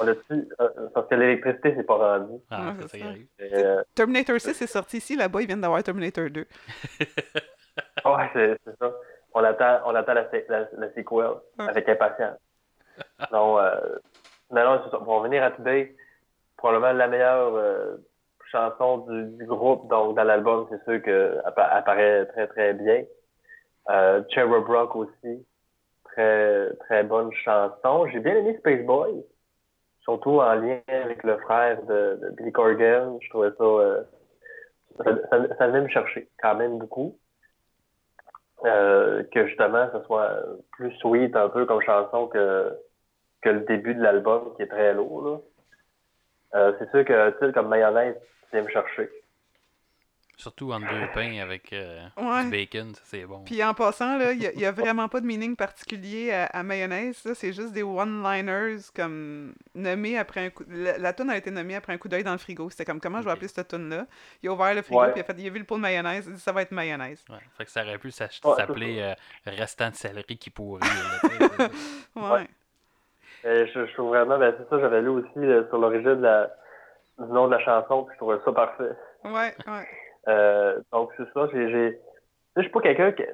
On 0.00 0.04
l'a-tu? 0.04 0.48
euh, 0.60 0.68
parce 0.94 1.08
que 1.08 1.14
l'électricité, 1.16 1.74
c'est 1.76 1.82
pas 1.82 1.96
rendu. 1.96 2.40
Ah, 2.50 2.68
Ouais, 2.68 2.72
c'est 2.82 2.82
c'est 2.82 2.88
ça 2.88 2.98
qui 2.98 3.02
arrive. 3.10 3.26
Euh, 3.40 3.82
Terminator 3.94 4.40
6 4.40 4.62
est 4.62 4.66
sorti 4.68 4.98
ici, 4.98 5.16
là-bas, 5.16 5.40
ils 5.42 5.46
viennent 5.48 5.60
d'avoir 5.60 5.82
Terminator 5.82 6.30
2. 6.30 6.46
Ouais, 8.04 8.30
c'est 8.34 8.58
ça. 8.78 8.92
On 9.32 9.42
attend, 9.42 9.80
on 9.86 9.94
attend 9.96 10.14
la, 10.14 10.28
la, 10.48 10.68
la 10.78 10.88
sequel 10.90 11.06
Ouais. 11.58 11.68
avec 11.68 11.88
impatience. 11.88 12.38
Non, 13.32 13.58
euh, 13.58 13.74
mais 14.52 14.62
non, 14.62 14.80
c'est 14.84 14.90
ça. 14.90 14.98
Pour 14.98 15.14
revenir 15.18 15.42
à 15.42 15.50
Today, 15.50 15.96
probablement 16.56 16.92
la 16.92 17.08
meilleure 17.08 17.54
euh, 17.56 17.96
chanson 18.52 18.98
du, 18.98 19.24
du 19.38 19.46
groupe, 19.46 19.88
donc 19.88 20.14
dans 20.16 20.22
l'album, 20.22 20.66
c'est 20.70 20.84
sûr 20.84 21.02
qu'elle 21.02 21.42
apparaît 21.44 22.26
très 22.26 22.46
très 22.46 22.74
bien. 22.74 23.02
Euh, 23.90 24.22
Cherub 24.30 24.66
Rock 24.66 24.96
aussi, 24.96 25.46
très 26.04 26.70
très 26.80 27.04
bonne 27.04 27.32
chanson. 27.32 28.06
J'ai 28.08 28.20
bien 28.20 28.36
aimé 28.36 28.56
Space 28.58 28.84
Boy, 28.84 29.24
surtout 30.00 30.40
en 30.40 30.54
lien 30.54 30.80
avec 30.88 31.22
le 31.22 31.36
frère 31.38 31.82
de, 31.84 32.32
Billy 32.36 32.52
Corgan. 32.52 33.18
Je 33.20 33.28
trouvais 33.30 33.50
ça, 33.58 33.64
euh, 33.64 34.02
ça, 34.98 35.04
ça, 35.30 35.56
ça 35.56 35.66
venait 35.68 35.82
me 35.82 35.88
chercher 35.88 36.28
quand 36.40 36.54
même 36.54 36.78
beaucoup. 36.78 37.18
Euh, 38.64 39.22
que 39.24 39.46
justement, 39.46 39.88
ce 39.92 40.02
soit 40.04 40.40
plus 40.72 40.90
sweet 40.92 41.36
un 41.36 41.50
peu 41.50 41.66
comme 41.66 41.82
chanson 41.82 42.28
que, 42.28 42.72
que 43.42 43.50
le 43.50 43.60
début 43.60 43.94
de 43.94 44.02
l'album 44.02 44.54
qui 44.56 44.62
est 44.62 44.68
très 44.68 44.94
lourd. 44.94 45.42
Euh, 46.54 46.72
c'est 46.78 46.88
sûr 46.90 47.04
que 47.04 47.30
tu 47.38 47.52
comme 47.52 47.68
mayonnaise, 47.68 48.16
vient 48.52 48.62
me 48.62 48.68
chercher. 48.68 49.10
Surtout 50.36 50.72
en 50.72 50.80
deux 50.80 51.06
pains 51.14 51.38
avec 51.40 51.72
euh, 51.72 52.00
Ouais. 52.16 52.42
du 52.44 52.50
bacon, 52.50 52.92
ça 52.94 53.00
c'est 53.04 53.24
bon. 53.24 53.44
Puis 53.44 53.62
en 53.62 53.72
passant, 53.72 54.18
là, 54.18 54.32
il 54.32 54.42
y 54.42 54.66
a- 54.66 54.72
vraiment 54.72 55.08
pas 55.08 55.20
de 55.20 55.26
meaning 55.26 55.54
particulier 55.54 56.32
à, 56.32 56.46
à 56.46 56.62
mayonnaise. 56.64 57.24
là. 57.24 57.34
C'est 57.36 57.52
juste 57.52 57.72
des 57.72 57.84
one-liners 57.84 58.78
comme 58.96 59.54
nommés 59.76 60.18
après 60.18 60.46
un 60.46 60.50
coup. 60.50 60.64
La, 60.68 60.98
la 60.98 61.12
toune 61.12 61.30
a 61.30 61.36
été 61.36 61.50
nommée 61.52 61.76
après 61.76 61.92
un 61.92 61.98
coup 61.98 62.08
d'œil 62.08 62.24
dans 62.24 62.32
le 62.32 62.38
frigo. 62.38 62.68
C'était 62.70 62.84
comme 62.84 63.00
comment 63.00 63.20
je 63.20 63.26
vais 63.26 63.30
appeler 63.30 63.46
cette 63.48 63.68
toune-là? 63.68 64.06
Il 64.42 64.48
a 64.48 64.52
ouvert 64.52 64.74
le 64.74 64.82
frigo, 64.82 65.00
Ouais. 65.00 65.12
puis 65.12 65.20
il 65.20 65.22
a, 65.22 65.24
fait, 65.24 65.40
il 65.40 65.46
a 65.46 65.50
vu 65.50 65.58
le 65.60 65.64
pot 65.64 65.76
de 65.76 65.82
mayonnaise. 65.82 66.24
Il 66.26 66.32
a 66.32 66.34
dit 66.34 66.40
ça 66.42 66.50
va 66.52 66.62
être 66.62 66.72
mayonnaise. 66.72 67.24
Ouais, 67.30 67.36
fait 67.56 67.64
que 67.64 67.70
ça 67.70 67.82
aurait 67.82 67.98
pu 67.98 68.10
s'appeler 68.10 68.98
euh, 69.00 69.14
restant 69.46 69.90
de 69.90 69.94
céleri 69.94 70.36
qui 70.36 70.50
pourrit. 70.50 70.80
là. 70.80 71.68
Ouais. 72.16 72.30
Ouais. 72.30 72.48
Et 73.44 73.66
je, 73.68 73.86
je 73.86 73.92
trouve 73.94 74.08
vraiment, 74.08 74.38
ben 74.38 74.54
c'est 74.58 74.68
ça, 74.68 74.80
j'avais 74.80 75.00
lu 75.02 75.08
aussi 75.08 75.28
là, 75.36 75.62
sur 75.68 75.78
l'origine 75.78 76.16
de 76.16 76.22
la- 76.22 76.50
du 77.18 77.30
nom 77.32 77.46
de 77.46 77.52
la 77.54 77.64
chanson, 77.64 78.02
puis 78.04 78.14
je 78.14 78.18
trouvais 78.18 78.38
ça 78.44 78.52
parfait. 78.52 78.90
Ouais, 79.24 79.54
ouais. 79.66 79.88
Euh, 80.28 80.80
donc 80.92 81.10
c'est 81.16 81.30
ça, 81.32 81.46
j'ai, 81.52 82.00
je 82.56 82.62
suis 82.62 82.70
pas 82.70 82.80
quelqu'un 82.80 83.12
qui, 83.12 83.24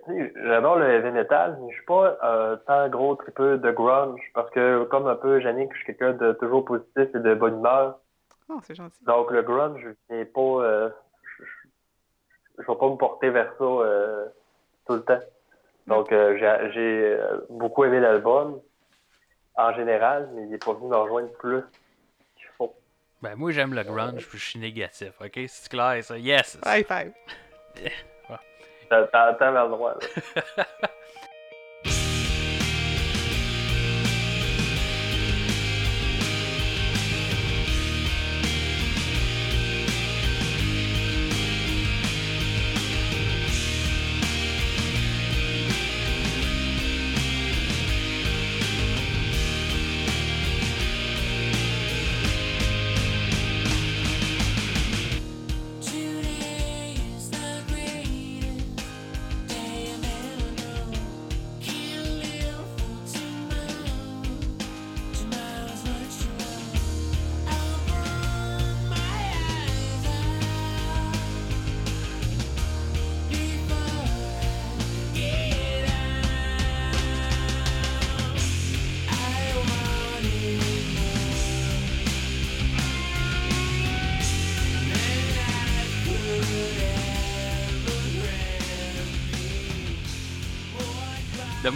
j'adore 0.42 0.76
le 0.76 0.88
heavy 0.88 1.10
metal, 1.10 1.58
mais 1.60 1.70
je 1.70 1.76
suis 1.76 1.86
pas 1.86 2.18
euh, 2.24 2.56
tant 2.66 2.88
gros 2.88 3.14
tripeux 3.14 3.58
de 3.58 3.70
grunge, 3.70 4.20
parce 4.34 4.50
que 4.50 4.84
comme 4.84 5.06
un 5.06 5.16
peu 5.16 5.40
Jannick, 5.40 5.72
je 5.72 5.78
suis 5.78 5.86
quelqu'un 5.86 6.12
de 6.14 6.32
toujours 6.32 6.64
positif 6.64 7.08
et 7.14 7.18
de 7.18 7.34
bonne 7.34 7.58
humeur. 7.58 7.98
Oh, 8.48 8.58
c'est 8.62 8.74
gentil. 8.74 9.04
Donc 9.04 9.30
le 9.30 9.42
grunge, 9.42 9.80
je 9.80 10.14
viens 10.14 10.24
pas, 10.24 10.40
euh, 10.40 10.90
je, 11.38 11.44
je 12.58 12.66
vais 12.66 12.78
pas 12.78 12.88
me 12.88 12.96
porter 12.96 13.30
vers 13.30 13.52
ça 13.56 13.64
euh, 13.64 14.26
tout 14.86 14.94
le 14.94 15.02
temps. 15.02 15.20
Donc 15.86 16.10
euh, 16.12 16.36
j'ai, 16.38 16.70
j'ai 16.72 17.20
beaucoup 17.48 17.84
aimé 17.84 18.00
l'album 18.00 18.60
en 19.56 19.72
général, 19.74 20.28
mais 20.34 20.46
il 20.46 20.54
est 20.54 20.64
pas 20.64 20.72
venu 20.72 20.88
me 20.88 20.96
rejoindre 20.96 21.30
plus. 21.38 21.62
Ben, 23.22 23.34
moi 23.36 23.52
j'aime 23.52 23.74
le 23.74 23.82
grunge, 23.82 24.26
puis 24.26 24.38
je 24.38 24.44
suis 24.44 24.58
négatif, 24.58 25.12
ok? 25.20 25.40
C'est 25.46 25.68
clair 25.68 26.02
ça? 26.02 26.16
Yes! 26.16 26.58
High 26.64 26.86
five. 26.86 27.12
T'as, 28.88 29.04
le 29.50 29.68
droit. 29.68 29.94
là. 29.94 30.64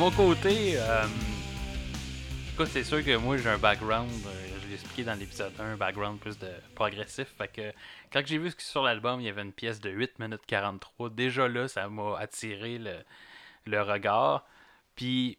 mon 0.05 0.11
côté, 0.11 0.75
euh, 0.77 1.07
écoute, 2.53 2.67
c'est 2.67 2.85
sûr 2.85 3.03
que 3.03 3.17
moi 3.17 3.39
j'ai 3.39 3.49
un 3.49 3.57
background, 3.57 4.11
euh, 4.27 4.49
je 4.63 4.69
l'ai 4.69 4.75
expliqué 4.75 5.03
dans 5.03 5.19
l'épisode 5.19 5.55
1, 5.59 5.65
un 5.65 5.77
background 5.79 6.21
plus 6.21 6.39
de 6.39 6.51
progressif. 6.75 7.29
Fait 7.39 7.49
que 7.49 7.73
quand 8.13 8.21
j'ai 8.27 8.37
vu 8.37 8.53
que 8.53 8.63
sur 8.63 8.83
l'album 8.83 9.23
il 9.23 9.25
y 9.25 9.31
avait 9.31 9.41
une 9.41 9.55
pièce 9.55 9.81
de 9.81 9.89
8 9.89 10.19
minutes 10.19 10.43
43, 10.47 11.09
déjà 11.09 11.49
là 11.49 11.69
ça 11.69 11.89
m'a 11.89 12.19
attiré 12.19 12.77
le, 12.77 12.97
le 13.65 13.81
regard. 13.81 14.45
Puis 14.95 15.39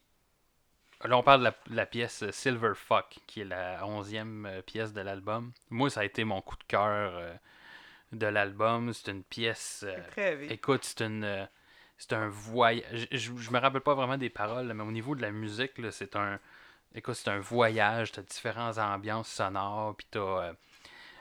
là 1.04 1.16
on 1.16 1.22
parle 1.22 1.42
de 1.42 1.44
la, 1.46 1.56
de 1.70 1.76
la 1.76 1.86
pièce 1.86 2.24
Silver 2.32 2.72
Fuck, 2.74 3.20
qui 3.28 3.42
est 3.42 3.46
la 3.46 3.82
11e 3.84 4.48
euh, 4.48 4.62
pièce 4.64 4.94
de 4.94 5.02
l'album. 5.02 5.52
Moi 5.70 5.92
ça 5.92 6.00
a 6.00 6.06
été 6.06 6.24
mon 6.24 6.42
coup 6.42 6.58
de 6.58 6.64
cœur 6.64 7.14
euh, 7.16 7.36
de 8.14 8.26
l'album. 8.26 8.94
C'est 8.94 9.12
une 9.12 9.24
pièce. 9.24 9.86
euh. 9.88 10.48
Écoute, 10.50 10.86
c'est 10.86 11.02
une. 11.06 11.48
C'est 11.98 12.14
un 12.14 12.28
voyage. 12.28 13.08
Je, 13.12 13.32
je 13.38 13.52
me 13.52 13.58
rappelle 13.60 13.82
pas 13.82 13.94
vraiment 13.96 14.18
des 14.18 14.30
paroles, 14.30 14.72
mais 14.74 14.84
au 14.84 14.92
niveau 14.92 15.16
de 15.16 15.22
la 15.22 15.32
musique, 15.32 15.78
là, 15.78 15.92
c'est 15.92 16.16
un. 16.16 16.40
Écoute, 16.94 17.16
c'est 17.16 17.30
un 17.30 17.40
voyage. 17.40 18.12
T'as 18.12 18.22
différentes 18.22 18.78
ambiances 18.78 19.30
sonores, 19.30 19.96
puis 19.96 20.08
t'as. 20.12 20.20
euh, 20.20 20.54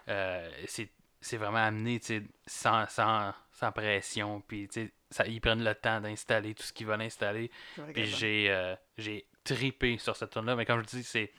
euh, 0.09 0.51
c'est, 0.67 0.91
c'est 1.21 1.37
vraiment 1.39 1.59
amené, 1.65 1.99
tu 2.01 2.07
sais, 2.07 2.23
sans, 2.47 2.87
sans, 2.89 3.33
sans 3.53 3.73
pression, 3.73 4.43
puis 4.47 4.69
tu 4.69 4.83
sais, 4.87 4.93
ça- 5.11 5.27
ils 5.27 5.41
prennent 5.41 5.65
le 5.65 5.75
temps 5.75 6.01
d'installer 6.01 6.55
tout 6.55 6.63
ce 6.65 6.73
qu'ils 6.73 6.87
veulent 6.87 7.01
installer. 7.01 7.51
Puis 7.95 8.03
j'ai, 8.19 8.51
euh, 8.51 8.75
j'ai 8.99 9.25
tripé 9.43 9.97
sur 9.99 10.17
cette 10.17 10.31
tune 10.31 10.45
là 10.45 10.55
mais 10.57 10.67
comme 10.67 10.81
je 10.83 10.87
dis, 10.97 11.03
c'est, 11.03 11.33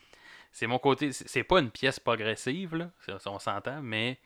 c'est 0.51 0.65
mon 0.67 0.79
côté. 0.79 1.11
C'est, 1.11 1.43
pas 1.43 1.59
une 1.59 1.69
pièce 1.69 1.99
progressive, 1.99 2.75
là, 2.75 2.89
on 3.27 3.37
s'entend, 3.39 3.81
mais 3.83 4.17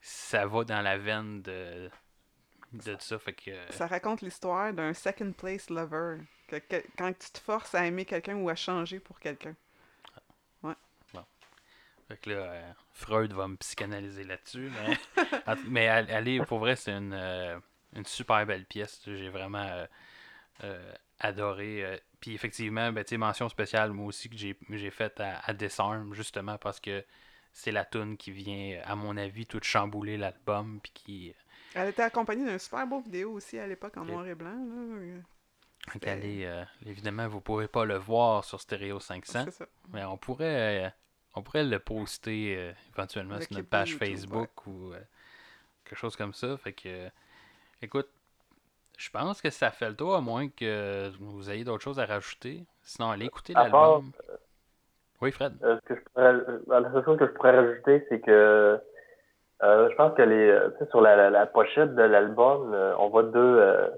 ça 0.00 0.46
va 0.46 0.62
dans 0.64 0.80
la 0.82 0.96
veine 0.98 1.42
de, 1.42 1.90
de 2.72 2.96
ça. 3.00 3.18
Fait 3.18 3.32
que. 3.32 3.50
Ça 3.70 3.86
raconte 3.86 4.22
l'histoire 4.22 4.72
d'un 4.72 4.94
second 4.94 5.32
place 5.32 5.70
lover. 5.70 6.18
Que, 6.48 6.56
que- 6.56 6.84
quand 6.96 7.12
tu 7.18 7.30
te 7.30 7.38
forces 7.38 7.74
à 7.74 7.84
aimer 7.86 8.04
quelqu'un 8.04 8.36
ou 8.36 8.48
à 8.48 8.54
changer 8.54 9.00
pour 9.00 9.18
quelqu'un. 9.20 9.54
Fait 12.08 12.16
que 12.16 12.30
là, 12.30 12.36
euh, 12.36 12.72
Freud 12.92 13.34
va 13.34 13.48
me 13.48 13.56
psychanalyser 13.56 14.24
là-dessus. 14.24 14.70
Mais, 14.70 14.96
mais 15.68 15.84
est- 15.84 16.44
pour 16.46 16.58
vrai, 16.58 16.74
c'est 16.74 16.92
une, 16.92 17.12
euh, 17.12 17.58
une 17.94 18.06
super 18.06 18.46
belle 18.46 18.64
pièce. 18.64 19.02
J'ai 19.04 19.28
vraiment 19.28 19.58
euh, 19.58 19.86
euh, 20.64 20.92
adoré. 21.20 21.84
euh. 21.84 21.98
Puis 22.20 22.32
effectivement, 22.34 22.90
ben, 22.92 23.04
tu 23.04 23.10
sais, 23.10 23.16
mention 23.18 23.48
spéciale, 23.50 23.92
moi 23.92 24.06
aussi, 24.06 24.30
que 24.30 24.36
j'ai 24.38 24.90
faite 24.90 25.20
à, 25.20 25.40
à 25.40 25.52
Disarm, 25.52 26.14
justement 26.14 26.56
parce 26.56 26.80
que 26.80 27.04
c'est 27.52 27.72
la 27.72 27.84
tune 27.84 28.16
qui 28.16 28.32
vient, 28.32 28.80
à 28.84 28.94
mon 28.96 29.16
avis, 29.18 29.44
tout 29.46 29.60
chambouler 29.62 30.16
l'album. 30.16 30.80
Puis 30.82 30.92
qui. 30.94 31.34
Elle 31.78 31.88
était 31.88 32.02
accompagnée 32.02 32.44
d'un 32.44 32.58
super 32.58 32.86
beau 32.86 33.00
vidéo 33.00 33.32
aussi 33.32 33.58
à 33.58 33.66
l'époque 33.66 33.96
en 33.96 34.04
noir 34.04 34.26
et 34.26 34.34
blanc. 34.34 34.50
Là. 34.50 35.22
euh, 36.44 36.64
évidemment, 36.84 37.28
vous 37.28 37.40
pourrez 37.40 37.68
pas 37.68 37.84
le 37.84 37.96
voir 37.96 38.44
sur 38.44 38.60
Stereo 38.60 39.00
500. 39.00 39.44
C'est 39.44 39.50
ça. 39.50 39.66
Mais 39.92 40.04
on 40.04 40.16
pourrait, 40.18 40.86
euh, 40.86 40.90
on 41.34 41.42
pourrait 41.42 41.64
le 41.64 41.78
poster 41.78 42.56
euh, 42.56 42.72
éventuellement 42.94 43.36
Le 43.36 43.42
sur 43.42 43.56
notre 43.56 43.68
page 43.68 43.92
YouTube, 43.92 44.06
Facebook 44.06 44.66
ou 44.66 44.92
euh, 44.92 44.98
quelque 45.84 45.98
chose 45.98 46.16
comme 46.16 46.34
ça. 46.34 46.56
Fait 46.58 46.72
que, 46.72 46.88
euh, 46.88 47.08
écoute, 47.80 48.08
je 48.98 49.10
pense 49.10 49.40
que 49.40 49.50
ça 49.50 49.70
fait 49.70 49.88
le 49.88 49.96
tour, 49.96 50.14
à 50.14 50.20
moins 50.20 50.48
que 50.48 51.10
vous 51.20 51.50
ayez 51.50 51.64
d'autres 51.64 51.84
choses 51.84 52.00
à 52.00 52.06
rajouter. 52.06 52.64
Sinon, 52.82 53.10
allez 53.10 53.26
écouter 53.26 53.52
l'album. 53.52 54.10
Oui, 55.20 55.32
Fred. 55.32 55.56
Euh, 55.62 55.78
ce 55.82 55.88
que 55.88 55.94
je 55.96 56.00
pourrais, 56.12 56.26
euh, 56.26 56.62
la 56.68 56.92
seule 56.92 57.04
chose 57.04 57.18
que 57.18 57.26
je 57.26 57.32
pourrais 57.32 57.56
rajouter, 57.56 58.06
c'est 58.08 58.20
que 58.20 58.80
euh, 59.62 59.88
je 59.90 59.94
pense 59.96 60.14
que 60.14 60.22
les, 60.22 60.48
euh, 60.50 60.70
tu 60.78 60.84
sais, 60.84 60.90
sur 60.90 61.00
la, 61.00 61.16
la, 61.16 61.30
la 61.30 61.46
pochette 61.46 61.94
de 61.94 62.02
l'album, 62.02 62.72
euh, 62.74 62.94
on 62.98 63.08
voit 63.08 63.24
deux, 63.24 63.38
euh, 63.58 63.88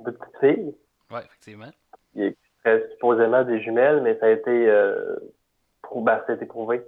deux 0.00 0.12
petites 0.12 0.38
filles 0.40 0.74
Oui, 1.10 1.18
effectivement. 1.24 1.70
qui 2.14 2.36
seraient 2.64 2.88
supposément 2.92 3.42
des 3.44 3.60
jumelles, 3.60 4.02
mais 4.02 4.18
ça 4.18 4.26
a 4.26 4.30
été, 4.30 4.70
euh, 4.70 5.16
prou- 5.82 6.02
ben, 6.02 6.20
ça 6.26 6.32
a 6.32 6.36
été 6.36 6.46
prouvé. 6.46 6.82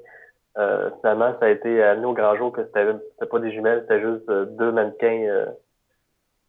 Euh, 0.58 0.90
finalement, 1.00 1.34
ça 1.38 1.46
a 1.46 1.48
été 1.50 1.82
amené 1.82 2.06
au 2.06 2.14
grand 2.14 2.34
jour 2.36 2.50
que 2.52 2.64
c'était 2.64 3.26
pas 3.28 3.38
des 3.40 3.52
jumelles, 3.52 3.80
c'était 3.82 4.00
juste 4.00 4.30
deux 4.30 4.72
mannequins 4.72 5.26
euh, 5.28 5.46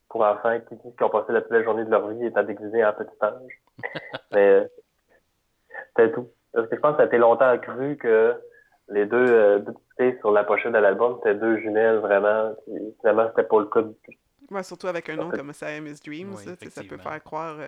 pour 0.09 0.21
enfants 0.23 0.57
qui 0.69 0.75
disent 0.75 0.95
qu'ils 0.95 1.05
ont 1.05 1.09
passé 1.09 1.33
la 1.33 1.41
plus 1.41 1.49
belle 1.51 1.63
journée 1.65 1.83
de 1.83 1.91
leur 1.91 2.07
vie 2.07 2.25
étant 2.25 2.43
déguisés 2.43 2.85
en 2.85 2.93
petit 2.93 3.09
ange. 3.21 3.61
mais 4.31 4.47
euh, 4.47 4.63
c'était 5.89 6.11
tout. 6.13 6.29
Parce 6.53 6.67
que 6.69 6.75
je 6.75 6.81
pense 6.81 6.91
que 6.91 6.97
ça 6.97 7.03
a 7.03 7.07
été 7.07 7.17
longtemps 7.17 7.57
cru 7.57 7.97
que 7.97 8.33
les 8.89 9.05
deux, 9.05 9.17
euh, 9.17 9.59
deux 9.59 9.73
petites 9.73 9.87
filles 9.99 10.17
sur 10.19 10.31
la 10.31 10.43
pochette 10.43 10.71
de 10.73 10.77
l'album, 10.77 11.17
c'était 11.23 11.35
deux 11.35 11.57
jumelles 11.59 11.97
vraiment. 11.97 12.53
Puis 12.65 12.73
finalement, 13.01 13.27
c'était 13.29 13.47
pas 13.47 13.59
le 13.59 13.65
cas 13.65 13.81
du 13.81 13.93
tout. 14.05 14.11
Ouais, 14.55 14.63
surtout 14.63 14.87
avec 14.87 15.09
un 15.09 15.15
nom 15.17 15.29
comme 15.29 15.51
Dreams, 15.51 16.33
Oui, 16.33 16.45
là, 16.45 16.55
tu 16.55 16.65
sais, 16.65 16.71
ça 16.71 16.83
peut 16.83 16.97
faire 16.97 17.21
croire 17.23 17.57
euh, 17.59 17.67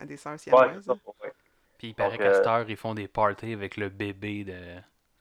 à 0.00 0.04
des 0.04 0.16
sœurs 0.16 0.32
Ouais, 0.32 0.38
siamoises. 0.38 0.70
c'est 0.80 0.86
ça. 0.86 0.92
ouais. 0.92 1.32
Puis 1.78 1.88
il 1.88 1.94
paraît 1.94 2.18
qu'à 2.18 2.24
euh, 2.24 2.34
cette 2.34 2.46
heure, 2.46 2.64
ils 2.68 2.76
font 2.76 2.94
des 2.94 3.06
parties 3.06 3.52
avec 3.52 3.76
le 3.76 3.90
bébé 3.90 4.42
de 4.44 4.56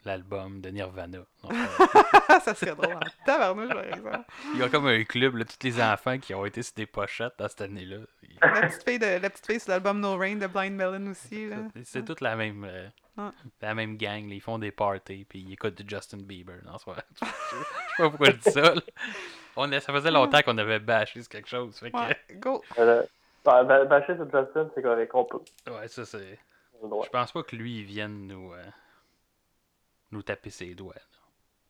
l'album 0.03 0.61
de 0.61 0.69
Nirvana. 0.69 1.19
Donc, 1.43 1.51
euh, 1.51 1.55
ça 2.41 2.55
serait 2.55 2.75
drôle. 2.75 2.95
en 2.95 2.99
Tabarnouche, 3.25 3.69
par 3.73 3.83
exemple. 3.83 4.19
il 4.53 4.59
y 4.59 4.63
a 4.63 4.69
comme 4.69 4.87
un 4.87 5.03
club, 5.03 5.35
là, 5.35 5.45
tous 5.45 5.63
les 5.67 5.79
enfants 5.81 6.17
qui 6.17 6.33
ont 6.33 6.45
été 6.45 6.63
sur 6.63 6.73
des 6.75 6.85
pochettes 6.87 7.33
dans 7.37 7.47
cette 7.47 7.61
année-là. 7.61 7.97
La 8.41 8.61
petite 8.67 8.87
fille, 8.87 8.99
de, 8.99 9.21
la 9.21 9.29
petite 9.29 9.45
fille 9.45 9.59
sur 9.59 9.71
l'album 9.71 9.99
No 9.99 10.15
Rain 10.17 10.35
de 10.37 10.47
Blind 10.47 10.75
Melon 10.75 11.11
aussi. 11.11 11.49
C'est- 11.75 11.83
C'est 11.83 12.05
toute 12.05 12.21
la 12.21 12.35
même, 12.35 12.63
euh, 12.67 12.87
La 13.61 13.73
même 13.73 13.97
gang. 13.97 14.27
là. 14.27 14.35
Ils 14.35 14.41
font 14.41 14.59
des 14.59 14.71
parties 14.71 15.25
puis 15.25 15.39
ils 15.41 15.53
écoutent 15.53 15.81
du 15.81 15.85
Justin 15.87 16.17
Bieber. 16.17 16.57
Non, 16.65 16.73
je 16.77 16.83
sais 16.85 17.31
pas 17.97 18.09
pourquoi 18.09 18.27
je 18.31 18.35
dis 18.37 18.51
ça. 18.51 18.61
là. 18.75 18.81
On 19.55 19.71
a- 19.71 19.79
ça 19.79 19.93
faisait 19.93 20.11
longtemps 20.11 20.41
qu'on 20.41 20.57
avait 20.57 20.79
bâché 20.79 21.21
sur 21.21 21.29
quelque 21.29 21.47
chose. 21.47 21.77
Fait 21.79 21.91
que, 21.91 21.97
Ouais, 21.97 22.17
go. 22.35 22.61
Euh, 22.77 23.03
bah, 23.43 23.63
bah, 23.63 23.85
bâcher 23.85 24.15
sur 24.15 24.25
Justin, 24.25 24.69
c'est 24.75 24.81
correct, 24.81 25.11
on 25.13 25.23
peut. 25.25 25.39
ouais, 25.71 25.87
ça 25.87 26.05
c'est. 26.05 26.39
Je 26.83 27.09
pense 27.09 27.31
pas 27.31 27.41
que 27.43 27.55
lui 27.55 27.79
il 27.79 27.85
vienne 27.85 28.27
nous, 28.27 28.51
euh, 28.53 28.63
nous 30.11 30.21
taper 30.23 30.49
ses 30.49 30.75
doigts. 30.75 30.93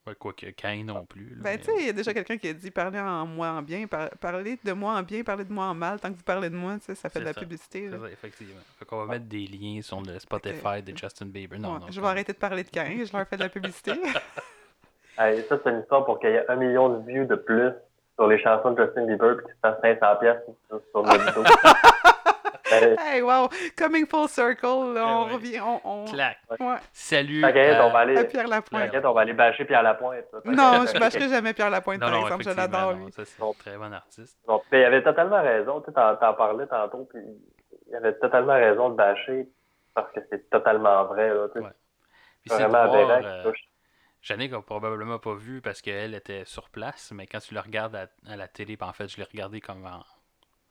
Ouais, 0.07 0.13
quoique 0.19 0.45
Kane 0.51 0.83
non 0.85 1.03
plus. 1.05 1.29
là, 1.29 1.35
Ben, 1.37 1.43
mais- 1.43 1.57
tu 1.57 1.63
sais, 1.65 1.71
il 1.79 1.85
y 1.87 1.89
a 1.89 1.93
déjà 1.93 2.13
quelqu'un 2.13 2.37
qui 2.37 2.47
a 2.49 2.53
dit 2.53 2.69
parlez 2.69 2.99
en 2.99 3.25
moi 3.25 3.47
en 3.49 3.61
bien, 3.63 3.87
par- 3.87 4.09
parlez 4.21 4.59
de 4.63 4.71
moi 4.73 4.93
en 4.93 5.01
bien, 5.01 5.23
parlez 5.23 5.45
de 5.45 5.51
moi 5.51 5.65
en 5.65 5.73
mal. 5.73 5.99
Tant 5.99 6.11
que 6.11 6.17
vous 6.17 6.23
parlez 6.23 6.49
de 6.51 6.55
moi, 6.55 6.75
tu 6.77 6.85
sais, 6.85 6.95
ça 6.95 7.09
fait 7.09 7.19
de 7.21 7.25
la 7.25 7.33
ça. 7.33 7.39
publicité. 7.41 7.87
là. 7.89 7.97
C'est 7.97 8.05
ça, 8.05 8.11
effectivement. 8.11 8.61
Fait 8.77 8.85
qu'on 8.85 9.03
va 9.05 9.13
mettre 9.13 9.25
des 9.25 9.47
liens 9.47 9.81
sur 9.81 9.99
le 10.01 10.19
Spotify 10.19 10.83
de 10.83 10.95
Justin 10.95 11.25
Bieber. 11.25 11.57
Non, 11.57 11.73
Ouais, 11.73 11.79
non, 11.79 11.87
je 11.89 11.99
vais 11.99 12.07
arrêter 12.07 12.33
de 12.33 12.37
parler 12.37 12.63
de 12.63 12.69
Cain, 12.69 13.03
je 13.03 13.17
leur 13.17 13.27
fais 13.27 13.37
de 13.37 13.41
la 13.43 13.49
publicité. 13.49 13.93
Hey, 15.17 15.41
ça, 15.47 15.57
c'est 15.63 15.69
une 15.69 15.79
histoire 15.79 16.03
pour 16.05 16.19
qu'il 16.19 16.29
y 16.29 16.33
ait 16.33 16.43
un 16.51 16.57
million 16.57 16.89
de 16.89 17.05
vues 17.09 17.25
de 17.25 17.35
plus 17.35 17.71
sur 18.15 18.27
les 18.27 18.37
chansons 18.43 18.71
de 18.71 18.83
Justin 18.83 19.05
Bieber 19.05 19.37
puis 19.37 19.45
qu'il 19.45 19.55
se 19.55 19.59
fasse 19.61 19.79
500 19.81 20.15
pièces 20.19 20.41
sur, 20.67 20.81
sur 20.91 21.03
le 21.03 21.25
vidéo. 21.25 21.43
Euh, 22.73 22.95
hey, 22.99 23.21
wow! 23.21 23.47
Coming 23.77 24.07
full 24.07 24.27
circle, 24.27 24.93
là, 24.93 25.05
on 25.07 25.25
Eh 25.25 25.29
ouais. 25.29 25.33
revient. 25.35 25.59
On, 25.61 25.81
on... 25.83 26.05
Clac. 26.05 26.37
Ouais, 26.59 26.77
Salut. 26.91 27.41
T'inquiète, 27.41 27.77
on 27.81 27.91
va 27.91 27.99
aller. 27.99 28.17
à 28.17 28.23
Pierre 28.25 28.47
Lapointe. 28.47 28.81
T'inquiète, 28.85 29.05
on 29.05 29.13
va 29.13 29.21
aller 29.21 29.33
bâcher 29.33 29.65
Pierre 29.65 29.83
Lapointe. 29.83 30.25
ça. 30.31 30.39
Non, 30.45 30.85
je 30.85 30.99
bâcherai 30.99 31.29
jamais 31.29 31.53
Pierre 31.53 31.69
Lapointe, 31.69 31.99
Non, 32.01 32.07
par 32.07 32.15
non, 32.15 32.23
exemple, 32.25 32.43
je 32.43 32.49
l'adore, 32.49 32.95
non, 32.95 33.05
lui. 33.05 33.11
Ça, 33.11 33.23
c'est 33.25 33.41
un 33.43 33.51
très 33.59 33.77
bon 33.77 33.93
artiste. 33.93 34.37
Donc, 34.47 34.63
il 34.71 34.83
avait 34.83 35.03
totalement 35.03 35.41
raison. 35.41 35.79
Tu 35.81 35.87
sais, 35.87 35.91
t'en, 35.93 36.15
t'en 36.15 36.33
parlais 36.33 36.65
tantôt, 36.67 37.05
puis 37.11 37.21
il 37.87 37.95
avait 37.95 38.13
totalement 38.15 38.53
raison 38.55 38.89
de 38.89 38.95
bâcher 38.95 39.47
parce 39.93 40.11
que 40.11 40.19
c'est 40.31 40.49
totalement 40.49 41.05
vrai. 41.05 41.29
Là, 41.33 41.47
tu 41.53 41.59
sais. 41.59 41.65
Ouais. 41.65 41.71
Puis 42.41 42.49
C'est 42.49 42.63
vraiment 42.63 42.79
aberrant 42.79 43.21
euh, 43.23 43.43
qu'il 43.43 43.51
touche. 43.51 43.59
Jannick 44.21 44.53
a 44.53 44.61
probablement 44.61 45.19
pas 45.19 45.35
vu 45.35 45.61
parce 45.61 45.83
qu'elle 45.83 46.15
était 46.15 46.45
sur 46.45 46.69
place, 46.71 47.11
mais 47.13 47.27
quand 47.27 47.39
tu 47.39 47.53
le 47.53 47.59
regardes 47.59 47.95
à, 47.95 48.07
à 48.27 48.35
la 48.35 48.47
télé, 48.47 48.75
puis 48.75 48.87
en 48.89 48.93
fait, 48.93 49.07
je 49.07 49.17
l'ai 49.17 49.23
regardé 49.23 49.61
comme 49.61 49.85
en, 49.85 50.03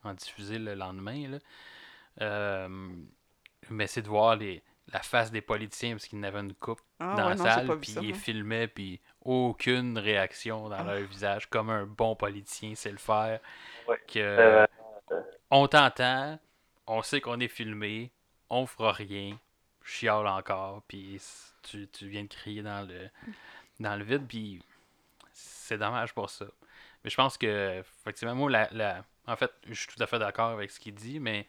en 0.09 0.13
diffusé 0.15 0.59
le 0.59 0.75
lendemain, 0.75 1.29
là, 1.29 1.37
euh, 1.37 1.39
mais 2.21 3.87
c'est 3.87 4.03
de 4.03 4.09
voir 4.09 4.37
les, 4.37 4.63
la 4.93 5.01
face 5.01 5.31
des 5.31 5.41
politiciens 5.41 5.93
parce 5.93 6.07
qu'ils 6.07 6.21
n'avaient 6.21 6.41
une 6.41 6.55
coupe 6.55 6.81
Ah, 7.01 7.15
dans 7.17 7.23
ouais, 7.25 7.29
la 7.31 7.35
non, 7.37 7.45
salle, 7.45 7.81
puis 7.81 7.91
ça, 7.93 8.01
ils 8.03 8.15
filmaient, 8.15 8.69
puis 8.69 9.01
aucune 9.23 9.99
réaction 9.99 10.69
dans 10.69 10.77
Ah. 10.77 10.85
leur 10.85 11.01
visage, 11.09 11.49
comme 11.49 11.71
un 11.71 11.87
bon 11.87 12.15
politicien 12.17 12.75
sait 12.75 12.91
le 12.93 12.99
faire. 12.99 13.41
Ouais. 13.89 14.01
Que, 14.07 14.19
Euh, 14.21 14.67
on 15.51 15.67
t'entend, 15.69 16.39
on 16.87 17.03
sait 17.03 17.21
qu'on 17.21 17.41
est 17.41 17.49
filmé, 17.49 18.11
on 18.51 18.67
fera 18.67 18.93
rien, 18.93 19.39
chiale 19.85 20.27
encore, 20.27 20.83
puis 20.89 21.21
tu, 21.63 21.89
tu 21.89 22.09
viens 22.09 22.23
de 22.25 22.29
crier 22.29 22.63
dans 22.63 22.87
le, 22.87 23.09
dans 23.81 23.97
le 23.97 24.05
vide, 24.05 24.27
puis 24.29 24.63
c'est 25.33 25.79
dommage 25.79 26.15
pour 26.15 26.31
ça. 26.31 26.47
Mais 27.05 27.11
je 27.11 27.17
pense 27.17 27.37
que, 27.39 27.81
effectivement, 27.81 28.35
moi, 28.35 28.51
la, 28.51 28.69
la- 28.73 29.05
en 29.27 29.37
fait, 29.37 29.51
je 29.67 29.75
suis 29.75 29.89
tout 29.89 30.03
à 30.03 30.07
fait 30.07 30.19
d'accord 30.19 30.51
avec 30.51 30.71
ce 30.71 30.81
qu'il 30.81 30.95
dit, 30.95 31.21
mais 31.21 31.47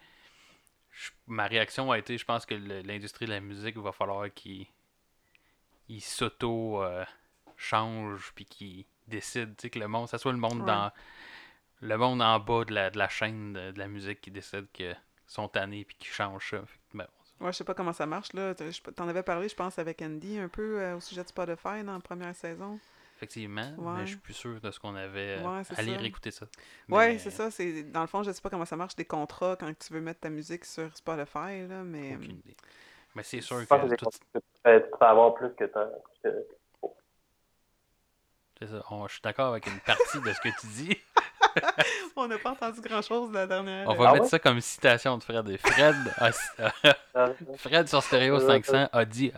je- 0.96 1.10
ma 1.26 1.46
réaction 1.46 1.90
a 1.92 1.98
été, 1.98 2.16
je 2.16 2.24
pense 2.24 2.46
que 2.46 2.54
l'industrie 2.54 3.26
de 3.26 3.30
la 3.32 3.40
musique 3.40 3.76
va 3.76 3.92
falloir 3.92 4.32
qu'il 4.32 4.66
il 5.88 6.00
s'auto-change, 6.00 8.32
puis 8.34 8.44
qu'il 8.44 8.84
décide, 9.06 9.56
tu 9.56 9.62
sais, 9.62 9.70
que 9.70 9.78
le 9.78 9.88
monde, 9.88 10.08
ça 10.08 10.18
soit 10.18 10.32
le 10.32 10.38
monde 10.38 10.60
Ouais. 10.60 10.66
dans 10.66 10.90
le 11.80 11.96
monde 11.98 12.22
en 12.22 12.40
bas 12.40 12.64
de 12.64 12.72
la, 12.74 12.90
de 12.90 12.98
la 12.98 13.08
chaîne 13.08 13.52
de, 13.52 13.70
de 13.72 13.78
la 13.78 13.86
musique 13.86 14.20
qui 14.20 14.30
décide 14.30 14.66
que 14.72 14.94
sont 15.26 15.48
tannés 15.48 15.84
puis 15.84 15.96
qui 15.98 16.08
changent 16.08 16.50
ça. 16.50 16.62
Ben, 16.94 17.06
Ouais, 17.38 17.52
je 17.52 17.58
sais 17.58 17.64
pas 17.64 17.74
comment 17.74 17.92
ça 17.92 18.06
marche, 18.06 18.32
là. 18.32 18.54
T'en 18.54 19.08
avais 19.08 19.22
parlé, 19.22 19.46
je 19.50 19.54
pense, 19.54 19.78
avec 19.78 20.00
Andy, 20.00 20.38
un 20.38 20.48
peu 20.48 20.80
euh, 20.80 20.96
au 20.96 21.00
sujet 21.00 21.22
de 21.22 21.28
Spotify 21.28 21.84
dans 21.84 21.92
la 21.92 22.00
première 22.00 22.34
saison. 22.34 22.80
Effectivement, 23.16 23.72
Ouais. 23.78 23.92
mais 23.96 24.00
je 24.02 24.10
suis 24.12 24.16
plus 24.18 24.34
sûr 24.34 24.60
de 24.60 24.70
ce 24.70 24.78
qu'on 24.78 24.94
avait. 24.94 25.38
Ouais, 25.40 25.62
Allez 25.76 25.94
ça. 25.94 25.98
réécouter 26.00 26.30
ça. 26.30 26.46
Ouais, 26.88 27.12
Mais 27.14 27.18
c'est 27.18 27.30
ça. 27.30 27.50
C'est 27.50 27.82
dans 27.84 28.02
le 28.02 28.06
fond, 28.06 28.22
je 28.22 28.30
sais 28.30 28.40
pas 28.42 28.50
comment 28.50 28.64
ça 28.66 28.76
marche 28.76 28.94
des 28.96 29.04
contrats 29.06 29.56
quand 29.58 29.72
tu 29.78 29.92
veux 29.92 30.00
mettre 30.00 30.20
ta 30.20 30.30
musique 30.30 30.64
sur 30.64 30.94
Spotify 30.96 31.66
là, 31.68 31.82
mais 31.84 32.14
Aucune 32.16 32.32
idée. 32.38 32.56
Mais 33.14 33.22
c'est 33.22 33.40
sûr 33.40 33.58
Je 33.60 33.64
pense 33.64 33.82
que 33.90 33.94
que 33.94 34.04
tout- 34.04 34.10
tu 34.34 34.40
peux 34.60 35.06
avoir 35.06 35.34
plus 35.34 35.54
que 35.54 35.64
t'as. 35.64 35.86
que- 36.22 36.46
c'est 38.58 38.66
ça. 38.68 38.82
On- 38.90 39.06
je 39.06 39.12
suis 39.14 39.22
d'accord 39.22 39.48
avec 39.52 39.66
une 39.66 39.80
partie 39.80 40.20
de 40.20 40.32
ce 40.32 40.40
que 40.40 40.48
tu 40.60 40.66
dis. 40.68 40.96
on 42.16 42.26
n'a 42.28 42.38
pas 42.38 42.50
entendu 42.50 42.80
grand 42.82 43.00
chose 43.00 43.32
la 43.32 43.46
dernière. 43.46 43.88
On 43.88 43.92
euh, 43.92 43.96
va 43.96 44.08
Ah 44.08 44.12
mettre 44.12 44.24
ouais? 44.24 44.28
ça 44.30 44.38
comme 44.38 44.60
citation 44.60 45.16
de 45.16 45.22
Fred. 45.22 45.48
Et 45.48 45.56
Fred, 45.58 45.96
a- 46.18 46.30
Ah, 47.14 47.30
Fred 47.56 47.88
sur 47.88 48.02
Stéréo 48.02 48.36
Euh, 48.36 48.46
500 48.46 48.88
a 48.92 49.04
dit. 49.06 49.32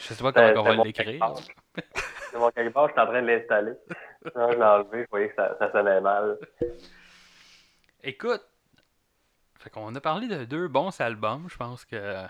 Je 0.00 0.14
sais 0.14 0.22
pas 0.22 0.32
comment 0.32 0.62
on 0.62 0.64
c'est 0.64 0.76
va 0.76 0.84
l'écrire. 0.84 1.34
C'est 2.30 2.38
mon 2.38 2.50
quelque 2.50 2.72
part, 2.72 2.88
je 2.88 2.92
suis 2.92 3.00
en 3.00 3.06
train 3.06 3.22
de 3.22 3.26
l'installer. 3.26 3.72
Je 4.24 4.56
l'ai 4.56 4.62
enlevé, 4.62 5.02
je 5.02 5.10
voyais 5.10 5.28
que 5.28 5.34
ça, 5.34 5.56
ça 5.58 5.72
sonnait 5.72 6.00
mal. 6.00 6.38
Écoute, 8.02 8.44
fait 9.58 9.70
qu'on 9.70 9.94
a 9.94 10.00
parlé 10.00 10.28
de 10.28 10.44
deux 10.44 10.68
bons 10.68 11.00
albums. 11.00 11.46
Je 11.48 11.56
pense 11.56 11.84
que 11.84 12.24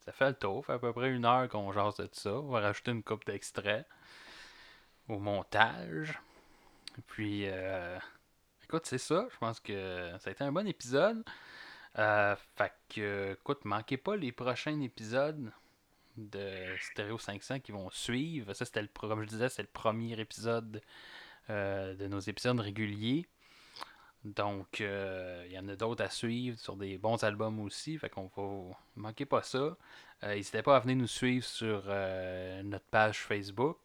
ça 0.00 0.12
fait 0.12 0.28
le 0.28 0.34
tour. 0.34 0.64
Ça 0.64 0.74
fait 0.74 0.76
à 0.76 0.78
peu 0.78 0.92
près 0.92 1.10
une 1.10 1.24
heure 1.24 1.48
qu'on 1.48 1.72
jase 1.72 1.96
de 1.96 2.08
ça. 2.12 2.34
On 2.34 2.50
va 2.50 2.60
rajouter 2.60 2.90
une 2.90 3.02
coupe 3.02 3.24
d'extraits 3.24 3.86
au 5.08 5.18
montage. 5.18 6.18
Puis, 7.06 7.44
euh, 7.46 7.98
écoute, 8.64 8.86
c'est 8.86 8.98
ça. 8.98 9.26
Je 9.30 9.38
pense 9.38 9.60
que 9.60 10.10
ça 10.18 10.30
a 10.30 10.32
été 10.32 10.44
un 10.44 10.52
bon 10.52 10.66
épisode. 10.66 11.24
Euh, 11.98 12.36
fait 12.56 12.72
que, 12.88 13.32
écoute, 13.32 13.64
manquez 13.64 13.96
pas 13.96 14.16
les 14.16 14.32
prochains 14.32 14.80
épisodes 14.80 15.50
de 16.20 16.76
Stereo 16.80 17.18
500 17.18 17.60
qui 17.60 17.72
vont 17.72 17.90
suivre. 17.90 18.52
Ça, 18.54 18.64
c'était 18.64 18.82
le, 18.82 18.88
comme 18.88 19.22
je 19.22 19.28
disais, 19.28 19.48
c'est 19.48 19.62
le 19.62 19.68
premier 19.68 20.18
épisode 20.20 20.80
euh, 21.48 21.94
de 21.94 22.06
nos 22.06 22.20
épisodes 22.20 22.58
réguliers. 22.60 23.26
Donc, 24.24 24.80
euh, 24.80 25.44
il 25.46 25.52
y 25.52 25.58
en 25.58 25.66
a 25.68 25.76
d'autres 25.76 26.04
à 26.04 26.10
suivre 26.10 26.58
sur 26.58 26.76
des 26.76 26.98
bons 26.98 27.22
albums 27.24 27.58
aussi. 27.60 27.96
Fait 27.98 28.10
qu'on 28.10 28.30
va. 28.36 28.76
Manquez 28.96 29.24
pas 29.24 29.42
ça. 29.42 29.58
Euh, 30.22 30.34
N'hésitez 30.34 30.62
pas 30.62 30.76
à 30.76 30.80
venir 30.80 30.96
nous 30.96 31.06
suivre 31.06 31.44
sur 31.44 31.84
notre 32.64 32.84
page 32.90 33.18
Facebook. 33.18 33.78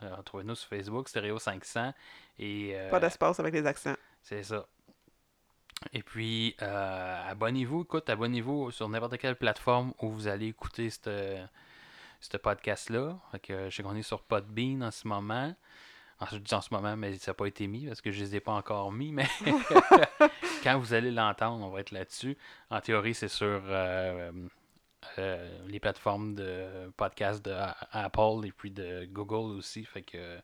Retrouvez-nous 0.00 0.54
sur 0.54 0.68
Facebook, 0.68 1.08
Stereo 1.08 1.38
500. 1.38 1.92
Et, 2.38 2.76
Pas 2.90 3.00
d'espace 3.00 3.38
avec 3.40 3.54
les 3.54 3.66
accents. 3.66 3.94
c'est 4.22 4.42
ça. 4.42 4.66
Et 5.92 6.02
puis, 6.02 6.56
euh, 6.62 7.30
abonnez-vous, 7.30 7.82
écoute, 7.82 8.08
abonnez-vous 8.08 8.70
sur 8.70 8.88
n'importe 8.88 9.18
quelle 9.18 9.36
plateforme 9.36 9.92
où 10.00 10.10
vous 10.10 10.28
allez 10.28 10.46
écouter 10.46 10.90
ce 10.90 11.44
ce 12.32 12.36
podcast-là. 12.36 13.18
Fait 13.32 13.38
que 13.38 13.70
je 13.70 13.76
sais 13.76 13.82
qu'on 13.82 13.96
est 13.96 14.02
sur 14.02 14.22
Podbean 14.22 14.82
en 14.82 14.90
ce 14.90 15.06
moment. 15.06 15.54
En, 16.20 16.26
je 16.26 16.38
dis 16.38 16.54
en 16.54 16.60
ce 16.60 16.72
moment, 16.72 16.96
mais 16.96 17.16
ça 17.18 17.32
n'a 17.32 17.34
pas 17.34 17.46
été 17.46 17.66
mis 17.66 17.86
parce 17.86 18.00
que 18.00 18.10
je 18.10 18.20
ne 18.20 18.24
les 18.24 18.36
ai 18.36 18.40
pas 18.40 18.52
encore 18.52 18.92
mis. 18.92 19.12
Mais 19.12 19.26
quand 20.64 20.78
vous 20.78 20.94
allez 20.94 21.10
l'entendre, 21.10 21.64
on 21.64 21.70
va 21.70 21.80
être 21.80 21.90
là-dessus. 21.90 22.36
En 22.70 22.80
théorie, 22.80 23.14
c'est 23.14 23.28
sur 23.28 23.62
euh, 23.66 24.32
euh, 25.18 25.58
les 25.66 25.80
plateformes 25.80 26.34
de 26.34 26.90
podcast 26.96 27.44
de 27.44 27.54
Apple 27.92 28.46
et 28.46 28.52
puis 28.52 28.70
de 28.70 29.06
Google 29.10 29.56
aussi. 29.56 29.84
Fait 29.84 30.02
que 30.02 30.38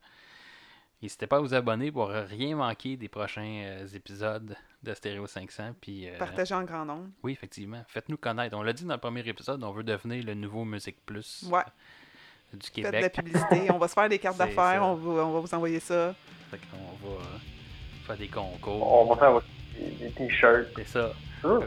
n'hésitez 1.03 1.27
pas 1.27 1.37
à 1.37 1.41
vous 1.41 1.55
abonner 1.55 1.91
pour 1.91 2.09
rien 2.09 2.57
manquer 2.57 2.97
des 2.97 3.09
prochains 3.09 3.63
euh, 3.65 3.87
épisodes 3.95 4.57
de 4.83 4.95
Stereo 4.95 5.27
500. 5.27 5.75
Puis, 5.81 6.09
euh, 6.09 6.19
Partagez 6.19 6.55
en 6.55 6.63
grand 6.65 6.85
nombre. 6.85 7.09
oui, 7.23 7.33
effectivement. 7.33 7.83
Faites-nous 7.89 8.17
connaître. 8.17 8.57
On 8.57 8.63
l'a 8.63 8.73
dit 8.73 8.85
dans 8.85 8.95
le 8.95 9.01
premier 9.01 9.27
épisode, 9.29 9.63
on 9.65 9.71
veut 9.73 9.83
devenir 9.85 10.25
le 10.25 10.35
nouveau 10.35 10.65
Musique 10.65 11.05
Plus 11.05 11.45
Ouais. 11.51 11.61
euh, 12.55 12.57
du 12.57 12.67
Faites 12.67 12.77
de 12.77 12.83
la 12.99 13.09
Québec. 13.09 13.15
publicité. 13.15 13.71
on 13.73 13.79
va 13.79 13.89
se 13.89 13.95
faire 13.95 14.09
des 14.09 14.19
cartes 14.19 14.39
d'affaires. 14.39 14.83
On 14.85 14.95
va, 14.95 15.25
on 15.25 15.33
va 15.33 15.41
vous 15.41 15.55
envoyer 15.55 15.81
ça. 15.81 16.15
Fait 16.51 16.59
qu'on 16.71 17.09
va 17.09 17.23
faire 18.07 18.17
des 18.17 18.29
concours. 18.29 18.93
On 18.93 19.15
va 19.15 19.17
faire 19.17 19.41
des 19.79 20.11
t-shirts. 20.13 20.69
C'est 20.77 20.89
ça. 20.89 21.13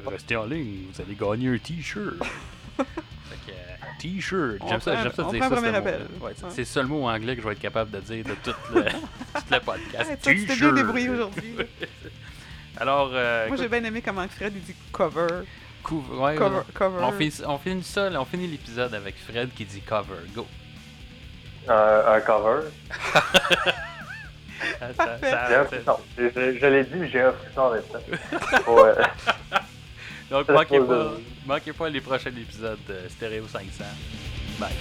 Restez 0.06 0.36
en 0.36 0.46
ligne, 0.46 0.86
vous 0.92 1.02
allez 1.02 1.16
gagner 1.16 1.50
un 1.50 1.58
t-shirt. 1.58 2.18
fait 2.78 2.84
que, 2.84 3.52
euh, 3.52 3.63
t-shirt. 4.00 4.58
J'aime 4.68 4.82
ça, 4.82 4.96
j'aime 5.04 5.12
ça 5.14 5.24
dire 5.24 5.40
ça. 5.42 5.46
un 5.46 5.50
ce 5.50 5.54
premier 5.56 5.68
mot-là. 5.68 5.78
appel. 5.78 6.02
Ouais, 6.22 6.32
c'est- 6.36 6.44
Ouais. 6.46 6.50
c'est 6.52 6.62
le 6.62 6.66
seul 6.66 6.86
mot 6.88 7.08
anglais 7.08 7.36
que 7.36 7.42
je 7.42 7.48
vais 7.48 7.54
être 7.54 7.60
capable 7.62 7.92
de 7.92 8.00
dire 8.00 8.24
de 8.26 8.34
tout 8.44 8.54
le, 8.74 8.84
tout 9.34 9.44
le 9.52 9.60
podcast. 9.60 10.10
Hey, 10.12 10.18
toi, 10.18 10.34
tu 10.34 10.46
t'es 10.46 10.56
bien 10.56 10.72
débrouillé 10.74 11.10
aujourd'hui. 11.10 11.56
Alors, 12.78 13.12
euh, 13.14 13.48
Moi, 13.48 13.58
j'ai 13.58 13.68
bien 13.68 13.84
aimé 13.84 14.02
comment 14.02 14.28
Fred 14.28 14.54
il 14.56 14.62
dit 14.64 14.76
cover. 14.92 15.28
ouais, 15.92 16.36
Cover. 16.36 16.62
cover. 16.74 16.98
On 17.04 17.12
finit, 17.12 17.34
on 17.46 17.58
finit 17.58 17.84
ça, 17.84 18.10
on 18.20 18.26
finit 18.26 18.48
l'épisode 18.48 18.94
avec 18.96 19.16
Fred 19.18 19.54
qui 19.54 19.66
dit 19.66 19.82
cover. 19.82 20.16
Go. 20.36 20.48
Un, 21.68 22.04
un 22.16 22.20
cover. 22.22 22.68
Ça- 24.80 24.94
ça- 24.94 25.18
ça- 25.20 25.48
J'ai 25.50 25.56
un 25.56 25.64
ça- 25.64 25.66
frisson. 25.66 25.98
Je, 26.18 26.66
l'ai 26.68 26.84
dit, 26.86 26.92
mais 26.96 27.10
j'ai 27.10 27.22
un 27.22 27.34
frisson 27.34 27.62
en 27.62 27.72
même 27.74 27.84
temps. 27.84 28.72
Ouais. 28.74 28.94
Donc, 30.34 30.48
pas, 30.48 30.66
manquez 31.46 31.74
pas 31.74 31.90
les 31.90 32.02
prochains 32.02 32.32
épisodes 32.32 32.80
de 32.88 33.08
Stéréo 33.08 33.48
500. 33.48 33.84
Bye. 34.60 34.72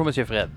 Bonjour, 0.00 0.06
Monsieur 0.08 0.24
Fred. 0.24 0.48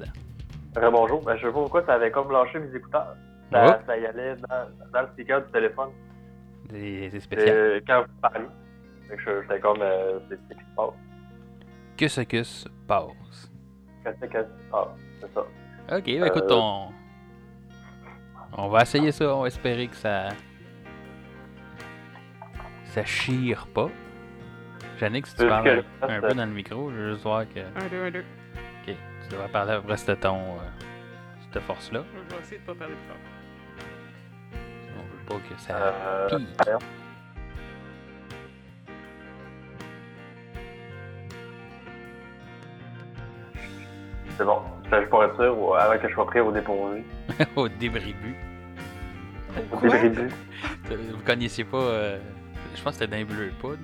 Rebonjour. 0.74 1.22
Ben, 1.22 1.36
je 1.36 1.42
sais 1.42 1.48
pas 1.48 1.52
pourquoi 1.52 1.86
ça 1.86 1.96
avait 1.96 2.12
comme 2.12 2.32
lâché 2.32 2.60
mes 2.60 2.74
écouteurs. 2.74 3.14
Oh. 3.52 3.52
Ça, 3.52 3.82
ça 3.86 3.98
y 3.98 4.06
allait 4.06 4.36
dans, 4.38 4.70
dans 4.94 5.02
le 5.02 5.08
speaker 5.10 5.42
du 5.46 5.52
téléphone. 5.52 5.90
C'est 6.72 7.10
c'est 7.12 7.20
spécial. 7.20 7.50
Euh, 7.54 7.80
quand 7.86 8.06
vous 8.06 8.40
que 9.10 9.18
je- 9.22 9.42
J'étais 9.42 9.60
comme. 9.60 9.82
Euh, 9.82 10.20
c'est 10.30 10.36
ce 10.38 10.54
qui 10.54 10.60
se 10.64 10.76
passe? 10.78 10.94
Que 11.98 12.08
ce 12.08 12.22
que 12.22 12.44
se 12.44 12.70
passe? 12.88 13.52
Qu'est-ce 14.06 14.26
que 14.32 14.38
se 14.44 14.72
passe? 14.72 14.88
C'est 15.20 15.34
ça. 15.34 15.42
Ok, 15.42 16.06
ben, 16.06 16.26
écoute, 16.26 16.44
Euh. 16.50 16.54
on... 16.56 16.88
on 18.54 18.70
va 18.70 18.84
essayer 18.84 19.12
ça. 19.12 19.36
On 19.36 19.42
va 19.42 19.48
espérer 19.48 19.88
que 19.90 19.96
ça. 19.98 20.30
Ça 22.86 23.04
chire 23.04 23.68
pas. 23.76 23.90
Jannick, 25.00 25.28
si 25.28 25.36
tu 25.36 25.46
parles 25.50 25.66
que 25.66 26.06
un, 26.06 26.22
que- 26.22 26.28
peu 26.30 26.34
dans 26.34 26.46
le 26.46 26.54
micro, 26.54 26.90
je 26.92 26.96
veux 26.96 27.12
juste 27.12 27.24
voir 27.24 27.44
que. 27.50 27.60
Un, 27.60 27.88
deux, 27.92 28.04
un, 28.06 28.12
deux. 28.12 28.24
Devrais 29.34 29.48
parler 29.50 29.72
à 29.72 29.76
peu 29.82 29.88
près 29.88 29.98
ce 29.98 30.12
ton. 30.12 30.38
euh, 30.38 30.60
cette 31.52 31.64
force-là. 31.64 32.04
Je 32.30 32.36
vais 32.36 32.42
essayer 32.42 32.58
de 32.60 32.66
pas 32.66 32.76
parler 32.76 32.94
de 32.94 33.00
fort. 33.08 33.18
On 34.98 35.02
veut 35.02 35.40
pas 35.42 35.48
que 35.50 35.60
ça. 35.62 35.76
Euh. 35.76 36.40
C'est 44.38 44.46
bon. 44.46 44.60
Ça, 44.90 45.02
je 45.02 45.08
pourrais 45.08 45.28
être 45.28 45.36
sûr 45.36 45.58
ou- 45.58 45.74
avant 45.76 45.98
que 46.00 46.08
je 46.08 46.14
sois 46.14 46.26
pris 46.26 46.40
au 46.40 46.52
dépourvu. 46.52 47.04
Au 47.56 47.68
début. 47.70 48.00
Au 49.72 49.90
début. 49.90 50.30
Vous 50.90 51.24
connaissiez 51.26 51.64
pas. 51.64 51.78
euh, 51.78 52.20
je 52.76 52.82
pense 52.82 52.94
que 52.94 53.00
c'était 53.00 53.08
dans 53.12 53.18
les 53.18 53.26
Bleu 53.26 53.52
Poudre. 53.60 53.78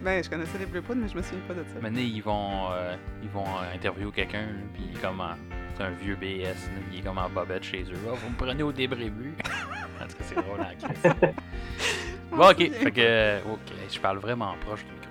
Ben, 0.00 0.22
je 0.22 0.30
connaissais 0.30 0.58
les 0.58 0.66
Bleu 0.66 0.80
Poudre, 0.80 1.00
mais 1.02 1.08
je 1.08 1.16
me 1.16 1.22
souviens 1.22 1.40
pas 1.48 1.54
de 1.54 1.64
ça. 1.64 1.80
Maintenant, 1.80 2.00
ils 2.00 2.22
vont, 2.22 2.70
euh, 2.72 2.94
ils 3.22 3.28
vont 3.28 3.44
euh, 3.46 3.74
interviewer 3.74 4.12
quelqu'un, 4.12 4.46
puis 4.72 4.84
il 4.90 4.96
est 4.96 5.00
comme 5.00 5.20
en- 5.20 5.34
C'est 5.76 5.84
un 5.84 5.90
vieux 5.90 6.16
BS, 6.16 6.44
là, 6.44 6.80
il 6.92 6.98
est 6.98 7.02
comme 7.02 7.18
en 7.18 7.28
bobette 7.28 7.62
chez 7.62 7.82
eux. 7.82 7.94
Ah, 8.08 8.12
vous 8.14 8.30
me 8.30 8.34
prenez 8.36 8.62
au 8.64 8.72
début. 8.72 8.96
en 10.00 10.06
tout 10.06 10.16
cas, 10.16 10.22
c'est 10.22 10.34
drôle 10.34 10.60
en 10.60 10.64
crise. 10.88 11.12
bon, 12.32 12.50
ok. 12.50 12.56
Fait 12.72 12.90
que. 12.90 13.00
euh, 13.00 13.38
Ok, 13.52 13.72
je 13.92 14.00
parle 14.00 14.18
vraiment 14.18 14.54
proche 14.60 14.84
du 14.84 14.92
micro. 14.92 15.08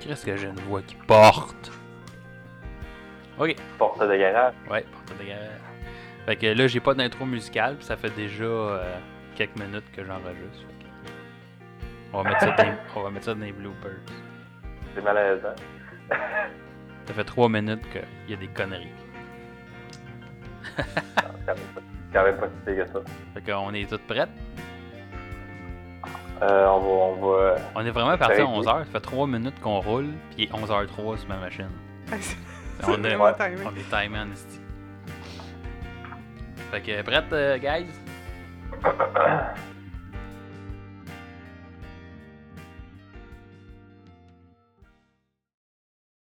Qu'est-ce 0.00 0.26
que 0.26 0.36
j'ai 0.36 0.48
une 0.48 0.60
voix 0.60 0.82
qui 0.82 0.94
porte? 1.06 1.70
Ok. 3.38 3.56
Porte 3.78 4.00
de 4.00 4.16
garage. 4.16 4.52
Ouais, 4.70 4.84
porte 4.92 5.18
de 5.18 5.24
garage. 5.26 5.48
Fait 6.26 6.36
que 6.36 6.46
là, 6.48 6.66
j'ai 6.66 6.80
pas 6.80 6.92
d'intro 6.94 7.24
musicale, 7.24 7.76
puis 7.76 7.84
ça 7.86 7.96
fait 7.96 8.14
déjà 8.14 8.44
euh, 8.44 8.94
quelques 9.36 9.58
minutes 9.58 9.90
que 9.96 10.04
j'enregistre. 10.04 10.66
On 12.12 12.22
va 12.22 12.30
mettre 12.30 12.40
ça 12.40 12.50
dans, 12.50 12.74
on 12.96 13.02
va 13.02 13.10
mettre 13.10 13.24
ça 13.26 13.34
dans 13.34 13.40
les 13.40 13.52
bloopers. 13.52 13.90
C'est 14.94 15.02
malaisant. 15.02 15.54
Ça 17.06 17.14
fait 17.14 17.24
trois 17.24 17.48
minutes 17.48 17.82
qu'il 17.90 18.30
y 18.30 18.34
a 18.34 18.36
des 18.36 18.48
conneries. 18.48 18.92
C'est 20.76 20.84
quand 22.12 22.24
même 22.24 22.36
pas- 22.38 22.46
si 22.48 22.74
pire 22.74 22.84
que 22.86 22.92
ça. 22.92 22.98
Fait 23.34 23.52
qu'on 23.52 23.72
est 23.74 23.88
toutes 23.88 24.06
prêtes? 24.06 24.28
Euh, 26.42 26.66
on 26.66 26.80
va. 26.80 26.88
On 26.88 27.14
va 27.32 27.56
On 27.76 27.84
est 27.86 27.90
vraiment 27.90 28.16
parti 28.18 28.40
à 28.40 28.44
Ok. 28.44 28.50
11h. 28.64 28.78
Ça 28.78 28.84
fait 28.92 29.00
3 29.00 29.26
minutes 29.26 29.60
qu'on 29.60 29.80
roule, 29.80 30.08
puis 30.30 30.38
il 30.38 30.44
est 30.44 30.52
11h03 30.52 31.18
sur 31.18 31.28
ma 31.28 31.36
machine. 31.36 31.70
C'est- 32.20 32.36
On 32.88 33.04
est, 33.04 33.14
on 33.16 33.28
est 33.28 33.90
timé 33.90 34.18
en 34.18 34.30
esti. 34.32 34.58
Fait 36.70 36.80
que, 36.80 37.02
prête, 37.02 37.32
euh, 37.32 37.58
guys? 37.58 37.86